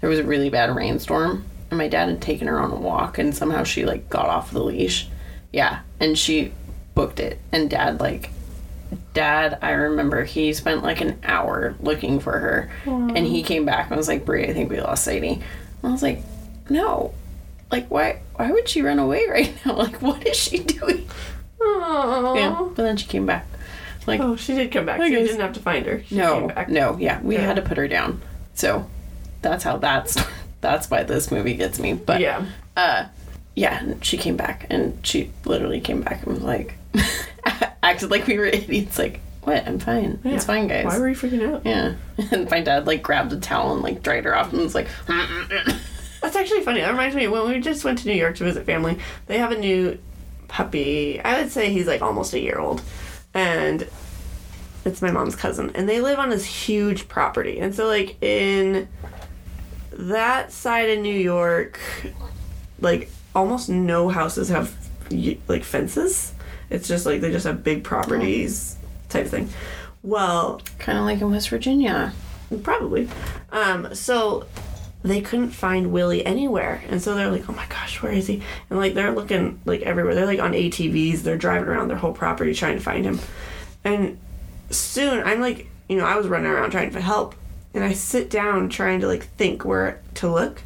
there 0.00 0.10
was 0.10 0.18
a 0.18 0.24
really 0.24 0.50
bad 0.50 0.74
rainstorm 0.74 1.44
and 1.70 1.78
my 1.78 1.86
dad 1.88 2.08
had 2.08 2.20
taken 2.20 2.48
her 2.48 2.58
on 2.58 2.70
a 2.72 2.74
walk 2.76 3.18
and 3.18 3.34
somehow 3.36 3.62
she 3.62 3.84
like 3.84 4.08
got 4.10 4.26
off 4.26 4.50
the 4.50 4.62
leash 4.62 5.08
yeah 5.52 5.80
and 6.00 6.18
she 6.18 6.52
booked 6.94 7.20
it 7.20 7.38
and 7.52 7.70
dad 7.70 8.00
like 8.00 8.30
dad 9.14 9.58
i 9.62 9.70
remember 9.72 10.24
he 10.24 10.52
spent 10.52 10.82
like 10.82 11.00
an 11.00 11.18
hour 11.24 11.74
looking 11.80 12.18
for 12.20 12.38
her 12.38 12.70
and 12.86 13.26
he 13.26 13.42
came 13.42 13.64
back 13.66 13.88
and 13.90 13.96
was 13.96 14.08
like 14.08 14.24
Bri 14.24 14.48
i 14.48 14.52
think 14.52 14.70
we 14.70 14.80
lost 14.80 15.04
sadie 15.04 15.34
and 15.34 15.42
i 15.84 15.88
was 15.90 16.02
like 16.02 16.22
no 16.70 17.12
like 17.70 17.88
why 17.90 18.20
why 18.36 18.50
would 18.50 18.68
she 18.68 18.80
run 18.82 18.98
away 18.98 19.26
right 19.30 19.52
now 19.66 19.74
like 19.76 20.00
what 20.00 20.26
is 20.26 20.36
she 20.36 20.58
doing 20.58 21.06
Aww. 21.60 22.36
yeah, 22.36 22.68
but 22.74 22.82
then 22.82 22.96
she 22.96 23.06
came 23.06 23.24
back. 23.24 23.46
Like, 24.04 24.20
Oh, 24.20 24.34
she 24.34 24.54
did 24.54 24.72
come 24.72 24.84
back. 24.84 24.98
So 24.98 25.04
you 25.04 25.18
didn't 25.18 25.40
have 25.40 25.52
to 25.52 25.60
find 25.60 25.86
her. 25.86 26.02
She 26.02 26.16
no, 26.16 26.50
no, 26.68 26.96
yeah, 26.98 27.20
we 27.22 27.36
Yeah. 27.36 27.42
had 27.42 27.54
to 27.54 27.62
put 27.62 27.76
her 27.76 27.86
down. 27.86 28.20
So 28.54 28.90
that's 29.42 29.62
how 29.62 29.76
that's 29.76 30.20
that's 30.60 30.90
why 30.90 31.04
this 31.04 31.30
movie 31.30 31.54
gets 31.54 31.78
me. 31.78 31.92
But 31.94 32.20
Yeah. 32.20 32.44
uh, 32.76 33.04
yeah, 33.54 33.78
and 33.78 34.04
she 34.04 34.16
came 34.18 34.36
back, 34.36 34.66
and 34.70 34.98
she 35.06 35.30
literally 35.44 35.80
came 35.80 36.00
back 36.00 36.24
and 36.26 36.34
was 36.34 36.42
like, 36.42 36.74
acted 37.82 38.10
like 38.10 38.26
we 38.26 38.38
were 38.38 38.46
idiots. 38.46 38.98
Like, 38.98 39.20
what? 39.42 39.66
I'm 39.66 39.78
fine. 39.78 40.20
It's 40.24 40.44
fine, 40.44 40.68
guys. 40.68 40.84
Why 40.84 40.98
were 40.98 41.08
you 41.08 41.16
freaking 41.16 41.52
out? 41.52 41.62
yeah, 41.64 41.94
and 42.30 42.48
my 42.50 42.60
dad 42.60 42.86
like 42.86 43.02
grabbed 43.02 43.32
a 43.32 43.40
towel 43.40 43.74
and 43.74 43.82
like 43.82 44.02
dried 44.02 44.24
her 44.24 44.36
off 44.36 44.52
and 44.52 44.62
was 44.62 44.74
like, 44.74 44.88
That's 45.06 46.36
actually 46.36 46.62
funny. 46.62 46.80
That 46.80 46.90
reminds 46.90 47.16
me 47.16 47.26
when 47.26 47.48
we 47.48 47.58
just 47.58 47.84
went 47.84 47.98
to 47.98 48.08
New 48.08 48.14
York 48.14 48.36
to 48.36 48.44
visit 48.44 48.64
family. 48.64 48.98
They 49.26 49.38
have 49.38 49.50
a 49.50 49.58
new 49.58 49.98
puppy. 50.46 51.20
I 51.20 51.40
would 51.40 51.50
say 51.50 51.72
he's 51.72 51.86
like 51.86 52.00
almost 52.00 52.32
a 52.32 52.40
year 52.40 52.58
old, 52.58 52.80
and 53.34 53.88
it's 54.84 55.02
my 55.02 55.10
mom's 55.10 55.36
cousin. 55.36 55.72
And 55.74 55.88
they 55.88 56.00
live 56.00 56.18
on 56.18 56.30
this 56.30 56.44
huge 56.44 57.08
property. 57.08 57.58
And 57.58 57.74
so 57.74 57.86
like 57.86 58.22
in 58.22 58.88
that 59.92 60.52
side 60.52 60.90
of 60.90 60.98
New 61.00 61.14
York, 61.14 61.80
like 62.80 63.10
almost 63.34 63.68
no 63.68 64.08
houses 64.08 64.48
have 64.48 64.74
like 65.48 65.64
fences. 65.64 66.34
It's 66.72 66.88
just 66.88 67.04
like 67.04 67.20
they 67.20 67.30
just 67.30 67.46
have 67.46 67.62
big 67.62 67.84
properties 67.84 68.76
type 69.10 69.26
thing. 69.26 69.48
Well, 70.02 70.62
kind 70.78 70.98
of 70.98 71.04
like 71.04 71.20
in 71.20 71.30
West 71.30 71.50
Virginia. 71.50 72.12
Probably. 72.62 73.08
Um, 73.50 73.94
so 73.94 74.46
they 75.02 75.20
couldn't 75.20 75.50
find 75.50 75.92
Willie 75.92 76.24
anywhere. 76.24 76.82
And 76.88 77.02
so 77.02 77.14
they're 77.14 77.30
like, 77.30 77.48
oh 77.48 77.52
my 77.52 77.66
gosh, 77.66 78.02
where 78.02 78.12
is 78.12 78.26
he? 78.26 78.42
And 78.70 78.78
like 78.78 78.94
they're 78.94 79.12
looking 79.12 79.60
like 79.64 79.82
everywhere. 79.82 80.14
They're 80.14 80.26
like 80.26 80.40
on 80.40 80.52
ATVs, 80.52 81.20
they're 81.20 81.36
driving 81.36 81.68
around 81.68 81.88
their 81.88 81.98
whole 81.98 82.12
property 82.12 82.54
trying 82.54 82.76
to 82.76 82.82
find 82.82 83.04
him. 83.04 83.20
And 83.84 84.18
soon 84.70 85.22
I'm 85.24 85.40
like, 85.40 85.68
you 85.88 85.96
know, 85.96 86.04
I 86.06 86.16
was 86.16 86.26
running 86.26 86.50
around 86.50 86.70
trying 86.70 86.90
to 86.92 87.00
help. 87.00 87.34
And 87.74 87.84
I 87.84 87.92
sit 87.92 88.30
down 88.30 88.68
trying 88.68 89.00
to 89.00 89.06
like 89.06 89.24
think 89.24 89.64
where 89.64 90.00
to 90.14 90.30
look. 90.30 90.62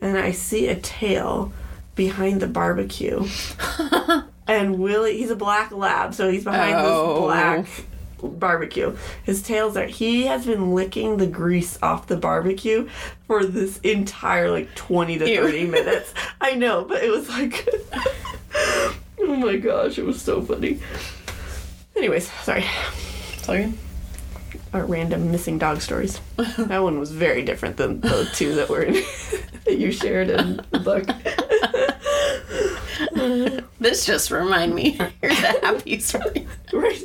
And 0.00 0.18
I 0.18 0.32
see 0.32 0.68
a 0.68 0.76
tail 0.76 1.52
behind 1.94 2.40
the 2.40 2.46
barbecue. 2.46 3.26
and 4.46 4.78
Willie, 4.78 5.18
he's 5.18 5.30
a 5.30 5.36
black 5.36 5.72
lab, 5.72 6.14
so 6.14 6.30
he's 6.30 6.44
behind 6.44 6.76
Oh. 6.76 7.28
this 7.28 7.66
black 7.80 7.84
barbecue. 8.38 8.96
His 9.24 9.42
tail's 9.42 9.76
are. 9.76 9.86
He 9.86 10.26
has 10.26 10.46
been 10.46 10.74
licking 10.74 11.18
the 11.18 11.26
grease 11.26 11.78
off 11.82 12.06
the 12.06 12.16
barbecue 12.16 12.88
for 13.26 13.44
this 13.44 13.78
entire 13.78 14.50
like 14.50 14.74
20 14.74 15.18
to 15.18 15.28
Ew. 15.30 15.42
30 15.42 15.66
minutes. 15.66 16.14
I 16.40 16.54
know, 16.54 16.84
but 16.84 17.02
it 17.04 17.10
was 17.10 17.28
like 17.28 17.68
Oh 19.18 19.36
my 19.36 19.56
gosh, 19.56 19.98
it 19.98 20.04
was 20.04 20.20
so 20.20 20.40
funny. 20.42 20.80
Anyways, 21.96 22.30
sorry. 22.42 22.64
Sorry. 23.38 23.72
Our 24.72 24.84
random 24.84 25.30
missing 25.30 25.58
dog 25.58 25.80
stories. 25.80 26.20
that 26.36 26.82
one 26.82 26.98
was 26.98 27.10
very 27.10 27.42
different 27.42 27.76
than 27.76 28.00
the 28.00 28.28
two 28.34 28.54
that 28.56 28.68
were 28.68 28.82
in 28.82 28.94
that 29.64 29.78
you 29.78 29.90
shared 29.92 30.30
in 30.30 30.60
the 30.70 30.78
book. 30.80 31.06
This 33.80 34.06
just 34.06 34.30
remind 34.30 34.74
me. 34.74 34.98
Here's 35.20 35.38
a 35.38 35.60
happy 35.60 35.98
story. 36.00 36.46
right. 36.72 37.02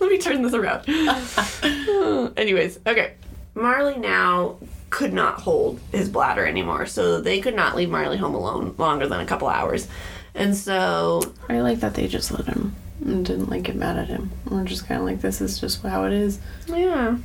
Let 0.00 0.10
me 0.10 0.18
turn 0.18 0.42
this 0.42 0.54
around. 0.54 0.84
Anyways, 2.38 2.78
okay. 2.86 3.12
Marley 3.54 3.96
now 3.98 4.56
could 4.90 5.12
not 5.12 5.40
hold 5.40 5.80
his 5.92 6.08
bladder 6.08 6.46
anymore, 6.46 6.86
so 6.86 7.20
they 7.20 7.40
could 7.40 7.54
not 7.54 7.76
leave 7.76 7.90
Marley 7.90 8.16
home 8.16 8.34
alone 8.34 8.74
longer 8.78 9.06
than 9.06 9.20
a 9.20 9.26
couple 9.26 9.48
hours. 9.48 9.86
And 10.34 10.56
so, 10.56 11.20
I 11.48 11.60
like 11.60 11.80
that 11.80 11.94
they 11.94 12.08
just 12.08 12.32
let 12.32 12.46
him 12.46 12.74
and 13.04 13.24
didn't 13.24 13.50
like 13.50 13.62
get 13.64 13.76
mad 13.76 13.96
at 13.98 14.08
him. 14.08 14.30
We're 14.50 14.64
just 14.64 14.86
kind 14.86 15.00
of 15.00 15.06
like, 15.06 15.20
this 15.20 15.40
is 15.40 15.60
just 15.60 15.82
how 15.82 16.04
it 16.04 16.12
is. 16.12 16.40
yeah, 16.66 17.16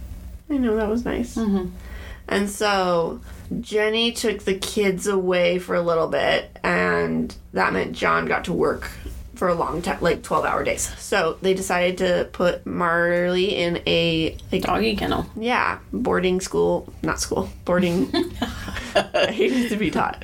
I 0.49 0.57
know 0.57 0.75
that 0.75 0.89
was 0.89 1.05
nice. 1.05 1.35
Mhm. 1.35 1.71
And 2.27 2.49
so, 2.49 3.21
Jenny 3.61 4.11
took 4.11 4.43
the 4.43 4.55
kids 4.55 5.07
away 5.07 5.59
for 5.59 5.75
a 5.75 5.81
little 5.81 6.07
bit, 6.07 6.57
and 6.63 7.35
that 7.53 7.73
meant 7.73 7.93
John 7.93 8.25
got 8.25 8.45
to 8.45 8.53
work 8.53 8.89
for 9.35 9.47
a 9.47 9.55
long 9.55 9.81
time, 9.81 9.99
like 10.01 10.21
12 10.21 10.45
hour 10.45 10.63
days. 10.63 10.93
So, 10.99 11.37
they 11.41 11.53
decided 11.53 11.97
to 11.99 12.29
put 12.33 12.65
Marley 12.65 13.55
in 13.55 13.81
a, 13.87 14.37
like, 14.51 14.63
Doggy 14.63 14.95
kennel. 14.97 15.25
Yeah, 15.35 15.79
boarding 15.93 16.41
school, 16.41 16.93
not 17.01 17.19
school, 17.19 17.49
boarding. 17.65 18.11
I 18.95 19.31
hated 19.31 19.69
to 19.69 19.77
be 19.77 19.91
taught. 19.91 20.23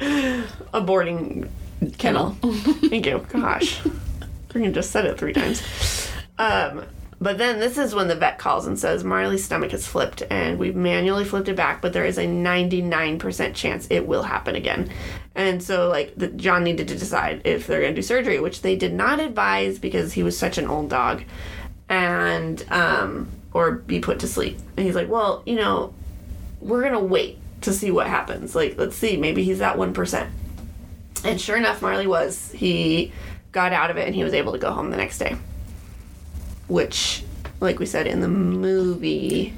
A 0.73 0.81
boarding 0.81 1.49
kennel. 1.97 2.31
Thank 2.41 3.05
you. 3.05 3.25
Gosh, 3.29 3.81
freaking 4.49 4.73
just 4.73 4.91
said 4.91 5.05
it 5.05 5.17
three 5.17 5.33
times. 5.33 5.61
Um, 6.37 6.83
but 7.19 7.37
then 7.37 7.59
this 7.59 7.77
is 7.77 7.95
when 7.95 8.07
the 8.07 8.15
vet 8.15 8.37
calls 8.37 8.67
and 8.67 8.77
says 8.77 9.03
Marley's 9.03 9.43
stomach 9.43 9.71
has 9.71 9.87
flipped, 9.87 10.23
and 10.29 10.59
we've 10.59 10.75
manually 10.75 11.25
flipped 11.25 11.47
it 11.47 11.55
back, 11.55 11.81
but 11.81 11.93
there 11.93 12.05
is 12.05 12.17
a 12.17 12.27
ninety 12.27 12.81
nine 12.81 13.19
percent 13.19 13.55
chance 13.55 13.87
it 13.89 14.07
will 14.07 14.23
happen 14.23 14.55
again. 14.55 14.89
And 15.35 15.61
so, 15.61 15.89
like, 15.89 16.13
the, 16.15 16.27
John 16.27 16.63
needed 16.63 16.87
to 16.87 16.97
decide 16.97 17.41
if 17.43 17.67
they're 17.67 17.81
going 17.81 17.93
to 17.93 18.01
do 18.01 18.05
surgery, 18.05 18.39
which 18.39 18.61
they 18.61 18.75
did 18.75 18.93
not 18.93 19.19
advise 19.19 19.79
because 19.79 20.13
he 20.13 20.23
was 20.23 20.37
such 20.37 20.57
an 20.57 20.67
old 20.67 20.89
dog 20.89 21.23
and 21.89 22.65
um, 22.71 23.27
or 23.53 23.71
be 23.71 23.99
put 23.99 24.19
to 24.19 24.27
sleep. 24.27 24.57
And 24.75 24.85
he's 24.85 24.95
like, 24.95 25.09
well, 25.09 25.43
you 25.45 25.55
know, 25.55 25.93
we're 26.59 26.83
gonna 26.83 26.99
wait 26.99 27.37
to 27.61 27.71
see 27.73 27.91
what 27.91 28.07
happens. 28.07 28.55
Like, 28.55 28.77
let's 28.77 28.95
see, 28.95 29.17
maybe 29.17 29.43
he's 29.43 29.61
at 29.61 29.77
one 29.77 29.93
percent. 29.93 30.29
And 31.23 31.39
sure 31.39 31.57
enough, 31.57 31.81
Marley 31.81 32.07
was. 32.07 32.51
He 32.51 33.11
got 33.51 33.71
out 33.71 33.89
of 33.89 33.97
it 33.97 34.05
and 34.05 34.15
he 34.15 34.23
was 34.23 34.33
able 34.33 34.51
to 34.51 34.57
go 34.57 34.71
home 34.71 34.89
the 34.89 34.97
next 34.97 35.17
day. 35.17 35.37
Which, 36.67 37.23
like 37.59 37.79
we 37.79 37.85
said 37.85 38.07
in 38.07 38.21
the 38.21 38.27
movie, 38.27 39.53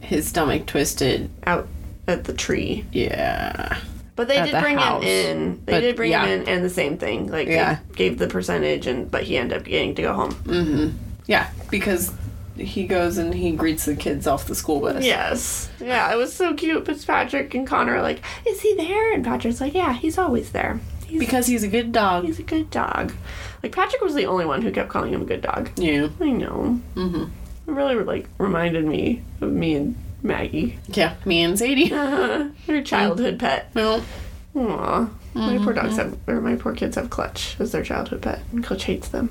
His 0.00 0.26
stomach 0.28 0.66
twisted. 0.66 1.30
out 1.46 1.68
at 2.06 2.24
the 2.24 2.32
tree. 2.32 2.84
Yeah. 2.92 3.78
But 4.14 4.28
they 4.28 4.36
At 4.38 4.46
did 4.46 4.54
the 4.54 4.60
bring 4.60 4.78
house. 4.78 5.02
him 5.02 5.08
in. 5.08 5.62
They 5.66 5.72
But, 5.72 5.80
did 5.80 5.96
bring 5.96 6.10
yeah. 6.12 6.24
him 6.24 6.42
in, 6.42 6.48
and 6.48 6.64
the 6.64 6.70
same 6.70 6.96
thing. 6.98 7.26
Like, 7.30 7.48
Yeah. 7.48 7.78
they 7.90 7.94
gave 7.96 8.18
the 8.18 8.28
percentage, 8.28 8.86
and 8.86 9.10
but 9.10 9.24
he 9.24 9.36
ended 9.36 9.58
up 9.58 9.64
getting 9.64 9.94
to 9.96 10.02
go 10.02 10.14
home. 10.14 10.32
Mm-hmm. 10.44 10.96
Yeah, 11.26 11.48
because 11.70 12.12
he 12.56 12.86
goes 12.86 13.18
and 13.18 13.34
he 13.34 13.50
greets 13.52 13.84
the 13.84 13.94
kids 13.96 14.26
off 14.26 14.46
the 14.46 14.54
school 14.54 14.80
bus. 14.80 15.04
Yes. 15.04 15.68
Yeah, 15.80 16.10
it 16.12 16.16
was 16.16 16.32
so 16.32 16.54
cute. 16.54 16.84
But 16.86 17.04
Patrick 17.06 17.54
and 17.54 17.66
Connor 17.66 17.96
are 17.96 18.02
like, 18.02 18.22
is 18.46 18.60
he 18.62 18.74
there? 18.76 19.12
And 19.12 19.22
Patrick's 19.24 19.60
like, 19.60 19.74
yeah, 19.74 19.92
he's 19.92 20.16
always 20.16 20.52
there. 20.52 20.80
He's, 21.06 21.18
Because 21.20 21.46
he's 21.48 21.62
a 21.64 21.68
good 21.68 21.92
dog. 21.92 22.24
he's 22.24 22.38
a 22.38 22.42
good 22.42 22.70
dog. 22.70 23.12
Like, 23.62 23.72
Patrick 23.72 24.02
was 24.02 24.14
the 24.14 24.26
only 24.26 24.44
one 24.46 24.62
who 24.62 24.70
kept 24.70 24.88
calling 24.90 25.12
him 25.12 25.22
a 25.22 25.26
good 25.26 25.42
dog. 25.42 25.70
Yeah. 25.76 26.08
I 26.20 26.30
know. 26.30 26.80
Mm-hmm. 26.94 27.24
It 27.68 27.72
really, 27.72 27.94
like, 27.96 28.28
reminded 28.38 28.84
me 28.84 29.22
of 29.40 29.50
me 29.52 29.74
and 29.74 29.96
Maggie. 30.22 30.78
Yeah, 30.88 31.14
me 31.24 31.42
and 31.42 31.58
Sadie. 31.58 31.92
Uh, 31.92 32.48
her 32.66 32.82
childhood 32.82 33.38
pet. 33.38 33.74
No. 33.74 34.02
Aw. 34.54 35.08
My 35.34 35.58
poor 35.58 35.74
dogs 35.74 35.96
have, 35.96 36.16
or 36.26 36.40
my 36.40 36.56
poor 36.56 36.74
kids 36.74 36.96
have 36.96 37.10
Clutch 37.10 37.56
as 37.58 37.72
their 37.72 37.82
childhood 37.82 38.22
pet. 38.22 38.40
And 38.52 38.64
Clutch 38.64 38.84
hates 38.84 39.08
them. 39.08 39.30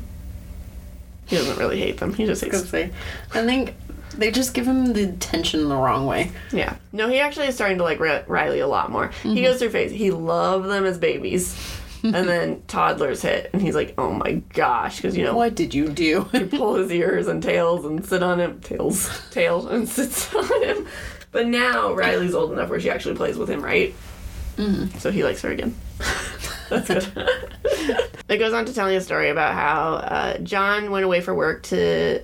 He 1.25 1.35
doesn't 1.35 1.57
really 1.57 1.79
hate 1.79 1.97
them. 1.97 2.13
He 2.13 2.25
just 2.27 2.43
hates 2.43 2.69
they, 2.69 2.91
I 3.33 3.43
think 3.43 3.73
they 4.15 4.29
just 4.29 4.53
give 4.53 4.67
him 4.67 4.93
the 4.93 5.03
attention 5.09 5.67
the 5.67 5.75
wrong 5.75 6.05
way. 6.05 6.31
Yeah. 6.51 6.75
No, 6.93 7.09
he 7.09 7.19
actually 7.19 7.47
is 7.47 7.55
starting 7.55 7.77
to 7.79 7.83
like 7.83 7.99
Ri- 7.99 8.21
Riley 8.27 8.59
a 8.59 8.67
lot 8.67 8.91
more. 8.91 9.07
He 9.23 9.41
goes 9.41 9.57
through 9.57 9.71
phase. 9.71 9.91
He 9.91 10.11
loved 10.11 10.67
them 10.69 10.85
as 10.85 10.99
babies. 10.99 11.55
and 12.15 12.27
then 12.29 12.61
toddlers 12.67 13.21
hit, 13.21 13.49
and 13.53 13.61
he's 13.61 13.75
like, 13.75 13.93
oh 13.97 14.11
my 14.11 14.33
gosh. 14.53 14.97
Because, 14.97 15.17
you 15.17 15.23
know, 15.23 15.35
What 15.35 15.55
did 15.55 15.73
you 15.73 15.89
do? 15.89 16.27
you 16.33 16.45
pull 16.47 16.75
his 16.75 16.91
ears 16.91 17.27
and 17.27 17.41
tails 17.41 17.85
and 17.85 18.05
sit 18.05 18.21
on 18.23 18.39
him. 18.39 18.59
Tails. 18.61 19.09
Tail. 19.31 19.67
And 19.67 19.87
sits 19.89 20.33
on 20.35 20.63
him. 20.63 20.87
But 21.31 21.47
now 21.47 21.93
Riley's 21.93 22.33
old 22.35 22.51
enough 22.53 22.69
where 22.69 22.79
she 22.79 22.89
actually 22.89 23.15
plays 23.15 23.37
with 23.37 23.49
him, 23.49 23.61
right? 23.61 23.93
Mm-hmm. 24.57 24.97
So 24.99 25.11
he 25.11 25.23
likes 25.23 25.41
her 25.41 25.51
again. 25.51 25.75
That's 26.69 26.87
good. 26.87 27.29
it 28.29 28.37
goes 28.37 28.53
on 28.53 28.65
to 28.65 28.73
telling 28.73 28.95
a 28.95 29.01
story 29.01 29.29
about 29.29 29.53
how 29.53 29.93
uh, 29.95 30.37
John 30.39 30.91
went 30.91 31.05
away 31.05 31.21
for 31.21 31.33
work 31.35 31.63
to 31.63 32.21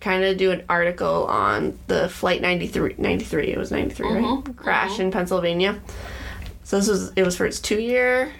kind 0.00 0.24
of 0.24 0.36
do 0.36 0.50
an 0.50 0.64
article 0.68 1.26
on 1.26 1.78
the 1.86 2.08
flight 2.08 2.40
93 2.40 2.96
93 2.98 3.48
it 3.52 3.56
was 3.58 3.70
93 3.70 4.08
right 4.08 4.56
crash 4.56 4.98
in 4.98 5.12
pennsylvania 5.12 5.80
So 6.64 6.78
this 6.78 6.88
was 6.88 7.12
it 7.14 7.22
was 7.22 7.36
for 7.36 7.46
its 7.46 7.60
two 7.60 7.80
year 7.80 8.32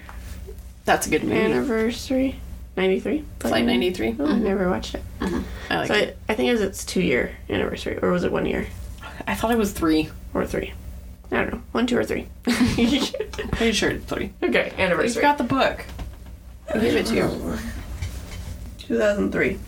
That's 0.85 1.07
a 1.07 1.09
good 1.09 1.23
movie. 1.23 1.39
anniversary. 1.39 2.35
Ninety 2.75 2.99
three. 2.99 3.23
Flight 3.39 3.65
93. 3.65 4.07
Oh, 4.07 4.11
I 4.11 4.29
mm-hmm. 4.29 4.43
never 4.43 4.69
watched 4.69 4.95
it. 4.95 5.03
Mm-hmm. 5.19 5.41
I 5.69 5.77
like 5.77 5.87
So 5.87 5.93
it. 5.93 6.17
I, 6.27 6.33
I 6.33 6.35
think 6.35 6.49
it 6.49 6.53
was 6.53 6.61
its 6.61 6.83
two 6.83 7.01
year 7.01 7.35
anniversary, 7.49 7.99
or 8.01 8.09
was 8.11 8.23
it 8.23 8.31
one 8.31 8.45
year 8.45 8.67
I 9.27 9.35
thought 9.35 9.51
it 9.51 9.57
was 9.57 9.71
three. 9.71 10.09
or 10.33 10.45
three? 10.45 10.73
I 11.31 11.37
don't 11.37 11.53
know, 11.53 11.61
one, 11.71 11.87
two, 11.87 11.97
or 11.97 12.03
three. 12.03 12.27
Pretty 12.43 13.71
sure 13.71 13.89
it's 13.91 14.05
three. 14.05 14.33
okay, 14.43 14.71
anniversary. 14.77 14.77
You've 14.77 14.79
anniversary. 14.79 15.21
got 15.21 15.37
the 15.39 15.43
book. 15.45 15.85
I 16.73 16.79
gave 16.79 16.95
it 16.95 17.05
to 17.07 17.15
you. 17.15 17.57
2003. 18.79 19.59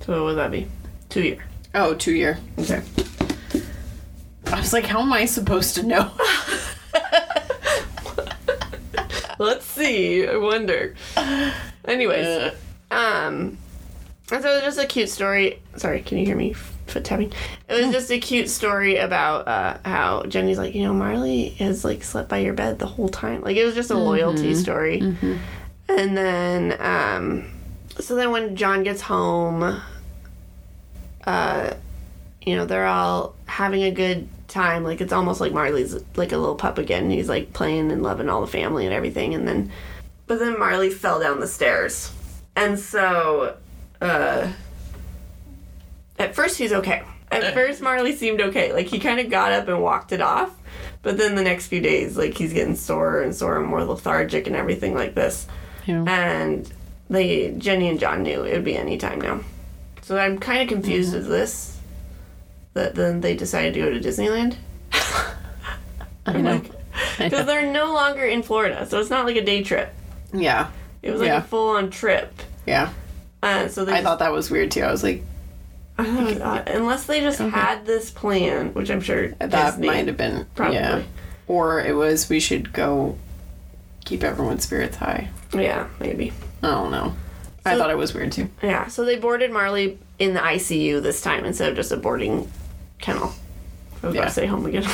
so 0.00 0.12
what 0.12 0.24
would 0.24 0.34
that 0.36 0.50
be? 0.50 0.66
Two 1.08 1.22
year. 1.22 1.44
Oh, 1.74 1.94
two 1.94 2.12
year. 2.12 2.38
Okay. 2.58 2.82
I 4.48 4.60
was 4.60 4.72
like, 4.72 4.84
how 4.84 5.00
am 5.00 5.12
I 5.12 5.24
supposed 5.24 5.74
to 5.76 5.82
know? 5.82 6.10
Let's 9.38 9.66
see. 9.66 10.26
I 10.26 10.36
wonder. 10.36 10.94
Anyways, 11.86 12.52
Uh, 12.90 12.94
um, 12.94 13.58
so 14.28 14.36
it 14.36 14.42
was 14.44 14.62
just 14.62 14.78
a 14.78 14.86
cute 14.86 15.08
story. 15.10 15.60
Sorry, 15.76 16.00
can 16.02 16.18
you 16.18 16.24
hear 16.26 16.36
me 16.36 16.52
foot 16.86 17.04
tapping? 17.04 17.32
It 17.68 17.84
was 17.84 17.92
just 17.92 18.10
a 18.10 18.18
cute 18.18 18.48
story 18.48 18.96
about 18.96 19.48
uh, 19.48 19.78
how 19.84 20.22
Jenny's 20.24 20.58
like, 20.58 20.74
you 20.74 20.82
know, 20.82 20.94
Marley 20.94 21.48
has 21.58 21.84
like 21.84 22.02
slept 22.04 22.28
by 22.28 22.38
your 22.38 22.54
bed 22.54 22.78
the 22.78 22.86
whole 22.86 23.08
time. 23.08 23.42
Like 23.42 23.56
it 23.56 23.64
was 23.64 23.74
just 23.74 23.90
a 23.90 23.96
loyalty 23.96 24.54
story. 24.54 25.00
And 25.88 26.16
then, 26.16 26.76
um, 26.80 27.50
so 28.00 28.14
then 28.16 28.30
when 28.30 28.56
John 28.56 28.82
gets 28.82 29.02
home, 29.02 29.80
uh, 31.26 31.74
you 32.42 32.56
know, 32.56 32.64
they're 32.66 32.86
all 32.86 33.34
having 33.46 33.82
a 33.82 33.90
good 33.90 34.28
time. 34.54 34.84
Like 34.84 35.00
it's 35.00 35.12
almost 35.12 35.40
like 35.40 35.52
Marley's 35.52 35.94
like 36.16 36.32
a 36.32 36.38
little 36.38 36.54
pup 36.54 36.78
again. 36.78 37.10
He's 37.10 37.28
like 37.28 37.52
playing 37.52 37.92
and 37.92 38.02
loving 38.02 38.28
all 38.30 38.40
the 38.40 38.46
family 38.46 38.86
and 38.86 38.94
everything. 38.94 39.34
And 39.34 39.46
then, 39.46 39.70
but 40.26 40.38
then 40.38 40.58
Marley 40.58 40.90
fell 40.90 41.20
down 41.20 41.40
the 41.40 41.48
stairs, 41.48 42.10
and 42.56 42.78
so, 42.78 43.56
uh, 44.00 44.48
at 46.18 46.34
first 46.34 46.56
he's 46.56 46.72
okay. 46.72 47.02
At 47.30 47.52
first 47.52 47.82
Marley 47.82 48.14
seemed 48.14 48.40
okay. 48.40 48.72
Like 48.72 48.86
he 48.86 49.00
kind 49.00 49.18
of 49.18 49.28
got 49.28 49.52
up 49.52 49.66
and 49.66 49.82
walked 49.82 50.12
it 50.12 50.20
off. 50.20 50.56
But 51.02 51.18
then 51.18 51.34
the 51.34 51.42
next 51.42 51.66
few 51.66 51.80
days, 51.80 52.16
like 52.16 52.34
he's 52.34 52.52
getting 52.52 52.76
sore 52.76 53.20
and 53.20 53.34
sore 53.34 53.58
and 53.58 53.66
more 53.66 53.84
lethargic 53.84 54.46
and 54.46 54.56
everything 54.56 54.94
like 54.94 55.14
this. 55.14 55.46
Yeah. 55.84 56.04
And 56.06 56.72
they 57.10 57.50
Jenny 57.58 57.88
and 57.88 57.98
John 57.98 58.22
knew 58.22 58.44
it 58.44 58.52
would 58.52 58.64
be 58.64 58.76
any 58.76 58.96
time 58.96 59.20
now. 59.20 59.40
So 60.02 60.16
I'm 60.16 60.38
kind 60.38 60.62
of 60.62 60.68
confused 60.68 61.12
with 61.12 61.28
this. 61.28 61.73
That 62.74 62.94
then 62.94 63.20
they 63.20 63.34
decided 63.36 63.74
to 63.74 63.80
go 63.80 63.90
to 63.90 64.00
Disneyland. 64.00 64.56
I 66.26 66.40
know. 66.40 66.62
Because 67.18 67.46
they're 67.46 67.70
no 67.72 67.92
longer 67.92 68.24
in 68.24 68.42
Florida, 68.42 68.86
so 68.86 69.00
it's 69.00 69.10
not 69.10 69.26
like 69.26 69.36
a 69.36 69.44
day 69.44 69.62
trip. 69.62 69.92
Yeah. 70.32 70.70
It 71.02 71.10
was 71.10 71.20
like 71.20 71.28
Yeah. 71.28 71.38
a 71.38 71.42
full 71.42 71.70
on 71.76 71.90
trip. 71.90 72.32
Yeah. 72.66 72.92
Uh, 73.42 73.68
so 73.68 73.84
they 73.84 73.92
I 73.92 73.96
just- 73.96 74.04
thought 74.04 74.18
that 74.20 74.32
was 74.32 74.50
weird 74.50 74.70
too. 74.70 74.82
I 74.82 74.90
was 74.90 75.02
like, 75.02 75.22
I 75.98 76.04
thought 76.04 76.24
was 76.24 76.40
odd. 76.40 76.68
unless 76.68 77.04
they 77.06 77.20
just 77.20 77.38
had 77.38 77.86
this 77.86 78.10
plan, 78.10 78.72
which 78.74 78.90
I'm 78.90 79.00
sure 79.00 79.28
that 79.38 79.50
Disney- 79.50 79.86
might 79.86 80.06
have 80.06 80.16
been. 80.16 80.46
Probably. 80.54 80.76
Yeah. 80.76 81.02
Or 81.46 81.80
it 81.80 81.94
was, 81.94 82.28
we 82.28 82.40
should 82.40 82.72
go 82.72 83.18
keep 84.04 84.24
everyone's 84.24 84.64
spirits 84.64 84.96
high. 84.96 85.28
Yeah, 85.52 85.86
maybe. 86.00 86.32
I 86.62 86.68
don't 86.70 86.90
know. 86.90 87.14
I 87.66 87.76
thought 87.78 87.90
it 87.90 87.96
was 87.98 88.12
weird 88.14 88.32
too. 88.32 88.48
Yeah, 88.62 88.88
so 88.88 89.04
they 89.04 89.16
boarded 89.16 89.50
Marley 89.50 89.98
in 90.18 90.34
the 90.34 90.40
ICU 90.40 91.02
this 91.02 91.20
time 91.22 91.44
instead 91.44 91.70
of 91.70 91.76
just 91.76 91.92
a 91.92 91.96
boarding 91.96 92.50
kennel. 93.00 93.32
I 94.02 94.06
was 94.06 94.14
about 94.14 94.14
Yeah. 94.14 94.24
to 94.26 94.30
say 94.30 94.46
home 94.46 94.66
again. 94.66 94.84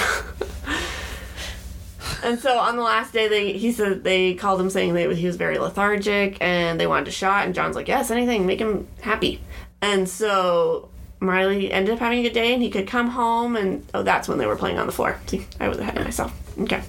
and 2.23 2.39
so 2.39 2.59
on 2.59 2.77
the 2.77 2.83
last 2.83 3.13
day, 3.13 3.29
they 3.29 3.53
he 3.55 3.73
said 3.73 4.05
they 4.05 4.35
called 4.35 4.61
him 4.61 4.71
saying 4.71 4.95
that 4.95 5.13
he 5.17 5.27
was 5.27 5.37
very 5.37 5.59
lethargic 5.59 6.37
and 6.41 6.79
they 6.81 6.87
wanted 6.87 7.09
a 7.09 7.13
shot. 7.13 7.45
And 7.47 7.55
John's 7.55 7.77
like, 7.77 7.89
yes, 7.89 8.11
anything, 8.11 8.47
make 8.47 8.61
him 8.61 8.87
happy. 9.01 9.41
And 9.83 10.09
so 10.09 10.89
Marley 11.21 11.73
ended 11.73 11.95
up 11.95 12.01
having 12.01 12.21
a 12.21 12.23
good 12.23 12.33
day 12.35 12.53
and 12.55 12.63
he 12.63 12.71
could 12.71 12.87
come 12.87 13.09
home. 13.09 13.57
And 13.57 13.85
oh, 13.95 14.03
that's 14.03 14.29
when 14.29 14.39
they 14.39 14.47
were 14.47 14.57
playing 14.57 14.79
on 14.79 14.87
the 14.87 14.93
floor. 14.93 15.19
See, 15.27 15.47
I 15.59 15.69
was 15.69 15.79
ahead 15.79 15.97
of 15.99 16.05
myself. 16.05 16.33
Okay. 16.61 16.83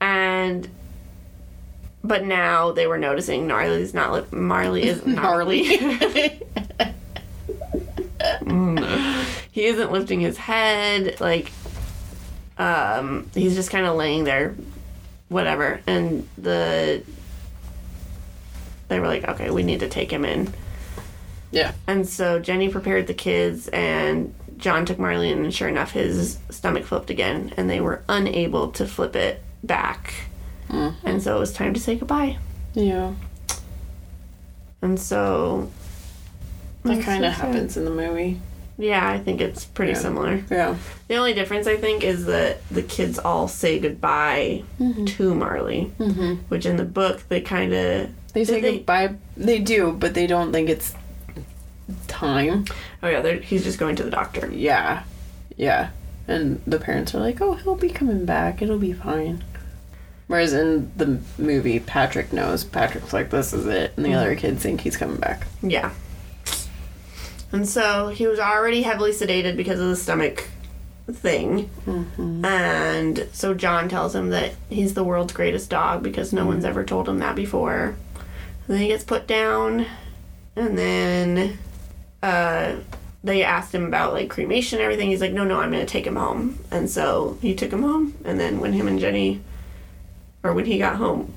And 0.00 0.68
but 2.02 2.24
now 2.24 2.72
they 2.72 2.86
were 2.86 2.96
noticing 2.98 3.46
Marley's 3.46 3.92
not 3.94 4.12
li- 4.12 4.24
Marley 4.38 4.84
is 4.84 5.04
Gnarly. 5.06 5.64
Mm. 8.42 9.39
He 9.52 9.64
isn't 9.66 9.90
lifting 9.92 10.20
his 10.20 10.36
head 10.36 11.20
like 11.20 11.50
um 12.58 13.28
he's 13.34 13.54
just 13.54 13.70
kind 13.70 13.86
of 13.86 13.96
laying 13.96 14.24
there 14.24 14.54
whatever 15.28 15.80
and 15.86 16.28
the 16.38 17.02
they 18.88 18.98
were 19.00 19.06
like 19.06 19.24
okay 19.28 19.50
we 19.50 19.62
need 19.62 19.80
to 19.80 19.88
take 19.88 20.10
him 20.12 20.24
in 20.24 20.52
yeah. 21.52 21.72
and 21.86 22.08
so 22.08 22.38
jenny 22.38 22.68
prepared 22.68 23.06
the 23.06 23.14
kids 23.14 23.68
and 23.68 24.34
john 24.56 24.84
took 24.84 24.98
marley 24.98 25.30
in 25.30 25.38
and 25.44 25.54
sure 25.54 25.68
enough 25.68 25.92
his 25.92 26.38
stomach 26.50 26.84
flipped 26.84 27.10
again 27.10 27.52
and 27.56 27.68
they 27.70 27.80
were 27.80 28.02
unable 28.08 28.70
to 28.72 28.86
flip 28.86 29.14
it 29.16 29.42
back 29.62 30.14
Hmm. 30.68 30.90
and 31.02 31.20
so 31.20 31.36
it 31.36 31.40
was 31.40 31.52
time 31.52 31.74
to 31.74 31.80
say 31.80 31.96
goodbye 31.96 32.38
Yeah. 32.74 33.14
and 34.80 35.00
so 35.00 35.68
That 36.84 37.02
kind 37.02 37.24
of 37.24 37.32
happens 37.32 37.76
in 37.76 37.84
the 37.84 37.90
movie. 37.90 38.40
Yeah 38.80 39.08
i 39.08 39.18
think 39.18 39.40
it's 39.40 39.64
pretty 39.64 39.92
Yeah. 39.92 39.98
similar 39.98 40.44
Yeah. 40.50 40.76
The 41.08 41.16
only 41.16 41.34
difference 41.34 41.66
I 41.66 41.76
think 41.76 42.04
is 42.04 42.26
that 42.26 42.66
the 42.68 42.82
kids 42.82 43.18
all 43.18 43.48
say 43.48 43.80
goodbye 43.80 44.62
to 45.06 45.34
Marley, 45.34 45.92
mm-hmm. 45.98 46.34
which 46.48 46.64
in 46.66 46.76
the 46.76 46.84
book 46.84 47.22
they 47.28 47.40
kind 47.40 47.72
of 47.72 48.10
They 48.32 48.44
say 48.44 48.60
they- 48.60 48.76
goodbye. 48.78 49.14
They 49.36 49.58
do, 49.58 49.92
but 49.92 50.14
they 50.14 50.26
don't 50.28 50.52
think 50.52 50.68
it's 50.70 50.94
time. 52.06 52.64
oh 53.02 53.08
yeah 53.08 53.32
he's 53.38 53.64
just 53.64 53.78
going 53.78 53.96
to 53.96 54.02
the 54.04 54.10
doctor. 54.10 54.48
Yeah. 54.52 55.02
Yeah. 55.56 55.90
And 56.28 56.62
the 56.66 56.78
parents 56.78 57.12
are 57.14 57.18
like, 57.20 57.40
oh, 57.40 57.54
he'll 57.54 57.74
be 57.74 57.90
coming 57.90 58.24
back. 58.24 58.62
It'll 58.62 58.78
be 58.78 58.92
fine. 58.92 59.42
Whereas 60.28 60.52
in 60.52 60.92
the 60.96 61.18
movie, 61.38 61.80
Patrick 61.80 62.32
knows. 62.32 62.62
Patrick's 62.62 63.12
like, 63.12 63.30
this 63.30 63.52
is 63.52 63.66
it. 63.66 63.94
And 63.96 64.06
the 64.06 64.14
other 64.14 64.36
kids 64.36 64.62
think 64.62 64.82
he's 64.82 64.96
coming 64.96 65.16
back. 65.16 65.48
Yeah. 65.60 65.90
And 67.52 67.68
so 67.68 68.08
he 68.08 68.26
was 68.26 68.38
already 68.38 68.82
heavily 68.82 69.10
sedated 69.10 69.56
because 69.56 69.80
of 69.80 69.88
the 69.88 69.96
stomach 69.96 70.48
thing. 71.12 71.68
And 72.44 73.28
so 73.32 73.54
John 73.54 73.88
tells 73.88 74.14
him 74.14 74.30
that 74.30 74.52
he's 74.68 74.94
the 74.94 75.04
world's 75.04 75.32
greatest 75.32 75.68
dog 75.70 76.02
because 76.02 76.32
no 76.32 76.46
one's 76.46 76.64
ever 76.64 76.84
told 76.84 77.08
him 77.08 77.18
that 77.18 77.34
before. 77.34 77.96
And 78.14 78.76
then 78.76 78.78
he 78.78 78.88
gets 78.88 79.04
put 79.04 79.26
down. 79.26 79.86
And 80.54 80.78
then 80.78 81.58
uh, 82.22 82.76
they 83.24 83.42
asked 83.42 83.74
him 83.74 83.84
about 83.84 84.12
like 84.12 84.30
cremation 84.30 84.78
and 84.78 84.84
everything. 84.84 85.08
He's 85.08 85.20
like, 85.20 85.32
no, 85.32 85.44
no, 85.44 85.58
I'm 85.58 85.72
going 85.72 85.84
to 85.84 85.92
take 85.92 86.06
him 86.06 86.16
home. 86.16 86.58
And 86.70 86.88
so 86.88 87.38
he 87.42 87.54
took 87.54 87.72
him 87.72 87.82
home. 87.82 88.14
And 88.24 88.38
then 88.38 88.60
when 88.60 88.72
him 88.72 88.86
and 88.86 89.00
Jenny, 89.00 89.40
or 90.44 90.52
when 90.52 90.66
he 90.66 90.78
got 90.78 90.96
home, 90.96 91.32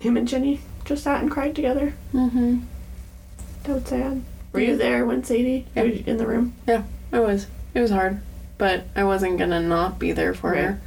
him 0.00 0.16
and 0.16 0.26
Jenny 0.26 0.60
just 0.84 1.04
sat 1.04 1.22
and 1.22 1.30
cried 1.30 1.54
together. 1.54 1.94
Mm-hmm. 2.12 2.60
That 3.62 3.74
was 3.74 3.84
sad. 3.84 4.22
Were 4.52 4.60
you 4.60 4.70
mm-hmm. 4.70 4.78
there 4.78 5.06
when 5.06 5.24
Sadie? 5.24 5.66
Yeah. 5.74 5.82
In 5.82 6.16
the 6.16 6.26
room? 6.26 6.54
Yeah, 6.66 6.84
it 7.12 7.20
was. 7.20 7.46
It 7.74 7.80
was 7.80 7.90
hard. 7.90 8.20
But 8.58 8.84
I 8.94 9.04
wasn't 9.04 9.38
to 9.38 9.60
not 9.60 9.98
be 9.98 10.12
there 10.12 10.34
for 10.34 10.54
her. 10.54 10.78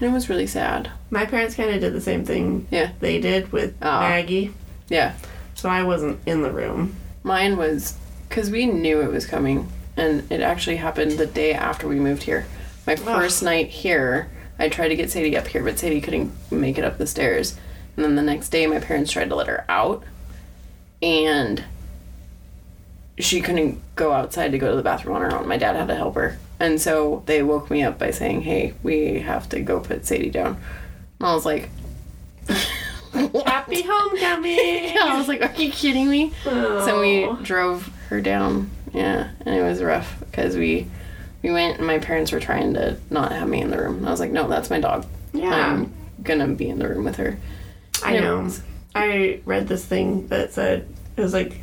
And 0.00 0.10
it 0.10 0.12
was 0.12 0.28
really 0.28 0.46
sad. 0.46 0.90
My 1.10 1.24
parents 1.24 1.54
kind 1.54 1.70
of 1.70 1.80
did 1.80 1.92
the 1.92 2.00
same 2.00 2.24
thing 2.24 2.66
Yeah. 2.70 2.90
they 3.00 3.20
did 3.20 3.50
with 3.50 3.74
Aw. 3.82 4.00
Maggie, 4.00 4.52
Yeah. 4.88 5.14
so 5.54 5.68
I 5.68 5.82
wasn't 5.82 6.20
in 6.26 6.42
the 6.42 6.52
room. 6.52 6.94
Mine 7.22 7.56
was 7.56 7.94
because 8.28 8.50
we 8.50 8.66
knew 8.66 9.00
it 9.00 9.10
was 9.10 9.26
coming, 9.26 9.68
and 9.96 10.30
it 10.30 10.40
actually 10.40 10.76
happened 10.76 11.12
the 11.12 11.26
day 11.26 11.52
after 11.52 11.88
we 11.88 11.98
moved 11.98 12.24
here. 12.24 12.46
My 12.86 12.94
first 12.94 13.42
night 13.42 13.68
here, 13.68 14.28
I 14.58 14.68
tried 14.68 14.88
to 14.88 14.96
get 14.96 15.10
Sadie 15.10 15.36
up 15.36 15.48
here, 15.48 15.62
but 15.62 15.78
Sadie 15.78 16.00
couldn't 16.00 16.32
make 16.50 16.78
it 16.78 16.84
up 16.84 16.98
the 16.98 17.06
stairs. 17.06 17.56
And 17.96 18.04
then 18.04 18.14
the 18.14 18.22
next 18.22 18.50
day, 18.50 18.66
my 18.66 18.78
parents 18.78 19.10
tried 19.10 19.28
to 19.30 19.34
let 19.34 19.48
her 19.48 19.64
out, 19.68 20.04
and 21.02 21.64
she 23.18 23.40
couldn't 23.40 23.80
go 23.96 24.12
outside 24.12 24.52
to 24.52 24.58
go 24.58 24.70
to 24.70 24.76
the 24.76 24.82
bathroom 24.82 25.16
on 25.16 25.22
her 25.22 25.36
own. 25.36 25.48
My 25.48 25.56
dad 25.56 25.76
had 25.76 25.88
to 25.88 25.94
help 25.94 26.14
her. 26.14 26.38
And 26.60 26.80
so 26.80 27.22
they 27.26 27.42
woke 27.42 27.70
me 27.70 27.82
up 27.82 27.98
by 27.98 28.10
saying, 28.10 28.42
Hey, 28.42 28.74
we 28.82 29.20
have 29.20 29.48
to 29.50 29.60
go 29.60 29.80
put 29.80 30.06
Sadie 30.06 30.30
down. 30.30 30.56
And 31.18 31.28
I 31.28 31.34
was 31.34 31.44
like, 31.44 31.68
Happy 33.12 33.82
homecoming! 33.82 34.96
I 35.00 35.16
was 35.18 35.28
like, 35.28 35.42
Are 35.42 35.60
you 35.60 35.70
kidding 35.72 36.08
me? 36.08 36.32
So 36.44 37.00
we 37.00 37.24
oh. 37.24 37.36
drove 37.42 37.86
her 38.08 38.20
down. 38.20 38.70
Yeah, 38.94 39.28
and 39.44 39.54
it 39.54 39.62
was 39.62 39.82
rough 39.82 40.18
because 40.20 40.56
we 40.56 40.86
we 41.42 41.50
went 41.50 41.78
and 41.78 41.86
my 41.86 41.98
parents 41.98 42.32
were 42.32 42.40
trying 42.40 42.74
to 42.74 42.98
not 43.10 43.32
have 43.32 43.48
me 43.48 43.60
in 43.60 43.70
the 43.70 43.78
room. 43.78 43.98
And 43.98 44.08
I 44.08 44.10
was 44.10 44.20
like, 44.20 44.32
no, 44.32 44.48
that's 44.48 44.70
my 44.70 44.80
dog. 44.80 45.06
Yeah. 45.32 45.50
I'm 45.52 45.92
gonna 46.22 46.48
be 46.48 46.68
in 46.68 46.78
the 46.78 46.88
room 46.88 47.04
with 47.04 47.16
her. 47.16 47.38
I 48.04 48.14
And 48.14 48.16
it 48.16 48.20
know. 48.22 48.40
was- 48.40 48.62
I 48.94 49.40
read 49.44 49.68
this 49.68 49.84
thing 49.84 50.28
that 50.28 50.52
said 50.52 50.88
it 51.16 51.20
was 51.20 51.32
like 51.32 51.60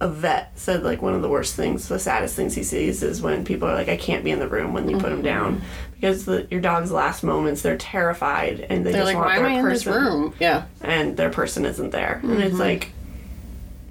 a 0.00 0.08
vet 0.08 0.58
said 0.58 0.82
like 0.82 1.02
one 1.02 1.14
of 1.14 1.20
the 1.20 1.28
worst 1.28 1.54
things, 1.54 1.88
the 1.88 1.98
saddest 1.98 2.34
things 2.34 2.54
he 2.54 2.62
sees 2.62 3.02
is 3.02 3.20
when 3.20 3.44
people 3.44 3.68
are 3.68 3.74
like, 3.74 3.88
I 3.88 3.96
can't 3.96 4.24
be 4.24 4.30
in 4.30 4.38
the 4.38 4.48
room 4.48 4.72
when 4.72 4.88
you 4.88 4.96
put 4.96 5.12
him 5.12 5.18
mm-hmm. 5.18 5.26
down. 5.26 5.62
Because 5.94 6.24
the, 6.24 6.48
your 6.50 6.62
dog's 6.62 6.90
last 6.90 7.22
moments 7.22 7.60
they're 7.60 7.76
terrified 7.76 8.60
and 8.60 8.86
they 8.86 8.92
They're 8.92 9.02
just 9.02 9.14
like, 9.14 9.16
want 9.16 9.28
why 9.28 9.36
am 9.36 9.42
their 9.42 9.52
I 9.52 9.58
in 9.58 9.68
this 9.68 9.84
person 9.84 10.02
room? 10.02 10.34
Yeah. 10.40 10.64
and 10.80 11.16
their 11.16 11.28
person 11.28 11.66
isn't 11.66 11.90
there, 11.90 12.20
and 12.22 12.42
it's 12.42 12.54
mm-hmm. 12.54 12.60
like, 12.60 12.92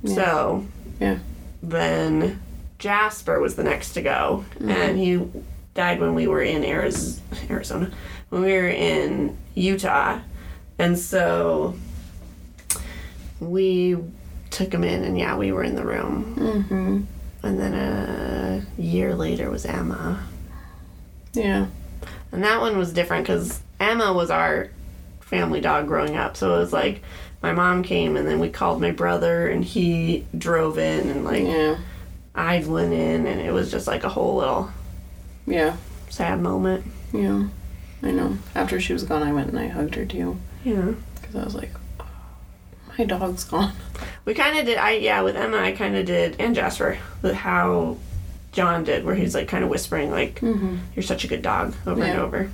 so 0.05 0.65
Yeah. 0.99 1.19
then 1.61 2.41
Jasper 2.79 3.39
was 3.39 3.55
the 3.55 3.63
next 3.63 3.93
to 3.93 4.01
go, 4.01 4.43
mm-hmm. 4.55 4.71
and 4.71 4.97
he 4.97 5.23
died 5.75 5.99
when 5.99 6.15
we 6.15 6.25
were 6.25 6.41
in 6.41 6.63
Ariz- 6.63 7.19
Arizona, 7.51 7.91
when 8.29 8.41
we 8.41 8.53
were 8.53 8.69
in 8.69 9.37
Utah, 9.53 10.19
and 10.79 10.97
so 10.97 11.75
we 13.39 13.97
took 14.51 14.73
him 14.73 14.83
in, 14.83 15.03
and 15.03 15.17
yeah, 15.17 15.35
we 15.37 15.51
were 15.51 15.63
in 15.63 15.75
the 15.75 15.85
room, 15.85 16.35
mm-hmm. 16.37 17.01
and 17.45 17.59
then 17.59 17.73
a 17.73 18.65
year 18.81 19.15
later 19.15 19.49
was 19.49 19.65
Emma, 19.65 20.23
Yeah. 21.33 21.67
and 22.31 22.43
that 22.43 22.59
one 22.61 22.77
was 22.77 22.93
different 22.93 23.25
because 23.27 23.61
Emma 23.79 24.11
was 24.13 24.29
our 24.29 24.69
family 25.21 25.61
dog 25.61 25.87
growing 25.87 26.15
up, 26.17 26.35
so 26.37 26.55
it 26.55 26.59
was 26.59 26.73
like. 26.73 27.01
My 27.41 27.53
mom 27.53 27.83
came 27.83 28.17
and 28.17 28.27
then 28.27 28.39
we 28.41 28.49
called 28.49 28.81
my 28.81 28.91
brother 28.91 29.47
and 29.47 29.63
he 29.63 30.25
drove 30.37 30.77
in 30.77 31.09
and 31.09 31.23
like 31.23 31.43
Yeah. 31.45 31.77
I 32.35 32.59
went 32.59 32.91
in 32.91 33.25
and 33.25 33.39
it 33.39 33.53
was 33.53 33.71
just 33.71 33.87
like 33.87 34.03
a 34.03 34.09
whole 34.09 34.35
little 34.35 34.69
Yeah. 35.47 35.77
sad 36.09 36.41
moment. 36.41 36.83
Yeah. 37.13 37.45
I 38.03 38.11
know. 38.11 38.39
After 38.55 38.81
she 38.81 38.91
was 38.91 39.03
gone, 39.03 39.23
I 39.23 39.31
went 39.31 39.47
and 39.51 39.57
I 39.57 39.67
hugged 39.69 39.95
her 39.95 40.03
too. 40.03 40.37
Yeah. 40.65 40.91
Because 41.15 41.35
I 41.37 41.43
was 41.45 41.55
like, 41.55 41.71
"Oh, 41.73 41.78
my 42.99 43.05
dog's 43.05 43.45
gone. 43.45 43.73
We 44.25 44.33
kind 44.33 44.59
of 44.59 44.65
did, 44.65 44.77
I, 44.77 44.91
yeah, 44.91 45.21
with 45.21 45.37
Emma, 45.37 45.57
I 45.57 45.71
kind 45.71 45.95
of 45.95 46.05
did, 46.05 46.35
and 46.37 46.53
Jasper, 46.53 46.99
with 47.21 47.33
how 47.33 47.97
John 48.51 48.83
did, 48.83 49.05
where 49.05 49.15
he's 49.15 49.33
like 49.33 49.47
kind 49.47 49.63
of 49.63 49.69
whispering, 49.69 50.11
like, 50.11 50.41
mm-hmm. 50.41 50.77
you're 50.93 51.03
such 51.03 51.23
a 51.23 51.27
good 51.27 51.41
dog, 51.41 51.73
over 51.87 52.03
and 52.03 52.19
over. 52.19 52.51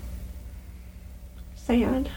Sad. 1.56 2.12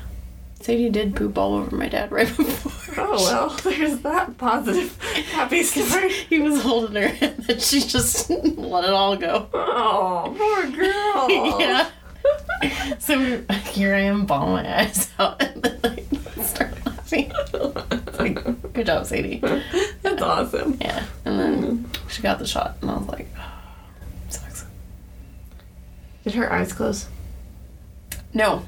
Sadie 0.61 0.91
did 0.91 1.17
poop 1.17 1.39
all 1.39 1.55
over 1.55 1.75
my 1.75 1.89
dad 1.89 2.13
right 2.13 2.27
before. 2.37 2.95
Oh, 2.99 3.15
well, 3.15 3.49
there's 3.65 4.01
that 4.01 4.37
positive, 4.37 5.01
happy 5.33 5.63
story. 5.63 6.13
He 6.29 6.41
was 6.41 6.61
holding 6.63 7.03
her 7.03 7.17
and 7.21 7.37
then 7.45 7.61
she 7.61 7.81
just 7.81 8.29
let 8.31 8.85
it 8.85 8.91
all 8.91 9.17
go. 9.17 9.49
Oh, 9.55 10.35
poor 10.37 10.71
girl. 10.71 11.61
Yeah. 11.61 11.89
So 12.99 13.41
here 13.71 13.95
I 13.95 14.01
am 14.01 14.27
bawling 14.27 14.65
my 14.65 14.81
eyes 14.83 15.11
out 15.19 15.41
and 17.13 17.31
then 17.31 17.37
I 17.37 17.45
start 17.47 17.75
laughing. 17.75 17.99
It's 18.09 18.19
like, 18.19 18.73
good 18.73 18.87
job, 18.87 19.07
Sadie. 19.07 19.39
That's 20.03 20.23
awesome. 20.23 20.79
Yeah. 20.81 21.05
And 21.25 21.39
then 21.41 21.91
she 22.09 22.23
got 22.23 22.39
the 22.39 22.47
shot 22.47 22.77
and 22.83 22.91
I 22.91 22.97
was 22.99 23.09
like, 23.09 23.29
oh, 23.39 23.61
sucks. 24.29 24.67
Did 26.25 26.35
her 26.35 26.53
eyes 26.53 26.73
close? 26.73 27.09
No, 28.35 28.65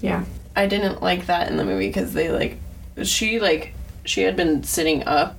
Yeah. 0.00 0.24
I 0.56 0.66
didn't 0.66 1.02
like 1.02 1.26
that 1.26 1.50
in 1.50 1.56
the 1.56 1.64
movie 1.64 1.88
because 1.88 2.12
they 2.12 2.30
like, 2.30 2.58
she 3.02 3.40
like, 3.40 3.74
she 4.04 4.22
had 4.22 4.36
been 4.36 4.62
sitting 4.62 5.02
up 5.04 5.36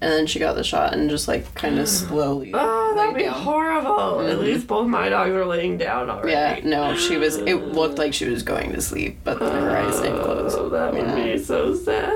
and 0.00 0.10
then 0.12 0.26
she 0.26 0.38
got 0.38 0.54
the 0.54 0.64
shot 0.64 0.94
and 0.94 1.10
just 1.10 1.28
like 1.28 1.54
kind 1.54 1.78
of 1.78 1.88
slowly. 1.90 2.52
Oh, 2.54 2.85
that'd 2.96 3.14
be 3.14 3.24
horrible. 3.24 4.20
At 4.20 4.32
mm-hmm. 4.32 4.40
least 4.40 4.66
both 4.66 4.88
my 4.88 5.08
dogs 5.08 5.30
are 5.30 5.46
laying 5.46 5.78
down 5.78 6.10
already. 6.10 6.32
Yeah, 6.32 6.60
no, 6.64 6.96
she 6.96 7.16
was. 7.16 7.36
It 7.36 7.54
looked 7.54 7.98
like 7.98 8.14
she 8.14 8.28
was 8.28 8.42
going 8.42 8.72
to 8.72 8.80
sleep, 8.80 9.18
but 9.24 9.38
then 9.38 9.62
her 9.62 9.76
eyes 9.76 10.00
didn't 10.00 10.22
close. 10.22 10.54
Oh, 10.54 10.68
that 10.70 10.92
would 10.92 11.02
Yeah. 11.02 11.24
be 11.24 11.38
so 11.38 11.74
sad. 11.74 12.12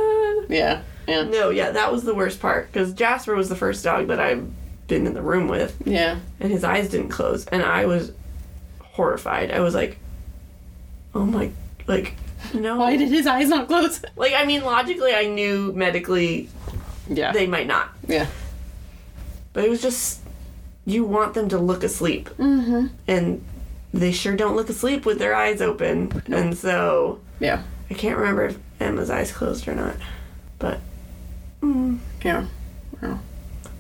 Yeah, 0.49 0.83
yeah, 1.07 1.23
No, 1.23 1.51
yeah, 1.51 1.71
that 1.71 1.93
was 1.93 2.05
the 2.05 2.15
worst 2.15 2.41
part 2.41 2.73
because 2.73 2.93
Jasper 2.93 3.35
was 3.35 3.49
the 3.49 3.57
first 3.57 3.85
dog 3.85 4.09
that 4.09 4.19
I've 4.21 4.49
been 4.89 5.07
in 5.07 5.15
the 5.15 5.23
room 5.23 5.49
with, 5.49 5.77
yeah. 5.85 6.19
and 6.41 6.51
his 6.51 6.65
eyes 6.65 6.89
didn't 6.89 7.11
close, 7.11 7.47
and 7.47 7.63
I 7.63 7.87
was 7.87 8.13
horrified. 8.81 9.51
I 9.51 9.61
was 9.61 9.75
like, 9.75 9.99
"Oh 11.15 11.25
my, 11.25 11.51
like, 11.87 12.15
no." 12.53 12.77
Why 12.77 12.97
did 12.97 13.09
his 13.09 13.27
eyes 13.27 13.49
not 13.49 13.69
close? 13.69 14.03
like, 14.17 14.35
I 14.35 14.45
mean, 14.45 14.63
logically, 14.65 15.15
I 15.15 15.27
knew 15.27 15.73
medically 15.73 16.49
Yeah, 17.09 17.33
they 17.33 17.47
might 17.47 17.67
not, 17.69 17.91
yeah, 18.07 18.27
but 19.53 19.65
it 19.65 19.71
was 19.71 19.81
just 19.81 20.21
you 20.91 21.05
want 21.05 21.35
them 21.35 21.49
to 21.51 21.59
look 21.59 21.83
asleep, 21.83 22.29
mm-hmm. 22.31 22.89
and 23.07 23.45
they 23.93 24.13
sure 24.13 24.37
don't 24.37 24.57
look 24.57 24.69
asleep 24.69 25.07
with 25.07 25.19
their 25.19 25.35
eyes 25.35 25.61
open, 25.61 26.23
and 26.27 26.57
so 26.57 27.21
yeah, 27.39 27.63
I 27.91 27.95
can't 27.95 28.19
remember 28.19 28.47
if 28.47 28.59
Emma's 28.79 29.11
eyes 29.11 29.33
closed 29.33 29.67
or 29.69 29.75
not, 29.75 29.97
but 30.59 30.81
yeah. 32.25 32.47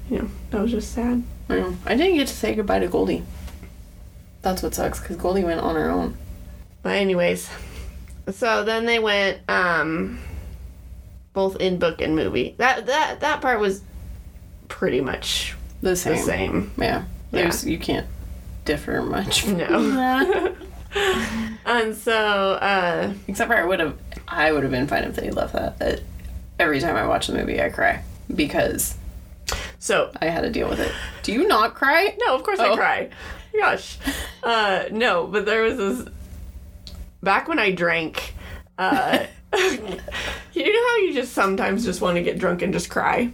you 0.08 0.18
know, 0.18 0.28
that 0.50 0.62
was 0.62 0.70
just 0.70 0.92
sad. 0.92 1.22
I 1.48 1.56
know. 1.56 1.76
I 1.86 1.96
didn't 1.96 2.16
get 2.16 2.28
to 2.28 2.34
say 2.34 2.54
goodbye 2.54 2.80
to 2.80 2.88
Goldie. 2.88 3.24
That's 4.42 4.62
what 4.62 4.74
sucks 4.74 5.00
because 5.00 5.16
Goldie 5.16 5.44
went 5.44 5.60
on 5.60 5.76
her 5.76 5.90
own. 5.90 6.16
But 6.82 6.96
anyways, 6.96 7.50
so 8.30 8.64
then 8.64 8.86
they 8.86 8.98
went 8.98 9.40
um 9.48 10.18
both 11.32 11.56
in 11.56 11.78
book 11.78 12.00
and 12.00 12.16
movie. 12.16 12.54
That 12.58 12.86
that 12.86 13.20
that 13.20 13.40
part 13.40 13.60
was 13.60 13.82
pretty 14.68 15.00
much 15.00 15.54
The 15.82 15.96
same. 15.96 16.14
the 16.16 16.22
same. 16.22 16.70
Yeah. 16.78 17.04
There's 17.30 17.64
you 17.66 17.78
can't 17.78 18.06
differ 18.64 19.02
much. 19.02 19.42
from 19.42 19.56
No. 19.58 19.90
that. 19.92 20.54
And 21.64 21.94
so 21.94 22.12
uh 22.54 23.12
Except 23.28 23.48
for 23.48 23.56
I 23.56 23.64
would 23.64 23.78
have, 23.80 23.96
I 24.26 24.50
would 24.50 24.62
have 24.64 24.72
been 24.72 24.88
fine 24.88 25.04
if 25.04 25.14
they 25.14 25.30
left 25.30 25.52
that. 25.52 26.00
every 26.58 26.80
time 26.80 26.96
I 26.96 27.06
watch 27.06 27.28
the 27.28 27.34
movie, 27.34 27.62
I 27.62 27.68
cry 27.68 28.02
because 28.34 28.96
so 29.78 30.10
I 30.20 30.26
had 30.26 30.40
to 30.42 30.50
deal 30.50 30.68
with 30.68 30.80
it. 30.80 30.92
Do 31.22 31.32
you 31.32 31.46
not 31.46 31.74
cry? 31.74 32.16
no, 32.26 32.34
of 32.34 32.42
course 32.42 32.58
I 32.58 32.70
Oh. 32.70 32.76
cry. 32.76 33.08
Gosh. 33.56 33.98
Uh 34.42 34.84
no, 34.90 35.26
but 35.28 35.46
there 35.46 35.62
was 35.62 35.76
this 35.76 36.08
back 37.22 37.46
when 37.48 37.58
I 37.60 37.70
drank 37.70 38.34
uh 38.76 39.26
you 39.54 40.72
know 40.72 40.88
how 40.88 40.96
you 40.98 41.12
just 41.14 41.32
sometimes 41.32 41.84
just 41.84 42.00
want 42.00 42.16
to 42.16 42.22
get 42.22 42.38
drunk 42.38 42.62
and 42.62 42.72
just 42.72 42.90
cry? 42.90 43.30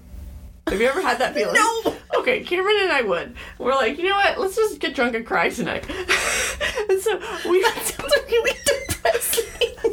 Have 0.68 0.80
you 0.80 0.88
ever 0.88 1.00
had 1.00 1.20
that 1.20 1.32
feeling? 1.32 1.54
No. 1.54 1.94
Okay, 2.18 2.42
Cameron 2.42 2.74
and 2.80 2.90
I 2.90 3.02
would. 3.02 3.36
We're 3.56 3.76
like, 3.76 3.98
you 3.98 4.08
know 4.08 4.16
what? 4.16 4.36
Let's 4.40 4.56
just 4.56 4.80
get 4.80 4.96
drunk 4.96 5.14
and 5.14 5.24
cry 5.24 5.48
tonight. 5.48 5.88
and 5.88 7.00
so 7.00 7.20
we. 7.48 7.62
That 7.62 7.82
sounds 7.84 8.12
really 8.28 8.50
depressing. 8.88 9.44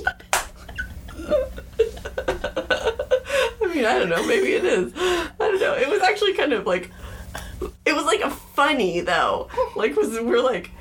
I 3.62 3.68
mean, 3.76 3.86
I 3.86 4.00
don't 4.00 4.10
know. 4.10 4.26
Maybe 4.26 4.54
it 4.54 4.66
is. 4.66 4.91
I 4.95 5.30
don't 5.38 5.62
know. 5.62 5.76
It 5.76 5.88
was 5.90 6.02
actually 6.02 6.34
kind 6.34 6.54
of 6.54 6.66
like. 6.66 6.90
It 7.86 7.94
was 7.94 8.06
like 8.06 8.22
a 8.22 8.32
funny 8.32 9.02
though. 9.02 9.50
Like 9.76 9.95
was 9.95 10.20
we're 10.20 10.41
like. 10.41 10.72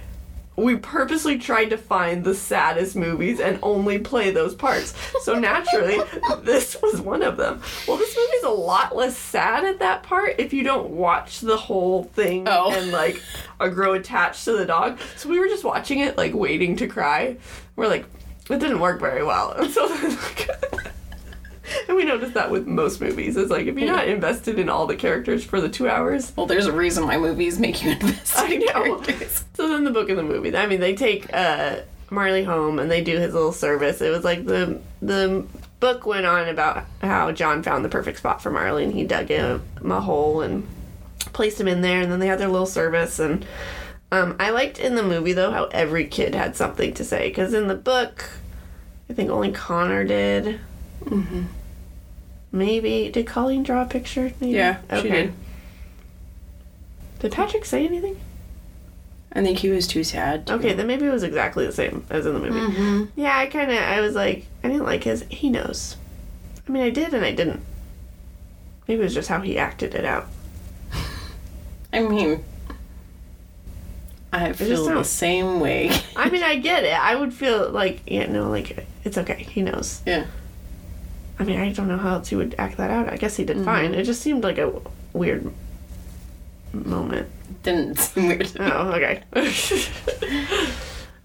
We 0.54 0.76
purposely 0.76 1.38
tried 1.38 1.70
to 1.70 1.78
find 1.78 2.22
the 2.24 2.34
saddest 2.34 2.94
movies 2.94 3.40
and 3.40 3.58
only 3.62 3.98
play 3.98 4.30
those 4.30 4.54
parts. 4.54 4.94
So 5.22 5.38
naturally, 5.38 5.98
this 6.42 6.76
was 6.82 7.00
one 7.00 7.22
of 7.22 7.38
them. 7.38 7.62
Well, 7.88 7.96
this 7.96 8.14
movie's 8.16 8.42
a 8.44 8.50
lot 8.50 8.94
less 8.94 9.16
sad 9.16 9.64
at 9.64 9.78
that 9.78 10.02
part 10.02 10.34
if 10.38 10.52
you 10.52 10.62
don't 10.62 10.90
watch 10.90 11.40
the 11.40 11.56
whole 11.56 12.04
thing 12.04 12.46
Oh. 12.46 12.70
and 12.70 12.92
like 12.92 13.22
or 13.60 13.70
grow 13.70 13.94
attached 13.94 14.44
to 14.44 14.52
the 14.56 14.66
dog. 14.66 14.98
So 15.16 15.30
we 15.30 15.38
were 15.40 15.48
just 15.48 15.64
watching 15.64 16.00
it, 16.00 16.18
like 16.18 16.34
waiting 16.34 16.76
to 16.76 16.86
cry. 16.86 17.38
We're 17.76 17.88
like, 17.88 18.04
it 18.50 18.58
didn't 18.58 18.80
work 18.80 19.00
very 19.00 19.24
well. 19.24 19.52
And 19.52 19.70
so 19.72 19.86
like, 19.86 20.50
and 21.89 21.97
we 21.97 22.05
noticed 22.05 22.34
that 22.34 22.51
with 22.51 22.66
most 22.66 23.01
movies. 23.01 23.36
It's 23.36 23.51
like 23.51 23.66
if 23.66 23.78
you're 23.78 23.86
not 23.94 24.09
invested 24.09 24.59
in 24.59 24.68
all 24.68 24.86
the 24.86 24.97
characters 24.97 25.44
for 25.44 25.60
the 25.60 25.68
two 25.68 25.89
hours, 25.89 26.32
Well, 26.36 26.47
there's 26.47 26.66
a 26.66 26.72
reason 26.72 27.06
why 27.06 27.16
movies 27.18 27.59
make 27.59 27.82
you 27.82 27.90
invest 28.01 28.36
I 28.39 28.52
in 28.55 28.60
know. 28.60 28.66
characters. 28.72 29.44
So 29.55 29.68
then 29.68 29.84
the 29.84 29.90
book 29.90 30.09
and 30.09 30.18
the 30.18 30.22
movie. 30.22 30.56
I 30.56 30.66
mean, 30.66 30.80
they 30.80 30.94
take 30.94 31.32
uh, 31.32 31.80
Marley 32.10 32.43
home 32.43 32.78
and 32.78 32.90
they 32.90 33.02
do 33.05 33.18
his 33.18 33.34
little 33.34 33.52
service. 33.52 34.01
It 34.01 34.10
was 34.10 34.24
like 34.24 34.47
the 34.47 34.80
the 35.02 35.47
book 35.78 36.06
went 36.06 36.26
on 36.26 36.48
about 36.48 36.84
how 37.02 37.30
John 37.32 37.62
found 37.62 37.84
the 37.84 37.89
perfect 37.90 38.18
spot 38.18 38.43
for 38.43 38.51
Marley 38.51 38.82
and 38.84 38.93
he 38.94 39.05
dug 39.05 39.28
him 39.28 39.62
a 39.84 40.01
hole 40.01 40.40
and 40.40 40.66
placed 41.32 41.60
him 41.60 41.68
in 41.68 41.82
there. 41.82 42.01
And 42.01 42.10
then 42.10 42.18
they 42.18 42.26
had 42.28 42.39
their 42.39 42.48
little 42.48 42.66
service. 42.66 43.18
And 43.18 43.44
um, 44.10 44.36
I 44.40 44.51
liked 44.51 44.78
in 44.78 44.94
the 44.94 45.02
movie 45.02 45.32
though 45.34 45.51
how 45.52 45.64
every 45.66 46.06
kid 46.06 46.34
had 46.34 46.56
something 46.56 46.94
to 46.94 47.05
say 47.05 47.28
because 47.28 47.52
in 47.55 47.68
the 47.68 47.74
book, 47.74 48.24
I 49.10 49.12
think 49.12 49.30
only 49.30 49.52
Connor 49.52 50.02
did. 50.05 50.59
Mm-hmm. 51.04 51.42
Maybe 52.52 53.10
did 53.10 53.26
Colleen 53.26 53.62
draw 53.62 53.82
a 53.82 53.86
picture? 53.86 54.32
Maybe? 54.40 54.52
Yeah, 54.52 54.78
she 55.00 55.08
did. 55.08 55.32
Did 57.20 57.32
Patrick 57.32 57.64
say 57.64 57.86
anything? 57.86 58.20
I 59.32 59.42
think 59.42 59.58
he 59.58 59.70
was 59.70 59.86
too 59.86 60.04
sad. 60.04 60.50
Okay, 60.50 60.74
then 60.74 60.86
maybe 60.86 61.06
it 61.06 61.10
was 61.10 61.22
exactly 61.22 61.64
the 61.64 61.72
same 61.72 62.04
as 62.10 62.26
in 62.26 62.34
the 62.34 62.40
movie. 62.40 63.10
Yeah, 63.16 63.36
I 63.38 63.46
kind 63.46 63.70
of, 63.70 63.78
I 63.78 64.00
was 64.00 64.14
like, 64.14 64.44
I 64.62 64.68
didn't 64.68 64.84
like 64.84 65.04
his. 65.04 65.24
He 65.30 65.48
knows. 65.48 65.96
I 66.68 66.70
mean, 66.70 66.82
I 66.82 66.90
did 66.90 67.14
and 67.14 67.24
I 67.24 67.32
didn't. 67.32 67.60
Maybe 68.86 69.00
it 69.00 69.04
was 69.04 69.14
just 69.14 69.28
how 69.30 69.40
he 69.40 69.56
acted 69.56 69.94
it 69.94 70.04
out. 70.04 70.26
I 71.92 72.00
mean, 72.00 72.44
I 74.32 74.48
just 74.48 74.58
feel 74.58 74.84
the 74.86 75.04
same 75.04 75.60
way. 75.60 75.90
I 76.16 76.28
mean, 76.28 76.42
I 76.42 76.56
get 76.58 76.84
it. 76.84 76.92
I 76.92 77.14
would 77.16 77.32
feel 77.32 77.70
like, 77.70 78.00
yeah, 78.06 78.26
no, 78.26 78.50
like 78.50 78.86
it's 79.04 79.16
okay. 79.16 79.44
He 79.44 79.62
knows. 79.62 80.02
yeah. 80.04 80.26
I 81.43 81.44
mean, 81.44 81.59
I 81.59 81.73
don't 81.73 81.89
know 81.89 81.98
how 81.98 82.14
else 82.14 82.28
he 82.28 82.36
would 82.36 82.55
act 82.56 82.77
that 82.77 82.93
out. 82.93 83.12
I 83.12 83.16
guess 83.16 83.35
he 83.35 83.43
did 83.44 83.64
fine. 83.64 83.94
It 83.94 84.05
just 84.05 84.23
seemed 84.23 84.44
like 84.44 84.59
a 84.59 84.81
weird 85.12 85.52
moment. 86.73 87.28
Didn't 87.64 87.98
seem 87.98 88.28
weird. 88.28 88.47
to 88.47 88.62
me. 88.62 88.70
Oh, 88.70 88.93
okay. 88.93 89.24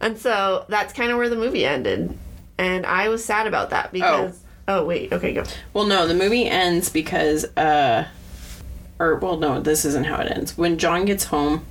and 0.01 0.17
so 0.17 0.65
that's 0.69 0.91
kind 0.91 1.11
of 1.11 1.17
where 1.17 1.29
the 1.29 1.35
movie 1.35 1.65
ended. 1.65 2.17
And 2.57 2.83
I 2.87 3.09
was 3.09 3.23
sad 3.23 3.45
about 3.45 3.69
that 3.69 3.91
because. 3.91 4.39
Oh, 4.67 4.85
wait. 4.85 5.13
Okay, 5.13 5.33
go. 5.33 5.43
Well, 5.73 5.85
no, 5.85 6.07
the 6.07 6.15
movie 6.15 6.45
ends 6.45 6.89
because, 6.89 7.45
uh, 7.55 8.07
or 8.97 9.17
well, 9.17 9.37
no, 9.37 9.61
this 9.61 9.85
isn't 9.85 10.05
how 10.05 10.19
it 10.19 10.31
ends. 10.31 10.57
When 10.57 10.79
John 10.79 11.05
gets 11.05 11.25
home, 11.25 11.63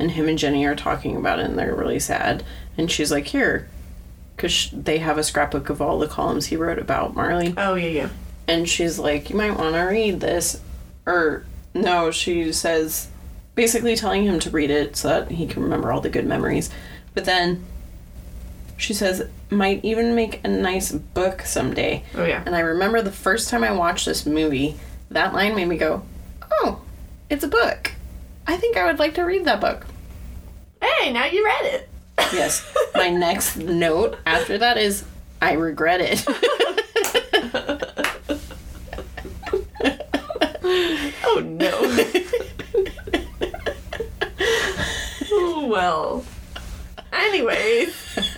and 0.00 0.10
him 0.10 0.28
and 0.28 0.36
Jenny 0.36 0.66
are 0.66 0.74
talking 0.74 1.14
about 1.16 1.38
it, 1.38 1.44
and 1.44 1.56
they're 1.56 1.74
really 1.74 2.00
sad, 2.00 2.42
and 2.76 2.90
she's 2.90 3.12
like, 3.12 3.28
"Here," 3.28 3.68
because 4.36 4.68
they 4.72 4.98
have 4.98 5.18
a 5.18 5.24
scrapbook 5.24 5.68
of 5.70 5.80
all 5.80 5.98
the 5.98 6.06
columns 6.06 6.46
he 6.46 6.56
wrote 6.56 6.78
about 6.78 7.14
Marley, 7.14 7.54
Oh, 7.56 7.74
yeah, 7.74 7.88
yeah. 7.88 8.08
and 8.46 8.68
she's 8.68 8.98
like, 8.98 9.30
"You 9.30 9.36
might 9.36 9.56
want 9.56 9.74
to 9.74 9.80
read 9.82 10.20
this," 10.20 10.60
or 11.06 11.44
no, 11.74 12.10
she 12.10 12.52
says, 12.52 13.08
basically 13.54 13.96
telling 13.96 14.24
him 14.24 14.38
to 14.40 14.50
read 14.50 14.70
it 14.70 14.96
so 14.96 15.08
that 15.08 15.30
he 15.32 15.46
can 15.46 15.62
remember 15.62 15.90
all 15.92 16.00
the 16.00 16.10
good 16.10 16.26
memories, 16.26 16.70
but 17.14 17.24
then. 17.24 17.64
She 18.78 18.92
says, 18.92 19.26
might 19.48 19.82
even 19.86 20.14
make 20.14 20.42
a 20.44 20.48
nice 20.48 20.92
book 20.92 21.40
someday. 21.46 22.04
Oh, 22.14 22.26
yeah. 22.26 22.42
And 22.44 22.54
I 22.54 22.60
remember 22.60 23.00
the 23.00 23.10
first 23.10 23.48
time 23.48 23.64
I 23.64 23.72
watched 23.72 24.04
this 24.04 24.26
movie, 24.26 24.76
that 25.10 25.32
line 25.32 25.54
made 25.56 25.64
me 25.68 25.78
go, 25.78 26.02
"Oh, 26.52 26.82
it's 27.30 27.42
a 27.42 27.48
book. 27.48 27.92
I 28.46 28.58
think 28.58 28.76
I 28.76 28.84
would 28.84 28.98
like 28.98 29.14
to 29.14 29.22
read 29.22 29.46
that 29.46 29.62
book." 29.62 29.86
Hey, 30.82 31.10
now 31.10 31.24
you 31.24 31.42
read 31.42 31.64
it. 31.72 31.88
Yes. 32.32 32.64
My 32.94 33.08
next 33.10 33.56
note 33.56 34.16
after 34.26 34.58
that 34.58 34.78
is, 34.78 35.04
"I 35.40 35.52
regret 35.52 36.00
it." 36.02 36.26
Oh, 41.28 41.40
no. 41.40 41.70
oh, 45.32 45.66
well. 45.68 46.24
Anyways, 47.12 47.94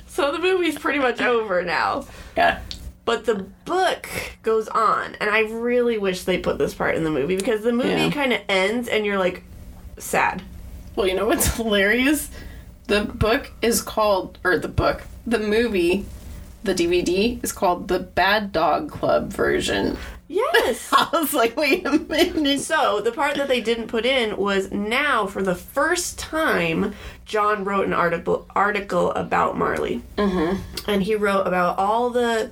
so 0.07 0.33
the 0.33 0.39
movie's 0.39 0.79
pretty 0.79 0.99
much 0.99 1.21
over 1.21 1.63
now. 1.63 2.07
yeah. 2.37 2.61
But 3.05 3.25
the 3.25 3.37
book 3.65 4.07
goes 4.43 4.69
on, 4.69 5.15
and 5.19 5.31
I 5.31 5.41
really 5.41 5.97
wish 5.97 6.25
they 6.25 6.37
put 6.39 6.59
this 6.59 6.75
part 6.75 6.95
in 6.95 7.05
the 7.05 7.11
movie 7.11 7.37
because 7.37 7.63
the 7.63 7.73
movie 7.73 7.89
Yeah. 7.89 8.11
kind 8.11 8.35
of 8.35 8.41
ends 8.51 8.87
and 8.89 9.07
you're 9.07 9.19
like 9.19 9.45
sad. 9.97 10.43
Well, 10.95 11.07
you 11.07 11.15
know 11.15 11.27
what's 11.27 11.47
hilarious? 11.57 12.31
The 12.89 13.05
book 13.05 13.53
is 13.61 13.83
called, 13.83 14.39
or 14.43 14.59
the 14.59 14.67
book, 14.67 15.03
the 15.27 15.39
movie, 15.39 16.07
the 16.65 16.75
DVD 16.75 17.43
is 17.45 17.53
called 17.53 17.89
the 17.89 17.99
Bad 17.99 18.51
Dog 18.51 18.91
Club 18.91 19.31
version. 19.31 19.99
Yes. 20.27 20.89
I 20.93 21.09
was 21.13 21.35
like, 21.35 21.55
wait 21.55 21.87
a 21.87 21.99
minute. 21.99 22.61
so 22.61 23.03
the 23.03 23.13
part 23.13 23.37
that 23.37 23.47
they 23.47 23.61
didn't 23.61 23.89
put 23.89 24.07
in 24.07 24.39
was 24.39 24.71
now 24.71 25.27
for 25.27 25.43
the 25.43 25.55
first 25.55 26.19
time 26.19 26.95
John 27.27 27.63
wrote 27.63 27.87
an 27.87 27.93
article 27.93 28.47
article 28.57 29.11
about 29.13 29.59
Marley, 29.59 30.03
mm-hmm. 30.17 30.91
and 30.91 31.03
he 31.03 31.15
wrote 31.15 31.47
about 31.47 31.79
all 31.79 32.09
the 32.09 32.51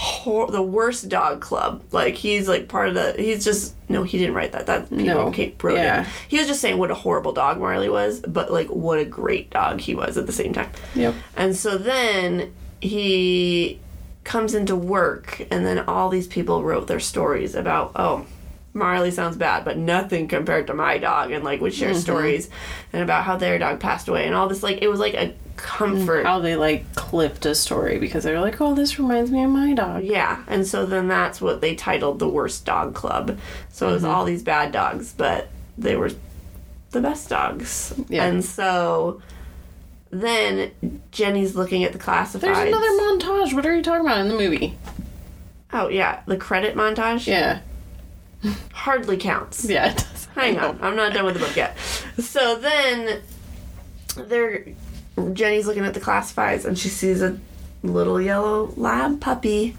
hor- 0.00 0.50
the 0.50 0.62
worst 0.62 1.08
dog 1.10 1.42
club. 1.42 1.82
Like 1.92 2.14
he's 2.14 2.48
like 2.48 2.68
part 2.68 2.88
of 2.88 2.94
the. 2.94 3.14
He's 3.18 3.44
just 3.44 3.74
no, 3.88 4.02
he 4.02 4.16
didn't 4.18 4.34
write 4.34 4.52
that. 4.52 4.66
That 4.66 4.88
people 4.88 5.04
No. 5.04 5.30
came, 5.30 5.54
wrote 5.62 5.76
Yeah. 5.76 6.02
it. 6.02 6.08
He 6.28 6.38
was 6.38 6.46
just 6.46 6.60
saying 6.60 6.78
what 6.78 6.90
a 6.90 6.94
horrible 6.94 7.32
dog 7.32 7.58
Marley 7.58 7.90
was, 7.90 8.20
but 8.20 8.50
like 8.50 8.68
what 8.68 8.98
a 8.98 9.04
great 9.04 9.50
dog 9.50 9.80
he 9.80 9.94
was 9.94 10.16
at 10.16 10.26
the 10.26 10.32
same 10.32 10.54
time. 10.54 10.70
Yep. 10.94 11.14
And 11.36 11.54
so 11.54 11.76
then 11.76 12.54
he 12.80 13.78
comes 14.24 14.54
into 14.54 14.74
work, 14.74 15.46
and 15.50 15.66
then 15.66 15.80
all 15.80 16.08
these 16.08 16.26
people 16.26 16.62
wrote 16.62 16.86
their 16.86 17.00
stories 17.00 17.54
about, 17.54 17.92
oh, 17.96 18.26
Marley 18.72 19.10
sounds 19.10 19.36
bad, 19.36 19.64
but 19.64 19.76
nothing 19.76 20.28
compared 20.28 20.68
to 20.68 20.74
my 20.74 20.96
dog, 20.96 21.30
and 21.32 21.44
like 21.44 21.60
would 21.60 21.74
share 21.74 21.90
mm-hmm. 21.90 22.00
stories 22.00 22.48
and 22.92 23.02
about 23.02 23.24
how 23.24 23.36
their 23.36 23.58
dog 23.58 23.80
passed 23.80 24.08
away 24.08 24.26
and 24.26 24.34
all 24.34 24.48
this. 24.48 24.62
Like 24.62 24.80
it 24.80 24.88
was 24.88 25.00
like 25.00 25.14
a 25.14 25.34
comfort. 25.60 26.24
How 26.24 26.40
they 26.40 26.56
like 26.56 26.94
clipped 26.94 27.46
a 27.46 27.54
story 27.54 27.98
because 27.98 28.24
they're 28.24 28.40
like, 28.40 28.60
oh, 28.60 28.74
this 28.74 28.98
reminds 28.98 29.30
me 29.30 29.42
of 29.44 29.50
my 29.50 29.72
dog. 29.74 30.04
Yeah, 30.04 30.44
and 30.46 30.66
so 30.66 30.86
then 30.86 31.08
that's 31.08 31.40
what 31.40 31.60
they 31.60 31.74
titled 31.74 32.18
the 32.18 32.28
worst 32.28 32.64
dog 32.64 32.94
club. 32.94 33.38
So 33.70 33.88
it 33.88 33.92
was 33.92 34.02
mm-hmm. 34.02 34.12
all 34.12 34.24
these 34.24 34.42
bad 34.42 34.72
dogs, 34.72 35.12
but 35.12 35.48
they 35.78 35.96
were 35.96 36.10
the 36.90 37.00
best 37.00 37.28
dogs. 37.28 37.94
Yeah. 38.08 38.24
And 38.24 38.44
so 38.44 39.22
then 40.10 41.00
Jenny's 41.12 41.54
looking 41.54 41.84
at 41.84 41.92
the 41.92 41.98
classifieds. 41.98 42.40
There's 42.40 42.58
another 42.58 42.90
montage. 42.90 43.54
What 43.54 43.64
are 43.66 43.74
you 43.74 43.82
talking 43.82 44.04
about 44.04 44.18
in 44.18 44.28
the 44.28 44.36
movie? 44.36 44.76
Oh 45.72 45.88
yeah, 45.88 46.22
the 46.26 46.36
credit 46.36 46.74
montage 46.74 47.26
Yeah. 47.26 47.60
hardly 48.72 49.16
counts. 49.16 49.68
Yeah, 49.68 49.90
it 49.90 49.98
does. 49.98 50.28
Hang 50.34 50.58
on, 50.58 50.78
I'm 50.82 50.96
not 50.96 51.12
done 51.12 51.24
with 51.24 51.34
the 51.34 51.40
book 51.40 51.56
yet. 51.56 51.76
So 52.18 52.56
then, 52.56 53.20
they're 54.16 54.64
Jenny's 55.28 55.66
looking 55.66 55.84
at 55.84 55.94
the 55.94 56.00
classifieds 56.00 56.64
and 56.64 56.78
she 56.78 56.88
sees 56.88 57.22
a 57.22 57.38
little 57.82 58.20
yellow 58.20 58.72
lab 58.76 59.20
puppy, 59.20 59.76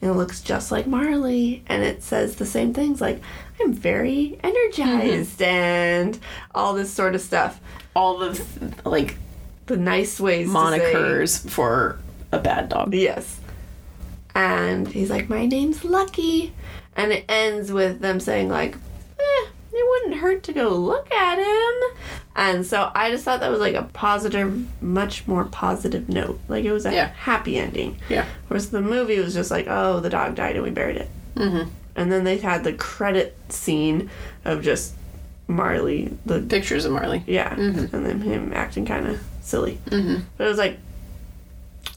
and 0.00 0.10
it 0.10 0.14
looks 0.14 0.40
just 0.40 0.72
like 0.72 0.86
Marley, 0.86 1.62
and 1.66 1.82
it 1.82 2.02
says 2.02 2.36
the 2.36 2.46
same 2.46 2.72
things 2.72 3.00
like 3.00 3.20
"I'm 3.60 3.72
very 3.72 4.38
energized" 4.42 5.40
mm-hmm. 5.40 5.44
and 5.44 6.18
all 6.54 6.74
this 6.74 6.92
sort 6.92 7.14
of 7.14 7.20
stuff. 7.20 7.60
All 7.94 8.18
the 8.18 8.42
like 8.84 9.16
The 9.66 9.76
nice 9.76 10.18
ways 10.18 10.48
monikers 10.48 11.48
for 11.48 11.98
a 12.32 12.38
bad 12.38 12.68
dog. 12.68 12.92
Yes. 12.92 13.38
And 14.34 14.88
he's 14.88 15.10
like, 15.10 15.28
My 15.28 15.46
name's 15.46 15.84
Lucky. 15.84 16.52
And 16.96 17.12
it 17.12 17.24
ends 17.28 17.70
with 17.72 18.00
them 18.00 18.20
saying, 18.20 18.48
like, 18.48 18.76
wouldn't 20.02 20.20
hurt 20.20 20.42
to 20.44 20.52
go 20.52 20.68
look 20.70 21.10
at 21.12 21.38
him. 21.38 21.96
And 22.36 22.64
so 22.66 22.90
I 22.94 23.10
just 23.10 23.24
thought 23.24 23.40
that 23.40 23.50
was 23.50 23.60
like 23.60 23.74
a 23.74 23.82
positive, 23.92 24.82
much 24.82 25.26
more 25.26 25.44
positive 25.44 26.08
note. 26.08 26.40
Like 26.48 26.64
it 26.64 26.72
was 26.72 26.86
a 26.86 26.92
Yeah. 26.92 27.08
happy 27.08 27.56
ending. 27.58 27.98
Yeah. 28.08 28.24
Whereas 28.48 28.70
the 28.70 28.80
movie 28.80 29.18
was 29.18 29.34
just 29.34 29.50
like, 29.50 29.66
oh, 29.68 30.00
the 30.00 30.10
dog 30.10 30.34
died 30.36 30.54
and 30.56 30.64
we 30.64 30.70
buried 30.70 30.96
it. 30.96 31.08
Mm-hmm. 31.34 31.68
And 31.96 32.12
then 32.12 32.24
they 32.24 32.38
had 32.38 32.64
the 32.64 32.72
credit 32.72 33.36
scene 33.48 34.10
of 34.44 34.62
just 34.62 34.94
Marley, 35.48 36.16
the 36.24 36.40
Pictures 36.40 36.84
of 36.84 36.92
Marley. 36.92 37.24
yeah, 37.26 37.52
and 37.54 37.88
then 37.88 38.20
him 38.22 38.52
acting 38.54 38.86
kind 38.86 39.06
of 39.08 39.20
silly. 39.42 39.78
Mm-hmm. 39.86 40.22
But 40.36 40.44
it 40.46 40.48
was 40.48 40.58
like, 40.58 40.78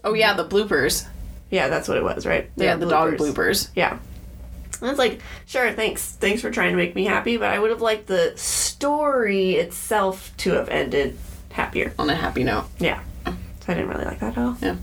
Oh 0.03 0.13
yeah, 0.13 0.33
the 0.33 0.45
bloopers. 0.45 1.05
yeah, 1.51 1.69
that's 1.69 1.87
what 1.87 1.97
it 1.97 2.03
was, 2.03 2.25
right? 2.25 2.49
They 2.57 2.65
Yeah, 2.65 2.75
the 2.75 2.87
dog 2.87 3.13
bloopers. 3.13 3.69
Yeah. 3.75 3.99
And 4.83 4.89
it's 4.89 4.99
like, 4.99 5.21
sure, 5.45 5.71
thanks. 5.71 6.11
Thanks 6.11 6.41
for 6.41 6.51
trying 6.51 6.71
to 6.71 6.75
make 6.75 6.93
me 6.93 7.05
happy, 7.05 7.37
but 7.37 7.47
I 7.49 7.57
would 7.57 7.69
have 7.69 7.79
liked 7.79 8.07
the 8.07 8.33
story 8.35 9.53
itself 9.53 10.33
to 10.39 10.51
have 10.51 10.67
ended 10.67 11.17
happier. 11.53 11.93
On 11.97 12.09
a 12.09 12.15
happy 12.15 12.43
note. 12.43 12.65
Yeah. 12.79 13.01
So 13.25 13.31
I 13.69 13.75
didn't 13.75 13.87
really 13.87 14.03
like 14.03 14.19
that 14.19 14.37
at 14.37 14.43
all. 14.43 14.57
Yeah. 14.61 14.75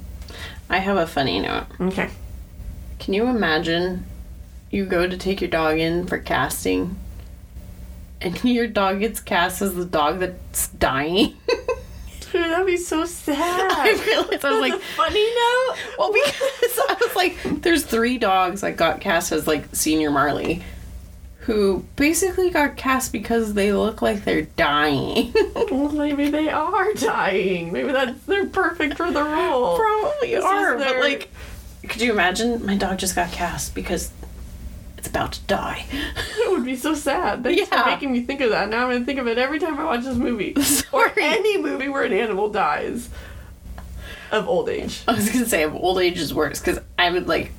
I 0.70 0.78
have 0.78 0.96
a 0.96 1.06
funny 1.06 1.38
note. 1.38 1.66
Okay. 1.78 2.08
Can 2.98 3.12
you 3.12 3.26
imagine 3.26 4.06
you 4.70 4.86
go 4.86 5.06
to 5.06 5.18
take 5.18 5.42
your 5.42 5.50
dog 5.50 5.78
in 5.78 6.06
for 6.06 6.16
casting 6.16 6.96
and 8.22 8.42
your 8.44 8.68
dog 8.68 9.00
gets 9.00 9.20
cast 9.20 9.60
as 9.60 9.74
the 9.74 9.84
dog 9.84 10.20
that's 10.20 10.68
dying? 10.68 11.34
Dude, 12.32 12.44
that'd 12.50 12.66
be 12.66 12.76
so 12.76 13.04
sad. 13.04 13.36
I 13.72 13.90
realized 14.06 14.44
I 14.44 14.50
was 14.52 14.60
like, 14.60 14.80
funny 14.80 15.24
note? 15.24 15.76
well, 15.98 16.12
because 16.12 16.78
I 16.88 16.96
was 17.00 17.16
like, 17.16 17.62
there's 17.62 17.84
three 17.84 18.18
dogs 18.18 18.60
that 18.60 18.76
got 18.76 19.00
cast 19.00 19.32
as 19.32 19.46
like 19.46 19.74
senior 19.74 20.10
Marley, 20.10 20.62
who 21.40 21.84
basically 21.96 22.50
got 22.50 22.76
cast 22.76 23.12
because 23.12 23.54
they 23.54 23.72
look 23.72 24.02
like 24.02 24.24
they're 24.24 24.42
dying. 24.42 25.32
Well, 25.70 25.92
maybe 25.92 26.30
they 26.30 26.48
are 26.48 26.92
dying. 26.94 27.72
Maybe 27.72 27.92
that's 27.92 28.20
they're 28.24 28.46
perfect 28.46 28.96
for 28.96 29.12
the 29.12 29.22
role. 29.22 29.76
Probably 29.78 30.30
This 30.30 30.38
is 30.40 30.44
are, 30.44 30.76
but 30.76 30.96
like, 30.98 31.30
could 31.88 32.00
you 32.00 32.10
imagine 32.10 32.66
my 32.66 32.76
dog 32.76 32.98
just 32.98 33.14
got 33.14 33.30
cast 33.30 33.72
because 33.74 34.10
it's 35.00 35.08
about 35.08 35.32
to 35.32 35.40
die? 35.46 35.86
It 36.42 36.50
would 36.52 36.64
be 36.64 36.76
so 36.76 36.94
sad. 36.94 37.42
Thanks 37.42 37.60
Yeah. 37.70 37.84
for 37.84 37.90
making 37.90 38.12
me 38.12 38.22
think 38.22 38.40
of 38.42 38.50
that. 38.50 38.68
Now 38.68 38.84
I'm 38.86 38.92
gonna 38.92 39.04
think 39.06 39.18
of 39.18 39.26
it 39.28 39.38
every 39.38 39.58
time 39.58 39.78
I 39.78 39.84
watch 39.84 40.04
this 40.04 40.16
movie. 40.16 40.54
Or 40.92 41.10
any 41.18 41.56
movie 41.58 41.88
where 41.88 42.02
an 42.02 42.12
animal 42.12 42.48
dies 42.50 43.08
of 44.32 44.46
old 44.48 44.68
age. 44.68 45.02
I 45.08 45.12
was 45.14 45.30
gonna 45.30 45.46
say 45.46 45.62
of 45.62 45.74
old 45.74 45.98
age 46.00 46.18
is 46.18 46.34
worse 46.34 46.58
because 46.60 46.80
I 46.98 47.10
would 47.10 47.28
like. 47.28 47.52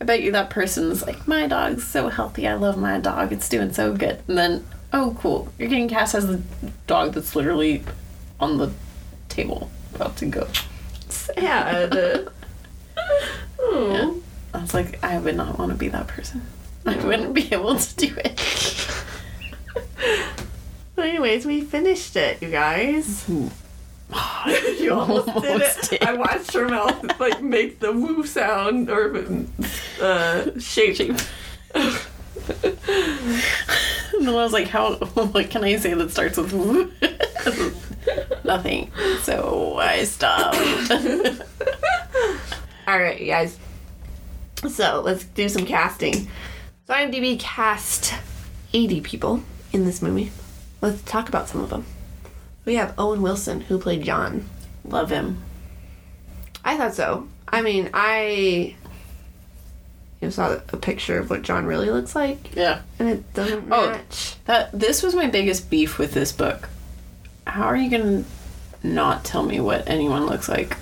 I 0.00 0.04
bet 0.04 0.22
you 0.22 0.32
that 0.32 0.50
person's 0.50 1.02
like, 1.06 1.28
my 1.28 1.46
dog's 1.46 1.86
so 1.86 2.08
healthy. 2.08 2.48
I 2.48 2.54
love 2.54 2.76
my 2.76 2.98
dog. 2.98 3.30
It's 3.32 3.48
doing 3.48 3.72
so 3.72 3.94
good. 3.94 4.20
And 4.26 4.36
then, 4.38 4.66
oh, 4.92 5.16
cool. 5.20 5.52
You're 5.58 5.68
getting 5.68 5.88
cast 5.88 6.14
as 6.16 6.26
the 6.26 6.42
dog 6.88 7.12
that's 7.12 7.36
literally 7.36 7.84
on 8.40 8.56
the 8.58 8.72
table 9.28 9.70
about 9.94 10.16
to 10.16 10.26
go. 10.26 10.48
Sad. 11.08 12.28
oh. 13.60 14.20
I 14.54 14.60
was 14.60 14.74
like, 14.74 15.02
I 15.02 15.18
would 15.18 15.36
not 15.36 15.58
want 15.58 15.72
to 15.72 15.78
be 15.78 15.88
that 15.88 16.08
person. 16.08 16.42
I 16.84 16.96
wouldn't 17.04 17.34
be 17.34 17.52
able 17.52 17.76
to 17.76 17.96
do 17.96 18.14
it. 18.24 18.88
But 20.94 21.06
anyways, 21.08 21.46
we 21.46 21.62
finished 21.62 22.16
it, 22.16 22.42
you 22.42 22.50
guys. 22.50 23.28
you 23.28 24.92
almost, 24.92 25.26
did 25.40 25.62
it. 25.62 25.88
did. 25.90 26.02
I 26.02 26.12
watched 26.14 26.52
her 26.52 26.68
mouth 26.68 27.18
like 27.18 27.42
make 27.42 27.80
the 27.80 27.92
woo 27.92 28.26
sound 28.26 28.90
or 28.90 29.46
uh, 30.00 30.58
shape. 30.58 30.96
Shape. 30.96 31.18
And 34.14 34.26
then 34.26 34.28
I 34.28 34.44
was 34.44 34.52
like, 34.52 34.68
how, 34.68 34.96
what 34.96 35.48
can 35.50 35.64
I 35.64 35.76
say 35.76 35.94
that 35.94 36.10
starts 36.10 36.36
with 36.36 36.52
woo? 36.52 36.92
nothing? 38.44 38.92
So 39.22 39.78
I 39.78 40.04
stopped. 40.04 40.56
All 42.86 42.98
right, 42.98 43.18
you 43.18 43.26
guys. 43.26 43.58
So 44.68 45.00
let's 45.04 45.24
do 45.24 45.48
some 45.48 45.66
casting. 45.66 46.14
So 46.86 46.94
IMDb 46.94 47.38
cast 47.38 48.14
80 48.72 49.00
people 49.00 49.42
in 49.72 49.84
this 49.84 50.00
movie. 50.00 50.30
Let's 50.80 51.02
talk 51.02 51.28
about 51.28 51.48
some 51.48 51.60
of 51.62 51.70
them. 51.70 51.84
We 52.64 52.76
have 52.76 52.94
Owen 52.98 53.22
Wilson, 53.22 53.62
who 53.62 53.78
played 53.78 54.02
John. 54.04 54.48
Love 54.84 55.10
him. 55.10 55.42
I 56.64 56.76
thought 56.76 56.94
so. 56.94 57.28
I 57.48 57.60
mean, 57.62 57.90
I 57.92 58.76
you 60.20 60.30
saw 60.30 60.52
a 60.72 60.76
picture 60.76 61.18
of 61.18 61.28
what 61.30 61.42
John 61.42 61.66
really 61.66 61.90
looks 61.90 62.14
like, 62.14 62.54
Yeah. 62.54 62.82
and 63.00 63.08
it 63.08 63.34
doesn't 63.34 63.64
Oh. 63.72 63.90
match. 63.90 64.36
That 64.44 64.70
this 64.78 65.02
was 65.02 65.14
my 65.16 65.26
biggest 65.26 65.70
beef 65.70 65.98
with 65.98 66.12
this 66.14 66.30
book. 66.30 66.68
How 67.48 67.64
are 67.64 67.76
you 67.76 67.90
gonna 67.90 68.22
not 68.84 69.24
tell 69.24 69.42
me 69.42 69.58
what 69.58 69.88
anyone 69.88 70.26
looks 70.26 70.48
like? 70.48 70.76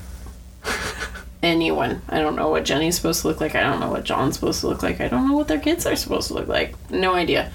anyone. 1.43 2.01
I 2.09 2.19
don't 2.19 2.35
know 2.35 2.49
what 2.49 2.65
Jenny's 2.65 2.95
supposed 2.95 3.21
to 3.21 3.27
look 3.27 3.41
like. 3.41 3.55
I 3.55 3.63
don't 3.63 3.79
know 3.79 3.89
what 3.89 4.03
John's 4.03 4.35
supposed 4.35 4.61
to 4.61 4.67
look 4.67 4.83
like. 4.83 5.01
I 5.01 5.07
don't 5.07 5.27
know 5.27 5.35
what 5.35 5.47
their 5.47 5.59
kids 5.59 5.85
are 5.85 5.95
supposed 5.95 6.27
to 6.29 6.33
look 6.35 6.47
like. 6.47 6.75
No 6.91 7.13
idea. 7.15 7.51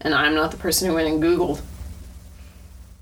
And 0.00 0.14
I'm 0.14 0.34
not 0.34 0.50
the 0.50 0.56
person 0.56 0.88
who 0.88 0.94
went 0.94 1.08
and 1.08 1.22
Googled. 1.22 1.60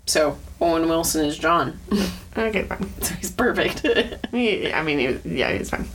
So 0.05 0.37
Owen 0.59 0.87
Wilson 0.89 1.25
is 1.25 1.37
John. 1.37 1.79
Okay, 2.35 2.63
fine. 2.63 2.89
so 3.03 3.13
he's 3.13 3.29
perfect. 3.29 3.85
Yeah, 4.33 4.79
I 4.79 4.81
mean, 4.81 4.97
he- 5.21 5.37
yeah, 5.37 5.51
he's 5.55 5.69
fine. 5.69 5.87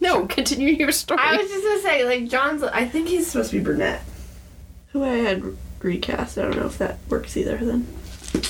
no, 0.00 0.26
continue 0.26 0.74
your 0.74 0.92
story. 0.92 1.18
I 1.20 1.36
was 1.38 1.50
just 1.50 1.64
gonna 1.64 1.80
say, 1.82 2.04
like, 2.04 2.28
John's. 2.28 2.62
I 2.62 2.86
think 2.86 3.08
he's 3.08 3.26
supposed 3.26 3.50
to 3.50 3.58
be 3.58 3.64
brunette. 3.64 4.00
Who 4.92 5.02
I 5.02 5.16
had 5.16 5.42
recast. 5.80 6.38
I 6.38 6.42
don't 6.42 6.56
know 6.56 6.66
if 6.66 6.78
that 6.78 6.98
works 7.08 7.36
either. 7.36 7.56
Then 7.56 7.84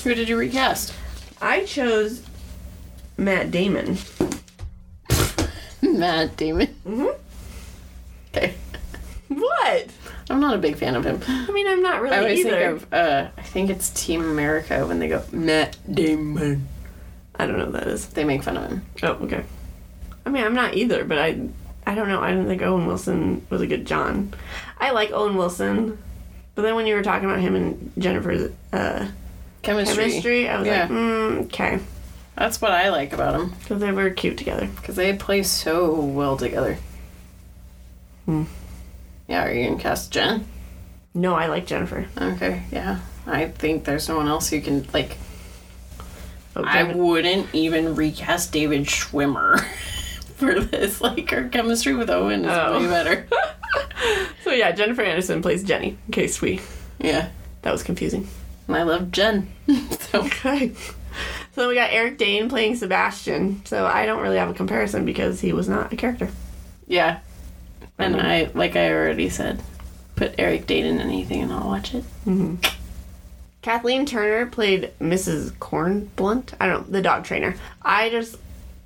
Who 0.05 0.15
did 0.15 0.29
you 0.29 0.37
recast? 0.37 0.93
I 1.41 1.65
chose 1.65 2.23
Matt 3.16 3.51
Damon. 3.51 3.97
Matt 6.03 6.37
Damon. 6.37 6.66
Mhm. 6.85 7.15
Okay. 8.35 8.55
What? 9.29 9.87
I'm 10.29 10.41
not 10.41 10.55
a 10.55 10.59
big 10.59 10.77
fan 10.77 10.97
of 10.97 11.05
him. 11.07 11.20
I 11.29 11.51
mean, 11.53 11.69
I'm 11.69 11.81
not 11.81 12.03
really 12.03 12.16
I 12.16 12.19
always 12.19 12.41
either. 12.41 12.51
think 12.51 12.83
of 12.83 12.93
uh 12.93 13.29
I 13.39 13.43
think 13.43 13.70
it's 13.70 13.89
Team 13.91 14.20
America 14.20 14.85
when 14.87 14.99
they 14.99 15.07
go 15.07 15.23
Matt 15.31 15.77
Damon. 15.91 16.66
I 17.39 17.47
don't 17.47 17.57
know 17.59 17.66
what 17.66 17.74
that 17.74 17.87
is. 17.87 18.07
They 18.09 18.24
make 18.24 18.43
fun 18.43 18.57
of 18.57 18.69
him. 18.69 18.83
Oh, 19.05 19.12
okay. 19.27 19.45
I 20.27 20.31
mean, 20.31 20.43
I'm 20.45 20.55
not 20.55 20.74
either, 20.74 21.05
but 21.05 21.19
I, 21.19 21.41
I 21.87 21.95
don't 21.95 22.09
know. 22.09 22.20
I 22.20 22.31
didn't 22.31 22.47
think 22.49 22.62
Owen 22.62 22.87
Wilson 22.87 23.45
was 23.49 23.61
a 23.61 23.66
good 23.66 23.87
John. 23.87 24.35
I 24.79 24.91
like 24.91 25.12
Owen 25.12 25.37
Wilson, 25.37 25.99
but 26.57 26.62
then 26.62 26.74
when 26.77 26.87
you 26.87 26.95
were 26.97 27.03
talking 27.03 27.29
about 27.29 27.41
him 27.41 27.55
and 27.57 27.93
Jennifer's 27.99 28.51
uh, 28.73 29.07
Chemistry. 29.62 30.05
chemistry, 30.05 30.49
I 30.49 30.59
was 30.59 30.66
Yeah. 30.66 30.81
like, 30.83 30.91
mm, 30.91 31.45
okay, 31.47 31.79
That's 32.37 32.61
what 32.61 32.71
I 32.73 32.89
like 32.91 33.13
about 33.13 33.33
them 33.39 33.55
because 33.61 33.81
they 33.81 33.93
were 33.93 34.11
cute 34.11 34.39
together. 34.39 34.67
because 34.77 34.97
they 34.97 35.13
play 35.15 35.43
so 35.43 35.95
well 35.95 36.37
together. 36.37 36.79
Hmm. 38.27 38.45
Yeah, 39.29 39.45
are 39.47 39.53
you 39.53 39.69
gonna 39.69 39.81
cast 39.81 40.11
Jen? 40.13 40.47
No, 41.15 41.35
I 41.35 41.47
like 41.47 41.67
Jennifer. 41.67 42.07
Okay, 42.19 42.63
yeah. 42.73 43.01
I 43.27 43.47
think 43.49 43.85
there's 43.85 44.09
no 44.09 44.17
one 44.17 44.29
else 44.29 44.49
who 44.51 44.61
can 44.61 44.87
like. 44.95 45.17
Oh, 46.57 46.65
I 46.65 46.83
wouldn't 46.85 47.55
even 47.55 47.95
recast 47.95 48.53
David 48.53 48.83
Schwimmer 48.85 49.61
for 50.37 50.59
this. 50.61 51.01
Like 51.01 51.33
our 51.33 51.49
chemistry 51.49 51.95
with 51.95 52.11
Owen 52.11 52.45
is 52.45 52.51
Oh. 52.51 52.81
way 52.81 52.87
better. 52.89 53.27
so 54.45 54.51
yeah, 54.51 54.73
Jennifer 54.73 55.03
Aniston 55.03 55.41
plays 55.43 55.65
Jenny. 55.65 55.97
In 56.07 56.13
case 56.13 56.41
we 56.41 56.61
Yeah, 56.99 57.29
that 57.63 57.73
was 57.73 57.83
confusing. 57.83 58.27
and 58.69 58.77
I 58.77 58.83
love 58.83 59.11
Jen. 59.13 59.51
so 60.11 60.21
Okay. 60.25 60.73
So 61.55 61.61
then 61.62 61.69
we 61.69 61.74
got 61.74 61.91
Eric 61.93 62.19
Dane 62.19 62.49
playing 62.49 62.77
Sebastian. 62.77 63.65
So 63.66 63.87
I 63.87 64.07
don't 64.07 64.23
really 64.23 64.39
have 64.39 64.49
a 64.51 64.55
comparison 64.55 65.05
because 65.05 65.41
he 65.41 65.53
was 65.53 65.69
not 65.69 65.93
a 65.93 65.97
character. 65.97 66.31
Yeah. 66.87 67.20
And 67.99 68.16
I, 68.20 68.51
like 68.55 68.74
I 68.74 68.91
already 68.93 69.29
said, 69.29 69.62
put 70.16 70.35
Eric 70.39 70.66
Dane 70.66 70.87
in 70.87 70.99
anything 71.01 71.43
and 71.43 71.53
I'll 71.53 71.66
watch 71.66 71.95
it. 71.95 72.05
Mm-hmm. 72.27 72.57
Kathleen 73.61 74.07
Turner 74.07 74.47
played 74.47 74.93
Mrs. 75.01 75.53
Kornblut. 75.53 76.55
I 76.59 76.66
don't 76.66 76.87
know, 76.89 76.93
the 76.93 77.03
dog 77.03 77.24
trainer. 77.24 77.55
I 77.83 78.09
just 78.09 78.37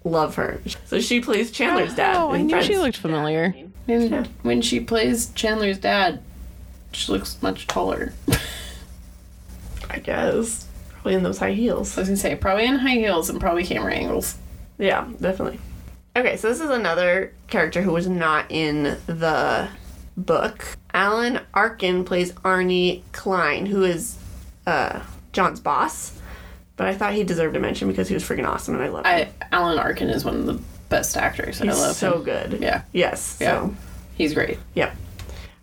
love 0.05 0.34
her. 0.34 0.60
So 0.86 1.01
she 1.01 1.20
plays 1.20 1.51
Chandler's 1.51 1.94
dad. 1.94 2.16
Oh, 2.16 2.30
I 2.32 2.38
in 2.38 2.47
knew 2.48 2.60
she 2.62 2.68
Friends. 2.74 2.82
looked 2.82 2.97
familiar. 2.98 3.55
And 3.88 4.10
Yeah. 4.10 4.24
when 4.43 4.60
she 4.60 4.80
plays 4.80 5.30
Chandler's 5.34 5.78
dad, 5.78 6.20
she 6.93 7.10
looks 7.12 7.40
much 7.43 7.66
taller. 7.66 8.12
I 9.90 9.98
guess. 10.01 10.66
Probably 11.06 11.18
in 11.18 11.22
those 11.22 11.38
high 11.38 11.52
heels. 11.52 11.96
I 11.96 12.00
was 12.00 12.08
gonna 12.08 12.16
say, 12.16 12.34
probably 12.34 12.66
in 12.66 12.74
high 12.80 12.96
heels 12.96 13.30
and 13.30 13.38
probably 13.38 13.62
camera 13.62 13.94
angles. 13.94 14.36
Yeah, 14.76 15.06
definitely. 15.20 15.60
Okay, 16.16 16.36
so 16.36 16.48
this 16.48 16.60
is 16.60 16.68
another 16.68 17.32
character 17.46 17.80
who 17.80 17.92
was 17.92 18.08
not 18.08 18.46
in 18.50 18.82
the 19.06 19.68
book. 20.16 20.64
Alan 20.92 21.38
Arkin 21.54 22.04
plays 22.04 22.32
Arnie 22.32 23.02
Klein, 23.12 23.66
who 23.66 23.84
is 23.84 24.18
uh, 24.66 25.00
John's 25.32 25.60
boss. 25.60 26.18
But 26.74 26.88
I 26.88 26.94
thought 26.96 27.14
he 27.14 27.22
deserved 27.22 27.54
a 27.54 27.60
mention 27.60 27.86
because 27.86 28.08
he 28.08 28.14
was 28.14 28.24
freaking 28.24 28.44
awesome 28.48 28.74
and 28.74 28.82
I 28.82 28.88
love 28.88 29.06
him. 29.06 29.12
I 29.12 29.28
Alan 29.52 29.78
Arkin 29.78 30.08
is 30.08 30.24
one 30.24 30.34
of 30.34 30.46
the 30.46 30.60
best 30.88 31.16
actors. 31.16 31.60
He's 31.60 31.68
I 31.72 31.80
love 31.86 31.94
so 31.94 32.16
him. 32.16 32.24
good. 32.24 32.58
Yeah, 32.60 32.82
Yes. 32.92 33.38
Yeah. 33.40 33.60
So, 33.60 33.74
he's 34.16 34.34
great. 34.34 34.58
yep. 34.74 34.96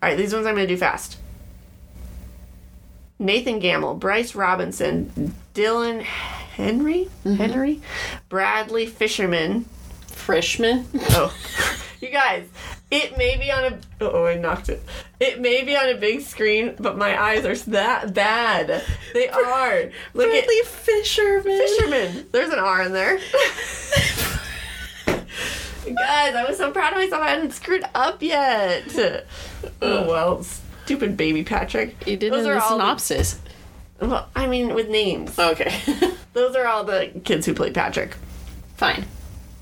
All 0.01 0.07
right, 0.07 0.17
these 0.17 0.33
ones 0.33 0.47
I'm 0.47 0.55
to 0.55 0.65
do 0.65 0.77
fast. 0.77 1.17
Nathan 3.19 3.59
Gamble, 3.59 3.95
Bryce 3.95 4.35
Robinson, 4.35 5.33
Dylan 5.53 6.01
Henry, 6.01 7.09
mm-hmm. 7.23 7.35
Henry, 7.35 7.81
Bradley 8.29 8.85
Fisherman, 8.85 9.65
Freshman. 10.07 10.85
Oh, 11.11 11.35
you 12.01 12.09
guys, 12.09 12.47
it 12.91 13.17
may 13.17 13.37
be 13.37 13.51
on 13.51 13.73
a. 13.73 13.79
Oh, 14.01 14.25
I 14.25 14.35
knocked 14.35 14.69
it. 14.69 14.83
It 15.19 15.41
may 15.41 15.63
be 15.63 15.75
on 15.75 15.89
a 15.89 15.95
big 15.95 16.21
screen, 16.21 16.75
but 16.79 16.97
my 16.97 17.19
eyes 17.19 17.45
are 17.45 17.55
that 17.71 18.13
bad. 18.13 18.83
They 19.13 19.29
are. 19.29 19.89
Look 20.13 20.27
at 20.27 20.45
Bradley 20.45 20.61
Fisherman. 20.65 21.57
fisherman. 21.57 22.25
There's 22.31 22.53
an 22.53 22.59
R 22.59 22.83
in 22.83 22.93
there. 22.93 23.17
guys, 25.85 26.35
I 26.35 26.45
was 26.47 26.57
so 26.57 26.71
proud 26.71 26.93
of 26.93 26.99
myself. 26.99 27.21
I 27.21 27.29
hadn't 27.29 27.51
screwed 27.51 27.83
up 27.95 28.21
yet. 28.21 29.25
Oh 29.81 30.07
well, 30.07 30.45
stupid 30.85 31.17
baby 31.17 31.43
Patrick. 31.43 31.95
You 32.07 32.17
did 32.17 32.31
Those 32.33 32.45
in 32.45 32.51
are 32.51 32.55
the 32.55 32.61
all 32.63 32.77
the- 32.77 32.83
synopsis. 32.83 33.39
Well, 34.01 34.27
I 34.35 34.47
mean, 34.47 34.73
with 34.73 34.89
names. 34.89 35.37
Okay. 35.39 35.73
Those 36.33 36.55
are 36.55 36.65
all 36.67 36.83
the 36.83 37.11
kids 37.23 37.45
who 37.45 37.53
played 37.53 37.73
Patrick. 37.73 38.15
Fine. 38.77 39.05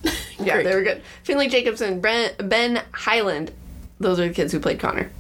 Yeah, 0.39 0.53
Great. 0.55 0.63
they 0.63 0.73
were 0.75 0.81
good. 0.81 1.03
Finley 1.21 1.47
Jacobsen, 1.49 1.99
Ben 2.01 2.81
Hyland. 2.93 3.51
Those 3.99 4.19
are 4.19 4.27
the 4.27 4.33
kids 4.33 4.51
who 4.51 4.59
played 4.59 4.79
Connor. 4.79 5.11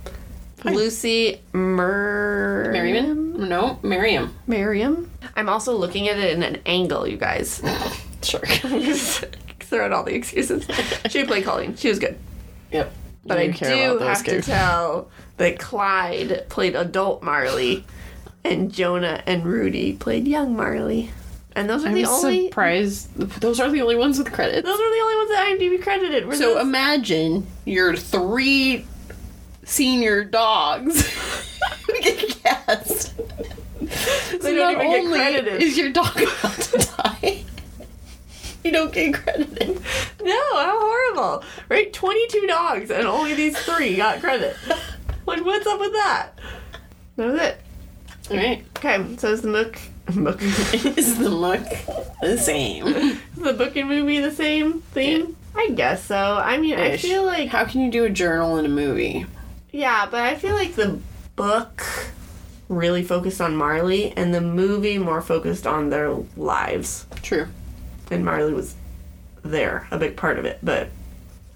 Lucy 0.65 1.39
Mer... 1.53 2.71
Merriman? 2.73 3.47
No, 3.47 3.77
Miriam. 3.83 4.33
Miriam. 4.47 5.11
I'm 5.35 5.47
also 5.47 5.75
looking 5.77 6.09
at 6.09 6.17
it 6.17 6.33
in 6.35 6.41
an 6.41 6.57
angle, 6.65 7.07
you 7.07 7.17
guys. 7.17 7.61
Sure. 8.23 8.39
Throw 8.41 9.85
out 9.85 9.91
all 9.91 10.03
the 10.03 10.13
excuses. 10.15 10.65
She 11.09 11.23
played 11.25 11.43
Colleen. 11.43 11.75
She 11.75 11.89
was 11.89 11.97
good. 11.99 12.17
yep. 12.71 12.91
But 13.25 13.37
I 13.37 13.49
care 13.51 13.69
do 13.89 13.95
about 13.97 13.99
those 13.99 14.17
have 14.17 14.25
to 14.25 14.41
tell 14.41 15.09
that 15.37 15.59
Clyde 15.59 16.45
played 16.49 16.75
adult 16.75 17.21
Marley, 17.23 17.85
and 18.43 18.71
Jonah 18.71 19.21
and 19.27 19.45
Rudy 19.45 19.93
played 19.93 20.27
young 20.27 20.55
Marley. 20.55 21.11
And 21.55 21.69
those 21.69 21.83
are 21.83 21.89
I'm 21.89 21.93
the 21.93 22.05
only. 22.05 22.47
surprised. 22.47 23.13
Those 23.15 23.59
are 23.59 23.69
the 23.69 23.81
only 23.81 23.95
ones 23.97 24.17
with 24.17 24.31
credits. 24.31 24.65
Those 24.65 24.79
are 24.79 24.91
the 24.95 25.01
only 25.01 25.15
ones 25.17 25.29
that 25.29 25.47
IMDb 25.59 25.83
credited. 25.83 26.25
Were 26.25 26.35
So 26.35 26.53
those- 26.55 26.61
imagine 26.63 27.45
your 27.65 27.95
three 27.95 28.85
senior 29.65 30.23
dogs 30.23 31.03
get 32.01 32.41
cast. 32.43 33.13
They 33.79 34.55
don't 34.55 34.81
even 34.81 35.11
get 35.11 35.11
credited. 35.11 35.61
Is 35.61 35.77
your 35.77 35.91
dog 35.91 36.15
about 36.21 36.53
to 36.57 36.77
die? 36.97 37.43
You 38.63 38.71
don't 38.71 38.93
get 38.93 39.15
credited. 39.15 39.81
No, 40.23 40.39
how 40.53 40.79
horrible. 40.79 41.43
Right? 41.67 41.91
22 41.91 42.45
dogs 42.45 42.91
and 42.91 43.07
only 43.07 43.33
these 43.33 43.57
three 43.57 43.95
got 43.95 44.19
credit. 44.19 44.55
Like, 45.25 45.43
what's 45.43 45.65
up 45.65 45.79
with 45.79 45.93
that? 45.93 46.29
That 47.15 47.25
was 47.27 47.41
it. 47.41 47.61
All 48.29 48.37
right. 48.37 48.63
Okay, 48.77 49.17
so 49.17 49.31
is 49.31 49.41
the 49.41 49.51
book. 49.51 49.79
book 50.15 50.41
Is 50.97 51.17
the 51.17 51.29
look 51.29 51.65
the 52.21 52.37
same? 52.37 52.85
is 52.87 53.17
the 53.35 53.53
book 53.53 53.75
and 53.75 53.89
movie 53.89 54.19
the 54.19 54.31
same 54.31 54.81
theme? 54.93 55.35
I 55.55 55.69
guess 55.73 56.05
so. 56.05 56.15
I 56.15 56.57
mean, 56.57 56.79
I 56.79 56.97
feel 56.97 57.25
like. 57.25 57.49
How 57.49 57.65
can 57.65 57.81
you 57.81 57.89
do 57.91 58.05
a 58.05 58.09
journal 58.09 58.57
in 58.57 58.65
a 58.65 58.69
movie? 58.69 59.25
Yeah, 59.71 60.07
but 60.09 60.21
I 60.21 60.35
feel 60.35 60.53
like 60.53 60.75
the 60.75 60.99
book 61.35 61.83
really 62.69 63.03
focused 63.03 63.41
on 63.41 63.55
Marley 63.55 64.11
and 64.15 64.33
the 64.33 64.41
movie 64.41 64.97
more 64.97 65.21
focused 65.21 65.65
on 65.67 65.89
their 65.89 66.13
lives. 66.37 67.05
True. 67.21 67.47
And 68.11 68.25
Marley 68.25 68.53
was 68.53 68.75
there, 69.43 69.87
a 69.91 69.97
big 69.97 70.15
part 70.17 70.37
of 70.37 70.45
it, 70.45 70.59
but 70.61 70.89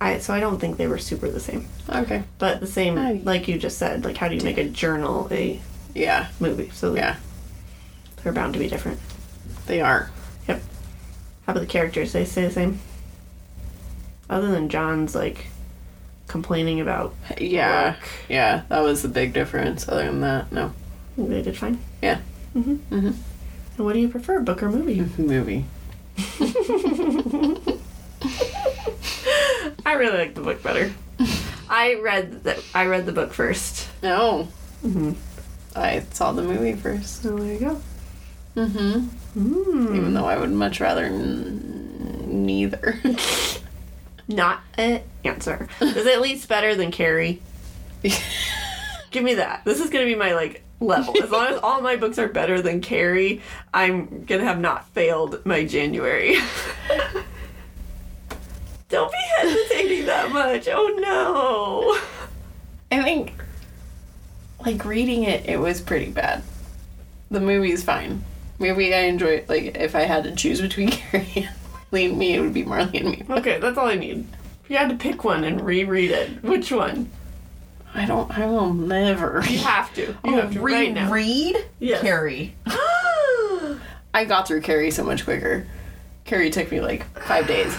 I 0.02 0.18
so 0.20 0.34
I 0.34 0.40
don't 0.40 0.60
think 0.60 0.78
they 0.78 0.88
were 0.88 0.98
super 0.98 1.30
the 1.30 1.40
same. 1.40 1.68
Okay. 1.90 2.24
But 2.40 2.60
the 2.60 2.68
same, 2.68 2.98
I- 2.98 3.22
like 3.24 3.48
you 3.48 3.58
just 3.58 3.78
said, 3.78 4.04
like 4.06 4.18
how 4.18 4.28
do 4.28 4.36
you 4.36 4.42
make 4.42 4.58
a 4.58 4.64
journal 4.70 5.28
a 5.32 5.60
Yeah. 5.94 6.28
movie? 6.40 6.70
So 6.74 6.96
Yeah. 6.96 7.16
they're 8.24 8.34
bound 8.34 8.54
to 8.54 8.60
be 8.60 8.68
different. 8.68 9.00
They 9.68 9.82
are. 9.82 10.10
Yep. 10.48 10.62
How 11.46 11.52
about 11.54 11.60
the 11.62 11.66
characters? 11.68 12.12
They 12.14 12.26
stay 12.26 12.46
the 12.46 12.52
same. 12.52 12.80
Other 14.30 14.50
than 14.52 14.70
John's 14.70 15.14
like 15.16 15.48
complaining 16.28 16.82
about, 16.82 17.14
Yeah. 17.40 17.92
Work. 17.92 18.10
Yeah. 18.30 18.62
That 18.70 18.82
was 18.82 19.02
the 19.04 19.08
big 19.10 19.34
difference. 19.34 19.88
Other 19.88 20.06
than 20.08 20.22
that, 20.22 20.52
no. 20.52 20.74
they 21.18 21.42
did 21.42 21.58
fine. 21.58 21.80
Yeah. 22.02 22.20
Mhm 22.56 22.80
mhm 22.90 23.14
and 23.78 23.86
what 23.86 23.94
do 23.94 24.00
you 24.00 24.08
prefer, 24.10 24.40
book 24.40 24.64
or 24.64 24.70
movie? 24.72 25.06
Movie. 25.18 25.66
I 29.86 29.94
really 29.94 30.18
like 30.18 30.34
the 30.36 30.42
book 30.42 30.64
better. 30.64 30.92
I 31.70 31.96
read 31.96 32.44
the 32.44 32.64
I 32.74 32.86
read 32.86 33.06
the 33.06 33.12
book 33.12 33.34
first. 33.34 33.88
No. 34.02 34.48
I 35.76 36.00
saw 36.12 36.32
the 36.32 36.42
movie 36.44 36.74
first. 36.74 37.24
So 37.24 37.36
there 37.38 37.54
you 37.54 37.60
go. 37.60 37.82
Mm-hmm. 38.56 39.96
Even 39.96 40.14
though 40.14 40.26
I 40.26 40.38
would 40.38 40.52
much 40.52 40.80
rather 40.80 41.06
n- 41.06 42.46
neither. 42.46 43.00
Not 44.28 44.62
an 44.78 45.02
answer. 45.24 45.68
Is 45.82 45.98
it 45.98 46.08
at 46.08 46.22
least 46.22 46.48
better 46.48 46.76
than 46.76 46.92
Carrie? 46.92 47.42
Give 49.12 49.24
me 49.24 49.36
that. 49.36 49.64
This 49.66 49.80
is 49.80 49.90
gonna 49.90 50.06
be 50.06 50.16
my 50.16 50.34
like 50.34 50.64
level. 50.80 51.14
As 51.22 51.30
long 51.32 51.48
as 51.48 51.60
all 51.62 51.82
my 51.82 51.96
books 51.96 52.20
are 52.20 52.28
better 52.28 52.62
than 52.62 52.82
Carrie, 52.82 53.42
I'm 53.74 54.26
gonna 54.26 54.44
have 54.44 54.60
not 54.60 54.88
failed 54.90 55.46
my 55.46 55.66
January. 55.66 56.36
Don't 58.90 59.12
be 59.12 59.18
hesitating 59.38 60.06
that 60.06 60.32
much. 60.32 60.68
Oh 60.72 60.88
no. 61.00 61.98
I 62.92 63.04
think, 63.04 63.34
like, 64.66 64.86
reading 64.86 65.24
it, 65.24 65.50
it 65.50 65.60
was 65.60 65.82
pretty 65.82 66.12
bad. 66.12 66.44
The 67.32 67.40
movie's 67.40 67.84
fine. 67.84 68.24
Maybe 68.60 68.94
I 68.94 69.00
enjoy 69.02 69.28
it. 69.28 69.50
Like, 69.50 69.76
if 69.78 69.96
I 69.96 70.02
had 70.02 70.24
to 70.26 70.36
choose 70.36 70.62
between 70.62 70.90
Carrie 70.92 71.32
and 71.36 71.50
Marley 71.74 72.06
and 72.06 72.18
me, 72.18 72.36
it 72.36 72.40
would 72.42 72.54
be 72.54 72.64
Marley 72.64 73.00
and 73.00 73.10
me. 73.10 73.24
Okay, 73.30 73.60
that's 73.60 73.78
all 73.78 73.88
I 73.88 73.96
need. 73.96 74.28
If 74.64 74.70
you 74.70 74.78
had 74.78 74.90
to 74.90 74.96
pick 74.96 75.24
one 75.24 75.44
and 75.44 75.62
reread 75.62 76.12
it, 76.12 76.44
which 76.44 76.72
one? 76.72 77.12
I 77.96 78.06
don't, 78.06 78.30
I 78.38 78.46
will 78.46 78.74
never. 78.74 79.42
You 79.48 79.60
have 79.60 79.94
to. 79.96 80.02
You 80.02 80.18
Oh, 80.26 80.42
have 80.42 80.54
to 80.54 80.60
right 80.60 80.94
now. 80.94 81.10
reread 81.12 81.58
Yes. 81.80 82.02
Carrie. 82.02 82.56
I 82.68 84.26
got 84.28 84.48
through 84.48 84.62
Carrie 84.62 84.92
so 84.92 85.04
much 85.04 85.24
quicker. 85.24 85.66
Carrie 86.26 86.50
took 86.50 86.72
me 86.72 86.82
like 86.82 87.06
five 87.22 87.48
days. 87.48 87.76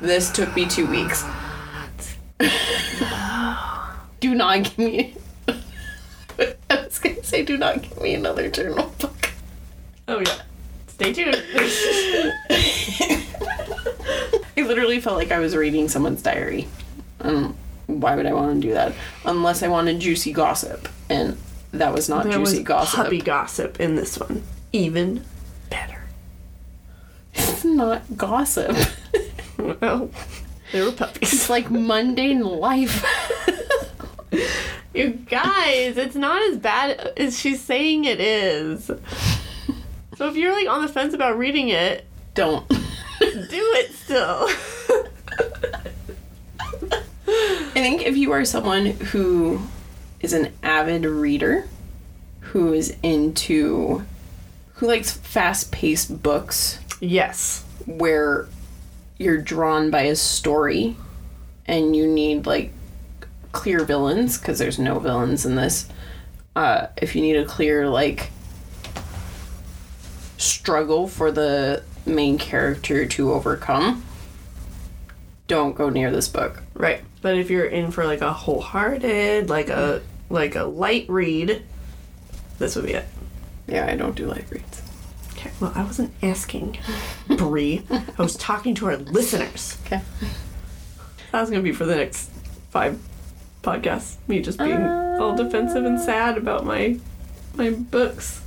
This 0.00 0.30
took 0.30 0.54
me 0.54 0.66
two 0.66 0.86
weeks. 0.86 1.24
do 4.20 4.34
not 4.34 4.62
give 4.64 4.78
me. 4.78 5.14
I 6.38 6.54
was 6.70 6.98
gonna 7.00 7.22
say, 7.24 7.44
do 7.44 7.56
not 7.56 7.82
give 7.82 8.00
me 8.00 8.14
another 8.14 8.48
journal 8.50 8.92
book. 8.98 9.30
oh 10.06 10.20
yeah. 10.20 10.42
Stay 10.86 11.12
tuned. 11.12 11.42
I 14.56 14.62
literally 14.62 15.00
felt 15.00 15.16
like 15.16 15.30
I 15.32 15.38
was 15.38 15.54
reading 15.56 15.88
someone's 15.88 16.22
diary. 16.22 16.68
Um, 17.20 17.56
why 17.88 18.14
would 18.14 18.26
I 18.26 18.32
want 18.32 18.62
to 18.62 18.68
do 18.68 18.74
that? 18.74 18.92
Unless 19.24 19.64
I 19.64 19.68
wanted 19.68 19.98
juicy 19.98 20.32
gossip, 20.32 20.88
and 21.10 21.36
that 21.72 21.92
was 21.92 22.08
not 22.08 22.24
there 22.24 22.38
was 22.38 22.52
juicy 22.52 22.62
gossip. 22.62 22.96
puppy 23.04 23.20
gossip 23.20 23.80
in 23.80 23.96
this 23.96 24.18
one. 24.18 24.44
Even 24.72 25.24
better. 25.70 26.02
It's 27.34 27.64
not 27.64 28.02
gossip. 28.16 28.76
Well, 29.58 30.10
there 30.70 30.84
were 30.84 30.92
puppies. 30.92 31.32
It's 31.32 31.50
like 31.50 31.68
mundane 31.70 32.40
life. 32.40 33.04
You 34.94 35.10
guys, 35.10 35.96
it's 35.96 36.16
not 36.16 36.42
as 36.50 36.56
bad 36.56 37.12
as 37.16 37.38
she's 37.38 37.60
saying 37.62 38.04
it 38.04 38.20
is. 38.20 38.86
So 40.16 40.28
if 40.28 40.34
you're 40.34 40.52
like 40.52 40.66
on 40.66 40.82
the 40.82 40.88
fence 40.88 41.14
about 41.14 41.38
reading 41.38 41.68
it, 41.68 42.04
Don't. 42.34 42.66
do 42.68 42.76
it 43.20 43.92
still. 43.92 44.48
I 47.78 47.80
think 47.80 48.02
if 48.02 48.16
you 48.16 48.32
are 48.32 48.44
someone 48.44 48.86
who 48.86 49.60
is 50.20 50.32
an 50.32 50.52
avid 50.64 51.04
reader, 51.04 51.68
who 52.40 52.72
is 52.72 52.96
into, 53.04 54.02
who 54.74 54.88
likes 54.88 55.12
fast 55.12 55.70
paced 55.70 56.20
books 56.20 56.80
yes. 57.00 57.64
where 57.86 58.48
you're 59.16 59.38
drawn 59.38 59.92
by 59.92 60.02
a 60.02 60.16
story 60.16 60.96
and 61.66 61.94
you 61.94 62.08
need 62.08 62.46
like 62.46 62.72
clear 63.52 63.84
villains, 63.84 64.38
because 64.38 64.58
there's 64.58 64.80
no 64.80 64.98
villains 64.98 65.46
in 65.46 65.54
this. 65.54 65.88
Uh, 66.56 66.88
if 66.96 67.14
you 67.14 67.22
need 67.22 67.36
a 67.36 67.44
clear, 67.44 67.88
like, 67.88 68.32
struggle 70.36 71.06
for 71.06 71.30
the 71.30 71.84
main 72.04 72.38
character 72.38 73.06
to 73.06 73.32
overcome, 73.32 74.04
don't 75.46 75.76
go 75.76 75.88
near 75.88 76.10
this 76.10 76.26
book. 76.26 76.64
Right. 76.74 77.04
But 77.20 77.36
if 77.36 77.50
you're 77.50 77.66
in 77.66 77.90
for 77.90 78.04
like 78.04 78.20
a 78.20 78.32
wholehearted, 78.32 79.48
like 79.48 79.68
a 79.68 80.02
like 80.30 80.54
a 80.54 80.64
light 80.64 81.06
read, 81.08 81.62
this 82.58 82.76
would 82.76 82.86
be 82.86 82.92
it. 82.92 83.06
Yeah, 83.66 83.86
I 83.86 83.96
don't 83.96 84.14
do 84.14 84.26
light 84.26 84.46
reads. 84.50 84.82
Okay. 85.32 85.50
Well, 85.60 85.72
I 85.74 85.84
wasn't 85.84 86.12
asking, 86.22 86.78
Bri. 87.28 87.84
I 87.90 88.22
was 88.22 88.36
talking 88.36 88.74
to 88.76 88.86
our 88.86 88.96
listeners. 88.96 89.78
Okay. 89.86 90.00
That 91.32 91.40
was 91.40 91.50
gonna 91.50 91.62
be 91.62 91.72
for 91.72 91.84
the 91.84 91.96
next 91.96 92.30
five 92.70 92.98
podcasts. 93.62 94.16
Me 94.26 94.40
just 94.40 94.58
being 94.58 94.82
all 94.82 95.32
uh. 95.32 95.36
defensive 95.36 95.84
and 95.84 96.00
sad 96.00 96.38
about 96.38 96.64
my 96.64 96.98
my 97.54 97.70
books. 97.70 98.42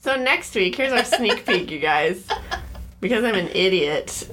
So 0.00 0.16
next 0.16 0.54
week, 0.54 0.76
here's 0.76 0.92
our 0.92 1.04
sneak 1.04 1.44
peek, 1.44 1.70
you 1.70 1.80
guys. 1.80 2.26
Because 3.00 3.24
I'm 3.24 3.34
an 3.34 3.48
idiot. 3.48 4.28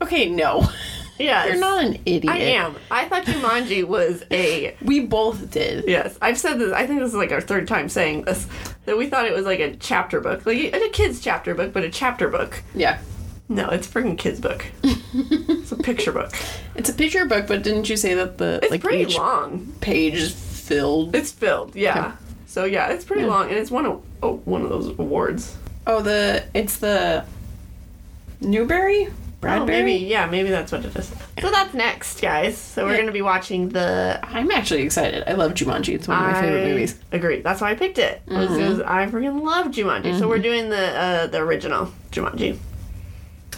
Okay, 0.00 0.28
no. 0.28 0.68
Yes. 1.22 1.48
You're 1.48 1.60
not 1.60 1.84
an 1.84 1.98
idiot. 2.04 2.34
I 2.34 2.38
am. 2.38 2.76
I 2.90 3.08
thought 3.08 3.24
Jumanji 3.24 3.86
was 3.86 4.24
a 4.30 4.76
We 4.82 5.00
both 5.00 5.50
did. 5.50 5.84
Yes, 5.86 6.18
I've 6.20 6.38
said 6.38 6.58
this. 6.58 6.72
I 6.72 6.86
think 6.86 7.00
this 7.00 7.10
is 7.10 7.14
like 7.14 7.32
our 7.32 7.40
third 7.40 7.68
time 7.68 7.88
saying 7.88 8.22
this. 8.24 8.46
That 8.86 8.98
we 8.98 9.06
thought 9.06 9.26
it 9.26 9.32
was 9.32 9.46
like 9.46 9.60
a 9.60 9.76
chapter 9.76 10.20
book, 10.20 10.44
like 10.44 10.74
a 10.74 10.88
kid's 10.90 11.20
chapter 11.20 11.54
book, 11.54 11.72
but 11.72 11.84
a 11.84 11.90
chapter 11.90 12.28
book. 12.28 12.62
Yeah. 12.74 12.98
No, 13.48 13.68
it's 13.68 13.86
a 13.86 13.90
freaking 13.90 14.16
kid's 14.18 14.40
book. 14.40 14.64
it's 14.82 15.72
a 15.72 15.76
picture 15.76 16.12
book. 16.12 16.32
It's 16.74 16.88
a 16.88 16.94
picture 16.94 17.26
book, 17.26 17.46
but 17.46 17.62
didn't 17.62 17.88
you 17.88 17.96
say 17.96 18.14
that 18.14 18.38
the 18.38 18.60
It's 18.62 18.70
like 18.70 18.80
pretty 18.80 19.02
each 19.02 19.16
long. 19.16 19.72
page 19.80 20.14
is 20.14 20.32
filled? 20.32 21.14
It's 21.14 21.30
filled, 21.30 21.76
yeah. 21.76 22.16
So 22.46 22.64
yeah, 22.64 22.88
it's 22.88 23.04
pretty 23.04 23.24
long, 23.24 23.48
and 23.48 23.58
it's 23.58 23.70
one 23.70 23.86
of 23.86 24.02
oh, 24.22 24.36
one 24.44 24.62
of 24.62 24.68
those 24.68 24.88
awards. 24.98 25.56
Oh, 25.86 26.00
the 26.00 26.44
it's 26.54 26.78
the 26.78 27.24
Newbery, 29.42 29.60
Oh, 29.60 29.64
maybe 29.66 29.92
yeah, 30.06 30.26
maybe 30.26 30.50
that's 30.50 30.70
what 30.72 30.84
it 30.84 30.94
is. 30.94 31.12
So 31.40 31.50
that's 31.50 31.74
next, 31.74 32.20
guys. 32.20 32.56
So 32.56 32.84
we're 32.84 32.92
Yeah. 32.94 33.00
gonna 33.00 33.12
be 33.12 33.22
watching 33.22 33.70
the. 33.70 34.20
I'm 34.22 34.50
actually 34.50 34.82
excited. 34.82 35.24
I 35.26 35.32
love 35.32 35.54
Jumanji. 35.54 35.94
It's 35.94 36.06
one 36.08 36.18
of 36.18 36.32
my 36.32 36.40
favorite 36.40 36.64
I 36.64 36.68
movies. 36.68 36.98
Agree. 37.10 37.40
That's 37.40 37.60
why 37.60 37.70
I 37.70 37.74
picked 37.74 37.98
it. 37.98 38.22
was 38.26 38.48
Mm-hmm. 38.48 38.56
'cause 38.58 38.80
I 38.86 39.06
freaking 39.06 39.42
love 39.42 39.66
Jumanji. 39.68 40.18
So 40.18 40.28
we're 40.28 40.38
doing 40.38 40.68
the 40.70 40.98
uh, 40.98 41.26
the 41.26 41.38
original 41.38 41.92
Jumanji. 42.12 42.58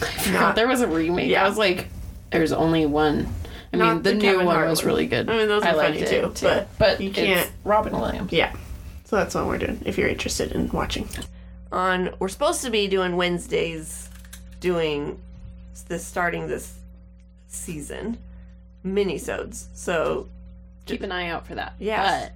I 0.00 0.06
forgot 0.06 0.56
there 0.56 0.68
was 0.68 0.80
a 0.80 0.88
remake. 0.88 1.30
Yeah. 1.30 1.44
I 1.44 1.48
was 1.48 1.58
like, 1.58 1.88
there's 2.30 2.52
only 2.52 2.86
one. 2.86 3.28
I 3.72 3.76
Not 3.76 3.94
mean, 3.94 4.02
the, 4.02 4.10
the 4.10 4.14
new 4.16 4.22
Kevin 4.22 4.46
one 4.46 4.54
Hart 4.56 4.68
was 4.70 4.80
one. 4.80 4.86
really 4.86 5.06
good. 5.06 5.28
I 5.28 5.36
mean, 5.36 5.48
those 5.48 5.62
are 5.64 5.74
funny 5.74 6.04
too, 6.04 6.32
but 6.78 7.00
you 7.00 7.08
it's 7.10 7.16
can't- 7.18 7.50
Robin 7.64 7.92
Williams. 7.98 8.32
Yeah. 8.32 8.52
So 9.04 9.16
that's 9.16 9.34
what 9.34 9.46
we're 9.46 9.58
doing 9.58 9.80
if 9.84 9.98
you're 9.98 10.08
interested 10.08 10.52
in 10.52 10.68
watching. 10.70 11.08
On 11.72 12.14
we're 12.20 12.28
supposed 12.28 12.62
to 12.64 12.70
be 12.70 12.86
doing 12.88 13.16
Wednesdays 13.16 14.08
doing 14.60 15.18
this 15.82 16.04
starting 16.06 16.46
this 16.46 16.78
season 17.48 18.18
minisodes. 18.84 19.66
So 19.74 20.28
Keep 20.86 21.02
an 21.02 21.12
eye 21.12 21.28
out 21.28 21.46
for 21.46 21.54
that. 21.54 21.74
Yes. 21.78 22.24
But 22.24 22.32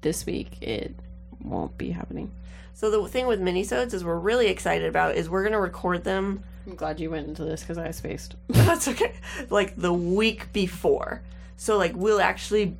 this 0.00 0.26
week 0.26 0.60
it 0.62 0.94
won't 1.42 1.76
be 1.78 1.90
happening. 1.90 2.30
so 2.74 2.90
the 2.90 3.08
thing 3.08 3.26
with 3.26 3.40
minisodes 3.40 3.94
is 3.94 4.04
we're 4.04 4.18
really 4.18 4.48
excited 4.48 4.88
about 4.88 5.14
is 5.16 5.28
we're 5.30 5.42
going 5.42 5.52
to 5.52 5.60
record 5.60 6.04
them 6.04 6.42
I'm 6.66 6.74
glad 6.74 6.98
you 6.98 7.10
went 7.10 7.28
into 7.28 7.44
this 7.44 7.60
because 7.60 7.78
I 7.78 7.92
spaced. 7.92 8.34
that's 8.48 8.88
okay 8.88 9.14
like 9.50 9.76
the 9.76 9.92
week 9.92 10.52
before. 10.52 11.22
So 11.56 11.78
like 11.78 11.94
we'll 11.94 12.20
actually 12.20 12.76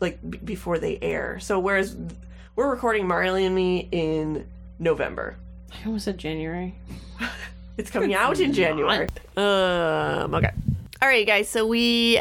like 0.00 0.18
b- 0.28 0.38
before 0.44 0.78
they 0.78 0.98
air. 1.00 1.38
So 1.40 1.58
whereas 1.58 1.96
we're 2.54 2.68
recording 2.70 3.08
Marley 3.08 3.46
and 3.46 3.54
me 3.54 3.88
in 3.90 4.46
November. 4.78 5.36
I 5.72 5.86
almost 5.86 6.04
said 6.04 6.18
January. 6.18 6.74
It's 7.76 7.90
coming 7.90 8.14
out 8.14 8.40
in 8.40 8.52
January. 8.52 9.08
Um, 9.36 10.34
okay. 10.34 10.50
All 11.02 11.08
right, 11.08 11.26
guys. 11.26 11.48
So 11.48 11.66
we 11.66 12.20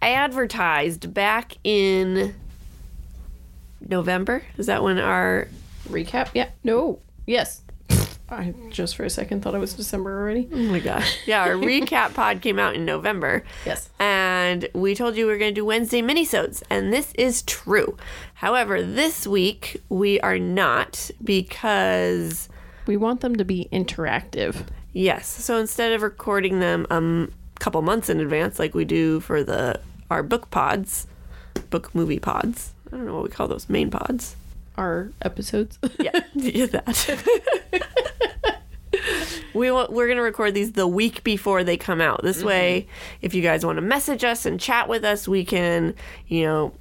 advertised 0.00 1.12
back 1.12 1.56
in 1.64 2.34
November. 3.86 4.42
Is 4.56 4.66
that 4.66 4.82
when 4.82 4.98
our 4.98 5.48
Recap? 5.88 6.30
Yeah. 6.34 6.48
No. 6.64 7.00
Yes. 7.26 7.62
I 8.28 8.54
just 8.70 8.94
for 8.94 9.02
a 9.02 9.10
second 9.10 9.42
thought 9.42 9.54
it 9.54 9.58
was 9.58 9.74
December 9.74 10.20
already. 10.20 10.48
Oh 10.52 10.56
my 10.56 10.78
gosh. 10.78 11.18
Yeah, 11.26 11.42
our 11.42 11.54
recap 11.54 12.14
pod 12.14 12.40
came 12.40 12.60
out 12.60 12.76
in 12.76 12.84
November. 12.84 13.42
Yes. 13.66 13.90
And 13.98 14.68
we 14.72 14.94
told 14.94 15.16
you 15.16 15.26
we 15.26 15.32
were 15.32 15.38
going 15.38 15.52
to 15.52 15.60
do 15.60 15.64
Wednesday 15.64 16.00
minisodes, 16.00 16.62
and 16.70 16.92
this 16.92 17.12
is 17.14 17.42
true. 17.42 17.96
However, 18.34 18.82
this 18.82 19.26
week 19.26 19.82
we 19.88 20.20
are 20.20 20.38
not 20.38 21.10
because 21.24 22.48
We 22.86 22.96
want 22.96 23.20
them 23.20 23.36
to 23.36 23.44
be 23.44 23.68
interactive. 23.72 24.66
yes. 24.92 25.26
So 25.28 25.56
instead 25.58 25.92
of 25.92 26.02
recording 26.02 26.60
them 26.60 26.86
um, 26.90 27.32
a 27.56 27.60
couple 27.60 27.80
months 27.82 28.08
in 28.08 28.20
advance 28.20 28.58
like 28.58 28.74
we 28.74 28.84
do 28.84 29.20
for 29.20 29.42
the 29.44 29.80
our 30.10 30.22
book 30.22 30.50
pods, 30.50 31.06
book 31.70 31.94
movie 31.94 32.18
pods. 32.18 32.72
I 32.92 32.96
don't 32.96 33.06
know 33.06 33.14
what 33.14 33.22
we 33.22 33.28
call 33.28 33.46
those 33.46 33.68
main 33.68 33.90
pods. 33.90 34.34
Our 34.76 35.10
episodes. 35.22 35.78
Yeah, 36.00 36.20
yeah 36.34 36.66
that. 36.66 37.24
we 39.54 39.70
want, 39.70 39.92
we're 39.92 40.08
gonna 40.08 40.22
record 40.22 40.54
these 40.54 40.72
the 40.72 40.88
week 40.88 41.22
before 41.22 41.62
they 41.62 41.76
come 41.76 42.00
out. 42.00 42.22
This 42.22 42.42
way, 42.42 42.88
if 43.22 43.34
you 43.34 43.42
guys 43.42 43.64
want 43.64 43.76
to 43.76 43.82
message 43.82 44.24
us 44.24 44.46
and 44.46 44.58
chat 44.58 44.88
with 44.88 45.04
us, 45.04 45.28
we 45.28 45.44
can, 45.44 45.94
you 46.26 46.44
know, 46.44 46.72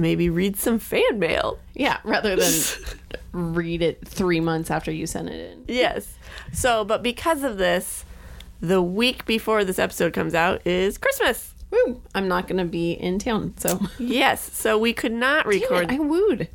maybe 0.00 0.28
read 0.30 0.56
some 0.56 0.78
fan 0.78 1.18
mail. 1.18 1.58
yeah, 1.74 1.98
rather 2.04 2.34
than 2.36 2.50
read 3.32 3.82
it 3.82 4.06
three 4.06 4.40
months 4.40 4.70
after 4.70 4.90
you 4.90 5.06
sent 5.06 5.28
it 5.28 5.52
in. 5.52 5.64
Yes. 5.68 6.14
So, 6.52 6.84
but 6.84 7.02
because 7.02 7.42
of 7.44 7.58
this, 7.58 8.04
the 8.60 8.82
week 8.82 9.24
before 9.26 9.64
this 9.64 9.78
episode 9.78 10.12
comes 10.12 10.34
out 10.34 10.66
is 10.66 10.98
Christmas. 10.98 11.54
Woo! 11.70 12.02
I'm 12.14 12.26
not 12.26 12.48
gonna 12.48 12.64
be 12.64 12.92
in 12.92 13.18
town, 13.20 13.54
so 13.56 13.80
Yes. 13.98 14.52
So 14.56 14.76
we 14.78 14.92
could 14.92 15.12
not 15.12 15.46
record. 15.46 15.90
I 15.90 15.98
wooed. 15.98 16.48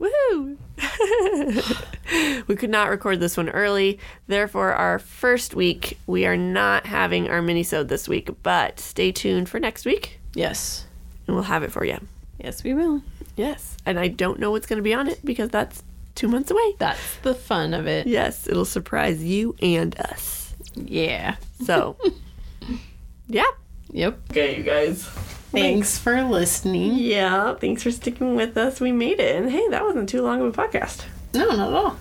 Woohoo! 0.00 0.56
we 2.48 2.56
could 2.56 2.70
not 2.70 2.90
record 2.90 3.20
this 3.20 3.36
one 3.36 3.48
early. 3.48 3.98
Therefore, 4.26 4.72
our 4.72 4.98
first 4.98 5.54
week, 5.54 5.98
we 6.06 6.26
are 6.26 6.36
not 6.36 6.86
having 6.86 7.28
our 7.28 7.40
minisode 7.40 7.88
this 7.88 8.08
week, 8.08 8.28
but 8.42 8.78
stay 8.80 9.12
tuned 9.12 9.48
for 9.48 9.58
next 9.60 9.84
week 9.86 10.20
Yes. 10.34 10.86
and 11.26 11.34
we'll 11.36 11.44
have 11.44 11.62
it 11.62 11.72
for 11.72 11.84
you. 11.84 11.98
Yes, 12.44 12.62
we 12.62 12.74
will. 12.74 13.00
Yes. 13.36 13.74
And 13.86 13.98
I 13.98 14.08
don't 14.08 14.38
know 14.38 14.50
what's 14.50 14.66
going 14.66 14.76
to 14.76 14.82
be 14.82 14.92
on 14.92 15.08
it 15.08 15.18
because 15.24 15.48
that's 15.48 15.82
two 16.14 16.28
months 16.28 16.50
away. 16.50 16.74
That's 16.78 17.16
the 17.22 17.34
fun 17.34 17.72
of 17.72 17.86
it. 17.86 18.06
Yes, 18.06 18.46
it'll 18.46 18.66
surprise 18.66 19.24
you 19.24 19.56
and 19.62 19.98
us. 19.98 20.54
Yeah. 20.74 21.36
So, 21.64 21.96
yeah. 23.28 23.46
Yep. 23.92 24.18
Okay, 24.30 24.58
you 24.58 24.62
guys. 24.62 25.04
Thanks 25.52 25.96
for 25.96 26.22
listening. 26.22 26.96
Yeah. 26.96 27.54
Thanks 27.54 27.82
for 27.82 27.90
sticking 27.90 28.36
with 28.36 28.58
us. 28.58 28.78
We 28.78 28.92
made 28.92 29.20
it. 29.20 29.36
And 29.36 29.50
hey, 29.50 29.66
that 29.70 29.82
wasn't 29.82 30.10
too 30.10 30.20
long 30.20 30.42
of 30.42 30.58
a 30.58 30.62
podcast. 30.62 31.06
No, 31.32 31.48
not 31.48 31.68
at 31.68 31.74
all. 31.74 31.96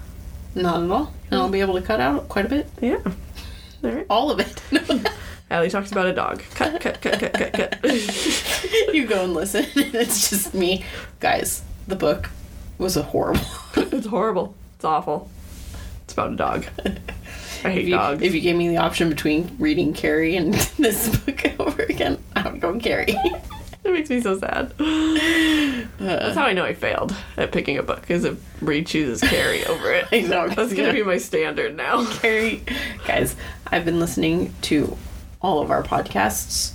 Not 0.56 0.84
at 0.84 0.92
all. 0.92 1.14
And 1.32 1.40
I'll 1.40 1.48
be 1.48 1.62
able 1.62 1.76
to 1.76 1.82
cut 1.82 2.02
out 2.02 2.28
quite 2.28 2.48
a 2.48 2.50
bit. 2.50 2.70
Yeah. 2.82 3.00
All 3.82 3.92
right. 3.92 4.06
All 4.10 4.30
of 4.30 4.42
it. 4.42 4.62
Alli 5.54 5.70
talks 5.70 5.92
about 5.92 6.08
a 6.08 6.14
dog. 6.14 6.42
Cut, 6.56 6.82
cut, 6.82 7.00
cut, 7.00 7.20
cut, 7.20 7.32
cut, 7.34 7.54
cut. 7.54 7.84
you 8.94 9.06
go 9.06 9.24
and 9.24 9.36
listen. 9.36 9.64
and 9.76 9.76
It's 9.96 10.32
just 10.32 10.56
me. 10.56 10.84
Guys, 11.20 11.62
the 11.88 11.96
book 11.96 12.32
was 12.80 12.98
a 12.98 13.04
horrible. 13.04 13.46
it's 13.76 14.08
horrible. 14.08 14.56
It's 14.78 14.84
awful. 14.84 15.30
It's 16.06 16.14
about 16.14 16.34
a 16.34 16.36
dog. 16.36 16.66
I 17.64 17.70
hate 17.70 17.82
If 17.84 17.88
you, 17.88 17.96
dogs. 17.96 18.24
if 18.24 18.34
you 18.34 18.42
gave 18.42 18.56
me 18.56 18.68
the 18.68 18.78
option 18.78 19.10
between 19.10 19.56
reading 19.60 19.94
Carrie 19.94 20.36
and 20.38 20.56
this 20.80 21.16
book 21.20 21.60
over 21.60 21.84
again, 21.84 22.18
I 22.36 22.50
would 22.50 22.60
go 22.60 22.78
Carrie. 22.80 23.16
It 23.84 23.92
makes 23.94 24.10
me 24.10 24.22
so 24.22 24.40
sad. 24.40 24.74
That's 26.00 26.36
how 26.36 26.46
I 26.46 26.54
know 26.54 26.66
I 26.66 26.74
failed 26.74 27.16
at 27.38 27.52
picking 27.52 27.78
a 27.78 27.84
book, 27.84 28.02
because 28.02 28.24
if 28.24 28.40
Reed 28.60 28.88
chooses 28.88 29.22
Carrie 29.22 29.64
over 29.66 29.92
it. 29.94 30.08
I 30.12 30.22
know. 30.22 30.48
That's 30.50 30.74
gonna 30.74 30.94
be 30.94 31.04
my 31.04 31.18
standard 31.20 31.78
now. 31.78 32.06
Carrie. 32.16 32.64
Guys, 33.06 33.36
I've 33.68 33.86
been 33.86 34.00
listening 34.00 34.52
to 34.64 34.98
all 35.44 35.62
of 35.62 35.70
our 35.70 35.84
podcasts, 35.84 36.72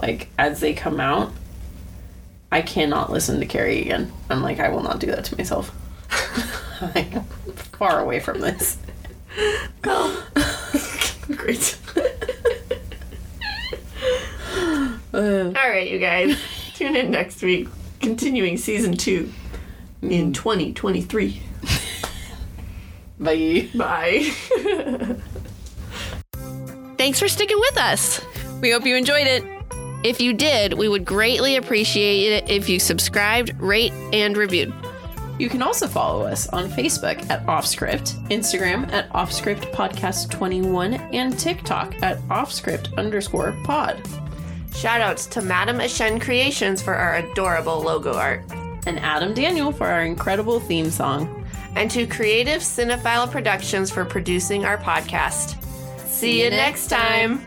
like 0.00 0.28
as 0.38 0.60
they 0.60 0.72
come 0.72 0.98
out. 0.98 1.32
I 2.50 2.62
cannot 2.62 3.12
listen 3.12 3.40
to 3.40 3.46
Carrie 3.46 3.82
again. 3.82 4.10
I'm 4.30 4.42
like, 4.42 4.58
I 4.58 4.70
will 4.70 4.82
not 4.82 5.00
do 5.00 5.08
that 5.08 5.26
to 5.26 5.36
myself. 5.36 5.70
I'm 6.80 7.22
far 7.54 8.00
away 8.00 8.20
from 8.20 8.40
this. 8.40 8.78
Great. 11.26 11.78
All 15.12 15.52
right, 15.52 15.90
you 15.90 15.98
guys. 15.98 16.38
Tune 16.74 16.96
in 16.96 17.10
next 17.10 17.42
week, 17.42 17.68
continuing 18.00 18.56
season 18.56 18.96
two 18.96 19.30
in 20.00 20.30
mm. 20.30 20.34
2023. 20.34 21.42
Bye. 23.20 23.68
Bye. 23.74 25.16
Thanks 26.98 27.20
for 27.20 27.28
sticking 27.28 27.58
with 27.60 27.78
us. 27.78 28.20
We 28.60 28.72
hope 28.72 28.84
you 28.84 28.96
enjoyed 28.96 29.28
it. 29.28 29.44
If 30.04 30.20
you 30.20 30.32
did, 30.32 30.74
we 30.74 30.88
would 30.88 31.04
greatly 31.04 31.54
appreciate 31.54 32.32
it 32.32 32.50
if 32.50 32.68
you 32.68 32.80
subscribed, 32.80 33.52
rate, 33.60 33.92
and 34.12 34.36
reviewed. 34.36 34.74
You 35.38 35.48
can 35.48 35.62
also 35.62 35.86
follow 35.86 36.26
us 36.26 36.48
on 36.48 36.68
Facebook 36.68 37.30
at 37.30 37.46
Offscript, 37.46 38.14
Instagram 38.30 38.92
at 38.92 39.08
Offscript 39.10 39.72
Podcast 39.72 40.30
21, 40.30 40.94
and 40.94 41.38
TikTok 41.38 41.94
at 42.02 42.18
Offscript 42.22 42.96
underscore 42.98 43.56
pod. 43.62 44.02
Shoutouts 44.70 45.30
to 45.30 45.40
Madam 45.42 45.80
Ashen 45.80 46.18
Creations 46.18 46.82
for 46.82 46.94
our 46.94 47.16
adorable 47.16 47.80
logo 47.80 48.14
art. 48.14 48.42
And 48.86 48.98
Adam 49.00 49.34
Daniel 49.34 49.70
for 49.70 49.86
our 49.86 50.02
incredible 50.02 50.58
theme 50.58 50.90
song. 50.90 51.46
And 51.76 51.88
to 51.92 52.06
Creative 52.08 52.60
Cinephile 52.60 53.30
Productions 53.30 53.90
for 53.90 54.04
producing 54.04 54.64
our 54.64 54.78
podcast. 54.78 55.62
See, 56.18 56.42
you 56.42 56.50
next 56.50 56.88
time. 56.88 57.46